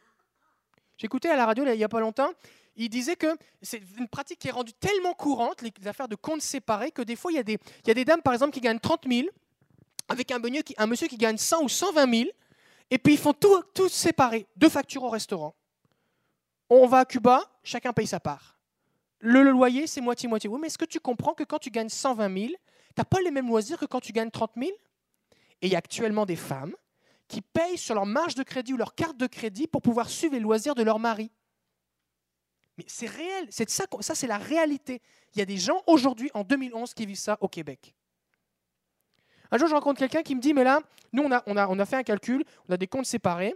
J'écoutais 0.97 1.29
à 1.29 1.37
la 1.37 1.45
radio 1.45 1.67
il 1.67 1.77
n'y 1.77 1.85
a 1.85 1.89
pas 1.89 2.01
longtemps, 2.01 2.33
il 2.77 2.89
disait 2.89 3.17
que 3.17 3.37
c'est 3.61 3.83
une 3.99 4.09
pratique 4.09 4.39
qui 4.39 4.49
est 4.49 4.53
rendue 4.53 4.73
tellement 4.73 5.15
courante, 5.15 5.63
les 5.63 5.87
affaires 5.87 6.09
de 6.09 6.17
comptes 6.17 6.43
séparés, 6.43 6.91
que 6.91 7.03
des 7.03 7.17
fois, 7.17 7.33
il 7.33 7.37
y, 7.37 7.39
a 7.39 7.43
des, 7.95 8.05
dames, 8.05 8.23
par 8.23 8.33
exemple, 8.33 8.53
qui 8.53 8.61
gagnent 8.61 8.79
30 8.79 9.07
000, 9.09 9.29
avec 10.09 10.31
un, 10.31 10.41
qui, 10.41 10.75
un 10.79 10.87
monsieur 10.87 11.09
qui 11.09 11.17
gagne 11.17 11.37
100 11.37 11.63
ou 11.63 11.69
120 11.69 12.15
000, 12.15 12.31
et 12.91 12.99
puis 12.99 13.15
ils 13.15 13.19
font 13.19 13.33
tout, 13.33 13.63
tout 13.75 13.89
séparé, 13.89 14.47
deux 14.57 14.69
factures 14.69 15.03
au 15.03 15.11
restaurant. 15.11 15.55
On 16.71 16.87
va 16.87 17.01
à 17.01 17.05
Cuba, 17.05 17.43
chacun 17.63 17.93
paye 17.93 18.07
sa 18.07 18.21
part. 18.21 18.59
Le, 19.19 19.43
loyer, 19.43 19.87
c'est 19.87 20.01
moitié-moitié. 20.01 20.49
Oui, 20.51 20.59
mais 20.61 20.67
est-ce 20.67 20.79
que 20.79 20.85
tu 20.85 20.99
comprends 20.99 21.35
que 21.35 21.45
quand 21.45 21.59
tu 21.59 21.71
gagnes 21.71 21.89
120 21.89 22.35
000, 22.35 22.49
tu 22.49 22.55
n'as 22.99 23.05
pas 23.05 23.21
les 23.21 23.31
mêmes 23.31 23.47
loisirs 23.47 23.79
que 23.79 23.85
quand 23.85 24.01
tu 24.01 24.13
gagnes 24.13 24.31
30 24.31 24.53
000 24.57 24.71
Et 25.61 25.67
il 25.67 25.73
y 25.73 25.75
a 25.75 25.79
actuellement 25.79 26.27
des 26.27 26.37
femmes 26.37 26.75
qui 27.29 27.41
payent 27.41 27.79
sur 27.79 27.95
leur 27.95 28.05
marge 28.05 28.35
de 28.35 28.43
crédit 28.43 28.75
ou 28.75 28.77
leur 28.77 28.95
carte 28.95 29.17
de 29.17 29.27
crédit 29.27 29.67
pour 29.67 29.81
pouvoir 29.81 30.11
suivre 30.11 30.35
les 30.35 30.41
loisirs 30.41 30.75
de 30.75 30.83
leur 30.83 30.99
mari. 30.99 31.31
Mais 32.79 32.85
c'est 32.87 33.07
réel, 33.07 33.47
c'est 33.51 33.69
ça, 33.69 33.85
ça 34.01 34.15
c'est 34.15 34.27
la 34.27 34.39
réalité. 34.39 35.01
Il 35.35 35.39
y 35.39 35.43
a 35.43 35.45
des 35.45 35.59
gens 35.59 35.83
aujourd'hui, 35.87 36.31
en 36.35 36.45
2011, 36.45 36.95
qui 36.95 37.07
vivent 37.07 37.17
ça 37.17 37.37
au 37.41 37.49
Québec. 37.49 37.95
Un 39.51 39.59
jour, 39.59 39.69
je 39.69 39.75
rencontre 39.75 39.99
quelqu'un 39.99 40.23
qui 40.23 40.35
me 40.35 40.41
dit, 40.41 40.55
mais 40.55 40.65
là, 40.65 40.81
nous, 41.13 41.23
on 41.23 41.31
a, 41.31 41.43
on, 41.47 41.57
a, 41.57 41.69
on 41.69 41.79
a 41.79 41.85
fait 41.85 41.97
un 41.97 42.03
calcul, 42.03 42.45
on 42.69 42.73
a 42.73 42.77
des 42.77 42.87
comptes 42.87 43.05
séparés, 43.05 43.55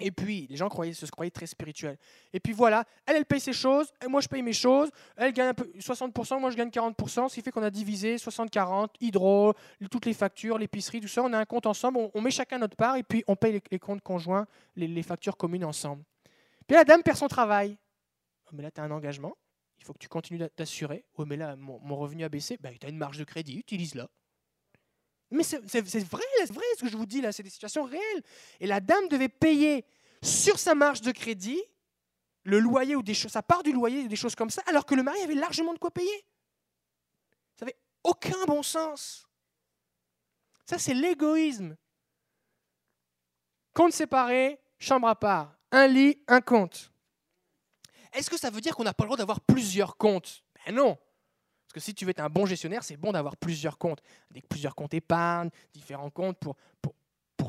et 0.00 0.10
puis, 0.10 0.46
les 0.50 0.56
gens 0.56 0.68
croyaient, 0.68 0.92
se 0.92 1.06
croyaient 1.06 1.30
très 1.30 1.46
spirituels. 1.46 1.96
Et 2.32 2.40
puis 2.40 2.52
voilà, 2.52 2.84
elle, 3.06 3.16
elle 3.16 3.24
paye 3.24 3.38
ses 3.38 3.52
choses, 3.52 3.92
et 4.04 4.08
moi, 4.08 4.20
je 4.20 4.28
paye 4.28 4.42
mes 4.42 4.52
choses. 4.52 4.90
Elle 5.16 5.32
gagne 5.32 5.48
un 5.48 5.54
peu, 5.54 5.70
60%, 5.78 6.40
moi, 6.40 6.50
je 6.50 6.56
gagne 6.56 6.68
40%, 6.68 7.28
ce 7.28 7.34
qui 7.34 7.42
fait 7.42 7.52
qu'on 7.52 7.62
a 7.62 7.70
divisé 7.70 8.16
60-40, 8.16 8.88
hydro, 9.00 9.54
toutes 9.90 10.06
les 10.06 10.14
factures, 10.14 10.58
l'épicerie, 10.58 11.00
tout 11.00 11.08
ça. 11.08 11.22
On 11.22 11.32
a 11.32 11.38
un 11.38 11.44
compte 11.44 11.66
ensemble, 11.66 12.10
on, 12.12 12.20
met 12.20 12.32
chacun 12.32 12.58
notre 12.58 12.76
part, 12.76 12.96
et 12.96 13.04
puis 13.04 13.22
on 13.28 13.36
paye 13.36 13.62
les, 13.70 13.78
comptes 13.78 14.02
conjoints, 14.02 14.46
les, 14.74 14.88
les, 14.88 15.02
factures 15.04 15.36
communes 15.36 15.64
ensemble. 15.64 16.02
Puis 16.66 16.76
la 16.76 16.84
dame 16.84 17.02
perd 17.02 17.16
son 17.16 17.28
travail. 17.28 17.78
Mais 18.54 18.62
là, 18.62 18.70
tu 18.70 18.80
as 18.80 18.84
un 18.84 18.90
engagement, 18.90 19.36
il 19.78 19.84
faut 19.84 19.92
que 19.92 19.98
tu 19.98 20.08
continues 20.08 20.40
d'assurer. 20.56 21.04
Oh, 21.14 21.24
mais 21.24 21.36
là, 21.36 21.56
mon, 21.56 21.96
revenu 21.96 22.24
a 22.24 22.28
baissé, 22.28 22.56
ben, 22.60 22.76
tu 22.78 22.86
as 22.86 22.88
une 22.88 22.96
marge 22.96 23.18
de 23.18 23.24
crédit, 23.24 23.58
utilise-la. 23.58 24.08
Mais 25.30 25.42
c'est 25.42 25.58
vrai, 25.58 26.22
c'est 26.38 26.48
ce 26.48 26.80
que 26.80 26.88
je 26.88 26.96
vous 26.96 27.06
dis 27.06 27.20
là, 27.20 27.32
c'est 27.32 27.42
des 27.42 27.50
situations 27.50 27.84
réelles. 27.84 28.22
Et 28.60 28.66
la 28.66 28.80
dame 28.80 29.08
devait 29.08 29.28
payer 29.28 29.84
sur 30.22 30.58
sa 30.58 30.74
marge 30.74 31.00
de 31.00 31.10
crédit, 31.10 31.60
le 32.44 32.60
loyer 32.60 32.94
ou 32.94 33.02
ça 33.14 33.42
part 33.42 33.62
du 33.62 33.72
loyer 33.72 34.04
ou 34.04 34.08
des 34.08 34.16
choses 34.16 34.34
comme 34.34 34.50
ça, 34.50 34.62
alors 34.66 34.86
que 34.86 34.94
le 34.94 35.02
mari 35.02 35.20
avait 35.20 35.34
largement 35.34 35.74
de 35.74 35.78
quoi 35.78 35.90
payer. 35.90 36.24
Ça 37.56 37.64
n'avait 37.64 37.78
aucun 38.04 38.44
bon 38.46 38.62
sens. 38.62 39.26
Ça, 40.66 40.78
c'est 40.78 40.94
l'égoïsme. 40.94 41.76
Compte 43.72 43.92
séparé, 43.92 44.60
chambre 44.78 45.08
à 45.08 45.16
part. 45.16 45.56
Un 45.72 45.88
lit, 45.88 46.22
un 46.28 46.40
compte. 46.40 46.93
Est-ce 48.14 48.30
que 48.30 48.38
ça 48.38 48.50
veut 48.50 48.60
dire 48.60 48.74
qu'on 48.76 48.84
n'a 48.84 48.94
pas 48.94 49.04
le 49.04 49.08
droit 49.08 49.16
d'avoir 49.16 49.40
plusieurs 49.40 49.96
comptes? 49.96 50.42
Ben 50.64 50.74
non. 50.74 50.96
Parce 51.66 51.74
que 51.74 51.80
si 51.80 51.94
tu 51.94 52.04
veux 52.04 52.10
être 52.12 52.20
un 52.20 52.30
bon 52.30 52.46
gestionnaire, 52.46 52.84
c'est 52.84 52.96
bon 52.96 53.12
d'avoir 53.12 53.36
plusieurs 53.36 53.78
comptes. 53.78 54.00
Avec 54.30 54.48
plusieurs 54.48 54.74
comptes 54.74 54.94
épargne, 54.94 55.50
différents 55.72 56.10
comptes 56.10 56.38
pour, 56.38 56.54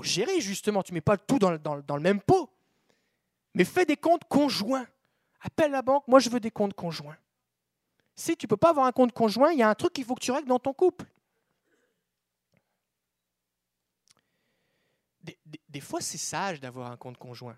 gérer 0.03 0.39
justement. 0.39 0.83
Tu 0.83 0.91
ne 0.91 0.95
mets 0.95 1.01
pas 1.01 1.17
tout 1.17 1.39
dans 1.39 1.51
le 1.51 1.99
même 1.99 2.21
pot. 2.21 2.49
Mais 3.55 3.63
fais 3.63 3.85
des 3.85 3.97
comptes 3.97 4.25
conjoints. 4.25 4.85
Appelle 5.41 5.71
la 5.71 5.81
banque, 5.81 6.07
moi 6.07 6.19
je 6.19 6.29
veux 6.29 6.39
des 6.39 6.51
comptes 6.51 6.73
conjoints. 6.73 7.17
Si 8.15 8.35
tu 8.35 8.45
ne 8.45 8.49
peux 8.49 8.57
pas 8.57 8.69
avoir 8.69 8.85
un 8.85 8.91
compte 8.91 9.13
conjoint, 9.13 9.51
il 9.51 9.59
y 9.59 9.63
a 9.63 9.69
un 9.69 9.75
truc 9.75 9.93
qu'il 9.93 10.05
faut 10.05 10.15
que 10.15 10.23
tu 10.23 10.31
règles 10.31 10.47
dans 10.47 10.59
ton 10.59 10.73
couple. 10.73 11.05
Des, 15.69 15.79
fois, 15.81 16.01
c'est 16.01 16.17
sage 16.17 16.59
d'avoir 16.59 16.91
un 16.91 16.97
compte 16.97 17.17
conjoint, 17.17 17.57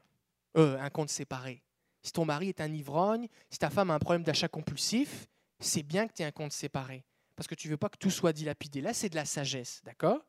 euh, 0.58 0.80
un 0.80 0.90
compte 0.90 1.10
séparé. 1.10 1.62
Si 2.08 2.14
ton 2.14 2.24
mari 2.24 2.48
est 2.48 2.62
un 2.62 2.72
ivrogne, 2.72 3.28
si 3.50 3.60
ta 3.60 3.70
femme 3.70 3.92
a 3.92 3.96
un 3.96 4.00
problème 4.00 4.24
d'achat 4.24 4.48
compulsif, 4.48 5.28
c'est 5.60 5.84
bien 5.84 6.08
que 6.08 6.14
tu 6.14 6.22
aies 6.22 6.26
un 6.26 6.32
compte 6.32 6.54
séparé. 6.54 7.04
Parce 7.36 7.48
que 7.48 7.54
tu 7.56 7.68
ne 7.68 7.74
veux 7.74 7.78
pas 7.78 7.90
que 7.90 7.98
tout 7.98 8.10
soit 8.10 8.32
dilapidé. 8.32 8.80
Là, 8.80 8.94
c'est 8.94 9.10
de 9.10 9.16
la 9.16 9.26
sagesse, 9.26 9.82
d'accord? 9.84 10.26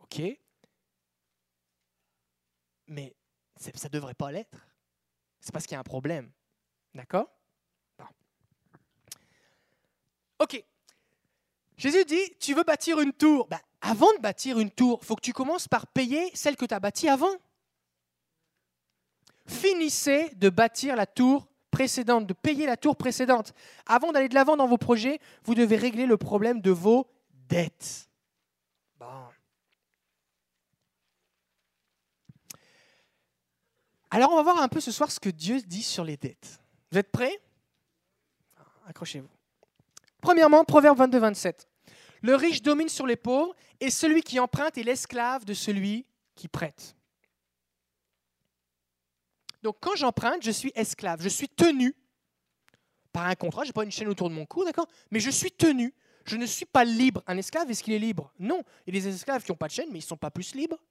Ok 0.00 0.20
Mais 2.86 3.16
ça 3.56 3.70
ne 3.72 3.88
devrait 3.88 4.12
pas 4.12 4.30
l'être. 4.30 4.58
C'est 5.40 5.52
parce 5.52 5.64
qu'il 5.64 5.72
y 5.72 5.76
a 5.76 5.80
un 5.80 5.84
problème. 5.84 6.30
D'accord? 6.92 7.30
Ok. 10.38 10.62
Jésus 11.78 12.04
dit, 12.04 12.36
tu 12.38 12.52
veux 12.52 12.64
bâtir 12.64 13.00
une 13.00 13.14
tour? 13.14 13.48
Ben, 13.48 13.60
avant 13.80 14.12
de 14.12 14.18
bâtir 14.18 14.58
une 14.58 14.70
tour, 14.70 14.98
il 15.00 15.06
faut 15.06 15.16
que 15.16 15.22
tu 15.22 15.32
commences 15.32 15.66
par 15.66 15.86
payer 15.86 16.30
celle 16.34 16.56
que 16.58 16.66
tu 16.66 16.74
as 16.74 16.78
bâtie 16.78 17.08
avant. 17.08 17.34
Finissez 19.48 20.30
de 20.36 20.50
bâtir 20.50 20.94
la 20.94 21.06
tour 21.06 21.48
précédente, 21.70 22.26
de 22.26 22.34
payer 22.34 22.66
la 22.66 22.76
tour 22.76 22.96
précédente. 22.96 23.54
Avant 23.86 24.12
d'aller 24.12 24.28
de 24.28 24.34
l'avant 24.34 24.56
dans 24.56 24.66
vos 24.66 24.78
projets, 24.78 25.18
vous 25.44 25.54
devez 25.54 25.76
régler 25.76 26.06
le 26.06 26.16
problème 26.16 26.60
de 26.60 26.70
vos 26.70 27.08
dettes. 27.48 28.10
Bon. 28.98 29.06
Alors 34.10 34.32
on 34.32 34.36
va 34.36 34.42
voir 34.42 34.62
un 34.62 34.68
peu 34.68 34.80
ce 34.80 34.92
soir 34.92 35.10
ce 35.10 35.18
que 35.18 35.30
Dieu 35.30 35.60
dit 35.62 35.82
sur 35.82 36.04
les 36.04 36.16
dettes. 36.16 36.60
Vous 36.92 36.98
êtes 36.98 37.10
prêts? 37.10 37.40
Accrochez-vous. 38.86 39.28
Premièrement, 40.20 40.64
Proverbe 40.64 40.98
22, 40.98 41.18
27. 41.18 41.68
Le 42.22 42.34
riche 42.34 42.62
domine 42.62 42.88
sur 42.88 43.06
les 43.06 43.16
pauvres 43.16 43.54
et 43.80 43.90
celui 43.90 44.22
qui 44.22 44.40
emprunte 44.40 44.76
est 44.76 44.82
l'esclave 44.82 45.44
de 45.44 45.54
celui 45.54 46.06
qui 46.34 46.48
prête. 46.48 46.96
Donc 49.68 49.76
quand 49.82 49.96
j'emprunte, 49.96 50.42
je 50.42 50.50
suis 50.50 50.72
esclave, 50.74 51.20
je 51.20 51.28
suis 51.28 51.46
tenu 51.46 51.94
par 53.12 53.26
un 53.26 53.34
contrat, 53.34 53.64
je 53.64 53.68
n'ai 53.68 53.74
pas 53.74 53.84
une 53.84 53.90
chaîne 53.90 54.08
autour 54.08 54.30
de 54.30 54.34
mon 54.34 54.46
cou, 54.46 54.64
d'accord? 54.64 54.86
Mais 55.10 55.20
je 55.20 55.28
suis 55.28 55.52
tenu, 55.52 55.94
je 56.24 56.38
ne 56.38 56.46
suis 56.46 56.64
pas 56.64 56.86
libre. 56.86 57.22
Un 57.26 57.36
esclave, 57.36 57.70
est-ce 57.70 57.82
qu'il 57.82 57.92
est 57.92 57.98
libre? 57.98 58.32
Non. 58.38 58.62
Il 58.86 58.94
y 58.94 58.98
a 58.98 59.02
des 59.02 59.14
esclaves 59.14 59.44
qui 59.44 59.52
n'ont 59.52 59.58
pas 59.58 59.66
de 59.66 59.72
chaîne, 59.72 59.88
mais 59.90 59.98
ils 59.98 60.02
ne 60.04 60.06
sont 60.06 60.16
pas 60.16 60.30
plus 60.30 60.54
libres. 60.54 60.82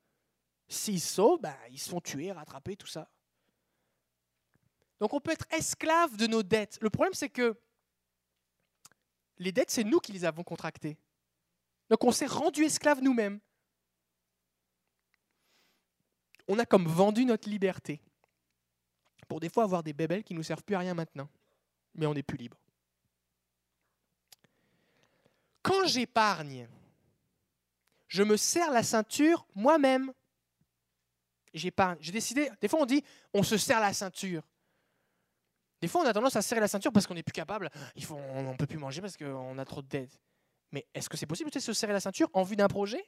S'ils 0.67 1.01
sauvent, 1.01 1.41
ben, 1.41 1.55
ils 1.71 1.80
se 1.80 1.89
font 1.89 1.99
tuer, 1.99 2.32
rattraper, 2.32 2.75
tout 2.75 2.86
ça. 2.86 3.09
Donc 4.99 5.11
on 5.11 5.19
peut 5.19 5.32
être 5.32 5.47
esclave 5.49 6.15
de 6.15 6.28
nos 6.28 6.43
dettes. 6.43 6.78
Le 6.80 6.91
problème, 6.91 7.15
c'est 7.15 7.30
que 7.30 7.59
les 9.39 9.51
dettes, 9.51 9.71
c'est 9.71 9.86
nous 9.86 9.99
qui 9.99 10.11
les 10.11 10.23
avons 10.23 10.43
contractées. 10.43 10.99
Donc 11.89 12.03
on 12.03 12.11
s'est 12.11 12.28
rendu 12.28 12.63
esclave 12.63 13.01
nous-mêmes. 13.01 13.39
On 16.47 16.59
a 16.59 16.65
comme 16.67 16.86
vendu 16.86 17.25
notre 17.25 17.49
liberté 17.49 18.03
pour 19.28 19.39
des 19.39 19.49
fois 19.49 19.63
avoir 19.63 19.84
des 19.84 19.93
bébelles 19.93 20.23
qui 20.23 20.34
ne 20.34 20.39
nous 20.39 20.43
servent 20.43 20.63
plus 20.63 20.75
à 20.75 20.80
rien 20.80 20.93
maintenant. 20.93 21.30
Mais 21.95 22.05
on 22.05 22.13
n'est 22.13 22.23
plus 22.23 22.38
libre. 22.38 22.57
Quand 25.61 25.86
j'épargne, 25.86 26.67
je 28.07 28.23
me 28.23 28.38
serre 28.38 28.71
la 28.71 28.84
ceinture 28.84 29.45
moi-même. 29.55 30.13
J'épargne. 31.53 31.97
J'ai 31.99 32.11
décidé, 32.11 32.49
des 32.61 32.67
fois 32.67 32.82
on 32.82 32.86
dit, 32.86 33.03
on 33.34 33.43
se 33.43 33.57
serre 33.57 33.80
la 33.80 33.93
ceinture. 33.93 34.43
Des 35.82 35.88
fois, 35.88 36.01
on 36.01 36.05
a 36.05 36.13
tendance 36.13 36.36
à 36.36 36.41
serrer 36.41 36.61
la 36.61 36.67
ceinture 36.67 36.91
parce 36.91 37.05
qu'on 37.05 37.13
n'est 37.13 37.23
plus 37.23 37.34
capable. 37.34 37.69
On 38.09 38.51
ne 38.51 38.57
peut 38.57 38.65
plus 38.65 38.80
manger 38.80 39.01
parce 39.01 39.15
qu'on 39.15 39.57
a 39.57 39.65
trop 39.65 39.82
de 39.82 39.88
dettes. 39.88 40.19
Mais 40.71 40.86
est-ce 40.93 41.07
que 41.07 41.17
c'est 41.17 41.28
possible 41.28 41.51
de 41.51 41.59
se 41.59 41.73
serrer 41.73 41.93
la 41.93 41.99
ceinture 41.99 42.30
en 42.34 42.43
vue 42.43 42.55
d'un 42.55 42.67
projet? 42.67 43.07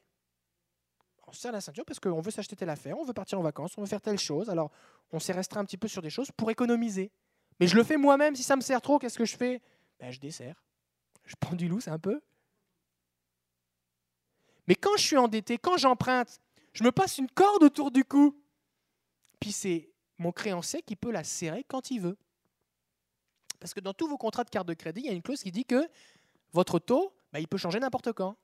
On 1.30 1.32
se 1.32 1.42
serre 1.42 1.52
la 1.52 1.62
ceinture 1.62 1.86
parce 1.86 2.00
qu'on 2.00 2.22
veut 2.22 2.32
s'acheter 2.32 2.56
telle 2.56 2.72
affaire, 2.72 2.98
on 2.98 3.04
veut 3.04 3.14
partir 3.14 3.40
en 3.40 3.44
vacances, 3.44 3.78
on 3.78 3.82
veut 3.82 3.88
faire 3.88 4.02
telle 4.02 4.18
chose. 4.18 4.50
Alors, 4.50 4.72
on 5.12 5.20
s'est 5.20 5.32
restreint 5.32 5.60
un 5.60 5.66
petit 5.66 5.78
peu 5.78 5.88
sur 5.88 6.02
des 6.02 6.10
choses 6.10 6.32
pour 6.32 6.50
économiser. 6.50 7.12
Mais 7.60 7.68
je 7.68 7.76
le 7.76 7.84
fais 7.84 7.98
moi-même. 7.98 8.36
Si 8.36 8.42
ça 8.42 8.56
me 8.56 8.62
sert 8.62 8.82
trop, 8.82 8.98
qu'est-ce 8.98 9.18
que 9.18 9.26
je 9.26 9.38
fais? 9.38 9.62
Ben, 10.00 10.12
Je 10.12 10.20
desserre. 10.20 10.64
Je 11.26 11.36
prends 11.40 11.56
du 11.56 11.68
loup, 11.68 11.82
c'est 11.82 11.92
un 11.92 12.00
peu. 12.00 12.20
Mais 14.68 14.74
quand 14.74 14.98
je 14.98 15.04
suis 15.04 15.18
endetté, 15.18 15.60
quand 15.60 15.78
j'emprunte, 15.78 16.40
je 16.74 16.84
me 16.84 16.92
passe 16.92 17.20
une 17.20 17.30
corde 17.30 17.62
autour 17.62 17.92
du 17.92 18.04
cou. 18.04 18.36
Puis 19.40 19.52
c'est 19.52 19.92
mon 20.18 20.32
créancier 20.32 20.82
qui 20.82 20.96
peut 20.96 21.12
la 21.12 21.24
serrer 21.24 21.64
quand 21.64 21.92
il 21.92 22.02
veut. 22.02 22.18
Parce 23.60 23.76
que 23.76 23.82
dans 23.82 23.94
tous 23.94 24.08
vos 24.08 24.18
contrats 24.18 24.44
de 24.44 24.50
carte 24.50 24.68
de 24.68 24.74
crédit, 24.74 25.02
il 25.02 25.06
y 25.06 25.10
a 25.10 25.14
une 25.14 25.22
clause 25.22 25.44
qui 25.44 25.52
dit 25.52 25.66
que 25.66 25.88
votre 26.54 26.80
taux, 26.80 27.14
bah, 27.32 27.40
il 27.40 27.48
peut 27.48 27.58
changer 27.58 27.80
n'importe 27.80 28.14
quand. 28.14 28.36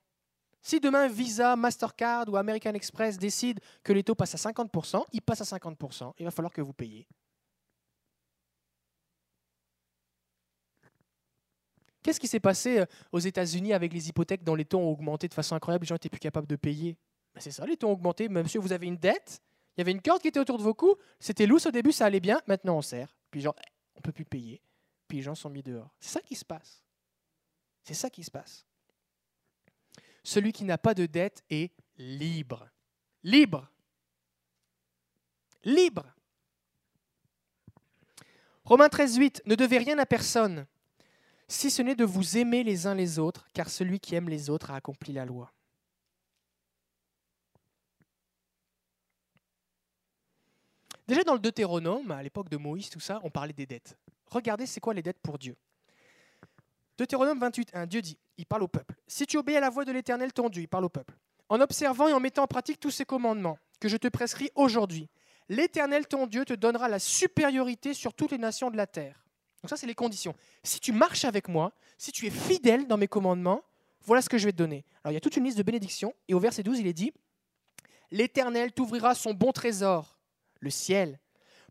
Si 0.65 0.79
demain 0.79 1.07
Visa, 1.07 1.55
Mastercard 1.55 2.25
ou 2.27 2.37
American 2.37 2.73
Express 2.73 3.19
décident 3.19 3.61
que 3.83 3.93
les 3.93 4.03
taux 4.03 4.15
passent 4.15 4.33
à 4.33 4.51
50%, 4.51 5.03
ils 5.13 5.21
passent 5.21 5.41
à 5.41 5.57
50%. 5.57 6.13
Il 6.17 6.25
va 6.25 6.31
falloir 6.31 6.51
que 6.51 6.61
vous 6.61 6.73
payiez. 6.73 7.07
Qu'est-ce 12.01 12.19
qui 12.19 12.27
s'est 12.27 12.39
passé 12.39 12.79
euh, 12.79 12.85
aux 13.11 13.19
États-Unis 13.19 13.73
avec 13.73 13.93
les 13.93 14.09
hypothèques 14.09 14.43
dont 14.43 14.55
les 14.55 14.65
taux 14.65 14.79
ont 14.79 14.89
augmenté 14.89 15.27
de 15.27 15.35
façon 15.35 15.55
incroyable? 15.55 15.83
Les 15.83 15.87
gens 15.87 15.95
n'étaient 15.95 16.09
plus 16.09 16.19
capables 16.19 16.47
de 16.47 16.55
payer. 16.55 16.97
Ben, 17.35 17.41
c'est 17.41 17.51
ça, 17.51 17.63
les 17.67 17.77
taux 17.77 17.89
ont 17.89 17.93
augmenté. 17.93 18.27
Monsieur, 18.27 18.59
vous 18.59 18.73
avez 18.73 18.87
une 18.87 18.97
dette, 18.97 19.39
il 19.77 19.81
y 19.81 19.83
avait 19.83 19.91
une 19.91 20.01
corde 20.01 20.21
qui 20.21 20.29
était 20.29 20.39
autour 20.39 20.57
de 20.57 20.63
vos 20.63 20.73
coups, 20.73 20.99
c'était 21.19 21.45
lousse 21.45 21.67
au 21.67 21.71
début, 21.71 21.91
ça 21.91 22.05
allait 22.05 22.19
bien, 22.19 22.41
maintenant 22.47 22.77
on 22.77 22.81
serre. 22.81 23.15
Puis 23.29 23.41
genre, 23.41 23.55
on 23.95 24.01
peut 24.01 24.11
plus 24.11 24.25
payer 24.25 24.61
puis 25.07 25.17
les 25.17 25.23
gens 25.23 25.35
sont 25.35 25.49
mis 25.49 25.61
dehors. 25.63 25.93
C'est 25.99 26.09
ça 26.09 26.21
qui 26.21 26.35
se 26.35 26.45
passe. 26.45 26.83
C'est 27.83 27.93
ça 27.93 28.09
qui 28.09 28.23
se 28.23 28.31
passe. 28.31 28.65
Celui 30.25 30.51
qui 30.51 30.63
n'a 30.63 30.79
pas 30.79 30.95
de 30.95 31.05
dette 31.05 31.43
est 31.51 31.71
libre. 31.97 32.67
Libre. 33.23 33.69
Libre. 35.63 36.11
Romains 38.63 38.89
13, 38.89 39.17
8. 39.17 39.43
Ne 39.45 39.53
devez 39.53 39.77
rien 39.77 39.99
à 39.99 40.05
personne, 40.07 40.65
si 41.47 41.69
ce 41.69 41.83
n'est 41.83 41.93
de 41.93 42.03
vous 42.03 42.37
aimer 42.37 42.63
les 42.63 42.87
uns 42.87 42.95
les 42.95 43.19
autres, 43.19 43.47
car 43.53 43.69
celui 43.69 43.99
qui 43.99 44.15
aime 44.15 44.27
les 44.27 44.49
autres 44.49 44.71
a 44.71 44.75
accompli 44.75 45.13
la 45.13 45.25
loi. 45.25 45.53
Déjà 51.07 51.23
dans 51.23 51.35
le 51.35 51.39
Deutéronome, 51.39 52.09
à 52.09 52.23
l'époque 52.23 52.49
de 52.49 52.57
Moïse, 52.57 52.89
tout 52.89 52.99
ça, 52.99 53.19
on 53.23 53.29
parlait 53.29 53.53
des 53.53 53.67
dettes. 53.67 53.95
Regardez, 54.31 54.65
c'est 54.65 54.79
quoi 54.79 54.95
les 54.95 55.03
dettes 55.03 55.19
pour 55.21 55.37
Dieu? 55.37 55.55
Deutéronome 56.97 57.39
28, 57.39 57.69
1, 57.73 57.85
Dieu 57.87 58.01
dit, 58.01 58.17
il 58.37 58.45
parle 58.45 58.63
au 58.63 58.67
peuple, 58.67 58.95
Si 59.07 59.25
tu 59.25 59.37
obéis 59.37 59.57
à 59.57 59.59
la 59.59 59.69
voix 59.69 59.85
de 59.85 59.91
l'Éternel 59.91 60.33
ton 60.33 60.49
Dieu, 60.49 60.61
il 60.61 60.67
parle 60.67 60.85
au 60.85 60.89
peuple, 60.89 61.15
en 61.49 61.59
observant 61.59 62.07
et 62.07 62.13
en 62.13 62.19
mettant 62.19 62.43
en 62.43 62.47
pratique 62.47 62.79
tous 62.79 62.91
ces 62.91 63.05
commandements 63.05 63.57
que 63.79 63.89
je 63.89 63.97
te 63.97 64.07
prescris 64.07 64.49
aujourd'hui, 64.55 65.09
l'Éternel 65.49 66.07
ton 66.07 66.27
Dieu 66.27 66.45
te 66.45 66.53
donnera 66.53 66.87
la 66.87 66.99
supériorité 66.99 67.93
sur 67.93 68.13
toutes 68.13 68.31
les 68.31 68.37
nations 68.37 68.71
de 68.71 68.77
la 68.77 68.87
terre. 68.87 69.25
Donc 69.61 69.69
ça, 69.69 69.77
c'est 69.77 69.87
les 69.87 69.95
conditions. 69.95 70.35
Si 70.63 70.79
tu 70.79 70.91
marches 70.91 71.25
avec 71.25 71.47
moi, 71.47 71.73
si 71.97 72.11
tu 72.11 72.27
es 72.27 72.29
fidèle 72.29 72.87
dans 72.87 72.97
mes 72.97 73.07
commandements, 73.07 73.61
voilà 74.01 74.21
ce 74.21 74.29
que 74.29 74.37
je 74.37 74.45
vais 74.45 74.51
te 74.51 74.57
donner. 74.57 74.85
Alors 75.03 75.11
il 75.11 75.15
y 75.15 75.17
a 75.17 75.21
toute 75.21 75.37
une 75.37 75.43
liste 75.43 75.57
de 75.57 75.63
bénédictions, 75.63 76.13
et 76.27 76.33
au 76.33 76.39
verset 76.39 76.63
12, 76.63 76.79
il 76.79 76.87
est 76.87 76.93
dit, 76.93 77.11
L'Éternel 78.11 78.71
t'ouvrira 78.71 79.15
son 79.15 79.33
bon 79.33 79.51
trésor, 79.51 80.17
le 80.59 80.69
ciel, 80.69 81.19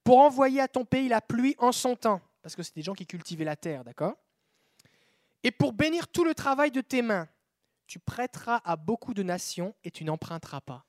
pour 0.02 0.18
envoyer 0.18 0.60
à 0.60 0.68
ton 0.68 0.84
pays 0.84 1.08
la 1.08 1.20
pluie 1.20 1.54
en 1.58 1.72
son 1.72 1.96
temps 1.96 2.20
parce 2.44 2.54
que 2.54 2.62
c'est 2.62 2.76
des 2.76 2.82
gens 2.82 2.92
qui 2.92 3.06
cultivaient 3.06 3.46
la 3.46 3.56
terre, 3.56 3.84
d'accord? 3.84 4.18
Et 5.44 5.50
pour 5.50 5.74
bénir 5.74 6.08
tout 6.08 6.24
le 6.24 6.34
travail 6.34 6.70
de 6.70 6.80
tes 6.80 7.02
mains, 7.02 7.28
tu 7.86 7.98
prêteras 7.98 8.62
à 8.64 8.76
beaucoup 8.76 9.12
de 9.12 9.22
nations 9.22 9.74
et 9.84 9.90
tu 9.90 10.04
n'emprunteras 10.04 10.62
pas. 10.62 10.86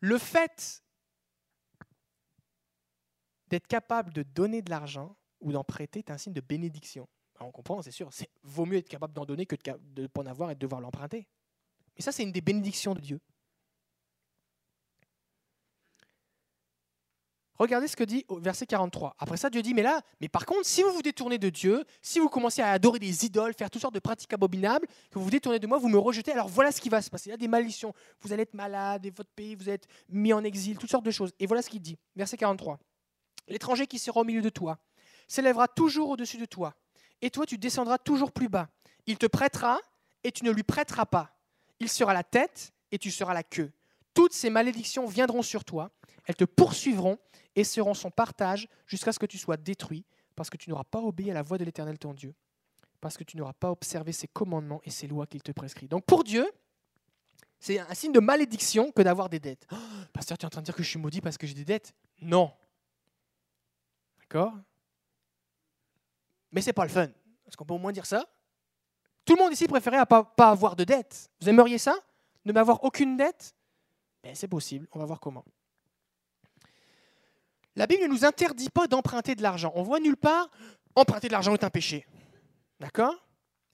Le 0.00 0.16
fait 0.18 0.82
d'être 3.48 3.66
capable 3.66 4.12
de 4.12 4.22
donner 4.22 4.62
de 4.62 4.70
l'argent 4.70 5.16
ou 5.40 5.52
d'en 5.52 5.64
prêter 5.64 6.00
est 6.00 6.10
un 6.10 6.18
signe 6.18 6.32
de 6.32 6.40
bénédiction. 6.40 7.06
on 7.40 7.52
comprend, 7.52 7.82
c'est 7.82 7.90
sûr. 7.90 8.08
C'est 8.10 8.30
vaut 8.42 8.64
mieux 8.64 8.78
être 8.78 8.88
capable 8.88 9.12
d'en 9.12 9.26
donner 9.26 9.44
que 9.44 9.56
de 9.94 10.02
ne 10.02 10.06
pas 10.06 10.22
en 10.22 10.26
avoir 10.26 10.50
et 10.50 10.54
de 10.54 10.60
devoir 10.60 10.80
l'emprunter. 10.80 11.28
Mais 11.94 12.02
ça, 12.02 12.12
c'est 12.12 12.22
une 12.22 12.32
des 12.32 12.40
bénédictions 12.40 12.94
de 12.94 13.00
Dieu. 13.00 13.20
Regardez 17.58 17.88
ce 17.88 17.96
que 17.96 18.04
dit 18.04 18.24
au 18.28 18.38
verset 18.38 18.66
43. 18.66 19.16
Après 19.18 19.36
ça, 19.36 19.48
Dieu 19.48 19.62
dit, 19.62 19.72
mais 19.72 19.82
là, 19.82 20.00
mais 20.20 20.28
par 20.28 20.44
contre, 20.44 20.66
si 20.66 20.82
vous 20.82 20.90
vous 20.90 21.02
détournez 21.02 21.38
de 21.38 21.48
Dieu, 21.48 21.84
si 22.02 22.18
vous 22.18 22.28
commencez 22.28 22.60
à 22.60 22.70
adorer 22.70 22.98
des 22.98 23.24
idoles, 23.24 23.54
faire 23.54 23.70
toutes 23.70 23.80
sortes 23.80 23.94
de 23.94 24.00
pratiques 24.00 24.32
abominables, 24.32 24.86
que 25.10 25.18
vous 25.18 25.24
vous 25.24 25.30
détournez 25.30 25.58
de 25.58 25.66
moi, 25.66 25.78
vous 25.78 25.88
me 25.88 25.98
rejetez, 25.98 26.32
alors 26.32 26.48
voilà 26.48 26.70
ce 26.70 26.80
qui 26.80 26.88
va 26.88 27.00
se 27.00 27.08
passer. 27.08 27.30
Il 27.30 27.32
y 27.32 27.34
a 27.34 27.38
des 27.38 27.48
malédictions. 27.48 27.94
Vous 28.20 28.32
allez 28.32 28.42
être 28.42 28.54
malade, 28.54 29.06
et 29.06 29.10
votre 29.10 29.30
pays, 29.30 29.54
vous 29.54 29.70
êtes 29.70 29.86
mis 30.08 30.32
en 30.32 30.44
exil, 30.44 30.76
toutes 30.76 30.90
sortes 30.90 31.04
de 31.04 31.10
choses. 31.10 31.32
Et 31.38 31.46
voilà 31.46 31.62
ce 31.62 31.70
qu'il 31.70 31.80
dit. 31.80 31.96
Verset 32.14 32.36
43. 32.36 32.78
L'étranger 33.48 33.86
qui 33.86 33.98
sera 33.98 34.20
au 34.20 34.24
milieu 34.24 34.42
de 34.42 34.48
toi 34.48 34.78
s'élèvera 35.28 35.68
toujours 35.68 36.10
au-dessus 36.10 36.36
de 36.36 36.44
toi, 36.44 36.74
et 37.22 37.30
toi 37.30 37.46
tu 37.46 37.58
descendras 37.58 37.98
toujours 37.98 38.32
plus 38.32 38.48
bas. 38.48 38.68
Il 39.06 39.18
te 39.18 39.26
prêtera, 39.26 39.80
et 40.24 40.32
tu 40.32 40.44
ne 40.44 40.50
lui 40.50 40.62
prêteras 40.62 41.06
pas. 41.06 41.36
Il 41.80 41.88
sera 41.88 42.12
la 42.12 42.24
tête, 42.24 42.72
et 42.92 42.98
tu 42.98 43.10
seras 43.10 43.34
la 43.34 43.42
queue. 43.42 43.72
Toutes 44.16 44.32
ces 44.32 44.48
malédictions 44.48 45.04
viendront 45.04 45.42
sur 45.42 45.62
toi, 45.62 45.90
elles 46.24 46.36
te 46.36 46.44
poursuivront 46.44 47.18
et 47.54 47.64
seront 47.64 47.92
son 47.92 48.10
partage 48.10 48.66
jusqu'à 48.86 49.12
ce 49.12 49.18
que 49.18 49.26
tu 49.26 49.36
sois 49.36 49.58
détruit, 49.58 50.06
parce 50.34 50.48
que 50.48 50.56
tu 50.56 50.70
n'auras 50.70 50.84
pas 50.84 51.00
obéi 51.00 51.30
à 51.30 51.34
la 51.34 51.42
voix 51.42 51.58
de 51.58 51.64
l'Éternel 51.64 51.98
ton 51.98 52.14
Dieu, 52.14 52.34
parce 53.02 53.18
que 53.18 53.24
tu 53.24 53.36
n'auras 53.36 53.52
pas 53.52 53.70
observé 53.70 54.12
ses 54.12 54.26
commandements 54.26 54.80
et 54.84 54.90
ses 54.90 55.06
lois 55.06 55.26
qu'il 55.26 55.42
te 55.42 55.52
prescrit. 55.52 55.86
Donc 55.86 56.06
pour 56.06 56.24
Dieu, 56.24 56.50
c'est 57.60 57.78
un 57.78 57.92
signe 57.92 58.12
de 58.12 58.20
malédiction 58.20 58.90
que 58.90 59.02
d'avoir 59.02 59.28
des 59.28 59.38
dettes. 59.38 59.66
Oh, 59.70 59.76
pasteur, 60.14 60.38
tu 60.38 60.44
es 60.44 60.46
en 60.46 60.50
train 60.50 60.62
de 60.62 60.64
dire 60.64 60.74
que 60.74 60.82
je 60.82 60.88
suis 60.88 60.98
maudit 60.98 61.20
parce 61.20 61.36
que 61.36 61.46
j'ai 61.46 61.52
des 61.52 61.66
dettes? 61.66 61.92
Non. 62.22 62.50
D'accord? 64.20 64.54
Mais 66.52 66.62
c'est 66.62 66.72
pas 66.72 66.84
le 66.84 66.90
fun. 66.90 67.08
Est-ce 67.46 67.54
qu'on 67.54 67.66
peut 67.66 67.74
au 67.74 67.78
moins 67.78 67.92
dire 67.92 68.06
ça? 68.06 68.24
Tout 69.26 69.36
le 69.36 69.42
monde 69.42 69.52
ici 69.52 69.68
préférait 69.68 70.06
pas, 70.06 70.24
pas 70.24 70.48
avoir 70.48 70.74
de 70.74 70.84
dettes. 70.84 71.30
Vous 71.42 71.50
aimeriez 71.50 71.76
ça? 71.76 71.94
Ne 72.46 72.52
m'avoir 72.52 72.82
aucune 72.82 73.18
dette? 73.18 73.54
Ben, 74.26 74.34
C'est 74.34 74.48
possible. 74.48 74.88
On 74.92 74.98
va 74.98 75.04
voir 75.04 75.20
comment. 75.20 75.44
La 77.74 77.86
Bible 77.86 78.02
ne 78.04 78.08
nous 78.08 78.24
interdit 78.24 78.70
pas 78.70 78.86
d'emprunter 78.86 79.34
de 79.34 79.42
l'argent. 79.42 79.72
On 79.74 79.82
voit 79.82 80.00
nulle 80.00 80.16
part 80.16 80.50
emprunter 80.94 81.28
de 81.28 81.32
l'argent 81.32 81.52
est 81.52 81.62
un 81.62 81.70
péché. 81.70 82.06
D'accord? 82.80 83.14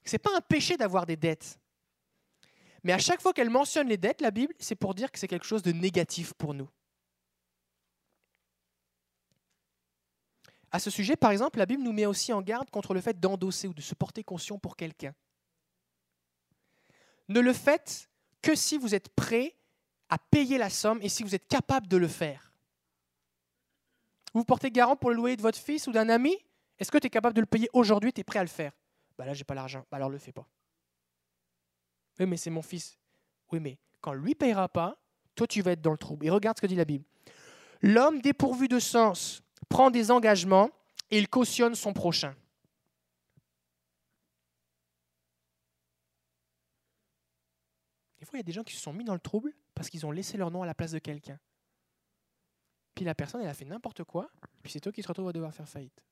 Ce 0.05 0.11
n'est 0.11 0.19
pas 0.19 0.35
un 0.35 0.41
péché 0.41 0.75
d'avoir 0.77 1.05
des 1.05 1.15
dettes. 1.15 1.57
Mais 2.83 2.91
à 2.91 2.97
chaque 2.97 3.21
fois 3.21 3.31
qu'elle 3.31 3.49
mentionne 3.49 3.87
les 3.87 3.97
dettes, 3.97 4.21
la 4.21 4.31
Bible, 4.31 4.53
c'est 4.59 4.75
pour 4.75 4.93
dire 4.93 5.09
que 5.09 5.17
c'est 5.17 5.29
quelque 5.29 5.45
chose 5.45 5.63
de 5.63 5.71
négatif 5.71 6.33
pour 6.33 6.53
nous. 6.53 6.69
À 10.69 10.79
ce 10.79 10.89
sujet, 10.89 11.15
par 11.15 11.31
exemple, 11.31 11.59
la 11.59 11.65
Bible 11.65 11.83
nous 11.83 11.93
met 11.93 12.05
aussi 12.05 12.33
en 12.33 12.41
garde 12.41 12.69
contre 12.69 12.93
le 12.93 12.99
fait 12.99 13.19
d'endosser 13.19 13.69
ou 13.69 13.73
de 13.73 13.81
se 13.81 13.95
porter 13.95 14.23
conscient 14.23 14.59
pour 14.59 14.75
quelqu'un. 14.75 15.13
Ne 17.29 17.39
le 17.39 17.53
faites 17.53 18.09
que 18.41 18.55
si 18.55 18.77
vous 18.77 18.93
êtes 18.93 19.07
prêt 19.09 19.55
à 20.13 20.19
payer 20.19 20.59
la 20.59 20.69
somme 20.69 20.99
et 21.01 21.09
si 21.09 21.23
vous 21.23 21.33
êtes 21.33 21.47
capable 21.47 21.87
de 21.87 21.97
le 21.97 22.07
faire. 22.07 22.53
Vous 24.35 24.45
portez 24.45 24.69
garant 24.69 24.95
pour 24.95 25.09
le 25.09 25.15
loyer 25.15 25.35
de 25.35 25.41
votre 25.41 25.57
fils 25.57 25.87
ou 25.87 25.91
d'un 25.91 26.07
ami? 26.07 26.37
Est-ce 26.77 26.91
que 26.91 26.99
tu 26.99 27.07
es 27.07 27.09
capable 27.09 27.35
de 27.35 27.41
le 27.41 27.47
payer 27.47 27.67
aujourd'hui? 27.73 28.13
Tu 28.13 28.21
es 28.21 28.23
prêt 28.23 28.37
à 28.37 28.43
le 28.43 28.47
faire? 28.47 28.73
Bah 29.17 29.25
là, 29.25 29.33
j'ai 29.33 29.43
pas 29.43 29.55
l'argent. 29.55 29.83
Bah 29.89 29.97
alors, 29.97 30.11
le 30.11 30.19
fais 30.19 30.31
pas. 30.31 30.47
Oui, 32.19 32.27
mais 32.27 32.37
c'est 32.37 32.51
mon 32.51 32.61
fils. 32.61 32.95
Oui, 33.51 33.59
mais 33.59 33.79
quand 34.01 34.13
lui 34.13 34.35
payera 34.35 34.69
pas, 34.69 34.99
toi, 35.33 35.47
tu 35.47 35.63
vas 35.63 35.71
être 35.71 35.81
dans 35.81 35.91
le 35.91 35.97
trouble. 35.97 36.27
Et 36.27 36.29
regarde 36.29 36.57
ce 36.57 36.61
que 36.61 36.67
dit 36.67 36.75
la 36.75 36.85
Bible. 36.85 37.05
L'homme 37.81 38.21
dépourvu 38.21 38.67
de 38.67 38.77
sens 38.77 39.41
prend 39.67 39.89
des 39.89 40.11
engagements 40.11 40.69
et 41.09 41.17
il 41.17 41.27
cautionne 41.27 41.73
son 41.73 41.91
prochain. 41.91 42.35
Des 48.19 48.27
fois, 48.27 48.37
il 48.37 48.41
y 48.41 48.41
a 48.41 48.43
des 48.43 48.51
gens 48.51 48.63
qui 48.63 48.75
se 48.75 48.79
sont 48.79 48.93
mis 48.93 49.03
dans 49.03 49.15
le 49.15 49.19
trouble 49.19 49.51
parce 49.73 49.89
qu'ils 49.89 50.05
ont 50.05 50.11
laissé 50.11 50.37
leur 50.37 50.51
nom 50.51 50.63
à 50.63 50.65
la 50.65 50.73
place 50.73 50.91
de 50.91 50.99
quelqu'un. 50.99 51.39
Puis 52.95 53.05
la 53.05 53.15
personne, 53.15 53.41
elle 53.41 53.47
a 53.47 53.53
fait 53.53 53.65
n'importe 53.65 54.03
quoi, 54.03 54.29
puis 54.61 54.71
c'est 54.71 54.79
toi 54.79 54.91
qui 54.91 55.01
te 55.01 55.07
retrouves 55.07 55.29
à 55.29 55.33
devoir 55.33 55.53
faire 55.53 55.67
faillite. 55.67 56.03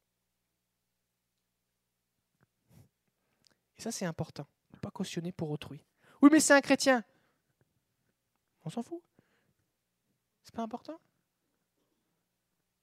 Et 3.78 3.82
ça, 3.82 3.92
c'est 3.92 4.06
important. 4.06 4.48
Ne 4.74 4.80
pas 4.80 4.92
cautionner 4.92 5.32
pour 5.32 5.50
autrui. 5.52 5.84
Oui, 6.22 6.30
mais 6.32 6.40
c'est 6.40 6.54
un 6.54 6.62
chrétien. 6.62 7.04
On 8.64 8.70
s'en 8.70 8.84
fout. 8.84 9.02
C'est 10.44 10.54
pas 10.54 10.64
important. 10.64 11.00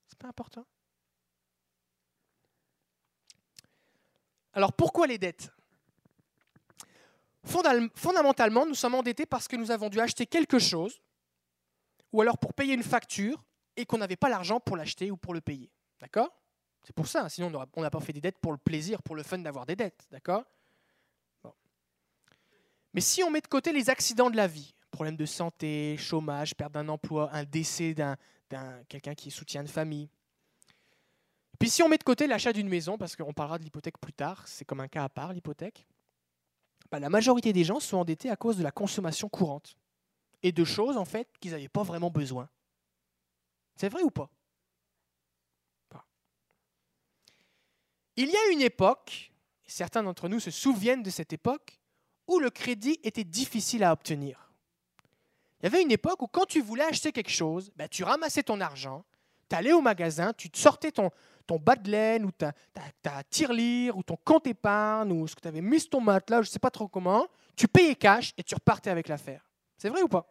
C'est 0.07 0.19
pas 0.19 0.29
important. 0.29 0.67
Alors 4.53 4.73
pourquoi 4.73 5.07
les 5.07 5.19
dettes? 5.19 5.53
Fondamentalement, 7.49 8.67
nous 8.67 8.75
sommes 8.75 8.95
endettés 8.95 9.27
parce 9.27 9.49
que 9.49 9.57
nous 9.57 9.71
avons 9.71 9.89
dû 9.89 10.01
acheter 10.01 10.27
quelque 10.27 10.59
chose, 10.59 11.01
ou 12.13 12.21
alors 12.21 12.39
pour 12.39 12.53
payer 12.53 12.75
une 12.75 12.83
facture, 12.83 13.43
et 13.77 13.87
qu'on 13.87 13.99
n'avait 13.99 14.17
pas 14.17 14.29
l'argent 14.29 14.61
pour 14.61 14.77
l'acheter 14.77 15.11
ou 15.11 15.17
pour 15.17 15.35
le 15.35 15.41
payer. 15.41 15.71
D'accord? 16.01 16.35
C'est 16.83 16.95
pour 16.95 17.07
ça, 17.07 17.29
sinon 17.29 17.53
on 17.75 17.83
n'a 17.83 17.91
pas 17.91 18.01
fait 18.01 18.13
des 18.13 18.21
dettes 18.21 18.39
pour 18.39 18.53
le 18.53 18.59
plaisir, 18.59 19.03
pour 19.03 19.17
le 19.17 19.23
fun 19.23 19.39
d'avoir 19.39 19.67
des 19.67 19.77
dettes. 19.77 20.07
D'accord? 20.11 20.45
Mais 22.95 23.01
si 23.01 23.23
on 23.23 23.31
met 23.31 23.41
de 23.41 23.47
côté 23.47 23.73
les 23.73 23.91
accidents 23.91 24.31
de 24.31 24.37
la 24.37 24.47
vie, 24.47 24.75
problème 24.91 25.17
de 25.17 25.27
santé, 25.27 25.97
chômage, 25.99 26.55
perte 26.55 26.73
d'un 26.73 26.89
emploi, 26.89 27.31
un 27.33 27.45
décès 27.45 27.95
d'un 27.95 28.17
quelqu'un 28.89 29.15
qui 29.15 29.31
soutient 29.31 29.61
une 29.61 29.69
famille, 29.69 30.09
puis 31.59 31.69
si 31.69 31.83
on 31.83 31.89
met 31.89 31.99
de 31.99 32.05
côté 32.05 32.27
l'achat 32.27 32.53
d'une 32.53 32.69
maison, 32.69 32.97
parce 32.97 33.17
qu'on 33.17 33.33
parlera 33.33 33.59
de 33.59 33.65
l'hypothèque 33.65 33.99
plus 33.99 34.13
tard, 34.13 34.47
c'est 34.47 34.65
comme 34.65 34.81
un 34.81 34.89
cas 34.89 35.05
à 35.05 35.09
part 35.09 35.33
l'hypothèque, 35.33 35.87
bah, 36.91 36.99
la 36.99 37.11
majorité 37.11 37.53
des 37.53 37.65
gens 37.65 37.81
sont 37.81 37.99
endettés 37.99 38.31
à 38.31 38.37
cause 38.37 38.57
de 38.57 38.63
la 38.63 38.71
consommation 38.71 39.29
courante 39.29 39.77
et 40.43 40.53
de 40.53 40.65
choses 40.65 40.97
en 40.97 41.05
fait 41.05 41.29
qu'ils 41.41 41.53
n'avaient 41.53 41.69
pas 41.69 41.83
vraiment 41.83 42.11
besoin. 42.11 42.49
C'est 43.77 43.89
vrai 43.89 44.03
ou 44.03 44.11
pas? 44.11 44.31
Il 48.17 48.29
y 48.29 48.37
a 48.37 48.53
une 48.53 48.63
époque, 48.63 49.31
certains 49.65 50.03
d'entre 50.03 50.29
nous 50.29 50.41
se 50.41 50.51
souviennent 50.51 51.05
de 51.05 51.11
cette 51.11 51.33
époque, 51.33 51.79
où 52.27 52.41
le 52.41 52.51
crédit 52.51 52.99
était 53.05 53.23
difficile 53.23 53.85
à 53.85 53.93
obtenir. 53.93 54.51
Il 55.61 55.65
y 55.65 55.67
avait 55.69 55.83
une 55.83 55.93
époque 55.93 56.21
où 56.23 56.27
quand 56.27 56.45
tu 56.45 56.61
voulais 56.61 56.83
acheter 56.83 57.13
quelque 57.13 57.31
chose, 57.31 57.71
ben, 57.77 57.87
tu 57.89 58.03
ramassais 58.03 58.43
ton 58.43 58.61
argent, 58.61 59.05
tu 59.49 59.55
allais 59.55 59.73
au 59.73 59.81
magasin, 59.81 60.33
tu 60.33 60.49
sortais 60.53 60.91
ton, 60.91 61.11
ton 61.49 61.59
bas 61.59 61.75
de 61.75 61.91
laine 61.91 62.27
ou 62.27 62.31
ta, 62.31 62.53
ta, 63.03 63.25
tirelire 63.25 63.97
ou 63.97 64.03
ton 64.05 64.17
compte 64.17 64.47
épargne 64.47 65.11
ou 65.11 65.27
ce 65.27 65.35
que 65.35 65.41
tu 65.41 65.49
avais 65.49 65.63
mis 65.63 65.81
sur 65.81 65.91
ton 65.91 66.01
matelas, 66.01 66.43
je 66.43 66.49
ne 66.49 66.53
sais 66.53 66.59
pas 66.59 66.71
trop 66.71 66.87
comment, 66.87 67.27
tu 67.57 67.67
payais 67.67 67.97
cash 67.97 68.35
et 68.37 68.45
tu 68.45 68.55
repartais 68.55 68.91
avec 68.91 69.09
l'affaire. 69.09 69.51
C'est 69.77 69.89
vrai 69.89 70.03
ou 70.03 70.09
pas? 70.09 70.31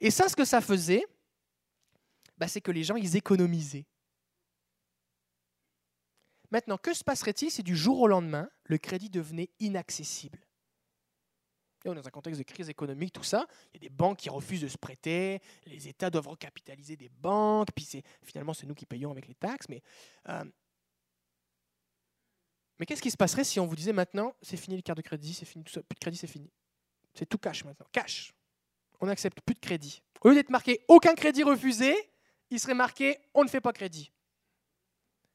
Et 0.00 0.10
ça, 0.10 0.28
ce 0.28 0.36
que 0.36 0.44
ça 0.44 0.60
faisait, 0.60 1.06
bah, 2.36 2.48
c'est 2.48 2.60
que 2.60 2.72
les 2.72 2.82
gens, 2.82 2.96
ils 2.96 3.16
économisaient. 3.16 3.86
Maintenant, 6.50 6.76
que 6.76 6.92
se 6.92 7.04
passerait-il 7.04 7.50
si 7.50 7.62
du 7.62 7.76
jour 7.76 8.00
au 8.00 8.08
lendemain, 8.08 8.50
le 8.64 8.76
crédit 8.76 9.08
devenait 9.08 9.50
inaccessible? 9.60 10.43
On 11.90 11.92
est 11.92 11.96
dans 11.96 12.06
un 12.06 12.10
contexte 12.10 12.38
de 12.38 12.44
crise 12.44 12.68
économique, 12.68 13.12
tout 13.12 13.22
ça. 13.22 13.46
Il 13.72 13.82
y 13.82 13.86
a 13.86 13.88
des 13.88 13.94
banques 13.94 14.18
qui 14.18 14.30
refusent 14.30 14.62
de 14.62 14.68
se 14.68 14.78
prêter, 14.78 15.40
les 15.66 15.88
États 15.88 16.10
doivent 16.10 16.28
recapitaliser 16.28 16.96
des 16.96 17.08
banques, 17.08 17.68
puis 17.74 18.02
finalement 18.22 18.54
c'est 18.54 18.66
nous 18.66 18.74
qui 18.74 18.86
payons 18.86 19.10
avec 19.10 19.28
les 19.28 19.34
taxes. 19.34 19.68
Mais, 19.68 19.82
euh, 20.28 20.44
mais 22.78 22.86
qu'est-ce 22.86 23.02
qui 23.02 23.10
se 23.10 23.16
passerait 23.16 23.44
si 23.44 23.60
on 23.60 23.66
vous 23.66 23.76
disait 23.76 23.92
maintenant, 23.92 24.34
c'est 24.42 24.56
fini 24.56 24.76
les 24.76 24.82
cartes 24.82 24.98
de 24.98 25.02
crédit, 25.02 25.34
c'est 25.34 25.44
fini 25.44 25.64
tout 25.64 25.72
ça, 25.72 25.82
plus 25.82 25.94
de 25.94 26.00
crédit, 26.00 26.16
c'est 26.16 26.26
fini. 26.26 26.50
C'est 27.14 27.26
tout 27.26 27.38
cash 27.38 27.64
maintenant, 27.64 27.86
cash. 27.92 28.32
On 29.00 29.06
n'accepte 29.06 29.40
plus 29.40 29.54
de 29.54 29.60
crédit. 29.60 30.02
Au 30.22 30.30
lieu 30.30 30.34
d'être 30.34 30.50
marqué 30.50 30.84
aucun 30.88 31.14
crédit 31.14 31.42
refusé, 31.42 31.94
il 32.50 32.58
serait 32.58 32.74
marqué 32.74 33.18
on 33.34 33.44
ne 33.44 33.48
fait 33.48 33.60
pas 33.60 33.72
crédit. 33.72 34.10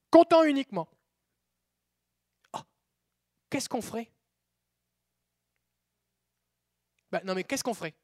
Comptant 0.10 0.44
uniquement. 0.44 0.90
Oh, 2.54 2.62
qu'est-ce 3.50 3.70
qu'on 3.70 3.82
ferait? 3.82 4.12
Bah, 7.12 7.22
Non, 7.24 7.36
mais 7.36 7.44
qu'est-ce 7.44 7.64
qu'on 7.64 7.74
ferait? 7.74 7.96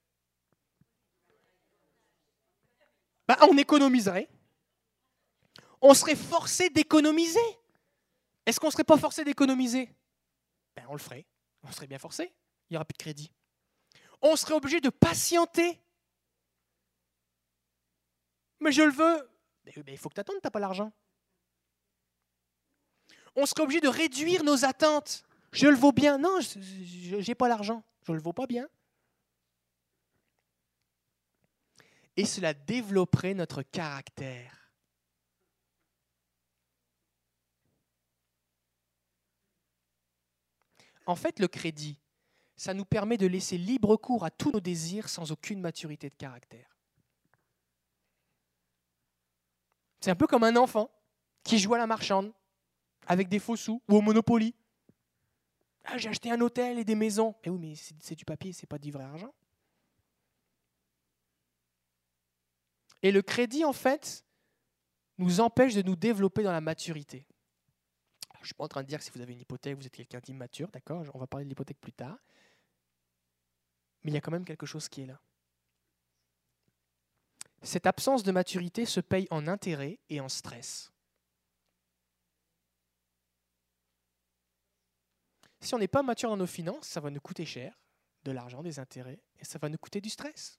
Bah, 3.28 3.38
On 3.49 3.58
économiserait. 3.58 4.30
On 5.82 5.93
serait 5.93 6.16
forcé 6.16 6.70
d'économiser. 6.70 7.39
Est-ce 8.45 8.60
qu'on 8.60 8.68
ne 8.68 8.72
serait 8.72 8.84
pas 8.84 8.97
forcé 8.97 9.24
d'économiser? 9.24 9.89
Ben, 10.76 10.86
On 10.89 10.93
le 10.93 10.99
ferait. 10.99 11.26
On 11.64 11.72
serait 11.72 11.88
bien 11.88 11.99
forcé. 11.99 12.34
Il 12.70 12.74
n'y 12.74 12.78
aura 12.78 12.86
plus 12.86 12.93
de 12.93 13.03
crédit. 13.03 13.32
On 14.22 14.36
serait 14.36 14.53
obligé 14.53 14.82
de 14.82 14.89
patienter 14.89 15.80
mais 18.66 18.72
je 18.72 18.82
le 18.82 18.91
veux. 18.91 19.30
Mais 19.66 19.74
il 19.88 19.97
faut 19.97 20.10
que 20.10 20.16
tu 20.16 20.22
attendes, 20.22 20.38
tu 20.38 20.45
n'as 20.45 20.51
pas 20.51 20.60
l'argent. 20.60 20.91
On 23.36 23.45
serait 23.45 23.62
obligé 23.62 23.82
de 23.82 23.88
réduire 23.88 24.43
nos 24.43 24.66
attentes. 24.66 25.24
Je 25.51 25.68
le 25.68 25.76
vaux 25.76 25.91
bien. 25.91 26.18
Non, 26.18 26.39
je 26.41 27.28
n'ai 27.28 27.36
pas 27.36 27.47
l'argent. 27.47 27.84
Je 28.06 28.12
ne 28.12 28.18
le 28.18 28.24
vaux 28.24 28.34
pas 28.34 28.47
bien. 28.47 28.68
Et 32.18 32.26
cela 32.26 32.53
développerait 32.53 33.34
notre 33.34 33.61
caractère. 33.61 34.72
En 41.05 41.16
fait, 41.16 41.39
le 41.39 41.47
crédit, 41.47 41.99
ça 42.55 42.74
nous 42.74 42.86
permet 42.86 43.18
de 43.18 43.28
laisser 43.28 43.57
libre 43.57 43.95
cours 43.97 44.24
à 44.24 44.32
tous 44.32 44.51
nos 44.51 44.59
désirs 44.59 45.09
sans 45.09 45.32
aucune 45.32 45.59
maturité 45.59 46.09
de 46.09 46.16
caractère. 46.16 46.76
C'est 49.99 50.11
un 50.11 50.16
peu 50.16 50.28
comme 50.28 50.43
un 50.43 50.55
enfant 50.55 50.89
qui 51.43 51.59
joue 51.59 51.74
à 51.74 51.78
la 51.78 51.88
marchande 51.88 52.32
avec 53.07 53.28
des 53.28 53.39
faux 53.39 53.55
sous 53.55 53.82
ou 53.88 53.97
au 53.97 54.01
Monopoly. 54.01 54.55
Ah, 55.84 55.97
j'ai 55.97 56.09
acheté 56.09 56.32
un 56.32 56.41
hôtel 56.41 56.80
et 56.80 56.84
des 56.84 56.95
maisons. 56.95 57.36
Mais 57.43 57.51
oui, 57.51 57.59
mais 57.59 57.76
c'est 57.76 58.16
du 58.16 58.26
papier, 58.26 58.53
c'est 58.53 58.66
pas 58.66 58.80
du 58.80 58.91
vrai 58.91 59.03
argent. 59.03 59.34
Et 63.06 63.12
le 63.12 63.22
crédit, 63.22 63.64
en 63.64 63.72
fait, 63.72 64.26
nous 65.20 65.39
empêche 65.39 65.76
de 65.76 65.84
nous 65.84 65.95
développer 65.95 66.41
dans 66.41 66.51
la 66.51 66.60
maturité. 66.60 67.28
je 68.34 68.39
ne 68.39 68.45
suis 68.45 68.56
pas 68.56 68.64
en 68.64 68.68
train 68.68 68.82
de 68.82 68.88
dire 68.88 68.97
que 68.97 69.06
si 69.06 69.12
vous 69.12 69.22
avez 69.22 69.34
une 69.34 69.41
hypothèque, 69.41 69.78
vous 69.78 69.86
êtes 69.86 69.95
quelqu'un 69.95 70.20
d'immature, 70.20 70.72
d'accord? 70.72 71.06
On 71.14 71.20
va 71.20 71.28
parler 71.28 71.45
de 71.45 71.49
l'hypothèque 71.49 71.80
plus 71.80 71.93
tard. 71.93 72.18
Mais 74.01 74.10
il 74.10 74.16
y 74.16 74.18
a 74.18 74.22
quand 74.22 74.32
même 74.32 74.43
quelque 74.43 74.66
chose 74.66 74.89
qui 74.89 75.03
est 75.03 75.06
là. 75.06 75.22
Cette 77.62 77.86
absence 77.86 78.24
de 78.24 78.32
maturité 78.32 78.88
se 78.88 79.01
paye 79.01 79.28
en 79.30 79.47
intérêt 79.47 79.99
et 80.10 80.20
en 80.20 80.28
stress. 80.28 80.91
Si 85.60 85.76
on 85.76 85.78
n'est 85.78 85.88
pas 85.88 86.01
mature 86.01 86.32
dans 86.32 86.38
nos 86.38 86.47
finances, 86.47 86.88
ça 86.88 87.01
va 87.01 87.12
nous 87.12 87.22
coûter 87.22 87.45
cher, 87.45 87.80
de 88.24 88.32
l'argent, 88.32 88.64
des 88.64 88.80
intérêts, 88.80 89.22
et 89.38 89.45
ça 89.45 89.60
va 89.60 89.70
nous 89.70 89.78
coûter 89.78 90.01
du 90.01 90.10
stress. 90.10 90.58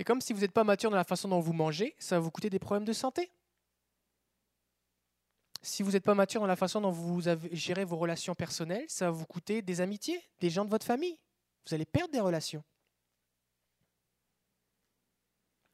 C'est 0.00 0.04
comme 0.04 0.22
si 0.22 0.32
vous 0.32 0.40
n'êtes 0.40 0.52
pas 0.52 0.64
mature 0.64 0.88
dans 0.88 0.96
la 0.96 1.04
façon 1.04 1.28
dont 1.28 1.40
vous 1.40 1.52
mangez, 1.52 1.94
ça 1.98 2.16
va 2.16 2.20
vous 2.20 2.30
coûter 2.30 2.48
des 2.48 2.58
problèmes 2.58 2.86
de 2.86 2.92
santé. 2.94 3.30
Si 5.60 5.82
vous 5.82 5.90
n'êtes 5.90 6.04
pas 6.04 6.14
mature 6.14 6.40
dans 6.40 6.46
la 6.46 6.56
façon 6.56 6.80
dont 6.80 6.90
vous 6.90 7.20
gérez 7.52 7.84
vos 7.84 7.98
relations 7.98 8.34
personnelles, 8.34 8.86
ça 8.88 9.04
va 9.04 9.10
vous 9.10 9.26
coûter 9.26 9.60
des 9.60 9.82
amitiés, 9.82 10.18
des 10.40 10.48
gens 10.48 10.64
de 10.64 10.70
votre 10.70 10.86
famille. 10.86 11.18
Vous 11.66 11.74
allez 11.74 11.84
perdre 11.84 12.10
des 12.12 12.20
relations. 12.20 12.64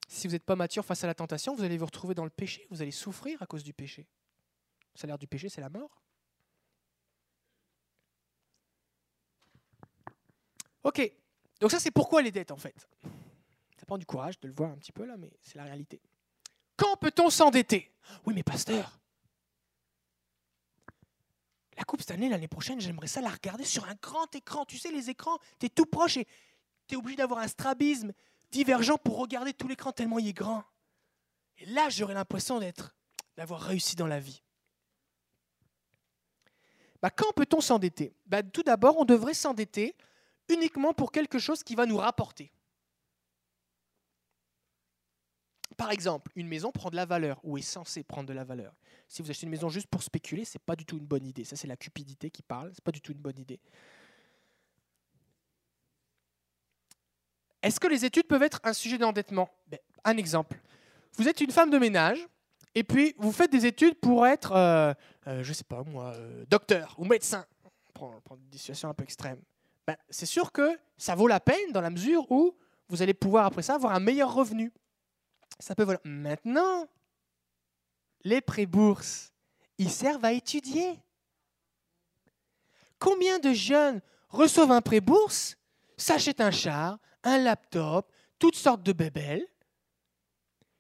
Si 0.09 0.27
vous 0.27 0.33
n'êtes 0.33 0.43
pas 0.43 0.57
mature 0.57 0.85
face 0.85 1.05
à 1.05 1.07
la 1.07 1.15
tentation, 1.15 1.55
vous 1.55 1.63
allez 1.63 1.79
vous 1.79 1.87
retrouver 1.87 2.17
dans 2.17 2.25
le 2.25 2.31
péché, 2.31 2.67
vous 2.71 2.83
allez 2.83 2.91
souffrir 2.91 3.41
à 3.41 3.47
cause 3.47 3.63
du 3.63 3.75
péché. 3.75 4.09
Le 4.97 4.99
salaire 4.99 5.19
du 5.19 5.29
péché, 5.29 5.49
c'est 5.49 5.61
la 5.61 5.71
mort. 5.71 6.03
Ok, 10.83 11.13
donc 11.61 11.71
ça 11.71 11.79
c'est 11.79 11.93
pourquoi 11.93 12.23
les 12.23 12.33
dettes 12.33 12.51
en 12.51 12.57
fait. 12.57 12.89
Prend 13.87 13.99
du 13.99 14.07
courage 14.07 14.41
de 14.41 14.49
le 14.49 14.55
voir 14.55 14.71
un 14.71 14.77
petit 14.77 14.93
peu 14.93 15.05
là, 15.05 15.17
mais 15.17 15.33
c'est 15.41 15.57
la 15.57 15.65
réalité. 15.65 16.01
Quand 16.77 16.97
peut-on 16.97 17.31
s'endetter? 17.31 17.93
Oui 18.25 18.35
mais 18.35 18.43
pasteur, 18.43 18.99
la 21.77 21.85
Coupe 21.85 22.01
cette 22.01 22.11
année, 22.13 22.29
l'année 22.29 22.49
prochaine, 22.49 22.81
j'aimerais 22.81 23.07
ça 23.07 23.21
la 23.21 23.29
regarder 23.29 23.65
sur 23.65 23.85
un 23.87 23.95
grand 24.01 24.35
écran. 24.35 24.65
Tu 24.65 24.79
sais, 24.79 24.91
les 24.91 25.11
écrans, 25.11 25.39
tu 25.61 25.67
es 25.67 25.69
tout 25.69 25.85
proche 25.85 26.17
et 26.17 26.27
tu 26.87 26.95
es 26.95 26.97
obligé 26.97 27.17
d'avoir 27.17 27.41
un 27.41 27.49
strabisme 27.49 28.13
divergent 28.51 28.97
pour 28.97 29.19
regarder 29.19 29.53
tout 29.53 29.69
l'écran 29.69 29.93
tellement 29.93 30.19
il 30.19 30.29
est 30.29 30.33
grand. 30.33 30.65
Et 31.59 31.67
là, 31.67 31.89
j'aurais 31.91 32.15
l'impression 32.15 32.61
d'être, 32.61 32.97
d'avoir 33.37 33.61
réussi 33.61 33.95
dans 33.95 34.07
la 34.07 34.21
vie. 34.21 34.43
Bah, 37.03 37.11
quand 37.11 37.33
peut-on 37.35 37.61
s'endetter? 37.61 38.15
Bah, 38.25 38.43
Tout 38.43 38.63
d'abord, 38.63 38.97
on 38.99 39.05
devrait 39.05 39.35
s'endetter 39.35 39.95
uniquement 40.49 40.95
pour 40.95 41.13
quelque 41.13 41.39
chose 41.39 41.63
qui 41.63 41.75
va 41.75 41.85
nous 41.85 41.99
rapporter. 41.99 42.53
Par 45.77 45.91
exemple, 45.91 46.33
une 46.37 46.49
maison 46.49 46.73
prend 46.73 46.91
de 46.91 46.97
la 46.97 47.05
valeur 47.05 47.39
ou 47.43 47.59
est 47.59 47.63
censée 47.63 48.03
prendre 48.03 48.29
de 48.29 48.33
la 48.33 48.45
valeur. 48.45 48.75
Si 49.09 49.23
vous 49.23 49.31
achetez 49.31 49.45
une 49.45 49.51
maison 49.51 49.69
juste 49.69 49.89
pour 49.89 50.03
spéculer, 50.03 50.45
ce 50.45 50.57
n'est 50.57 50.63
pas 50.65 50.75
du 50.75 50.87
tout 50.87 50.97
une 50.97 51.07
bonne 51.07 51.27
idée. 51.27 51.45
Ça, 51.45 51.57
c'est 51.57 51.69
la 51.69 51.77
cupidité 51.77 52.31
qui 52.31 52.43
parle. 52.43 52.71
Ce 52.73 52.81
n'est 52.81 52.85
pas 52.85 52.93
du 52.93 53.01
tout 53.01 53.13
une 53.13 53.19
bonne 53.19 53.39
idée. 53.39 53.61
Est-ce 57.63 57.79
que 57.79 57.89
les 57.89 58.05
études 58.05 58.27
peuvent 58.27 58.43
être 58.43 58.61
un 58.65 58.73
sujet 58.73 58.97
d'endettement? 58.97 59.51
Ben, 59.67 59.81
Un 60.05 60.17
exemple. 60.17 60.61
Vous 61.15 61.29
êtes 61.29 61.41
une 61.41 61.51
femme 61.51 61.71
de 61.71 61.79
ménage 61.79 62.27
et 62.75 62.85
puis 62.85 63.15
vous 63.19 63.33
faites 63.33 63.51
des 63.51 63.67
études 63.67 63.95
pour 63.95 64.27
être, 64.27 64.53
euh, 64.53 64.95
euh, 65.27 65.43
je 65.43 65.49
ne 65.49 65.55
sais 65.55 65.65
pas 65.65 65.83
moi, 65.83 66.13
euh, 66.15 66.45
docteur 66.49 66.95
ou 66.99 67.05
médecin. 67.05 67.45
On 67.99 68.21
prend, 68.21 68.37
des 68.51 68.59
situations 68.59 68.89
un 68.89 68.95
peu 68.95 69.03
extrêmes. 69.03 69.41
Ben, 69.87 69.97
c'est 70.11 70.27
sûr 70.27 70.53
que 70.53 70.79
ça 70.99 71.15
vaut 71.15 71.27
la 71.27 71.41
peine 71.41 71.73
dans 71.73 71.81
la 71.81 71.91
mesure 71.91 72.31
où 72.31 72.55
vous 72.89 73.03
allez 73.03 73.15
pouvoir 73.15 73.47
après 73.47 73.63
ça 73.63 73.75
avoir 73.75 73.95
un 73.95 74.01
meilleur 74.01 74.33
revenu. 74.33 74.73
Ça 75.59 75.75
peut 75.75 75.85
voler. 75.85 75.99
Maintenant, 76.05 76.87
les 78.23 78.41
pré-bourses, 78.41 79.33
ils 79.79 79.91
servent 79.91 80.25
à 80.25 80.33
étudier. 80.33 81.01
Combien 82.99 83.39
de 83.39 83.53
jeunes 83.53 84.01
reçoivent 84.29 84.73
un 84.73 84.81
pré-bourse, 84.81 85.57
s'achètent 85.97 86.41
un 86.41 86.51
char, 86.51 86.99
un 87.23 87.39
laptop, 87.39 88.13
toutes 88.39 88.57
sortes 88.57 88.83
de 88.83 88.93
bébelles. 88.93 89.47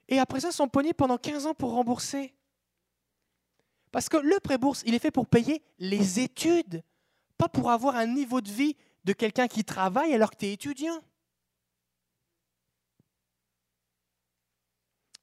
Et 0.09 0.19
après 0.19 0.41
ça, 0.41 0.53
sont 0.53 0.69
pognés 0.69 0.95
pendant 0.95 1.19
15 1.19 1.47
ans 1.47 1.55
pour 1.55 1.73
rembourser. 1.73 2.35
Parce 3.93 4.09
que 4.09 4.17
le 4.17 4.39
prêt-bourse, 4.41 4.83
il 4.87 4.95
est 4.95 4.99
fait 4.99 5.11
pour 5.11 5.27
payer 5.27 5.63
les 5.79 6.21
études, 6.21 6.83
pas 7.39 7.49
pour 7.49 7.71
avoir 7.71 7.97
un 7.97 8.07
niveau 8.07 8.41
de 8.41 8.51
vie 8.51 8.77
de 9.05 9.13
quelqu'un 9.13 9.49
qui 9.49 9.65
travaille 9.65 10.13
alors 10.15 10.31
que 10.31 10.37
tu 10.37 10.47
es 10.47 10.53
étudiant. 10.53 11.01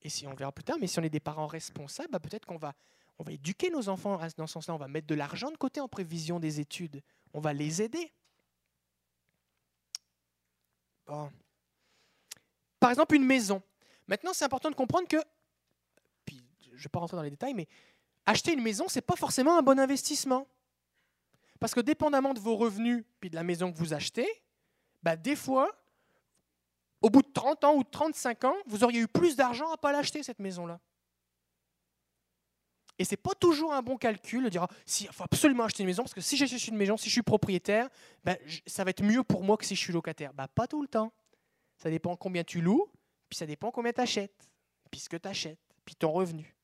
Et 0.04 0.10
si 0.10 0.28
on 0.28 0.34
verra 0.34 0.52
plus 0.52 0.64
tard, 0.64 0.78
mais 0.80 0.88
si 0.88 1.00
on 1.00 1.04
est 1.04 1.10
des 1.10 1.22
parents 1.22 1.48
responsables, 1.48 2.10
bah, 2.12 2.20
peut-être 2.20 2.46
qu'on 2.46 2.58
va, 2.58 2.74
on 3.18 3.24
va 3.24 3.32
éduquer 3.32 3.70
nos 3.70 3.88
enfants 3.90 4.20
dans 4.38 4.48
ce 4.48 4.54
sens-là. 4.54 4.74
On 4.74 4.78
va 4.78 4.88
mettre 4.88 5.08
de 5.08 5.16
l'argent 5.16 5.50
de 5.50 5.58
côté 5.58 5.80
en 5.80 5.88
prévision 5.88 6.40
des 6.40 6.60
études. 6.60 7.02
On 7.34 7.40
va 7.40 7.54
les 7.54 7.82
aider. 7.82 8.12
Par 11.06 12.90
exemple, 12.90 13.16
une 13.16 13.26
maison. 13.26 13.62
Maintenant, 14.08 14.34
c'est 14.34 14.46
important 14.46 14.70
de 14.70 14.76
comprendre 14.76 15.08
que, 15.08 15.18
puis 16.26 16.46
je 16.62 16.72
ne 16.72 16.78
vais 16.78 16.90
pas 16.90 17.00
rentrer 17.00 17.16
dans 17.16 17.24
les 17.24 17.30
détails, 17.30 17.54
mais 17.54 17.68
acheter 18.26 18.54
une 18.54 18.62
maison, 18.62 18.88
ce 18.90 18.98
n'est 18.98 19.02
pas 19.02 19.16
forcément 19.16 19.58
un 19.58 19.62
bon 19.62 19.80
investissement. 19.80 20.48
Parce 21.62 21.74
que 21.74 21.80
dépendamment 21.80 22.34
de 22.34 22.42
vos 22.42 22.58
revenus 22.58 23.06
puis 23.22 23.30
de 23.30 23.36
la 23.36 23.44
maison 23.44 23.72
que 23.72 23.78
vous 23.78 23.94
achetez, 23.94 24.28
bah, 25.02 25.16
des 25.16 25.38
fois, 25.38 25.72
au 27.04 27.10
bout 27.10 27.22
de 27.22 27.32
30 27.32 27.64
ans 27.66 27.76
ou 27.76 27.84
de 27.84 27.90
35 27.90 28.46
ans, 28.46 28.56
vous 28.66 28.84
auriez 28.84 29.02
eu 29.02 29.08
plus 29.08 29.36
d'argent 29.36 29.68
à 29.68 29.74
ne 29.74 29.78
pas 29.78 29.92
l'acheter, 29.92 30.24
cette 30.24 30.40
maison-là. 30.40 30.80
Et 32.98 33.04
c'est 33.04 33.18
pas 33.18 33.34
toujours 33.36 33.74
un 33.74 33.82
bon 33.82 33.98
calcul 33.98 34.46
de 34.46 34.50
dire 34.50 34.64
ah, 34.64 34.70
si, 34.86 35.04
il 35.06 35.12
faut 35.12 35.24
absolument 35.24 35.66
acheter 35.66 35.84
une 35.84 35.88
maison 35.88 36.04
parce 36.04 36.14
que 36.14 36.22
si 36.22 36.38
j'achète 36.38 36.68
une 36.68 36.78
maison, 36.78 36.96
si 36.96 37.10
je 37.10 37.14
suis 37.14 37.22
propriétaire, 37.22 37.90
ben, 38.24 38.38
ça 38.66 38.84
va 38.84 38.92
être 38.92 39.04
mieux 39.04 39.24
pour 39.24 39.44
moi 39.44 39.58
que 39.58 39.66
si 39.66 39.76
je 39.76 39.82
suis 39.82 39.92
locataire. 39.92 40.34
Ben, 40.34 40.48
pas 40.48 40.68
tout 40.68 40.82
le 40.82 40.88
temps. 40.88 41.12
Ça 41.78 41.90
dépend 41.90 42.16
combien 42.16 42.44
tu 42.44 42.62
loues, 42.62 42.88
puis 43.28 43.38
ça 43.38 43.46
dépend 43.46 43.72
combien 43.72 43.92
tu 43.92 44.00
achètes, 44.00 44.50
puis 44.90 45.02
ce 45.02 45.10
que 45.10 45.18
tu 45.18 45.28
achètes, 45.28 45.60
puis 45.84 45.96
ton 45.96 46.12
revenu. 46.12 46.56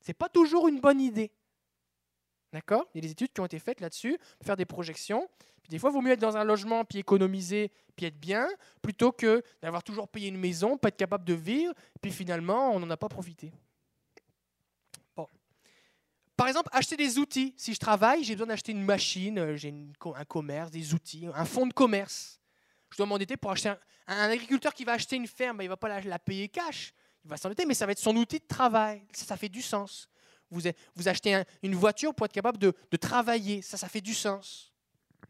C'est 0.00 0.14
pas 0.14 0.28
toujours 0.28 0.68
une 0.68 0.80
bonne 0.80 1.00
idée. 1.00 1.32
D'accord? 2.52 2.86
Il 2.94 2.98
y 2.98 3.00
a 3.00 3.06
des 3.06 3.12
études 3.12 3.32
qui 3.32 3.40
ont 3.40 3.46
été 3.46 3.58
faites 3.58 3.80
là-dessus, 3.80 4.18
faire 4.42 4.56
des 4.56 4.64
projections. 4.64 5.28
Puis 5.62 5.70
des 5.70 5.78
fois, 5.78 5.90
il 5.90 5.92
vaut 5.92 6.00
mieux 6.00 6.12
être 6.12 6.20
dans 6.20 6.36
un 6.36 6.44
logement, 6.44 6.84
puis 6.84 6.98
économiser, 6.98 7.70
puis 7.94 8.06
être 8.06 8.18
bien, 8.18 8.48
plutôt 8.80 9.12
que 9.12 9.42
d'avoir 9.60 9.82
toujours 9.82 10.08
payé 10.08 10.28
une 10.28 10.38
maison, 10.38 10.78
pas 10.78 10.88
être 10.88 10.96
capable 10.96 11.24
de 11.24 11.34
vivre, 11.34 11.74
puis 12.00 12.10
finalement, 12.10 12.70
on 12.72 12.80
n'en 12.80 12.88
a 12.90 12.96
pas 12.96 13.08
profité. 13.08 13.52
Par 16.38 16.46
exemple, 16.46 16.68
acheter 16.70 16.96
des 16.96 17.18
outils. 17.18 17.52
Si 17.56 17.74
je 17.74 17.80
travaille, 17.80 18.22
j'ai 18.22 18.34
besoin 18.36 18.46
d'acheter 18.46 18.70
une 18.70 18.84
machine, 18.84 19.40
euh, 19.40 19.56
j'ai 19.56 19.74
un 20.14 20.24
commerce, 20.24 20.70
des 20.70 20.94
outils, 20.94 21.26
un 21.34 21.44
fonds 21.44 21.66
de 21.66 21.72
commerce. 21.72 22.40
Je 22.92 22.96
dois 22.96 23.06
m'endetter 23.06 23.36
pour 23.36 23.50
acheter 23.50 23.74
un, 24.06 24.30
agriculteur 24.30 24.72
qui 24.72 24.84
va 24.84 24.92
acheter 24.92 25.16
une 25.16 25.26
ferme, 25.26 25.56
ben, 25.56 25.64
il 25.64 25.66
ne 25.66 25.72
va 25.72 25.76
pas 25.76 26.00
la, 26.00 26.18
payer 26.20 26.48
cash. 26.48 26.94
Il 27.24 27.30
va 27.30 27.36
s'endetter, 27.36 27.66
mais 27.66 27.74
ça 27.74 27.86
va 27.86 27.92
être 27.92 27.98
son 27.98 28.14
outil 28.14 28.38
de 28.38 28.46
travail. 28.46 29.02
Ça, 29.12 29.36
fait 29.36 29.48
du 29.48 29.60
sens. 29.60 30.08
Vous, 30.50 31.08
achetez 31.08 31.42
une 31.62 31.74
voiture 31.74 32.14
pour 32.14 32.26
être 32.26 32.32
capable 32.32 32.58
de, 32.58 32.72
travailler. 32.96 33.62
Ça, 33.62 33.76
ça 33.76 33.88
fait 33.88 34.00
du 34.00 34.14
sens. 34.14 34.72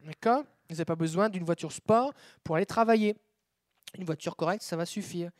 D'accord? 0.01 0.43
Vous 0.69 0.75
n'avez 0.75 0.85
pas 0.85 0.95
besoin 0.95 1.29
d'une 1.29 1.43
voiture 1.43 1.71
sport 1.71 2.13
pour 2.43 2.55
aller 2.55 2.65
travailler. 2.65 3.15
Une 3.97 4.05
voiture 4.05 4.35
correcte, 4.35 4.63
ça 4.63 4.77
va 4.77 4.85
suffire. 4.85 5.31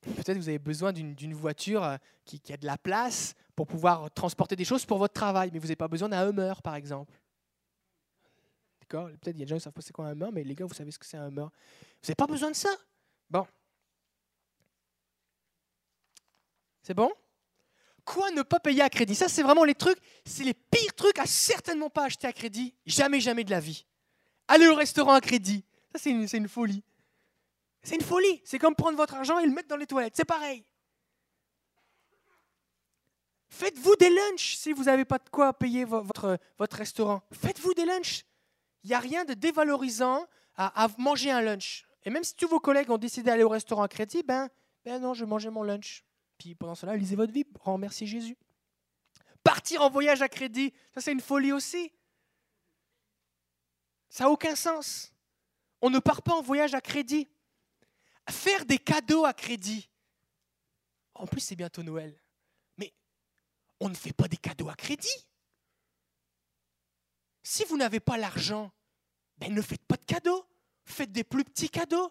Peut-être 0.00 0.36
vous 0.36 0.48
avez 0.48 0.58
besoin 0.58 0.92
d'une 0.92 1.34
voiture 1.34 1.84
euh, 1.84 1.96
qui, 2.24 2.40
a 2.52 2.56
de 2.56 2.66
la 2.66 2.78
place 2.78 3.34
pour 3.54 3.66
pouvoir 3.66 4.10
transporter 4.12 4.56
des 4.56 4.64
choses 4.64 4.86
pour 4.86 4.98
votre 4.98 5.12
travail, 5.12 5.50
mais 5.52 5.58
vous 5.58 5.66
n'avez 5.66 5.76
pas 5.76 5.88
besoin 5.88 6.08
d'un 6.08 6.26
Hummer, 6.28 6.54
par 6.62 6.74
exemple. 6.74 7.18
D'accord? 8.80 9.08
Peut-être 9.08 9.36
il 9.36 9.40
y 9.40 9.42
a 9.42 9.44
des 9.44 9.50
gens 9.50 9.56
qui 9.56 9.62
savent 9.62 9.72
pas 9.72 9.82
c'est 9.82 9.92
quoi 9.92 10.06
un 10.06 10.12
Hummer, 10.12 10.30
mais 10.32 10.44
les 10.44 10.54
gars, 10.54 10.64
vous 10.64 10.74
savez 10.74 10.90
ce 10.90 10.98
que 10.98 11.04
c'est 11.06 11.18
un 11.18 11.28
Hummer. 11.28 11.42
Vous 11.42 12.06
n'avez 12.06 12.14
pas 12.14 12.26
besoin 12.26 12.50
de 12.50 12.56
ça? 12.56 12.70
Bon. 13.28 13.46
C'est 16.82 16.94
bon? 16.94 17.12
Quoi 18.04 18.30
ne 18.30 18.42
pas 18.42 18.60
payer 18.60 18.82
à 18.82 18.90
crédit? 18.90 19.14
Ça, 19.14 19.28
c'est 19.28 19.42
vraiment 19.42 19.64
les 19.64 19.74
trucs, 19.74 19.98
c'est 20.24 20.44
les 20.44 20.54
pires 20.54 20.94
trucs 20.94 21.18
à 21.18 21.26
certainement 21.26 21.90
pas 21.90 22.04
acheter 22.04 22.26
à 22.26 22.32
crédit. 22.32 22.74
Jamais, 22.86 23.20
jamais 23.20 23.44
de 23.44 23.50
la 23.50 23.60
vie. 23.60 23.86
Aller 24.48 24.66
au 24.68 24.74
restaurant 24.74 25.12
à 25.12 25.20
crédit. 25.20 25.64
Ça, 25.92 25.98
c'est 25.98 26.10
une, 26.10 26.48
folie. 26.48 26.82
C'est 27.82 27.96
une 27.96 28.02
folie. 28.02 28.40
C'est 28.44 28.58
comme 28.58 28.74
prendre 28.74 28.96
votre 28.96 29.14
argent 29.14 29.38
et 29.38 29.46
le 29.46 29.52
mettre 29.52 29.68
dans 29.68 29.76
les 29.76 29.86
toilettes. 29.86 30.14
C'est 30.16 30.24
pareil. 30.24 30.64
Faites-vous 33.48 33.96
des 33.96 34.10
lunchs 34.10 34.56
si 34.56 34.72
vous 34.72 34.84
n'avez 34.84 35.04
pas 35.04 35.18
de 35.18 35.28
quoi 35.28 35.52
payer 35.52 35.84
votre, 35.84 36.38
votre 36.58 36.76
restaurant. 36.76 37.22
Faites-vous 37.32 37.74
des 37.74 37.84
lunchs. 37.84 38.24
Il 38.84 38.88
n'y 38.88 38.94
a 38.94 39.00
rien 39.00 39.24
de 39.24 39.34
dévalorisant 39.34 40.26
à, 40.56 40.88
manger 40.98 41.30
un 41.30 41.40
lunch. 41.40 41.86
Et 42.04 42.10
même 42.10 42.24
si 42.24 42.34
tous 42.34 42.48
vos 42.48 42.60
collègues 42.60 42.90
ont 42.90 42.98
décidé 42.98 43.30
d'aller 43.30 43.42
au 43.42 43.48
restaurant 43.48 43.82
à 43.82 43.88
crédit, 43.88 44.22
ben, 44.22 44.48
ben 44.84 45.00
non, 45.00 45.14
je 45.14 45.24
mangeais 45.24 45.50
mon 45.50 45.62
lunch. 45.62 46.04
Puis 46.40 46.54
pendant 46.54 46.74
cela, 46.74 46.96
lisez 46.96 47.16
votre 47.16 47.34
vie, 47.34 47.44
remerciez 47.60 48.06
Jésus. 48.06 48.34
Partir 49.44 49.82
en 49.82 49.90
voyage 49.90 50.22
à 50.22 50.28
crédit, 50.28 50.72
ça 50.94 51.02
c'est 51.02 51.12
une 51.12 51.20
folie 51.20 51.52
aussi. 51.52 51.92
Ça 54.08 54.24
n'a 54.24 54.30
aucun 54.30 54.56
sens. 54.56 55.12
On 55.82 55.90
ne 55.90 55.98
part 55.98 56.22
pas 56.22 56.32
en 56.32 56.40
voyage 56.40 56.74
à 56.74 56.80
crédit. 56.80 57.28
Faire 58.30 58.64
des 58.64 58.78
cadeaux 58.78 59.26
à 59.26 59.34
crédit. 59.34 59.90
En 61.14 61.26
plus, 61.26 61.40
c'est 61.40 61.56
bientôt 61.56 61.82
Noël. 61.82 62.18
Mais 62.78 62.94
on 63.78 63.90
ne 63.90 63.94
fait 63.94 64.14
pas 64.14 64.26
des 64.26 64.38
cadeaux 64.38 64.70
à 64.70 64.74
crédit. 64.74 65.26
Si 67.42 67.64
vous 67.64 67.76
n'avez 67.76 68.00
pas 68.00 68.16
l'argent, 68.16 68.72
ben 69.36 69.54
ne 69.54 69.60
faites 69.60 69.84
pas 69.84 69.96
de 69.98 70.06
cadeaux. 70.06 70.46
Faites 70.86 71.12
des 71.12 71.24
plus 71.24 71.44
petits 71.44 71.68
cadeaux. 71.68 72.10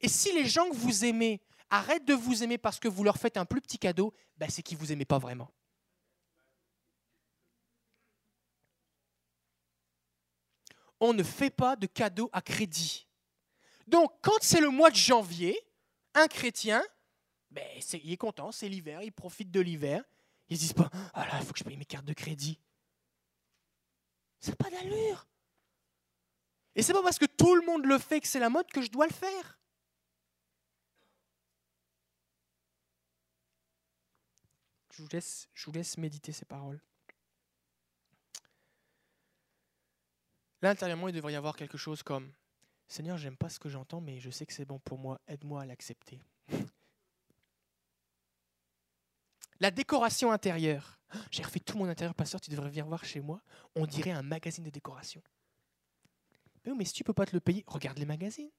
Et 0.00 0.08
si 0.08 0.32
les 0.32 0.46
gens 0.46 0.70
que 0.70 0.76
vous 0.76 1.04
aimez 1.04 1.42
arrêtent 1.70 2.04
de 2.04 2.14
vous 2.14 2.42
aimer 2.42 2.58
parce 2.58 2.78
que 2.78 2.88
vous 2.88 3.04
leur 3.04 3.16
faites 3.16 3.36
un 3.36 3.44
plus 3.44 3.60
petit 3.60 3.78
cadeau, 3.78 4.14
ben 4.36 4.48
c'est 4.48 4.62
qu'ils 4.62 4.76
ne 4.78 4.82
vous 4.82 4.92
aiment 4.92 5.04
pas 5.04 5.18
vraiment. 5.18 5.52
On 11.00 11.12
ne 11.12 11.22
fait 11.22 11.50
pas 11.50 11.76
de 11.76 11.86
cadeaux 11.86 12.28
à 12.32 12.42
crédit. 12.42 13.06
Donc, 13.86 14.12
quand 14.20 14.38
c'est 14.42 14.60
le 14.60 14.70
mois 14.70 14.90
de 14.90 14.96
janvier, 14.96 15.58
un 16.14 16.26
chrétien, 16.26 16.82
ben, 17.50 17.64
il 17.92 18.12
est 18.12 18.16
content, 18.16 18.52
c'est 18.52 18.68
l'hiver, 18.68 19.02
il 19.02 19.12
profite 19.12 19.50
de 19.50 19.60
l'hiver. 19.60 20.02
Ils 20.48 20.54
ne 20.54 20.58
disent 20.58 20.72
pas 20.72 20.90
Ah 21.14 21.26
il 21.40 21.46
faut 21.46 21.52
que 21.52 21.58
je 21.58 21.64
paye 21.64 21.76
mes 21.76 21.84
cartes 21.84 22.04
de 22.04 22.12
crédit. 22.12 22.58
Ça 24.40 24.50
n'a 24.50 24.56
pas 24.56 24.70
d'allure. 24.70 25.26
Et 26.74 26.82
c'est 26.82 26.92
pas 26.92 27.02
parce 27.02 27.18
que 27.18 27.26
tout 27.26 27.54
le 27.54 27.66
monde 27.66 27.84
le 27.86 27.98
fait 27.98 28.20
que 28.20 28.28
c'est 28.28 28.38
la 28.38 28.50
mode 28.50 28.70
que 28.70 28.82
je 28.82 28.90
dois 28.90 29.06
le 29.06 29.12
faire. 29.12 29.57
Je 34.98 35.64
vous 35.64 35.72
laisse, 35.72 35.96
méditer 35.96 36.32
ces 36.32 36.44
paroles. 36.44 36.80
Là, 40.60 40.70
intérieurement, 40.70 41.06
il 41.06 41.14
devrait 41.14 41.34
y 41.34 41.36
avoir 41.36 41.54
quelque 41.54 41.78
chose 41.78 42.02
comme 42.02 42.32
Seigneur, 42.88 43.16
j'aime 43.16 43.36
pas 43.36 43.48
ce 43.48 43.60
que 43.60 43.68
j'entends, 43.68 44.00
mais 44.00 44.18
je 44.18 44.28
sais 44.30 44.44
que 44.44 44.52
c'est 44.52 44.64
bon 44.64 44.80
pour 44.80 44.98
moi, 44.98 45.20
aide-moi 45.28 45.62
à 45.62 45.66
l'accepter. 45.66 46.20
La 49.60 49.70
décoration 49.70 50.32
intérieure. 50.32 50.98
J'ai 51.30 51.44
refait 51.44 51.60
tout 51.60 51.78
mon 51.78 51.88
intérieur, 51.88 52.16
pasteur, 52.16 52.40
tu 52.40 52.50
devrais 52.50 52.70
venir 52.70 52.86
voir 52.86 53.04
chez 53.04 53.20
moi. 53.20 53.40
On 53.76 53.86
dirait 53.86 54.10
un 54.10 54.22
magazine 54.22 54.64
de 54.64 54.70
décoration. 54.70 55.22
Mais, 56.64 56.74
mais 56.74 56.84
si 56.84 56.92
tu 56.92 57.04
peux 57.04 57.12
pas 57.12 57.26
te 57.26 57.36
le 57.36 57.40
payer, 57.40 57.62
regarde 57.68 57.98
les 57.98 58.04
magazines. 58.04 58.50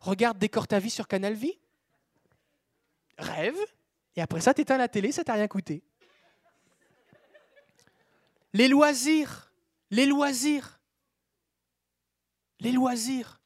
Regarde 0.00 0.38
Décor 0.38 0.66
ta 0.66 0.80
vie 0.80 0.90
sur 0.90 1.06
Canal 1.06 1.34
Vie. 1.34 1.56
Rêve. 3.18 3.58
Et 4.16 4.20
après 4.20 4.40
ça, 4.40 4.54
t'éteins 4.54 4.78
la 4.78 4.88
télé, 4.88 5.12
ça 5.12 5.24
t'a 5.24 5.34
rien 5.34 5.48
coûté. 5.48 5.82
Les 8.52 8.68
loisirs. 8.68 9.52
Les 9.90 10.06
loisirs. 10.06 10.80
Les 12.60 12.72
loisirs. 12.72 13.40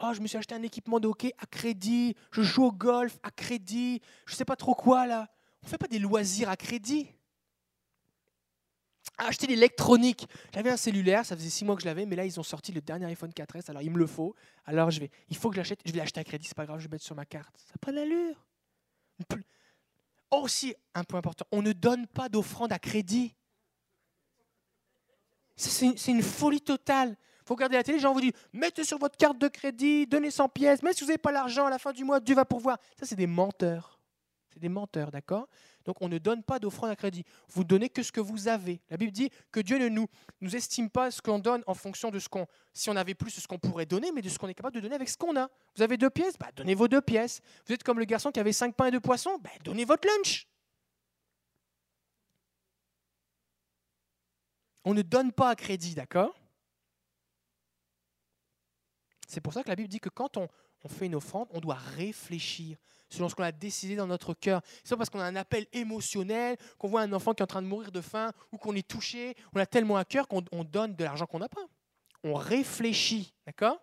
Oh, 0.00 0.12
je 0.14 0.20
me 0.20 0.26
suis 0.26 0.38
acheté 0.38 0.54
un 0.54 0.62
équipement 0.62 0.98
de 0.98 1.06
hockey 1.06 1.32
à 1.38 1.46
crédit, 1.46 2.16
je 2.32 2.42
joue 2.42 2.64
au 2.64 2.72
golf 2.72 3.18
à 3.22 3.30
crédit, 3.30 4.00
je 4.26 4.34
sais 4.34 4.44
pas 4.44 4.56
trop 4.56 4.74
quoi 4.74 5.06
là. 5.06 5.28
On 5.62 5.68
fait 5.68 5.78
pas 5.78 5.86
des 5.86 6.00
loisirs 6.00 6.48
à 6.48 6.56
crédit? 6.56 7.08
Acheter 9.18 9.46
l'électronique. 9.46 10.26
J'avais 10.52 10.70
un 10.70 10.76
cellulaire, 10.76 11.24
ça 11.24 11.36
faisait 11.36 11.50
six 11.50 11.64
mois 11.64 11.76
que 11.76 11.82
je 11.82 11.86
l'avais, 11.86 12.06
mais 12.06 12.16
là 12.16 12.24
ils 12.24 12.40
ont 12.40 12.42
sorti 12.42 12.72
le 12.72 12.80
dernier 12.80 13.06
iPhone 13.06 13.30
4S, 13.30 13.70
alors 13.70 13.82
il 13.82 13.90
me 13.90 13.98
le 13.98 14.06
faut. 14.06 14.34
Alors 14.64 14.90
je 14.90 15.00
vais, 15.00 15.10
il 15.28 15.36
faut 15.36 15.50
que 15.50 15.54
je 15.54 15.60
l'achète, 15.60 15.80
je 15.84 15.92
vais 15.92 15.98
l'acheter 15.98 16.18
à 16.18 16.24
crédit, 16.24 16.48
c'est 16.48 16.56
pas 16.56 16.66
grave, 16.66 16.80
je 16.80 16.88
vais 16.88 16.92
mettre 16.92 17.04
sur 17.04 17.14
ma 17.14 17.26
carte. 17.26 17.54
Ça 17.58 17.72
n'a 17.74 17.78
pas 17.80 17.92
d'allure. 17.92 18.44
Aussi, 20.30 20.74
un 20.94 21.04
point 21.04 21.18
important, 21.18 21.44
on 21.52 21.62
ne 21.62 21.72
donne 21.72 22.06
pas 22.06 22.28
d'offrande 22.28 22.72
à 22.72 22.78
crédit. 22.78 23.34
C'est 25.56 26.08
une 26.08 26.22
folie 26.22 26.60
totale 26.60 27.16
faut 27.44 27.54
regarder 27.54 27.76
la 27.76 27.82
télé, 27.82 27.98
les 27.98 28.02
gens 28.02 28.12
vous 28.12 28.20
disent 28.20 28.32
mettez 28.52 28.84
sur 28.84 28.98
votre 28.98 29.16
carte 29.16 29.38
de 29.38 29.48
crédit, 29.48 30.06
donnez 30.06 30.30
100 30.30 30.48
pièces, 30.48 30.82
mais 30.82 30.92
si 30.92 31.00
vous 31.00 31.08
n'avez 31.08 31.18
pas 31.18 31.32
l'argent 31.32 31.66
à 31.66 31.70
la 31.70 31.78
fin 31.78 31.92
du 31.92 32.04
mois, 32.04 32.20
Dieu 32.20 32.34
va 32.34 32.44
pourvoir. 32.44 32.78
Ça, 32.98 33.06
c'est 33.06 33.16
des 33.16 33.26
menteurs. 33.26 33.98
C'est 34.52 34.60
des 34.60 34.68
menteurs, 34.68 35.10
d'accord? 35.10 35.48
Donc 35.84 36.00
on 36.00 36.08
ne 36.08 36.18
donne 36.18 36.42
pas 36.42 36.58
d'offrande 36.58 36.90
à 36.90 36.96
crédit. 36.96 37.24
Vous 37.48 37.64
donnez 37.64 37.88
que 37.88 38.02
ce 38.02 38.12
que 38.12 38.20
vous 38.20 38.48
avez. 38.48 38.80
La 38.90 38.96
Bible 38.96 39.12
dit 39.12 39.30
que 39.50 39.60
Dieu 39.60 39.78
ne 39.78 39.88
nous, 39.88 40.08
estime 40.54 40.90
pas 40.90 41.10
ce 41.10 41.22
qu'on 41.22 41.38
donne 41.38 41.62
en 41.66 41.74
fonction 41.74 42.10
de 42.10 42.18
ce 42.18 42.28
qu'on, 42.28 42.46
si 42.72 42.90
on 42.90 42.96
avait 42.96 43.14
plus, 43.14 43.30
ce 43.30 43.46
qu'on 43.46 43.58
pourrait 43.58 43.86
donner, 43.86 44.12
mais 44.12 44.22
de 44.22 44.28
ce 44.28 44.38
qu'on 44.38 44.48
est 44.48 44.54
capable 44.54 44.74
de 44.74 44.80
donner 44.80 44.94
avec 44.94 45.08
ce 45.08 45.16
qu'on 45.16 45.36
a. 45.36 45.48
Vous 45.76 45.82
avez 45.82 45.96
deux 45.96 46.10
pièces, 46.10 46.38
bah, 46.38 46.50
donnez 46.54 46.74
vos 46.74 46.88
deux 46.88 47.00
pièces. 47.00 47.40
Vous 47.66 47.74
êtes 47.74 47.82
comme 47.82 47.98
le 47.98 48.04
garçon 48.04 48.30
qui 48.30 48.40
avait 48.40 48.52
cinq 48.52 48.74
pains 48.74 48.86
et 48.86 48.90
deux 48.90 49.00
poissons, 49.00 49.38
bah, 49.42 49.50
donnez 49.64 49.84
votre 49.84 50.08
lunch. 50.08 50.46
On 54.84 54.94
ne 54.94 55.02
donne 55.02 55.32
pas 55.32 55.50
à 55.50 55.56
crédit, 55.56 55.94
d'accord? 55.94 56.34
C'est 59.32 59.40
pour 59.40 59.54
ça 59.54 59.62
que 59.62 59.68
la 59.68 59.76
Bible 59.76 59.88
dit 59.88 60.00
que 60.00 60.10
quand 60.10 60.36
on, 60.36 60.48
fait 60.88 61.06
une 61.06 61.14
offrande, 61.14 61.48
on 61.52 61.60
doit 61.60 61.76
réfléchir 61.76 62.76
selon 63.12 63.28
ce 63.28 63.34
qu'on 63.34 63.42
a 63.42 63.52
décidé 63.52 63.96
dans 63.96 64.06
notre 64.06 64.34
cœur. 64.34 64.62
C'est 64.82 64.90
pas 64.90 64.98
parce 64.98 65.10
qu'on 65.10 65.20
a 65.20 65.24
un 65.24 65.36
appel 65.36 65.66
émotionnel, 65.72 66.56
qu'on 66.78 66.88
voit 66.88 67.02
un 67.02 67.12
enfant 67.12 67.34
qui 67.34 67.42
est 67.42 67.44
en 67.44 67.46
train 67.46 67.62
de 67.62 67.66
mourir 67.66 67.92
de 67.92 68.00
faim 68.00 68.32
ou 68.50 68.58
qu'on 68.58 68.74
est 68.74 68.86
touché, 68.86 69.36
on 69.54 69.60
a 69.60 69.66
tellement 69.66 69.96
à 69.96 70.04
cœur 70.04 70.26
qu'on 70.28 70.64
donne 70.64 70.96
de 70.96 71.04
l'argent 71.04 71.26
qu'on 71.26 71.38
n'a 71.38 71.48
pas. 71.48 71.66
On 72.24 72.34
réfléchit, 72.34 73.34
d'accord? 73.46 73.80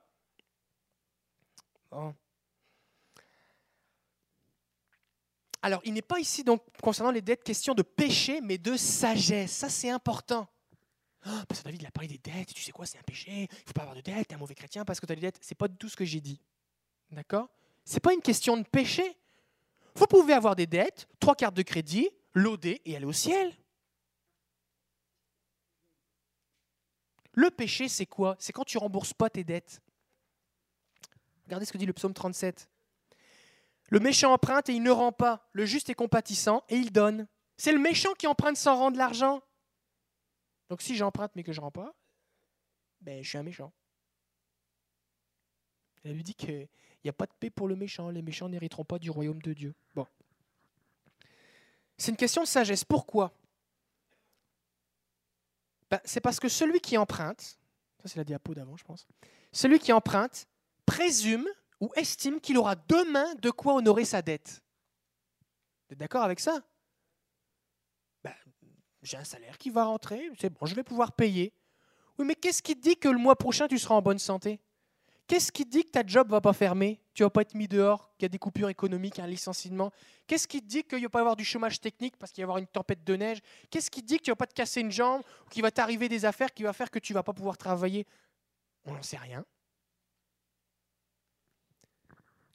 Alors, 5.61 5.81
il 5.83 5.93
n'est 5.93 6.01
pas 6.01 6.19
ici 6.19 6.43
donc 6.43 6.63
concernant 6.81 7.11
les 7.11 7.21
dettes 7.21 7.43
question 7.43 7.73
de 7.73 7.81
péché, 7.81 8.41
mais 8.41 8.57
de 8.57 8.77
sagesse. 8.77 9.51
Ça, 9.51 9.69
c'est 9.69 9.89
important. 9.89 10.47
Ah, 11.23 11.43
parce 11.49 11.59
que 11.59 11.65
David 11.65 11.81
il 11.81 11.85
a 11.85 11.91
parlé 11.91 12.07
des 12.07 12.17
dettes, 12.17 12.53
tu 12.53 12.61
sais 12.61 12.71
quoi, 12.71 12.85
c'est 12.85 12.97
un 12.97 13.03
péché, 13.03 13.29
il 13.29 13.41
ne 13.41 13.67
faut 13.67 13.73
pas 13.73 13.81
avoir 13.81 13.95
de 13.95 14.01
dettes, 14.01 14.29
tu 14.29 14.33
es 14.33 14.35
un 14.35 14.39
mauvais 14.39 14.55
chrétien 14.55 14.85
parce 14.85 15.01
que 15.01 15.05
tu 15.05 15.11
as 15.11 15.15
des 15.15 15.21
dettes. 15.21 15.39
Ce 15.43 15.51
n'est 15.51 15.57
pas 15.57 15.67
tout 15.67 15.89
ce 15.89 15.97
que 15.97 16.05
j'ai 16.05 16.21
dit. 16.21 16.39
D'accord? 17.11 17.49
N'est 17.93 18.01
pas 18.01 18.13
une 18.13 18.21
question 18.21 18.57
de 18.57 18.63
péché. 18.63 19.17
Vous 19.95 20.07
pouvez 20.07 20.33
avoir 20.33 20.55
des 20.55 20.67
dettes, 20.67 21.07
trois 21.19 21.35
cartes 21.35 21.55
de 21.55 21.61
crédit, 21.61 22.09
loader 22.33 22.81
et 22.85 22.95
aller 22.95 23.05
au 23.05 23.13
ciel. 23.13 23.55
Le 27.33 27.49
péché, 27.49 27.87
c'est 27.87 28.05
quoi? 28.05 28.35
C'est 28.39 28.53
quand 28.53 28.65
tu 28.65 28.77
rembourses 28.77 29.13
pas 29.13 29.29
tes 29.29 29.43
dettes. 29.43 29.81
Regardez 31.45 31.65
ce 31.65 31.71
que 31.71 31.77
dit 31.77 31.85
le 31.85 31.93
psaume 31.93 32.13
37. 32.13 32.69
Le 33.89 33.99
méchant 33.99 34.33
emprunte 34.33 34.69
et 34.69 34.73
il 34.73 34.83
ne 34.83 34.91
rend 34.91 35.11
pas. 35.11 35.49
Le 35.53 35.65
juste 35.65 35.89
est 35.89 35.95
compatissant 35.95 36.63
et 36.69 36.75
il 36.75 36.91
donne. 36.91 37.27
C'est 37.57 37.71
le 37.71 37.79
méchant 37.79 38.13
qui 38.13 38.27
emprunte 38.27 38.57
sans 38.57 38.77
rendre 38.77 38.97
l'argent. 38.97 39.41
Donc 40.69 40.81
si 40.81 40.95
j'emprunte 40.95 41.31
mais 41.35 41.43
que 41.43 41.51
je 41.51 41.59
ne 41.59 41.63
rends 41.63 41.71
pas, 41.71 41.95
ben, 43.01 43.23
je 43.23 43.29
suis 43.29 43.37
un 43.37 43.43
méchant. 43.43 43.73
Elle 46.03 46.13
lui 46.13 46.23
dit 46.23 46.33
qu'il 46.33 46.67
n'y 47.03 47.09
a 47.09 47.13
pas 47.13 47.25
de 47.25 47.33
paix 47.39 47.49
pour 47.49 47.67
le 47.67 47.75
méchant. 47.75 48.09
Les 48.09 48.21
méchants 48.21 48.49
n'hériteront 48.49 48.85
pas 48.85 48.99
du 48.99 49.09
royaume 49.09 49.41
de 49.41 49.53
Dieu. 49.53 49.73
Bon. 49.95 50.07
C'est 51.97 52.11
une 52.11 52.17
question 52.17 52.41
de 52.41 52.47
sagesse. 52.47 52.83
Pourquoi? 52.83 53.33
Ben, 55.91 55.99
C'est 56.03 56.21
parce 56.21 56.39
que 56.39 56.47
celui 56.47 56.79
qui 56.79 56.97
emprunte, 56.97 57.41
ça 57.41 58.05
c'est 58.05 58.17
la 58.17 58.23
diapo 58.23 58.53
d'avant 58.53 58.77
je 58.77 58.83
pense, 58.83 59.07
celui 59.51 59.79
qui 59.79 59.91
emprunte 59.91 60.47
présume 60.85 61.47
ou 61.79 61.91
estime 61.95 62.39
qu'il 62.39 62.57
aura 62.57 62.75
demain 62.75 63.35
de 63.35 63.51
quoi 63.51 63.73
honorer 63.75 64.05
sa 64.05 64.21
dette. 64.21 64.61
Vous 65.87 65.93
êtes 65.93 65.99
d'accord 65.99 66.23
avec 66.23 66.39
ça? 66.39 66.63
J'ai 69.01 69.17
un 69.17 69.23
salaire 69.23 69.57
qui 69.57 69.69
va 69.69 69.85
rentrer, 69.85 70.29
c'est 70.39 70.49
bon, 70.49 70.65
je 70.65 70.75
vais 70.75 70.83
pouvoir 70.83 71.13
payer. 71.13 71.53
Oui, 72.17 72.25
mais 72.25 72.35
qu'est-ce 72.35 72.61
qui 72.61 72.75
te 72.75 72.81
dit 72.81 72.97
que 72.97 73.07
le 73.07 73.17
mois 73.17 73.37
prochain, 73.37 73.67
tu 73.67 73.79
seras 73.79 73.95
en 73.95 74.01
bonne 74.01 74.19
santé? 74.19 74.59
Qu'est-ce 75.29 75.51
qui 75.51 75.63
dit 75.63 75.85
que 75.85 75.91
ta 75.91 76.03
job 76.03 76.31
va 76.31 76.41
pas 76.41 76.53
fermer? 76.53 76.99
Tu 77.13 77.21
vas 77.21 77.29
pas 77.29 77.41
être 77.41 77.53
mis 77.53 77.67
dehors, 77.67 78.09
qu'il 78.17 78.23
y 78.23 78.25
a 78.25 78.29
des 78.29 78.39
coupures 78.39 78.67
économiques, 78.67 79.19
un 79.19 79.27
licenciement. 79.27 79.91
Qu'est-ce 80.25 80.47
qui 80.47 80.59
dit 80.59 80.83
qu'il 80.83 81.03
va 81.03 81.09
pas 81.09 81.19
avoir 81.19 81.35
du 81.35 81.45
chômage 81.45 81.79
technique 81.79 82.17
parce 82.17 82.31
qu'il 82.31 82.41
va 82.41 82.45
y 82.45 82.45
avoir 82.45 82.57
une 82.57 82.65
tempête 82.65 83.03
de 83.03 83.15
neige? 83.15 83.37
Qu'est-ce 83.69 83.91
qui 83.91 84.01
dit 84.01 84.17
que 84.17 84.23
tu 84.23 84.31
vas 84.31 84.35
pas 84.35 84.47
te 84.47 84.55
casser 84.55 84.81
une 84.81 84.91
jambe 84.91 85.21
ou 85.45 85.49
qu'il 85.49 85.61
va 85.61 85.69
t'arriver 85.69 86.09
des 86.09 86.25
affaires 86.25 86.51
qui 86.51 86.63
va 86.63 86.73
faire 86.73 86.89
que 86.89 86.97
tu 86.97 87.13
vas 87.13 87.21
pas 87.21 87.33
pouvoir 87.33 87.59
travailler? 87.59 88.07
On 88.85 88.93
n'en 88.93 89.03
sait 89.03 89.17
rien. 89.17 89.45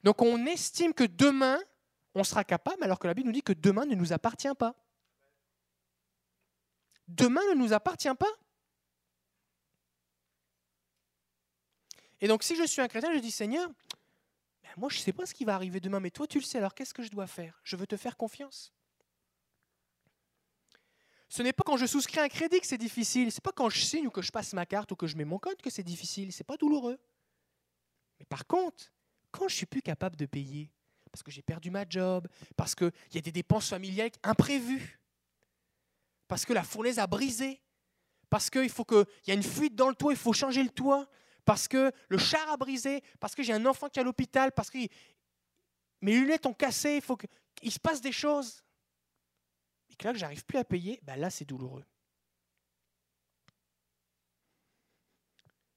Donc 0.02 0.20
on 0.20 0.44
estime 0.44 0.94
que 0.94 1.04
demain, 1.04 1.60
on 2.16 2.24
sera 2.24 2.42
capable, 2.42 2.82
alors 2.82 2.98
que 2.98 3.06
la 3.06 3.14
Bible 3.14 3.28
nous 3.28 3.34
dit 3.34 3.42
que 3.44 3.52
demain 3.52 3.86
ne 3.86 3.94
nous 3.94 4.12
appartient 4.12 4.52
pas. 4.58 4.74
Demain 7.06 7.42
ne 7.50 7.54
nous 7.54 7.72
appartient 7.72 8.14
pas. 8.18 8.32
Et 12.24 12.26
donc 12.26 12.42
si 12.42 12.56
je 12.56 12.66
suis 12.66 12.80
un 12.80 12.88
chrétien, 12.88 13.12
je 13.12 13.18
dis 13.18 13.30
Seigneur, 13.30 13.70
moi 14.78 14.88
je 14.88 14.96
ne 14.96 15.02
sais 15.02 15.12
pas 15.12 15.26
ce 15.26 15.34
qui 15.34 15.44
va 15.44 15.54
arriver 15.54 15.78
demain, 15.78 16.00
mais 16.00 16.10
toi 16.10 16.26
tu 16.26 16.38
le 16.38 16.42
sais, 16.42 16.56
alors 16.56 16.74
qu'est-ce 16.74 16.94
que 16.94 17.02
je 17.02 17.10
dois 17.10 17.26
faire? 17.26 17.60
Je 17.64 17.76
veux 17.76 17.86
te 17.86 17.98
faire 17.98 18.16
confiance. 18.16 18.72
Ce 21.28 21.42
n'est 21.42 21.52
pas 21.52 21.64
quand 21.66 21.76
je 21.76 21.84
souscris 21.84 22.20
un 22.20 22.28
crédit 22.28 22.60
que 22.60 22.66
c'est 22.66 22.78
difficile. 22.78 23.30
Ce 23.30 23.36
n'est 23.36 23.42
pas 23.42 23.52
quand 23.52 23.68
je 23.68 23.78
signe 23.78 24.06
ou 24.06 24.10
que 24.10 24.22
je 24.22 24.32
passe 24.32 24.54
ma 24.54 24.64
carte 24.64 24.90
ou 24.92 24.96
que 24.96 25.06
je 25.06 25.18
mets 25.18 25.26
mon 25.26 25.38
code 25.38 25.60
que 25.60 25.68
c'est 25.68 25.82
difficile. 25.82 26.32
Ce 26.32 26.38
n'est 26.38 26.44
pas 26.44 26.56
douloureux. 26.56 26.98
Mais 28.18 28.24
par 28.24 28.46
contre, 28.46 28.90
quand 29.30 29.46
je 29.46 29.56
suis 29.56 29.66
plus 29.66 29.82
capable 29.82 30.16
de 30.16 30.24
payer, 30.24 30.72
parce 31.12 31.22
que 31.22 31.30
j'ai 31.30 31.42
perdu 31.42 31.70
ma 31.70 31.86
job, 31.86 32.26
parce 32.56 32.74
qu'il 32.74 32.90
y 33.12 33.18
a 33.18 33.20
des 33.20 33.32
dépenses 33.32 33.68
familiales 33.68 34.12
imprévues, 34.22 34.98
parce 36.26 36.46
que 36.46 36.54
la 36.54 36.62
fournaise 36.62 36.98
a 36.98 37.06
brisé, 37.06 37.60
parce 38.30 38.48
qu'il 38.48 38.70
faut 38.70 38.86
qu'il 38.86 39.04
y 39.26 39.30
a 39.30 39.34
une 39.34 39.42
fuite 39.42 39.74
dans 39.74 39.90
le 39.90 39.94
toit, 39.94 40.14
il 40.14 40.18
faut 40.18 40.32
changer 40.32 40.62
le 40.62 40.70
toit, 40.70 41.06
parce 41.44 41.68
que 41.68 41.92
le 42.08 42.18
char 42.18 42.48
a 42.50 42.56
brisé, 42.56 43.02
parce 43.20 43.34
que 43.34 43.42
j'ai 43.42 43.52
un 43.52 43.66
enfant 43.66 43.88
qui 43.88 43.98
est 43.98 44.02
à 44.02 44.04
l'hôpital, 44.04 44.52
parce 44.52 44.70
que 44.70 44.78
mes 46.00 46.12
lunettes 46.12 46.46
ont 46.46 46.54
cassé, 46.54 46.96
il 46.96 47.02
faut 47.02 47.16
qu'il 47.16 47.72
se 47.72 47.78
passe 47.78 48.00
des 48.00 48.12
choses. 48.12 48.62
Et 49.90 49.96
que 49.96 50.04
là, 50.06 50.12
que 50.12 50.18
j'arrive 50.18 50.44
plus 50.44 50.58
à 50.58 50.64
payer, 50.64 51.00
ben 51.02 51.16
là, 51.16 51.30
c'est 51.30 51.44
douloureux. 51.44 51.84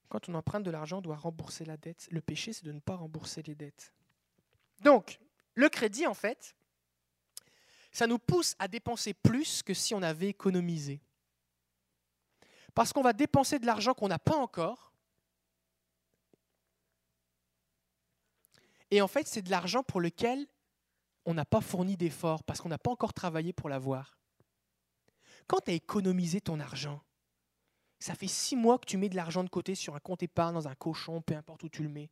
Quand 0.09 0.29
on 0.29 0.35
emprunte 0.35 0.63
de 0.63 0.71
l'argent, 0.71 0.99
on 0.99 1.01
doit 1.01 1.17
rembourser 1.17 1.65
la 1.65 1.75
dette. 1.75 2.07
Le 2.11 2.21
péché, 2.21 2.53
c'est 2.53 2.65
de 2.65 2.71
ne 2.71 2.79
pas 2.79 2.95
rembourser 2.95 3.43
les 3.43 3.55
dettes. 3.55 3.93
Donc, 4.79 5.19
le 5.53 5.67
crédit, 5.69 6.07
en 6.07 6.13
fait, 6.13 6.55
ça 7.91 8.07
nous 8.07 8.19
pousse 8.19 8.55
à 8.59 8.67
dépenser 8.67 9.13
plus 9.13 9.63
que 9.63 9.73
si 9.73 9.93
on 9.93 10.01
avait 10.01 10.29
économisé. 10.29 11.01
Parce 12.73 12.93
qu'on 12.93 13.01
va 13.01 13.11
dépenser 13.11 13.59
de 13.59 13.65
l'argent 13.65 13.93
qu'on 13.93 14.07
n'a 14.07 14.19
pas 14.19 14.37
encore. 14.37 14.86
Et 18.91 19.01
en 19.01 19.07
fait, 19.07 19.27
c'est 19.27 19.41
de 19.41 19.49
l'argent 19.49 19.83
pour 19.83 20.01
lequel 20.01 20.47
on 21.25 21.33
n'a 21.33 21.45
pas 21.45 21.61
fourni 21.61 21.97
d'efforts, 21.97 22.43
parce 22.43 22.61
qu'on 22.61 22.69
n'a 22.69 22.77
pas 22.77 22.91
encore 22.91 23.13
travaillé 23.13 23.51
pour 23.51 23.67
l'avoir. 23.67 24.17
Quand 25.45 25.59
tu 25.59 25.71
as 25.71 25.73
économisé 25.73 26.39
ton 26.39 26.59
argent, 26.59 27.01
ça 27.99 28.15
fait 28.15 28.27
six 28.27 28.55
mois 28.55 28.77
que 28.77 28.85
tu 28.85 28.97
mets 28.97 29.09
de 29.09 29.15
l'argent 29.15 29.43
de 29.43 29.49
côté 29.49 29.75
sur 29.75 29.95
un 29.95 29.99
compte 29.99 30.23
épargne, 30.23 30.53
dans 30.53 30.67
un 30.67 30.75
cochon, 30.75 31.21
peu 31.21 31.35
importe 31.35 31.63
où 31.63 31.69
tu 31.69 31.83
le 31.83 31.89
mets. 31.89 32.09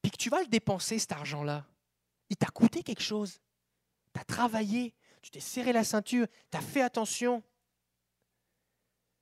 Puis 0.00 0.10
que 0.10 0.16
tu 0.16 0.30
vas 0.30 0.40
le 0.40 0.48
dépenser, 0.48 0.98
cet 0.98 1.12
argent-là. 1.12 1.66
Il 2.30 2.36
t'a 2.36 2.46
coûté 2.46 2.82
quelque 2.82 3.02
chose. 3.02 3.40
Tu 4.14 4.20
as 4.20 4.24
travaillé, 4.24 4.94
tu 5.20 5.30
t'es 5.30 5.40
serré 5.40 5.72
la 5.72 5.84
ceinture, 5.84 6.26
tu 6.50 6.58
as 6.58 6.60
fait 6.60 6.82
attention. 6.82 7.42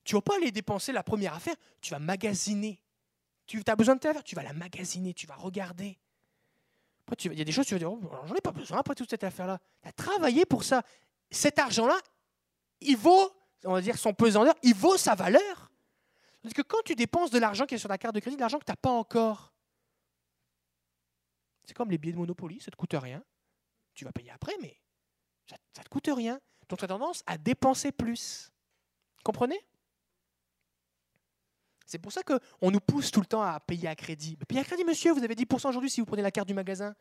Tu 0.05 0.15
ne 0.15 0.19
vas 0.19 0.23
pas 0.23 0.37
aller 0.37 0.53
dépenser 0.53 0.93
la 0.93 1.03
première 1.03 1.35
affaire, 1.35 1.57
tu 1.81 1.91
vas 1.91 1.99
magasiner. 1.99 2.83
Tu 3.51 3.61
as 3.67 3.75
besoin 3.75 3.97
de 3.97 4.01
ta 4.01 4.11
affaire, 4.11 4.23
tu 4.23 4.37
vas 4.37 4.45
la 4.45 4.53
magasiner, 4.53 5.13
tu 5.13 5.27
vas 5.27 5.35
regarder. 5.35 5.99
il 7.25 7.35
y 7.35 7.41
a 7.41 7.45
des 7.45 7.51
choses, 7.51 7.67
tu 7.67 7.75
vas 7.75 7.81
dire, 7.81 7.91
oh, 7.91 8.01
j'en 8.29 8.35
ai 8.37 8.41
pas 8.41 8.53
besoin 8.53 8.79
après 8.79 8.95
toute 8.95 9.11
cette 9.11 9.25
affaire-là. 9.25 9.59
Tu 9.83 9.89
as 9.89 9.93
travaillé 9.93 10.47
pour 10.47 10.63
ça. 10.63 10.85
Cet 11.33 11.59
argent-là, 11.59 11.99
il 12.81 12.97
vaut, 12.97 13.33
on 13.65 13.73
va 13.73 13.81
dire 13.81 13.99
son 13.99 14.15
pesant 14.15 14.45
il 14.63 14.75
vaut 14.75 14.97
sa 14.97 15.17
valeur. 15.17 15.73
Parce 16.43 16.55
que 16.55 16.63
quand 16.63 16.81
tu 16.85 16.95
dépenses 16.95 17.33
de 17.33 17.41
l'argent 17.41 17.67
qui 17.67 17.75
est 17.75 17.79
sur 17.79 17.89
ta 17.89 17.99
carte 17.99 18.15
de 18.15 18.21
crédit, 18.21 18.37
de 18.37 18.41
l'argent 18.41 18.61
que 18.61 18.65
tu 18.65 18.71
n'as 18.71 18.77
pas 18.77 18.91
encore, 18.91 19.53
c'est 21.65 21.75
comme 21.75 21.91
les 21.91 21.99
billets 21.99 22.13
de 22.13 22.19
Monopoly, 22.19 22.61
ça 22.61 22.67
ne 22.69 22.71
te 22.71 22.77
coûte 22.77 22.95
rien. 22.95 23.21
Tu 23.95 24.05
vas 24.05 24.13
payer 24.13 24.31
après, 24.31 24.55
mais 24.63 24.81
ça 25.49 25.57
ne 25.79 25.83
te 25.83 25.89
coûte 25.89 26.09
rien. 26.15 26.41
Donc 26.69 26.79
tu 26.79 26.85
as 26.85 26.89
tendance 26.89 27.25
à 27.27 27.37
dépenser 27.37 27.91
plus. 27.91 28.53
Comprenez? 29.25 29.61
C'est 31.91 31.99
pour 31.99 32.13
ça 32.13 32.23
qu'on 32.23 32.71
nous 32.71 32.79
pousse 32.79 33.11
tout 33.11 33.19
le 33.19 33.27
temps 33.27 33.43
à 33.43 33.59
payer 33.59 33.89
à 33.89 33.97
crédit. 33.97 34.37
Payer 34.47 34.61
à 34.61 34.65
crédit, 34.65 34.85
monsieur, 34.85 35.11
vous 35.11 35.25
avez 35.25 35.35
10% 35.35 35.71
aujourd'hui 35.71 35.91
si 35.91 36.01
vous 36.01 36.07
prenez 36.07 36.23
la 36.23 36.31
carte 36.31 36.47
du 36.47 36.55
magasin. 36.55 36.95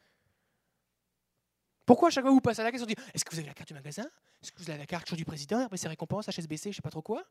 Pourquoi 1.86 2.08
à 2.08 2.12
chaque 2.12 2.24
fois 2.24 2.32
vous 2.32 2.42
passez 2.42 2.62
à 2.62 2.64
la 2.64 2.72
caisse, 2.72 2.82
on 2.82 2.88
dit 2.88 2.96
Est-ce 3.14 3.24
que 3.24 3.30
vous 3.30 3.38
avez 3.38 3.48
la 3.48 3.54
carte 3.54 3.68
du 3.68 3.76
magasin? 3.76 4.10
Est-ce 4.42 4.52
que 4.52 4.58
vous 4.58 4.68
avez 4.68 4.80
la 4.80 4.88
carte 4.88 5.14
du 5.14 5.26
président? 5.26 5.60
Après, 5.60 5.78
c'est 5.78 5.88
récompenses, 5.88 6.28
HSBC, 6.28 6.72
je 6.72 6.78
sais 6.78 6.82
pas 6.82 6.90
trop 6.90 7.04
quoi 7.04 7.24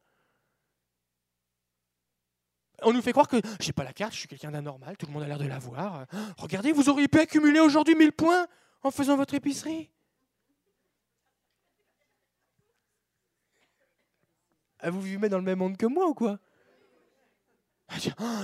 on 2.82 2.92
nous 2.92 3.02
fait 3.02 3.10
croire 3.10 3.26
que 3.26 3.38
j'ai 3.58 3.72
pas 3.72 3.82
la 3.82 3.92
carte, 3.92 4.12
je 4.12 4.20
suis 4.20 4.28
quelqu'un 4.28 4.52
d'anormal, 4.52 4.96
tout 4.96 5.06
le 5.06 5.12
monde 5.12 5.24
a 5.24 5.26
l'air 5.26 5.38
de 5.38 5.48
l'avoir. 5.48 6.06
Regardez, 6.36 6.70
vous 6.70 6.88
auriez 6.88 7.08
pu 7.08 7.18
accumuler 7.18 7.58
aujourd'hui 7.58 7.96
1000 7.96 8.12
points 8.12 8.46
en 8.84 8.92
faisant 8.92 9.16
votre 9.16 9.34
épicerie. 9.34 9.90
Ah, 14.78 14.90
vous 14.90 15.00
vivez 15.00 15.28
dans 15.28 15.38
le 15.38 15.42
même 15.42 15.58
monde 15.58 15.76
que 15.76 15.86
moi 15.86 16.06
ou 16.06 16.14
quoi? 16.14 16.38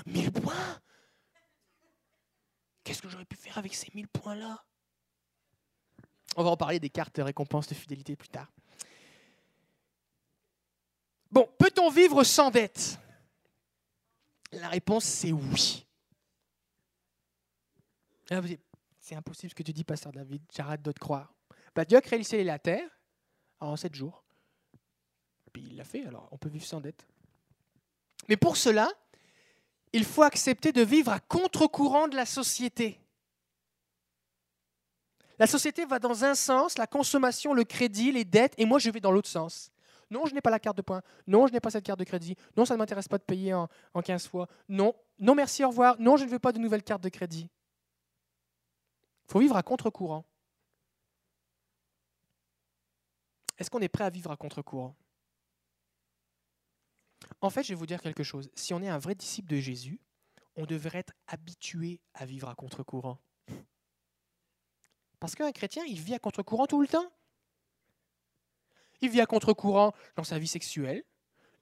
1000 0.06 0.32
points? 0.32 0.80
Qu'est-ce 2.82 3.00
que 3.00 3.08
j'aurais 3.08 3.24
pu 3.24 3.36
faire 3.36 3.58
avec 3.58 3.74
ces 3.74 3.90
1000 3.94 4.08
points-là? 4.08 4.64
On 6.36 6.44
va 6.44 6.50
en 6.50 6.56
parler 6.56 6.80
des 6.80 6.90
cartes 6.90 7.16
de 7.16 7.22
récompense 7.22 7.68
de 7.68 7.74
fidélité 7.74 8.16
plus 8.16 8.28
tard. 8.28 8.50
Bon, 11.30 11.48
peut-on 11.58 11.90
vivre 11.90 12.22
sans 12.24 12.50
dette? 12.50 12.98
La 14.52 14.68
réponse, 14.68 15.04
c'est 15.04 15.32
oui. 15.32 15.86
Ah, 18.30 18.40
c'est 19.00 19.14
impossible 19.14 19.50
ce 19.50 19.54
que 19.54 19.62
tu 19.62 19.72
dis, 19.72 19.84
pasteur 19.84 20.12
David, 20.12 20.42
j'arrête 20.54 20.82
de 20.82 20.92
te 20.92 20.98
croire. 20.98 21.34
Bah, 21.74 21.84
Dieu 21.84 21.98
a 21.98 22.00
créé 22.00 22.18
le 22.18 22.24
ciel 22.24 22.40
et 22.40 22.44
la 22.44 22.58
terre 22.58 22.88
en 23.60 23.76
sept 23.76 23.94
jours. 23.94 24.24
Puis 25.52 25.62
il 25.62 25.76
l'a 25.76 25.84
fait, 25.84 26.06
alors 26.06 26.28
on 26.32 26.38
peut 26.38 26.48
vivre 26.48 26.64
sans 26.64 26.80
dette. 26.80 27.06
Mais 28.28 28.36
pour 28.36 28.56
cela, 28.56 28.90
il 29.94 30.04
faut 30.04 30.24
accepter 30.24 30.72
de 30.72 30.82
vivre 30.82 31.12
à 31.12 31.20
contre-courant 31.20 32.08
de 32.08 32.16
la 32.16 32.26
société. 32.26 33.00
La 35.38 35.46
société 35.46 35.86
va 35.86 36.00
dans 36.00 36.24
un 36.24 36.34
sens, 36.34 36.78
la 36.78 36.88
consommation, 36.88 37.54
le 37.54 37.62
crédit, 37.62 38.10
les 38.10 38.24
dettes, 38.24 38.54
et 38.58 38.64
moi 38.64 38.80
je 38.80 38.90
vais 38.90 38.98
dans 38.98 39.12
l'autre 39.12 39.28
sens. 39.28 39.70
Non, 40.10 40.26
je 40.26 40.34
n'ai 40.34 40.40
pas 40.40 40.50
la 40.50 40.58
carte 40.58 40.76
de 40.76 40.82
points. 40.82 41.00
Non, 41.28 41.46
je 41.46 41.52
n'ai 41.52 41.60
pas 41.60 41.70
cette 41.70 41.84
carte 41.84 42.00
de 42.00 42.04
crédit. 42.04 42.34
Non, 42.56 42.64
ça 42.64 42.74
ne 42.74 42.78
m'intéresse 42.78 43.06
pas 43.06 43.18
de 43.18 43.22
payer 43.22 43.54
en, 43.54 43.68
en 43.94 44.02
15 44.02 44.26
fois. 44.26 44.48
Non, 44.68 44.94
non, 45.20 45.36
merci, 45.36 45.64
au 45.64 45.68
revoir. 45.68 45.94
Non, 46.00 46.16
je 46.16 46.24
ne 46.24 46.30
veux 46.30 46.40
pas 46.40 46.50
de 46.50 46.58
nouvelles 46.58 46.82
cartes 46.82 47.02
de 47.02 47.08
crédit. 47.08 47.48
Il 49.28 49.32
faut 49.32 49.38
vivre 49.38 49.56
à 49.56 49.62
contre-courant. 49.62 50.24
Est-ce 53.58 53.70
qu'on 53.70 53.80
est 53.80 53.88
prêt 53.88 54.04
à 54.04 54.10
vivre 54.10 54.32
à 54.32 54.36
contre-courant? 54.36 54.96
En 57.44 57.50
fait, 57.50 57.62
je 57.62 57.68
vais 57.68 57.74
vous 57.74 57.84
dire 57.84 58.00
quelque 58.00 58.22
chose. 58.22 58.48
Si 58.54 58.72
on 58.72 58.80
est 58.80 58.88
un 58.88 58.96
vrai 58.96 59.14
disciple 59.14 59.50
de 59.50 59.58
Jésus, 59.58 60.00
on 60.56 60.64
devrait 60.64 61.00
être 61.00 61.12
habitué 61.26 62.00
à 62.14 62.24
vivre 62.24 62.48
à 62.48 62.54
contre-courant. 62.54 63.18
Parce 65.20 65.34
qu'un 65.34 65.52
chrétien, 65.52 65.84
il 65.86 66.00
vit 66.00 66.14
à 66.14 66.18
contre-courant 66.18 66.66
tout 66.66 66.80
le 66.80 66.88
temps. 66.88 67.12
Il 69.02 69.10
vit 69.10 69.20
à 69.20 69.26
contre-courant 69.26 69.92
dans 70.16 70.24
sa 70.24 70.38
vie 70.38 70.46
sexuelle. 70.46 71.04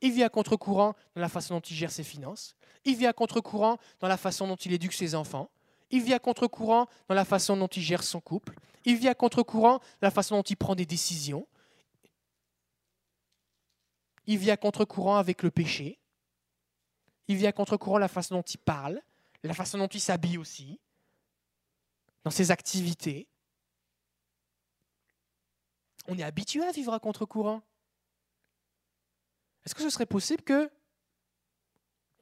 Il 0.03 0.13
vit 0.13 0.23
à 0.23 0.29
contre-courant 0.29 0.95
dans 1.17 1.21
la 1.21 1.29
façon 1.29 1.55
dont 1.57 1.61
il 1.61 1.75
gère 1.75 1.91
ses 1.91 2.05
finances. 2.05 2.55
Il 2.85 2.95
vit 2.95 3.07
à 3.07 3.13
contre-courant 3.13 3.79
dans 3.99 4.09
la 4.09 4.17
façon 4.17 4.47
dont 4.47 4.55
il 4.55 4.73
éduque 4.73 4.93
ses 4.93 5.17
enfants. 5.17 5.51
Il 5.91 6.05
vit 6.05 6.15
à 6.15 6.21
contre-courant 6.21 6.87
dans 7.09 7.17
la 7.17 7.25
façon 7.25 7.57
dont 7.57 7.67
il 7.67 7.83
gère 7.83 8.05
son 8.05 8.21
couple. 8.21 8.55
Il 8.85 8.95
vit 8.95 9.09
à 9.09 9.17
contre-courant 9.17 9.79
dans 9.79 10.07
la 10.07 10.13
façon 10.13 10.37
dont 10.37 10.43
il 10.43 10.57
prend 10.57 10.77
des 10.77 10.87
décisions. 10.87 11.45
Il 14.27 14.39
vit 14.39 14.51
à 14.51 14.57
contre-courant 14.57 15.17
avec 15.17 15.43
le 15.43 15.51
péché. 15.51 15.99
Il 17.29 17.37
vit 17.37 17.47
à 17.47 17.53
contre-courant 17.53 17.99
la 17.99 18.09
façon 18.09 18.37
dont 18.37 18.43
il 18.43 18.59
parle, 18.59 19.01
la 19.43 19.55
façon 19.55 19.79
dont 19.79 19.89
il 19.89 20.01
s'habille 20.01 20.39
aussi, 20.39 20.81
dans 22.25 22.31
ses 22.31 22.51
activités. 22.51 23.29
On 26.09 26.19
est 26.19 26.23
habitué 26.23 26.63
à 26.63 26.73
vivre 26.73 26.93
à 26.93 27.01
contre-courant. 27.01 27.63
Est-ce 29.65 29.75
que 29.75 29.83
ce 29.83 29.91
serait 29.91 30.07
possible 30.07 30.43
que 30.43 30.71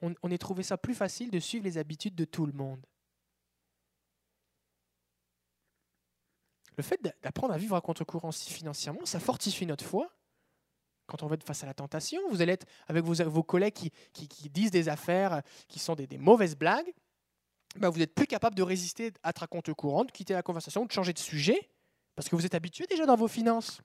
on, 0.03 0.31
ait 0.31 0.39
trouvé 0.39 0.63
ça 0.63 0.79
plus 0.79 0.95
facile 0.95 1.31
de 1.31 1.39
suivre 1.39 1.65
les 1.65 1.77
habitudes 1.77 2.15
de 2.15 2.25
tout 2.25 2.47
le 2.47 2.53
monde? 2.53 2.85
Le 6.77 6.83
fait 6.83 7.03
d'apprendre 7.23 7.53
à 7.53 7.59
vivre 7.59 7.77
à 7.77 7.83
contre-courant 7.83 8.33
financièrement, 8.33 9.05
ça 9.05 9.21
fortifie 9.21 9.67
notre 9.67 9.85
foi. 9.85 10.11
Quand 11.11 11.25
on 11.25 11.27
va 11.27 11.35
être 11.35 11.45
face 11.45 11.65
à 11.65 11.67
la 11.67 11.75
tentation, 11.75 12.21
vous 12.31 12.41
allez 12.41 12.53
être 12.53 12.67
avec 12.87 13.05
vos, 13.05 13.43
collègues 13.43 13.91
qui, 14.13 14.49
disent 14.49 14.71
des 14.71 14.89
affaires 14.89 15.43
qui 15.67 15.81
sont 15.81 15.97
des, 15.97 16.07
mauvaises 16.19 16.55
blagues, 16.55 16.95
ben 17.75 17.91
vous 17.91 17.99
n'êtes 17.99 18.15
plus 18.15 18.29
capable 18.29 18.55
de 18.55 18.63
résister 18.63 19.13
à 19.25 19.31
être 19.31 19.43
à 19.43 19.49
contre-courant, 19.49 20.05
de 20.05 20.13
quitter 20.13 20.35
la 20.35 20.43
conversation, 20.43 20.87
de 20.87 20.93
changer 20.93 21.13
de 21.13 21.19
sujet. 21.19 21.69
Parce 22.15 22.29
que 22.29 22.37
vous 22.37 22.47
êtes 22.47 22.55
habitué 22.55 22.87
déjà 22.87 23.07
dans 23.07 23.17
vos 23.17 23.27
finances. 23.27 23.83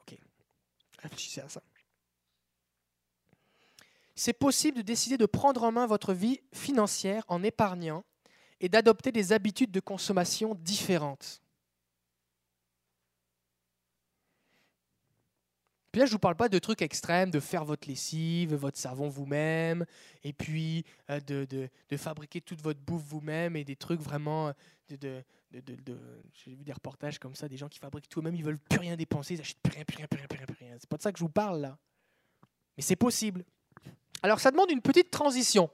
Ok, 0.00 0.18
réfléchissez 0.98 1.40
à 1.40 1.48
ça. 1.48 1.62
C'est 4.14 4.34
possible 4.34 4.78
de 4.78 4.82
décider 4.82 5.16
de 5.16 5.26
prendre 5.26 5.62
en 5.62 5.72
main 5.72 5.86
votre 5.86 6.12
vie 6.12 6.40
financière 6.52 7.24
en 7.28 7.42
épargnant 7.42 8.04
et 8.60 8.68
d'adopter 8.68 9.10
des 9.10 9.32
habitudes 9.32 9.70
de 9.70 9.80
consommation 9.80 10.54
différentes. 10.54 11.40
Puis 15.98 16.02
là, 16.02 16.06
je 16.06 16.12
ne 16.12 16.14
vous 16.14 16.20
parle 16.20 16.36
pas 16.36 16.48
de 16.48 16.60
trucs 16.60 16.80
extrêmes, 16.80 17.32
de 17.32 17.40
faire 17.40 17.64
votre 17.64 17.88
lessive, 17.88 18.54
votre 18.54 18.78
savon 18.78 19.08
vous-même, 19.08 19.84
et 20.22 20.32
puis 20.32 20.84
euh, 21.10 21.18
de, 21.18 21.44
de, 21.44 21.96
fabriquer 21.96 22.40
toute 22.40 22.62
votre 22.62 22.78
bouffe 22.78 23.02
vous-même, 23.02 23.56
et 23.56 23.64
des 23.64 23.74
trucs 23.74 24.00
vraiment 24.00 24.52
de, 24.90 24.94
de, 24.94 25.24
de- 25.50 25.98
j'ai 26.34 26.54
vu 26.54 26.62
des 26.62 26.72
reportages 26.72 27.18
comme 27.18 27.34
ça, 27.34 27.48
des 27.48 27.56
gens 27.56 27.68
qui 27.68 27.80
fabriquent 27.80 28.08
tout 28.08 28.20
eux-mêmes, 28.20 28.36
ils 28.36 28.44
veulent 28.44 28.60
plus 28.60 28.78
rien 28.78 28.94
dépenser, 28.94 29.34
ils 29.34 29.40
achètent 29.40 29.58
plus 29.60 29.72
rien, 29.72 29.84
plus 29.84 29.96
rien, 29.96 30.06
plus 30.06 30.18
rien, 30.18 30.28
plus 30.28 30.38
rien, 30.38 30.46
rien. 30.60 30.76
C'est 30.78 30.88
pas 30.88 30.98
de 30.98 31.02
ça 31.02 31.10
que 31.10 31.18
je 31.18 31.24
vous 31.24 31.30
parle 31.30 31.62
là. 31.62 31.76
Mais 32.76 32.84
c'est 32.84 32.94
possible. 32.94 33.44
Alors 34.22 34.38
ça 34.38 34.52
demande 34.52 34.70
une 34.70 34.82
petite 34.82 35.10
transition. 35.10 35.68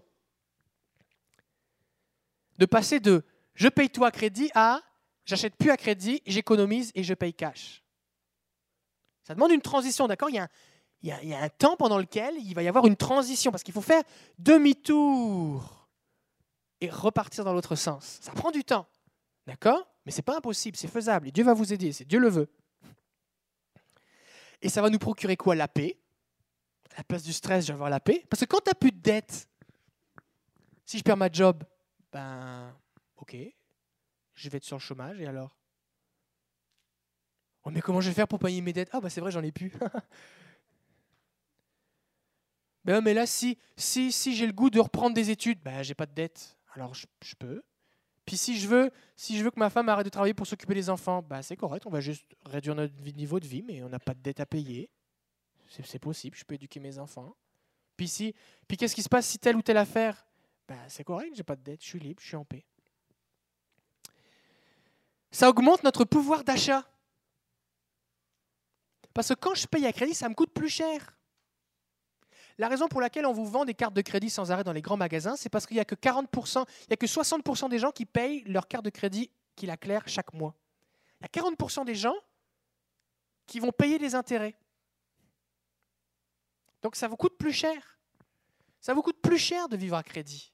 De 2.56 2.64
passer 2.64 2.98
de 2.98 3.26
je 3.54 3.68
paye 3.68 3.90
tout 3.90 4.06
à 4.06 4.10
crédit 4.10 4.50
à 4.54 4.80
j'achète 5.26 5.54
plus 5.56 5.70
à 5.70 5.76
crédit, 5.76 6.22
j'économise 6.24 6.92
et 6.94 7.04
je 7.04 7.12
paye 7.12 7.34
cash. 7.34 7.83
Ça 9.24 9.34
demande 9.34 9.50
une 9.50 9.62
transition, 9.62 10.06
d'accord? 10.06 10.30
Il, 10.30 10.36
y 11.02 11.34
a 11.34 11.42
un- 11.42 11.48
temps 11.48 11.76
pendant 11.76 11.98
lequel 11.98 12.34
il 12.38 12.54
va 12.54 12.62
y 12.62 12.68
avoir 12.68 12.86
une 12.86 12.96
transition 12.96 13.50
parce 13.50 13.62
qu'il 13.62 13.74
faut 13.74 13.80
faire 13.80 14.02
demi-tour 14.38 15.88
et 16.80 16.90
repartir 16.90 17.44
dans 17.44 17.52
l'autre 17.52 17.74
sens. 17.74 18.18
Ça 18.20 18.32
prend 18.32 18.50
du 18.50 18.64
temps. 18.64 18.86
D'accord? 19.46 19.86
Mais 20.04 20.12
c'est 20.12 20.22
pas 20.22 20.36
impossible, 20.36 20.76
c'est 20.76 20.88
faisable. 20.88 21.28
Et 21.28 21.32
Dieu 21.32 21.44
va 21.44 21.54
vous 21.54 21.72
aider, 21.72 21.92
c'est 21.92 22.04
Dieu 22.04 22.18
le 22.18 22.28
veut. 22.28 22.48
Et 24.60 24.68
ça 24.68 24.82
va 24.82 24.90
nous 24.90 24.98
procurer 24.98 25.36
quoi? 25.36 25.54
La 25.54 25.68
paix. 25.68 25.98
À 26.94 26.98
la 26.98 27.04
place 27.04 27.22
du 27.22 27.32
stress, 27.32 27.64
je 27.64 27.68
vais 27.68 27.74
avoir 27.74 27.90
la 27.90 28.00
paix. 28.00 28.24
Parce 28.28 28.40
que 28.40 28.46
quand 28.46 28.60
tu 28.60 28.70
n'as 28.70 28.74
plus 28.74 28.92
de 28.92 28.98
dettes, 28.98 29.48
si 30.84 30.98
je 30.98 31.02
perds 31.02 31.16
ma 31.16 31.30
job, 31.30 31.64
ben, 32.12 32.74
ok, 33.16 33.36
je 34.34 34.48
vais 34.48 34.58
être 34.58 34.64
sur 34.64 34.76
le 34.76 34.80
chômage 34.80 35.20
et 35.20 35.26
alors? 35.26 35.56
Oh, 37.64 37.70
mais 37.70 37.80
comment 37.80 38.00
je 38.00 38.08
vais 38.08 38.14
faire 38.14 38.28
pour 38.28 38.38
payer 38.38 38.60
mes 38.60 38.72
dettes? 38.72 38.90
Ah, 38.92 39.00
bah 39.00 39.10
c'est 39.10 39.20
vrai, 39.20 39.30
j'en 39.30 39.42
ai 39.42 39.52
plus. 39.52 39.72
ben, 42.84 43.00
mais 43.00 43.14
là, 43.14 43.26
si, 43.26 43.58
si, 43.76 44.12
si 44.12 44.34
j'ai 44.34 44.46
le 44.46 44.52
goût 44.52 44.70
de 44.70 44.80
reprendre 44.80 45.14
des 45.14 45.30
études, 45.30 45.60
ben, 45.62 45.82
j'ai 45.82 45.94
pas 45.94 46.06
de 46.06 46.12
dettes. 46.12 46.56
Alors, 46.74 46.94
je, 46.94 47.06
je 47.22 47.34
peux. 47.34 47.62
Puis 48.26 48.36
si 48.36 48.58
je 48.58 48.68
veux, 48.68 48.90
si 49.16 49.36
je 49.36 49.44
veux 49.44 49.50
que 49.50 49.58
ma 49.58 49.70
femme 49.70 49.88
arrête 49.88 50.04
de 50.04 50.10
travailler 50.10 50.34
pour 50.34 50.46
s'occuper 50.46 50.74
des 50.74 50.88
enfants, 50.88 51.22
bah 51.22 51.42
c'est 51.42 51.56
correct, 51.56 51.86
on 51.86 51.90
va 51.90 52.00
juste 52.00 52.24
réduire 52.46 52.74
notre 52.74 52.94
niveau 53.14 53.38
de 53.38 53.46
vie, 53.46 53.62
mais 53.62 53.82
on 53.82 53.88
n'a 53.88 53.98
pas 53.98 54.14
de 54.14 54.20
dette 54.20 54.40
à 54.40 54.46
payer. 54.46 54.90
C'est 55.68 55.98
possible, 55.98 56.36
je 56.36 56.44
peux 56.44 56.54
éduquer 56.54 56.80
mes 56.80 56.98
enfants. 56.98 57.36
Puis 57.96 58.08
si, 58.08 58.34
puis 58.66 58.76
qu'est-ce 58.76 58.94
qui 58.94 59.02
se 59.02 59.08
passe 59.08 59.26
si 59.26 59.38
telle 59.38 59.56
ou 59.56 59.62
telle 59.62 59.76
affaire? 59.76 60.26
Bah, 60.68 60.76
C'est 60.88 61.04
correct, 61.04 61.32
j'ai 61.34 61.42
pas 61.42 61.56
de 61.56 61.62
dette, 61.62 61.82
je 61.82 61.88
suis 61.88 61.98
libre, 61.98 62.22
je 62.22 62.28
suis 62.28 62.36
en 62.36 62.44
paix. 62.44 62.64
Ça 65.30 65.50
augmente 65.50 65.82
notre 65.82 66.04
pouvoir 66.04 66.44
d'achat. 66.44 66.84
Parce 69.14 69.28
que 69.28 69.34
quand 69.34 69.54
je 69.54 69.66
paye 69.66 69.86
à 69.86 69.92
crédit, 69.92 70.14
ça 70.14 70.28
me 70.28 70.34
coûte 70.34 70.52
plus 70.52 70.68
cher. 70.68 71.16
La 72.58 72.68
raison 72.68 72.88
pour 72.88 73.00
laquelle 73.00 73.26
on 73.26 73.32
vous 73.32 73.46
vend 73.46 73.64
des 73.64 73.74
cartes 73.74 73.94
de 73.94 74.00
crédit 74.00 74.30
sans 74.30 74.52
arrêt 74.52 74.64
dans 74.64 74.72
les 74.72 74.82
grands 74.82 74.96
magasins, 74.96 75.36
c'est 75.36 75.48
parce 75.48 75.66
qu'il 75.66 75.76
n'y 75.76 75.80
a 75.80 75.84
que 75.84 75.94
40%, 75.94 76.64
il 76.86 76.90
y 76.90 76.92
a 76.92 76.96
que 76.96 77.06
60% 77.06 77.68
des 77.68 77.78
gens 77.78 77.90
qui 77.90 78.06
payent 78.06 78.44
leur 78.44 78.68
carte 78.68 78.84
de 78.84 78.90
crédit 78.90 79.30
qui 79.56 79.66
la 79.66 79.76
claire 79.76 80.02
chaque 80.06 80.32
mois. 80.34 80.54
Il 81.20 81.24
y 81.24 81.38
a 81.38 81.42
40% 81.42 81.84
des 81.84 81.94
gens 81.94 82.14
qui 83.46 83.60
vont 83.60 83.72
payer 83.72 83.98
les 83.98 84.14
intérêts. 84.14 84.56
Donc 86.82 86.96
ça 86.96 87.08
vous 87.08 87.16
coûte 87.16 87.36
plus 87.38 87.52
cher. 87.52 87.98
Ça 88.80 88.94
vous 88.94 89.02
coûte 89.02 89.20
plus 89.20 89.38
cher 89.38 89.68
de 89.68 89.76
vivre 89.76 89.96
à 89.96 90.02
crédit. 90.02 90.53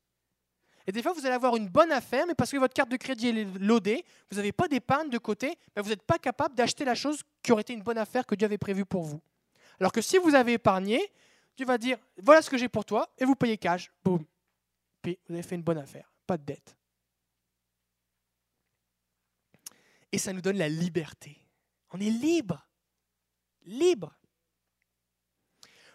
Et 0.90 0.92
des 0.92 1.04
fois, 1.04 1.12
vous 1.12 1.24
allez 1.24 1.36
avoir 1.36 1.54
une 1.54 1.68
bonne 1.68 1.92
affaire, 1.92 2.26
mais 2.26 2.34
parce 2.34 2.50
que 2.50 2.56
votre 2.56 2.74
carte 2.74 2.88
de 2.88 2.96
crédit 2.96 3.28
est 3.28 3.44
loadée, 3.60 4.04
vous 4.28 4.38
n'avez 4.38 4.50
pas 4.50 4.66
d'épargne 4.66 5.08
de 5.08 5.18
côté, 5.18 5.56
ben 5.72 5.82
vous 5.82 5.90
n'êtes 5.90 6.02
pas 6.02 6.18
capable 6.18 6.56
d'acheter 6.56 6.84
la 6.84 6.96
chose 6.96 7.22
qui 7.44 7.52
aurait 7.52 7.60
été 7.60 7.72
une 7.72 7.84
bonne 7.84 7.96
affaire 7.96 8.26
que 8.26 8.34
Dieu 8.34 8.44
avait 8.44 8.58
prévue 8.58 8.84
pour 8.84 9.04
vous. 9.04 9.20
Alors 9.78 9.92
que 9.92 10.00
si 10.00 10.18
vous 10.18 10.34
avez 10.34 10.54
épargné, 10.54 11.12
Dieu 11.56 11.64
va 11.64 11.78
dire 11.78 11.96
voilà 12.20 12.42
ce 12.42 12.50
que 12.50 12.58
j'ai 12.58 12.68
pour 12.68 12.84
toi, 12.84 13.08
et 13.18 13.24
vous 13.24 13.36
payez 13.36 13.56
cash. 13.56 13.92
Boum. 14.02 14.24
Puis 15.00 15.16
vous 15.28 15.34
avez 15.34 15.44
fait 15.44 15.54
une 15.54 15.62
bonne 15.62 15.78
affaire, 15.78 16.12
pas 16.26 16.36
de 16.36 16.42
dette. 16.42 16.76
Et 20.10 20.18
ça 20.18 20.32
nous 20.32 20.40
donne 20.40 20.58
la 20.58 20.68
liberté. 20.68 21.38
On 21.92 22.00
est 22.00 22.10
libre. 22.10 22.66
Libre. 23.62 24.12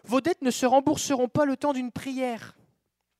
Vos 0.04 0.22
dettes 0.22 0.40
ne 0.40 0.50
se 0.50 0.64
rembourseront 0.64 1.28
pas 1.28 1.44
le 1.44 1.58
temps 1.58 1.74
d'une 1.74 1.92
prière. 1.92 2.56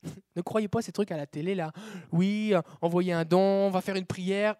ne 0.35 0.41
croyez 0.41 0.67
pas 0.67 0.81
ces 0.81 0.91
trucs 0.91 1.11
à 1.11 1.17
la 1.17 1.25
télé 1.25 1.55
là. 1.55 1.71
Oui, 2.11 2.53
euh, 2.53 2.61
envoyez 2.81 3.13
un 3.13 3.25
don, 3.25 3.39
on 3.39 3.69
va 3.69 3.81
faire 3.81 3.95
une 3.95 4.05
prière. 4.05 4.55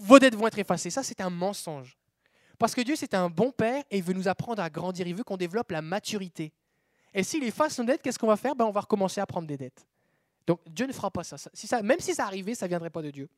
Vos 0.00 0.18
dettes 0.18 0.34
vont 0.34 0.46
être 0.46 0.58
effacées. 0.58 0.90
Ça, 0.90 1.02
c'est 1.02 1.20
un 1.20 1.30
mensonge. 1.30 1.96
Parce 2.58 2.74
que 2.74 2.80
Dieu, 2.80 2.96
c'est 2.96 3.14
un 3.14 3.28
bon 3.28 3.50
père 3.50 3.84
et 3.90 3.98
il 3.98 4.02
veut 4.02 4.12
nous 4.12 4.28
apprendre 4.28 4.62
à 4.62 4.70
grandir. 4.70 5.06
Il 5.06 5.14
veut 5.14 5.24
qu'on 5.24 5.36
développe 5.36 5.70
la 5.70 5.82
maturité. 5.82 6.52
Et 7.12 7.22
s'il 7.22 7.44
efface 7.44 7.78
nos 7.78 7.84
dettes, 7.84 8.02
qu'est-ce 8.02 8.18
qu'on 8.18 8.26
va 8.26 8.36
faire? 8.36 8.56
Ben, 8.56 8.64
On 8.64 8.70
va 8.70 8.80
recommencer 8.80 9.20
à 9.20 9.26
prendre 9.26 9.46
des 9.46 9.56
dettes. 9.56 9.86
Donc 10.46 10.60
Dieu 10.66 10.86
ne 10.86 10.92
fera 10.92 11.10
pas 11.10 11.24
ça. 11.24 11.36
Ça 11.38 11.82
même 11.82 12.00
si 12.00 12.14
ça 12.14 12.26
arrivait, 12.26 12.54
ça 12.54 12.66
ne 12.66 12.70
viendrait 12.70 12.90
pas 12.90 13.02
de 13.02 13.10
Dieu. 13.10 13.28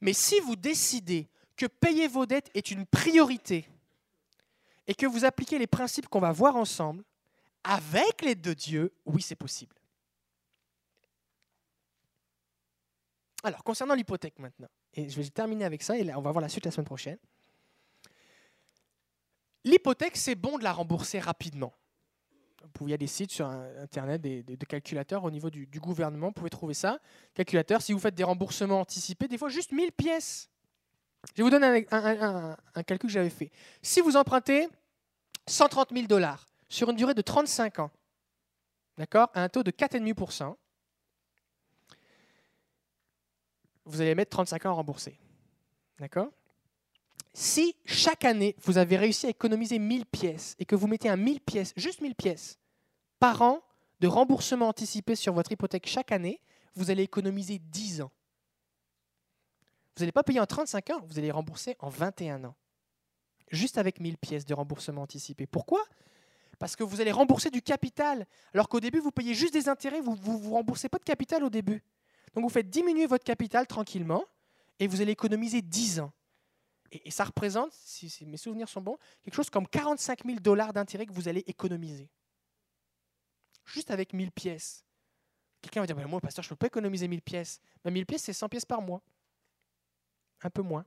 Mais 0.00 0.12
si 0.12 0.38
vous 0.40 0.56
décidez 0.56 1.28
que 1.56 1.66
payer 1.66 2.08
vos 2.08 2.26
dettes 2.26 2.50
est 2.54 2.70
une 2.70 2.86
priorité 2.86 3.68
et 4.86 4.94
que 4.94 5.06
vous 5.06 5.24
appliquez 5.24 5.58
les 5.58 5.66
principes 5.66 6.08
qu'on 6.08 6.20
va 6.20 6.32
voir 6.32 6.56
ensemble, 6.56 7.04
avec 7.64 8.22
l'aide 8.22 8.42
de 8.42 8.52
Dieu, 8.52 8.92
oui, 9.06 9.22
c'est 9.22 9.34
possible. 9.34 9.74
Alors, 13.42 13.64
concernant 13.64 13.94
l'hypothèque 13.94 14.38
maintenant, 14.38 14.68
et 14.94 15.08
je 15.08 15.20
vais 15.20 15.28
terminer 15.28 15.64
avec 15.64 15.82
ça, 15.82 15.98
et 15.98 16.14
on 16.14 16.22
va 16.22 16.30
voir 16.30 16.40
la 16.42 16.48
suite 16.48 16.64
la 16.64 16.70
semaine 16.70 16.86
prochaine. 16.86 17.18
L'hypothèque, 19.64 20.16
c'est 20.16 20.34
bon 20.34 20.58
de 20.58 20.64
la 20.64 20.72
rembourser 20.72 21.18
rapidement. 21.18 21.72
Il 22.80 22.88
y 22.88 22.94
a 22.94 22.96
des 22.96 23.06
sites 23.06 23.30
sur 23.30 23.46
Internet, 23.46 24.20
des, 24.22 24.56
calculateurs 24.66 25.24
au 25.24 25.30
niveau 25.30 25.50
du, 25.50 25.66
gouvernement, 25.78 26.28
vous 26.28 26.32
pouvez 26.32 26.50
trouver 26.50 26.74
ça. 26.74 26.98
Calculateur, 27.34 27.82
si 27.82 27.92
vous 27.92 27.98
faites 27.98 28.14
des 28.14 28.24
remboursements 28.24 28.80
anticipés, 28.80 29.28
des 29.28 29.38
fois 29.38 29.48
juste 29.48 29.72
1000 29.72 29.92
pièces. 29.92 30.48
Je 31.34 31.42
vous 31.42 31.50
donne 31.50 31.64
un- 31.64 32.56
un 32.74 32.82
calcul 32.82 33.08
que 33.08 33.12
j'avais 33.12 33.30
fait. 33.30 33.50
Si 33.82 34.00
vous 34.00 34.16
empruntez 34.16 34.68
130 35.46 35.92
000 35.92 36.06
dollars 36.06 36.46
sur 36.68 36.90
une 36.90 36.96
durée 36.96 37.14
de 37.14 37.22
35 37.22 37.78
ans, 37.78 37.90
d'accord, 38.96 39.30
à 39.34 39.42
un 39.42 39.48
taux 39.48 39.62
de 39.62 39.70
4,5%, 39.70 40.56
vous 43.86 44.00
allez 44.00 44.14
mettre 44.14 44.30
35 44.30 44.66
ans 44.66 44.70
à 44.70 44.72
rembourser. 44.74 45.18
D'accord? 45.98 46.28
Si 47.32 47.76
chaque 47.84 48.24
année, 48.24 48.54
vous 48.62 48.78
avez 48.78 48.96
réussi 48.96 49.26
à 49.26 49.30
économiser 49.30 49.78
1000 49.78 50.06
pièces 50.06 50.54
et 50.58 50.64
que 50.64 50.76
vous 50.76 50.86
mettez 50.86 51.08
un 51.08 51.16
1000 51.16 51.40
pièces, 51.40 51.72
juste 51.76 52.00
1000 52.00 52.14
pièces, 52.14 52.58
par 53.18 53.42
an 53.42 53.62
de 54.00 54.06
remboursement 54.06 54.68
anticipé 54.68 55.16
sur 55.16 55.32
votre 55.32 55.52
hypothèque 55.52 55.86
chaque 55.86 56.12
année, 56.12 56.40
vous 56.74 56.90
allez 56.90 57.02
économiser 57.02 57.58
10 57.58 58.02
ans. 58.02 58.12
Vous 59.96 60.02
n'allez 60.02 60.12
pas 60.12 60.22
payer 60.22 60.40
en 60.40 60.46
35 60.46 60.90
ans, 60.90 61.02
vous 61.06 61.18
allez 61.18 61.30
rembourser 61.30 61.76
en 61.78 61.88
21 61.88 62.44
ans. 62.44 62.56
Juste 63.50 63.78
avec 63.78 64.00
1000 64.00 64.16
pièces 64.18 64.44
de 64.44 64.54
remboursement 64.54 65.02
anticipé. 65.02 65.46
Pourquoi? 65.46 65.84
Parce 66.58 66.76
que 66.76 66.84
vous 66.84 67.00
allez 67.00 67.12
rembourser 67.12 67.50
du 67.50 67.62
capital, 67.62 68.26
alors 68.52 68.68
qu'au 68.68 68.80
début, 68.80 69.00
vous 69.00 69.10
payez 69.10 69.34
juste 69.34 69.52
des 69.52 69.68
intérêts, 69.68 70.00
vous 70.00 70.12
ne 70.12 70.20
vous, 70.20 70.38
vous 70.38 70.54
remboursez 70.54 70.88
pas 70.88 70.98
de 70.98 71.04
capital 71.04 71.44
au 71.44 71.50
début. 71.50 71.82
Donc 72.34 72.44
vous 72.44 72.50
faites 72.50 72.68
diminuer 72.68 73.06
votre 73.06 73.24
capital 73.24 73.66
tranquillement 73.66 74.24
et 74.78 74.86
vous 74.86 75.00
allez 75.00 75.12
économiser 75.12 75.62
10 75.62 76.00
ans. 76.00 76.12
Et, 76.90 77.10
ça 77.10 77.24
représente, 77.24 77.72
si, 77.72 78.24
mes 78.26 78.36
souvenirs 78.36 78.68
sont 78.68 78.80
bons, 78.80 78.96
quelque 79.22 79.34
chose 79.34 79.50
comme 79.50 79.66
45 79.66 80.24
000 80.24 80.38
dollars 80.38 80.72
d'intérêt 80.72 81.06
que 81.06 81.12
vous 81.12 81.28
allez 81.28 81.42
économiser. 81.46 82.08
Juste 83.64 83.90
avec 83.90 84.12
1000 84.12 84.30
pièces. 84.30 84.84
Quelqu'un 85.60 85.80
va 85.80 85.86
dire, 85.86 86.08
moi, 86.08 86.20
pasteur, 86.20 86.42
je 86.44 86.48
ne 86.48 86.50
peux 86.50 86.56
pas 86.56 86.66
économiser 86.66 87.08
1000 87.08 87.22
pièces. 87.22 87.60
Ben, 87.82 87.90
1000 87.90 88.06
pièces, 88.06 88.22
c'est 88.22 88.32
100 88.32 88.48
pièces 88.48 88.64
par 88.64 88.82
mois. 88.82 89.02
Un 90.42 90.50
peu 90.50 90.62
moins. 90.62 90.84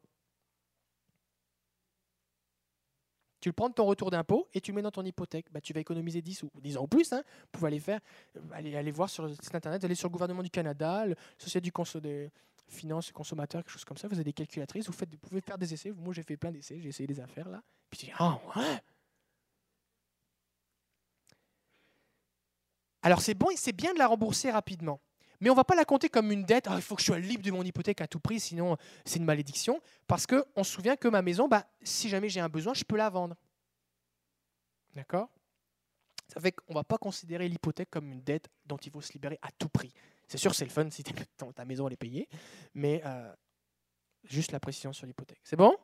Tu 3.40 3.50
le 3.50 3.54
prends 3.54 3.70
de 3.70 3.74
ton 3.74 3.86
retour 3.86 4.10
d'impôt 4.10 4.48
et 4.54 4.62
tu 4.62 4.72
le 4.72 4.76
mets 4.76 4.82
dans 4.82 4.92
ton 4.92 5.04
hypothèque. 5.04 5.48
Ben, 5.52 5.62
tu 5.62 5.74
vas 5.74 5.80
économiser 5.80 6.22
10 6.22 6.44
ou 6.44 6.50
10 6.60 6.78
ans 6.78 6.84
ou 6.84 6.88
plus. 6.88 7.14
Hein. 7.14 7.22
Vous 7.42 7.48
pouvez 7.52 7.68
aller, 7.68 7.80
faire, 7.80 8.00
aller, 8.52 8.76
aller 8.76 8.92
voir 8.92 9.10
sur 9.10 9.24
le 9.24 9.34
site 9.34 9.54
internet, 9.54 9.84
aller 9.84 9.96
sur 9.96 10.08
le 10.08 10.14
gouvernement 10.14 10.44
du 10.44 10.50
Canada, 10.50 11.06
la 11.06 11.16
Société 11.38 11.62
du 11.62 11.72
conso 11.72 12.00
des 12.00 12.32
finances 12.68 13.12
consommateurs, 13.12 13.64
quelque 13.64 13.72
chose 13.72 13.86
comme 13.86 13.98
ça. 13.98 14.08
Vous 14.08 14.16
avez 14.16 14.24
des 14.24 14.34
calculatrices, 14.34 14.88
vous, 14.88 14.94
faites, 14.94 15.16
pouvez 15.18 15.42
faire 15.42 15.58
des 15.58 15.74
essais. 15.74 15.92
Moi, 15.92 16.14
j'ai 16.14 16.24
fait 16.24 16.38
plein 16.38 16.52
d'essais, 16.52 16.80
j'ai 16.80 16.90
essayé 16.90 17.08
des 17.08 17.20
affaires 17.20 17.50
là. 17.50 17.62
Puis 17.90 18.00
tu 18.00 18.06
dis, 18.08 18.12
ah 18.18 18.40
ouais 18.56 18.82
Alors 23.04 23.22
c'est 23.22 23.36
bon 23.36 23.50
et 23.52 23.56
c'est 23.56 23.72
bien 23.72 23.94
de 23.94 24.00
la 24.00 24.08
rembourser 24.08 24.52
rapidement. 24.52 25.00
Mais 25.40 25.50
on 25.50 25.54
ne 25.54 25.58
va 25.58 25.64
pas 25.64 25.76
la 25.76 25.86
compter 25.86 26.10
comme 26.10 26.32
une 26.32 26.44
dette. 26.44 26.66
Ah, 26.68 26.76
il 26.76 26.82
faut 26.82 26.96
que 26.96 27.02
je 27.02 27.08
sois 27.08 27.20
libre 27.20 27.44
de 27.44 27.52
mon 27.52 27.64
hypothèque 27.64 28.02
à 28.02 28.08
tout 28.08 28.20
prix, 28.20 28.40
sinon 28.40 28.78
c'est 29.06 29.20
une 29.20 29.26
malédiction. 29.26 29.80
Parce 30.08 30.26
qu'on 30.26 30.64
se 30.64 30.72
souvient 30.72 30.96
que 30.96 31.08
ma 31.08 31.22
maison, 31.22 31.48
bah, 31.48 31.66
si 31.82 32.10
jamais 32.10 32.30
j'ai 32.30 32.40
un 32.40 32.50
besoin, 32.50 32.74
je 32.74 32.84
peux 32.84 32.98
la 32.98 33.10
vendre. 33.10 33.36
D'accord? 34.96 35.30
Ça 36.28 36.42
fait 36.42 36.52
qu'on 36.52 36.74
ne 36.74 36.76
va 36.76 36.84
pas 36.84 36.98
considérer 36.98 37.48
l'hypothèque 37.48 37.90
comme 37.90 38.12
une 38.12 38.22
dette 38.22 38.50
dont 38.66 38.78
il 38.78 38.92
faut 38.92 39.02
se 39.02 39.14
libérer 39.14 39.40
à 39.42 39.50
tout 39.52 39.70
prix. 39.70 39.94
C'est 40.28 40.38
sûr, 40.38 40.54
c'est 40.54 40.66
le 40.66 40.72
fun 40.72 40.90
si 40.90 41.04
ta 41.56 41.66
maison 41.66 41.88
elle 41.88 41.94
est 41.94 41.98
payée, 41.98 42.28
mais 42.74 43.02
euh, 43.06 43.34
juste 44.24 44.52
la 44.52 44.60
précision 44.60 44.92
sur 44.92 45.06
l'hypothèque. 45.06 45.40
C'est 45.44 45.56
bon? 45.56 45.76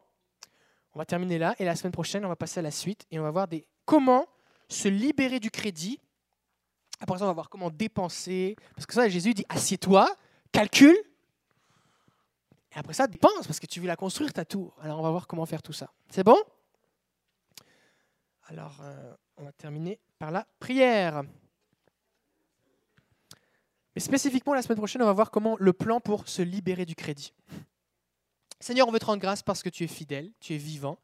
On 0.94 1.00
va 1.00 1.06
terminer 1.06 1.38
là 1.38 1.56
et 1.60 1.66
la 1.66 1.76
semaine 1.76 1.94
prochaine, 1.94 2.26
on 2.26 2.30
va 2.30 2.36
passer 2.36 2.60
à 2.60 2.64
la 2.64 2.72
suite 2.72 3.06
et 3.10 3.20
on 3.20 3.24
va 3.24 3.32
voir 3.32 3.48
des, 3.48 3.66
comment 3.86 4.28
se 4.68 4.88
libérer 4.88 5.40
du 5.40 5.50
crédit 5.50 6.00
après 7.00 7.18
ça, 7.18 7.26
on 7.26 7.28
va 7.28 7.34
voir 7.34 7.50
comment 7.50 7.70
dépenser. 7.70 8.56
Parce 8.76 8.86
que 8.86 8.94
ça, 8.94 9.10
Jésus 9.10 9.34
dit 9.34 9.46
assieds-toi, 9.50 10.16
calcule, 10.52 10.98
Et 12.76 12.80
après 12.80 12.94
ça, 12.94 13.08
dépense 13.08 13.46
parce 13.46 13.60
que 13.60 13.66
tu 13.66 13.80
veux 13.80 13.88
la 13.88 13.96
construire 13.96 14.34
ta 14.34 14.46
tour. 14.46 14.76
Alors 14.82 15.00
on 15.00 15.04
va 15.04 15.12
voir 15.12 15.28
comment 15.28 15.46
faire 15.46 15.62
tout 15.62 15.74
ça. 15.74 15.92
C'est 16.10 16.24
bon? 16.24 16.38
Alors 18.46 18.80
euh, 18.82 19.14
on 19.38 19.44
va 19.44 19.52
terminer 19.52 20.00
par 20.20 20.32
la 20.32 20.48
prière. 20.60 21.24
Mais 23.96 24.02
spécifiquement, 24.02 24.54
la 24.54 24.62
semaine 24.62 24.78
prochaine, 24.78 25.02
on 25.02 25.06
va 25.06 25.14
voir 25.14 25.30
comment 25.30 25.56
le 25.60 25.74
plan 25.74 26.00
pour 26.00 26.28
se 26.28 26.42
libérer 26.42 26.86
du 26.86 26.96
crédit. 26.96 27.34
Seigneur, 28.60 28.88
on 28.88 28.92
veut 28.92 29.00
te 29.00 29.06
rendre 29.06 29.22
grâce 29.22 29.44
parce 29.44 29.62
que 29.62 29.70
tu 29.70 29.84
es 29.84 29.88
fidèle, 29.88 30.32
tu 30.40 30.54
es 30.54 30.58
vivant. 30.58 30.98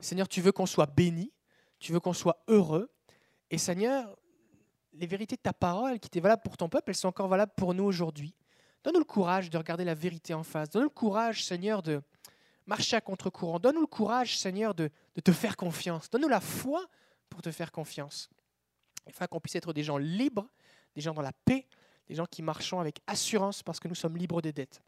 Seigneur, 0.00 0.28
tu 0.28 0.40
veux 0.40 0.52
qu'on 0.52 0.66
soit 0.66 0.86
béni, 0.86 1.32
tu 1.78 1.92
veux 1.92 2.00
qu'on 2.00 2.12
soit 2.12 2.42
heureux. 2.48 2.90
Et 3.50 3.58
Seigneur, 3.58 4.16
les 4.92 5.06
vérités 5.06 5.36
de 5.36 5.40
ta 5.40 5.52
parole 5.52 5.98
qui 5.98 6.06
étaient 6.06 6.20
valables 6.20 6.42
pour 6.42 6.56
ton 6.56 6.68
peuple, 6.68 6.90
elles 6.90 6.96
sont 6.96 7.08
encore 7.08 7.28
valables 7.28 7.52
pour 7.56 7.74
nous 7.74 7.84
aujourd'hui. 7.84 8.34
Donne-nous 8.82 9.00
le 9.00 9.04
courage 9.04 9.50
de 9.50 9.58
regarder 9.58 9.84
la 9.84 9.94
vérité 9.94 10.34
en 10.34 10.42
face. 10.42 10.70
Donne-nous 10.70 10.88
le 10.88 10.94
courage, 10.94 11.44
Seigneur, 11.44 11.82
de 11.82 12.02
marcher 12.66 12.96
à 12.96 13.00
contre-courant. 13.00 13.58
Donne-nous 13.58 13.82
le 13.82 13.86
courage, 13.86 14.38
Seigneur, 14.38 14.74
de, 14.74 14.90
te 15.22 15.32
faire 15.32 15.56
confiance. 15.56 16.08
Donne-nous 16.10 16.28
la 16.28 16.40
foi 16.40 16.86
pour 17.28 17.42
te 17.42 17.50
faire 17.50 17.72
confiance. 17.72 18.28
Afin 19.06 19.26
qu'on 19.26 19.40
puisse 19.40 19.56
être 19.56 19.72
des 19.72 19.82
gens 19.82 19.98
libres, 19.98 20.48
des 20.94 21.00
gens 21.00 21.14
dans 21.14 21.22
la 21.22 21.32
paix, 21.32 21.66
des 22.08 22.14
gens 22.14 22.26
qui 22.26 22.42
marchons 22.42 22.80
avec 22.80 23.00
assurance 23.06 23.62
parce 23.62 23.78
que 23.78 23.88
nous 23.88 23.94
sommes 23.94 24.16
libres 24.16 24.42
des 24.42 24.52
dettes. 24.52 24.82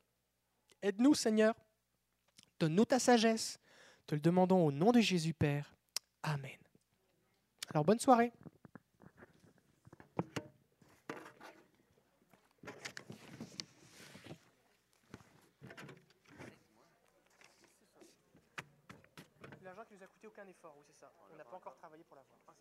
Aide-nous, 0.83 1.15
Seigneur. 1.15 1.55
Donne-nous 2.59 2.85
ta 2.85 2.99
sagesse. 2.99 3.59
Te 4.07 4.15
le 4.15 4.21
demandons 4.21 4.67
au 4.67 4.73
nom 4.73 4.91
de 4.91 5.01
Jésus, 5.01 5.35
Père. 5.35 5.75
Amen. 6.23 6.59
Alors, 7.69 7.85
bonne 7.85 7.99
soirée. 7.99 8.33
L'argent 19.63 19.85
qui 19.89 19.95
nous 19.95 20.03
a 20.03 20.07
coûté 20.23 20.29
aucun 20.29 20.47
effort, 20.47 20.75
oui, 20.79 20.85
c'est 20.87 20.99
ça. 21.01 21.13
On 21.33 21.37
n'a 21.37 21.45
pas 21.45 21.57
encore 21.57 21.75
travaillé 21.75 22.05
pour 22.05 22.17
l'avoir. 22.17 22.39
Ah, 22.47 22.55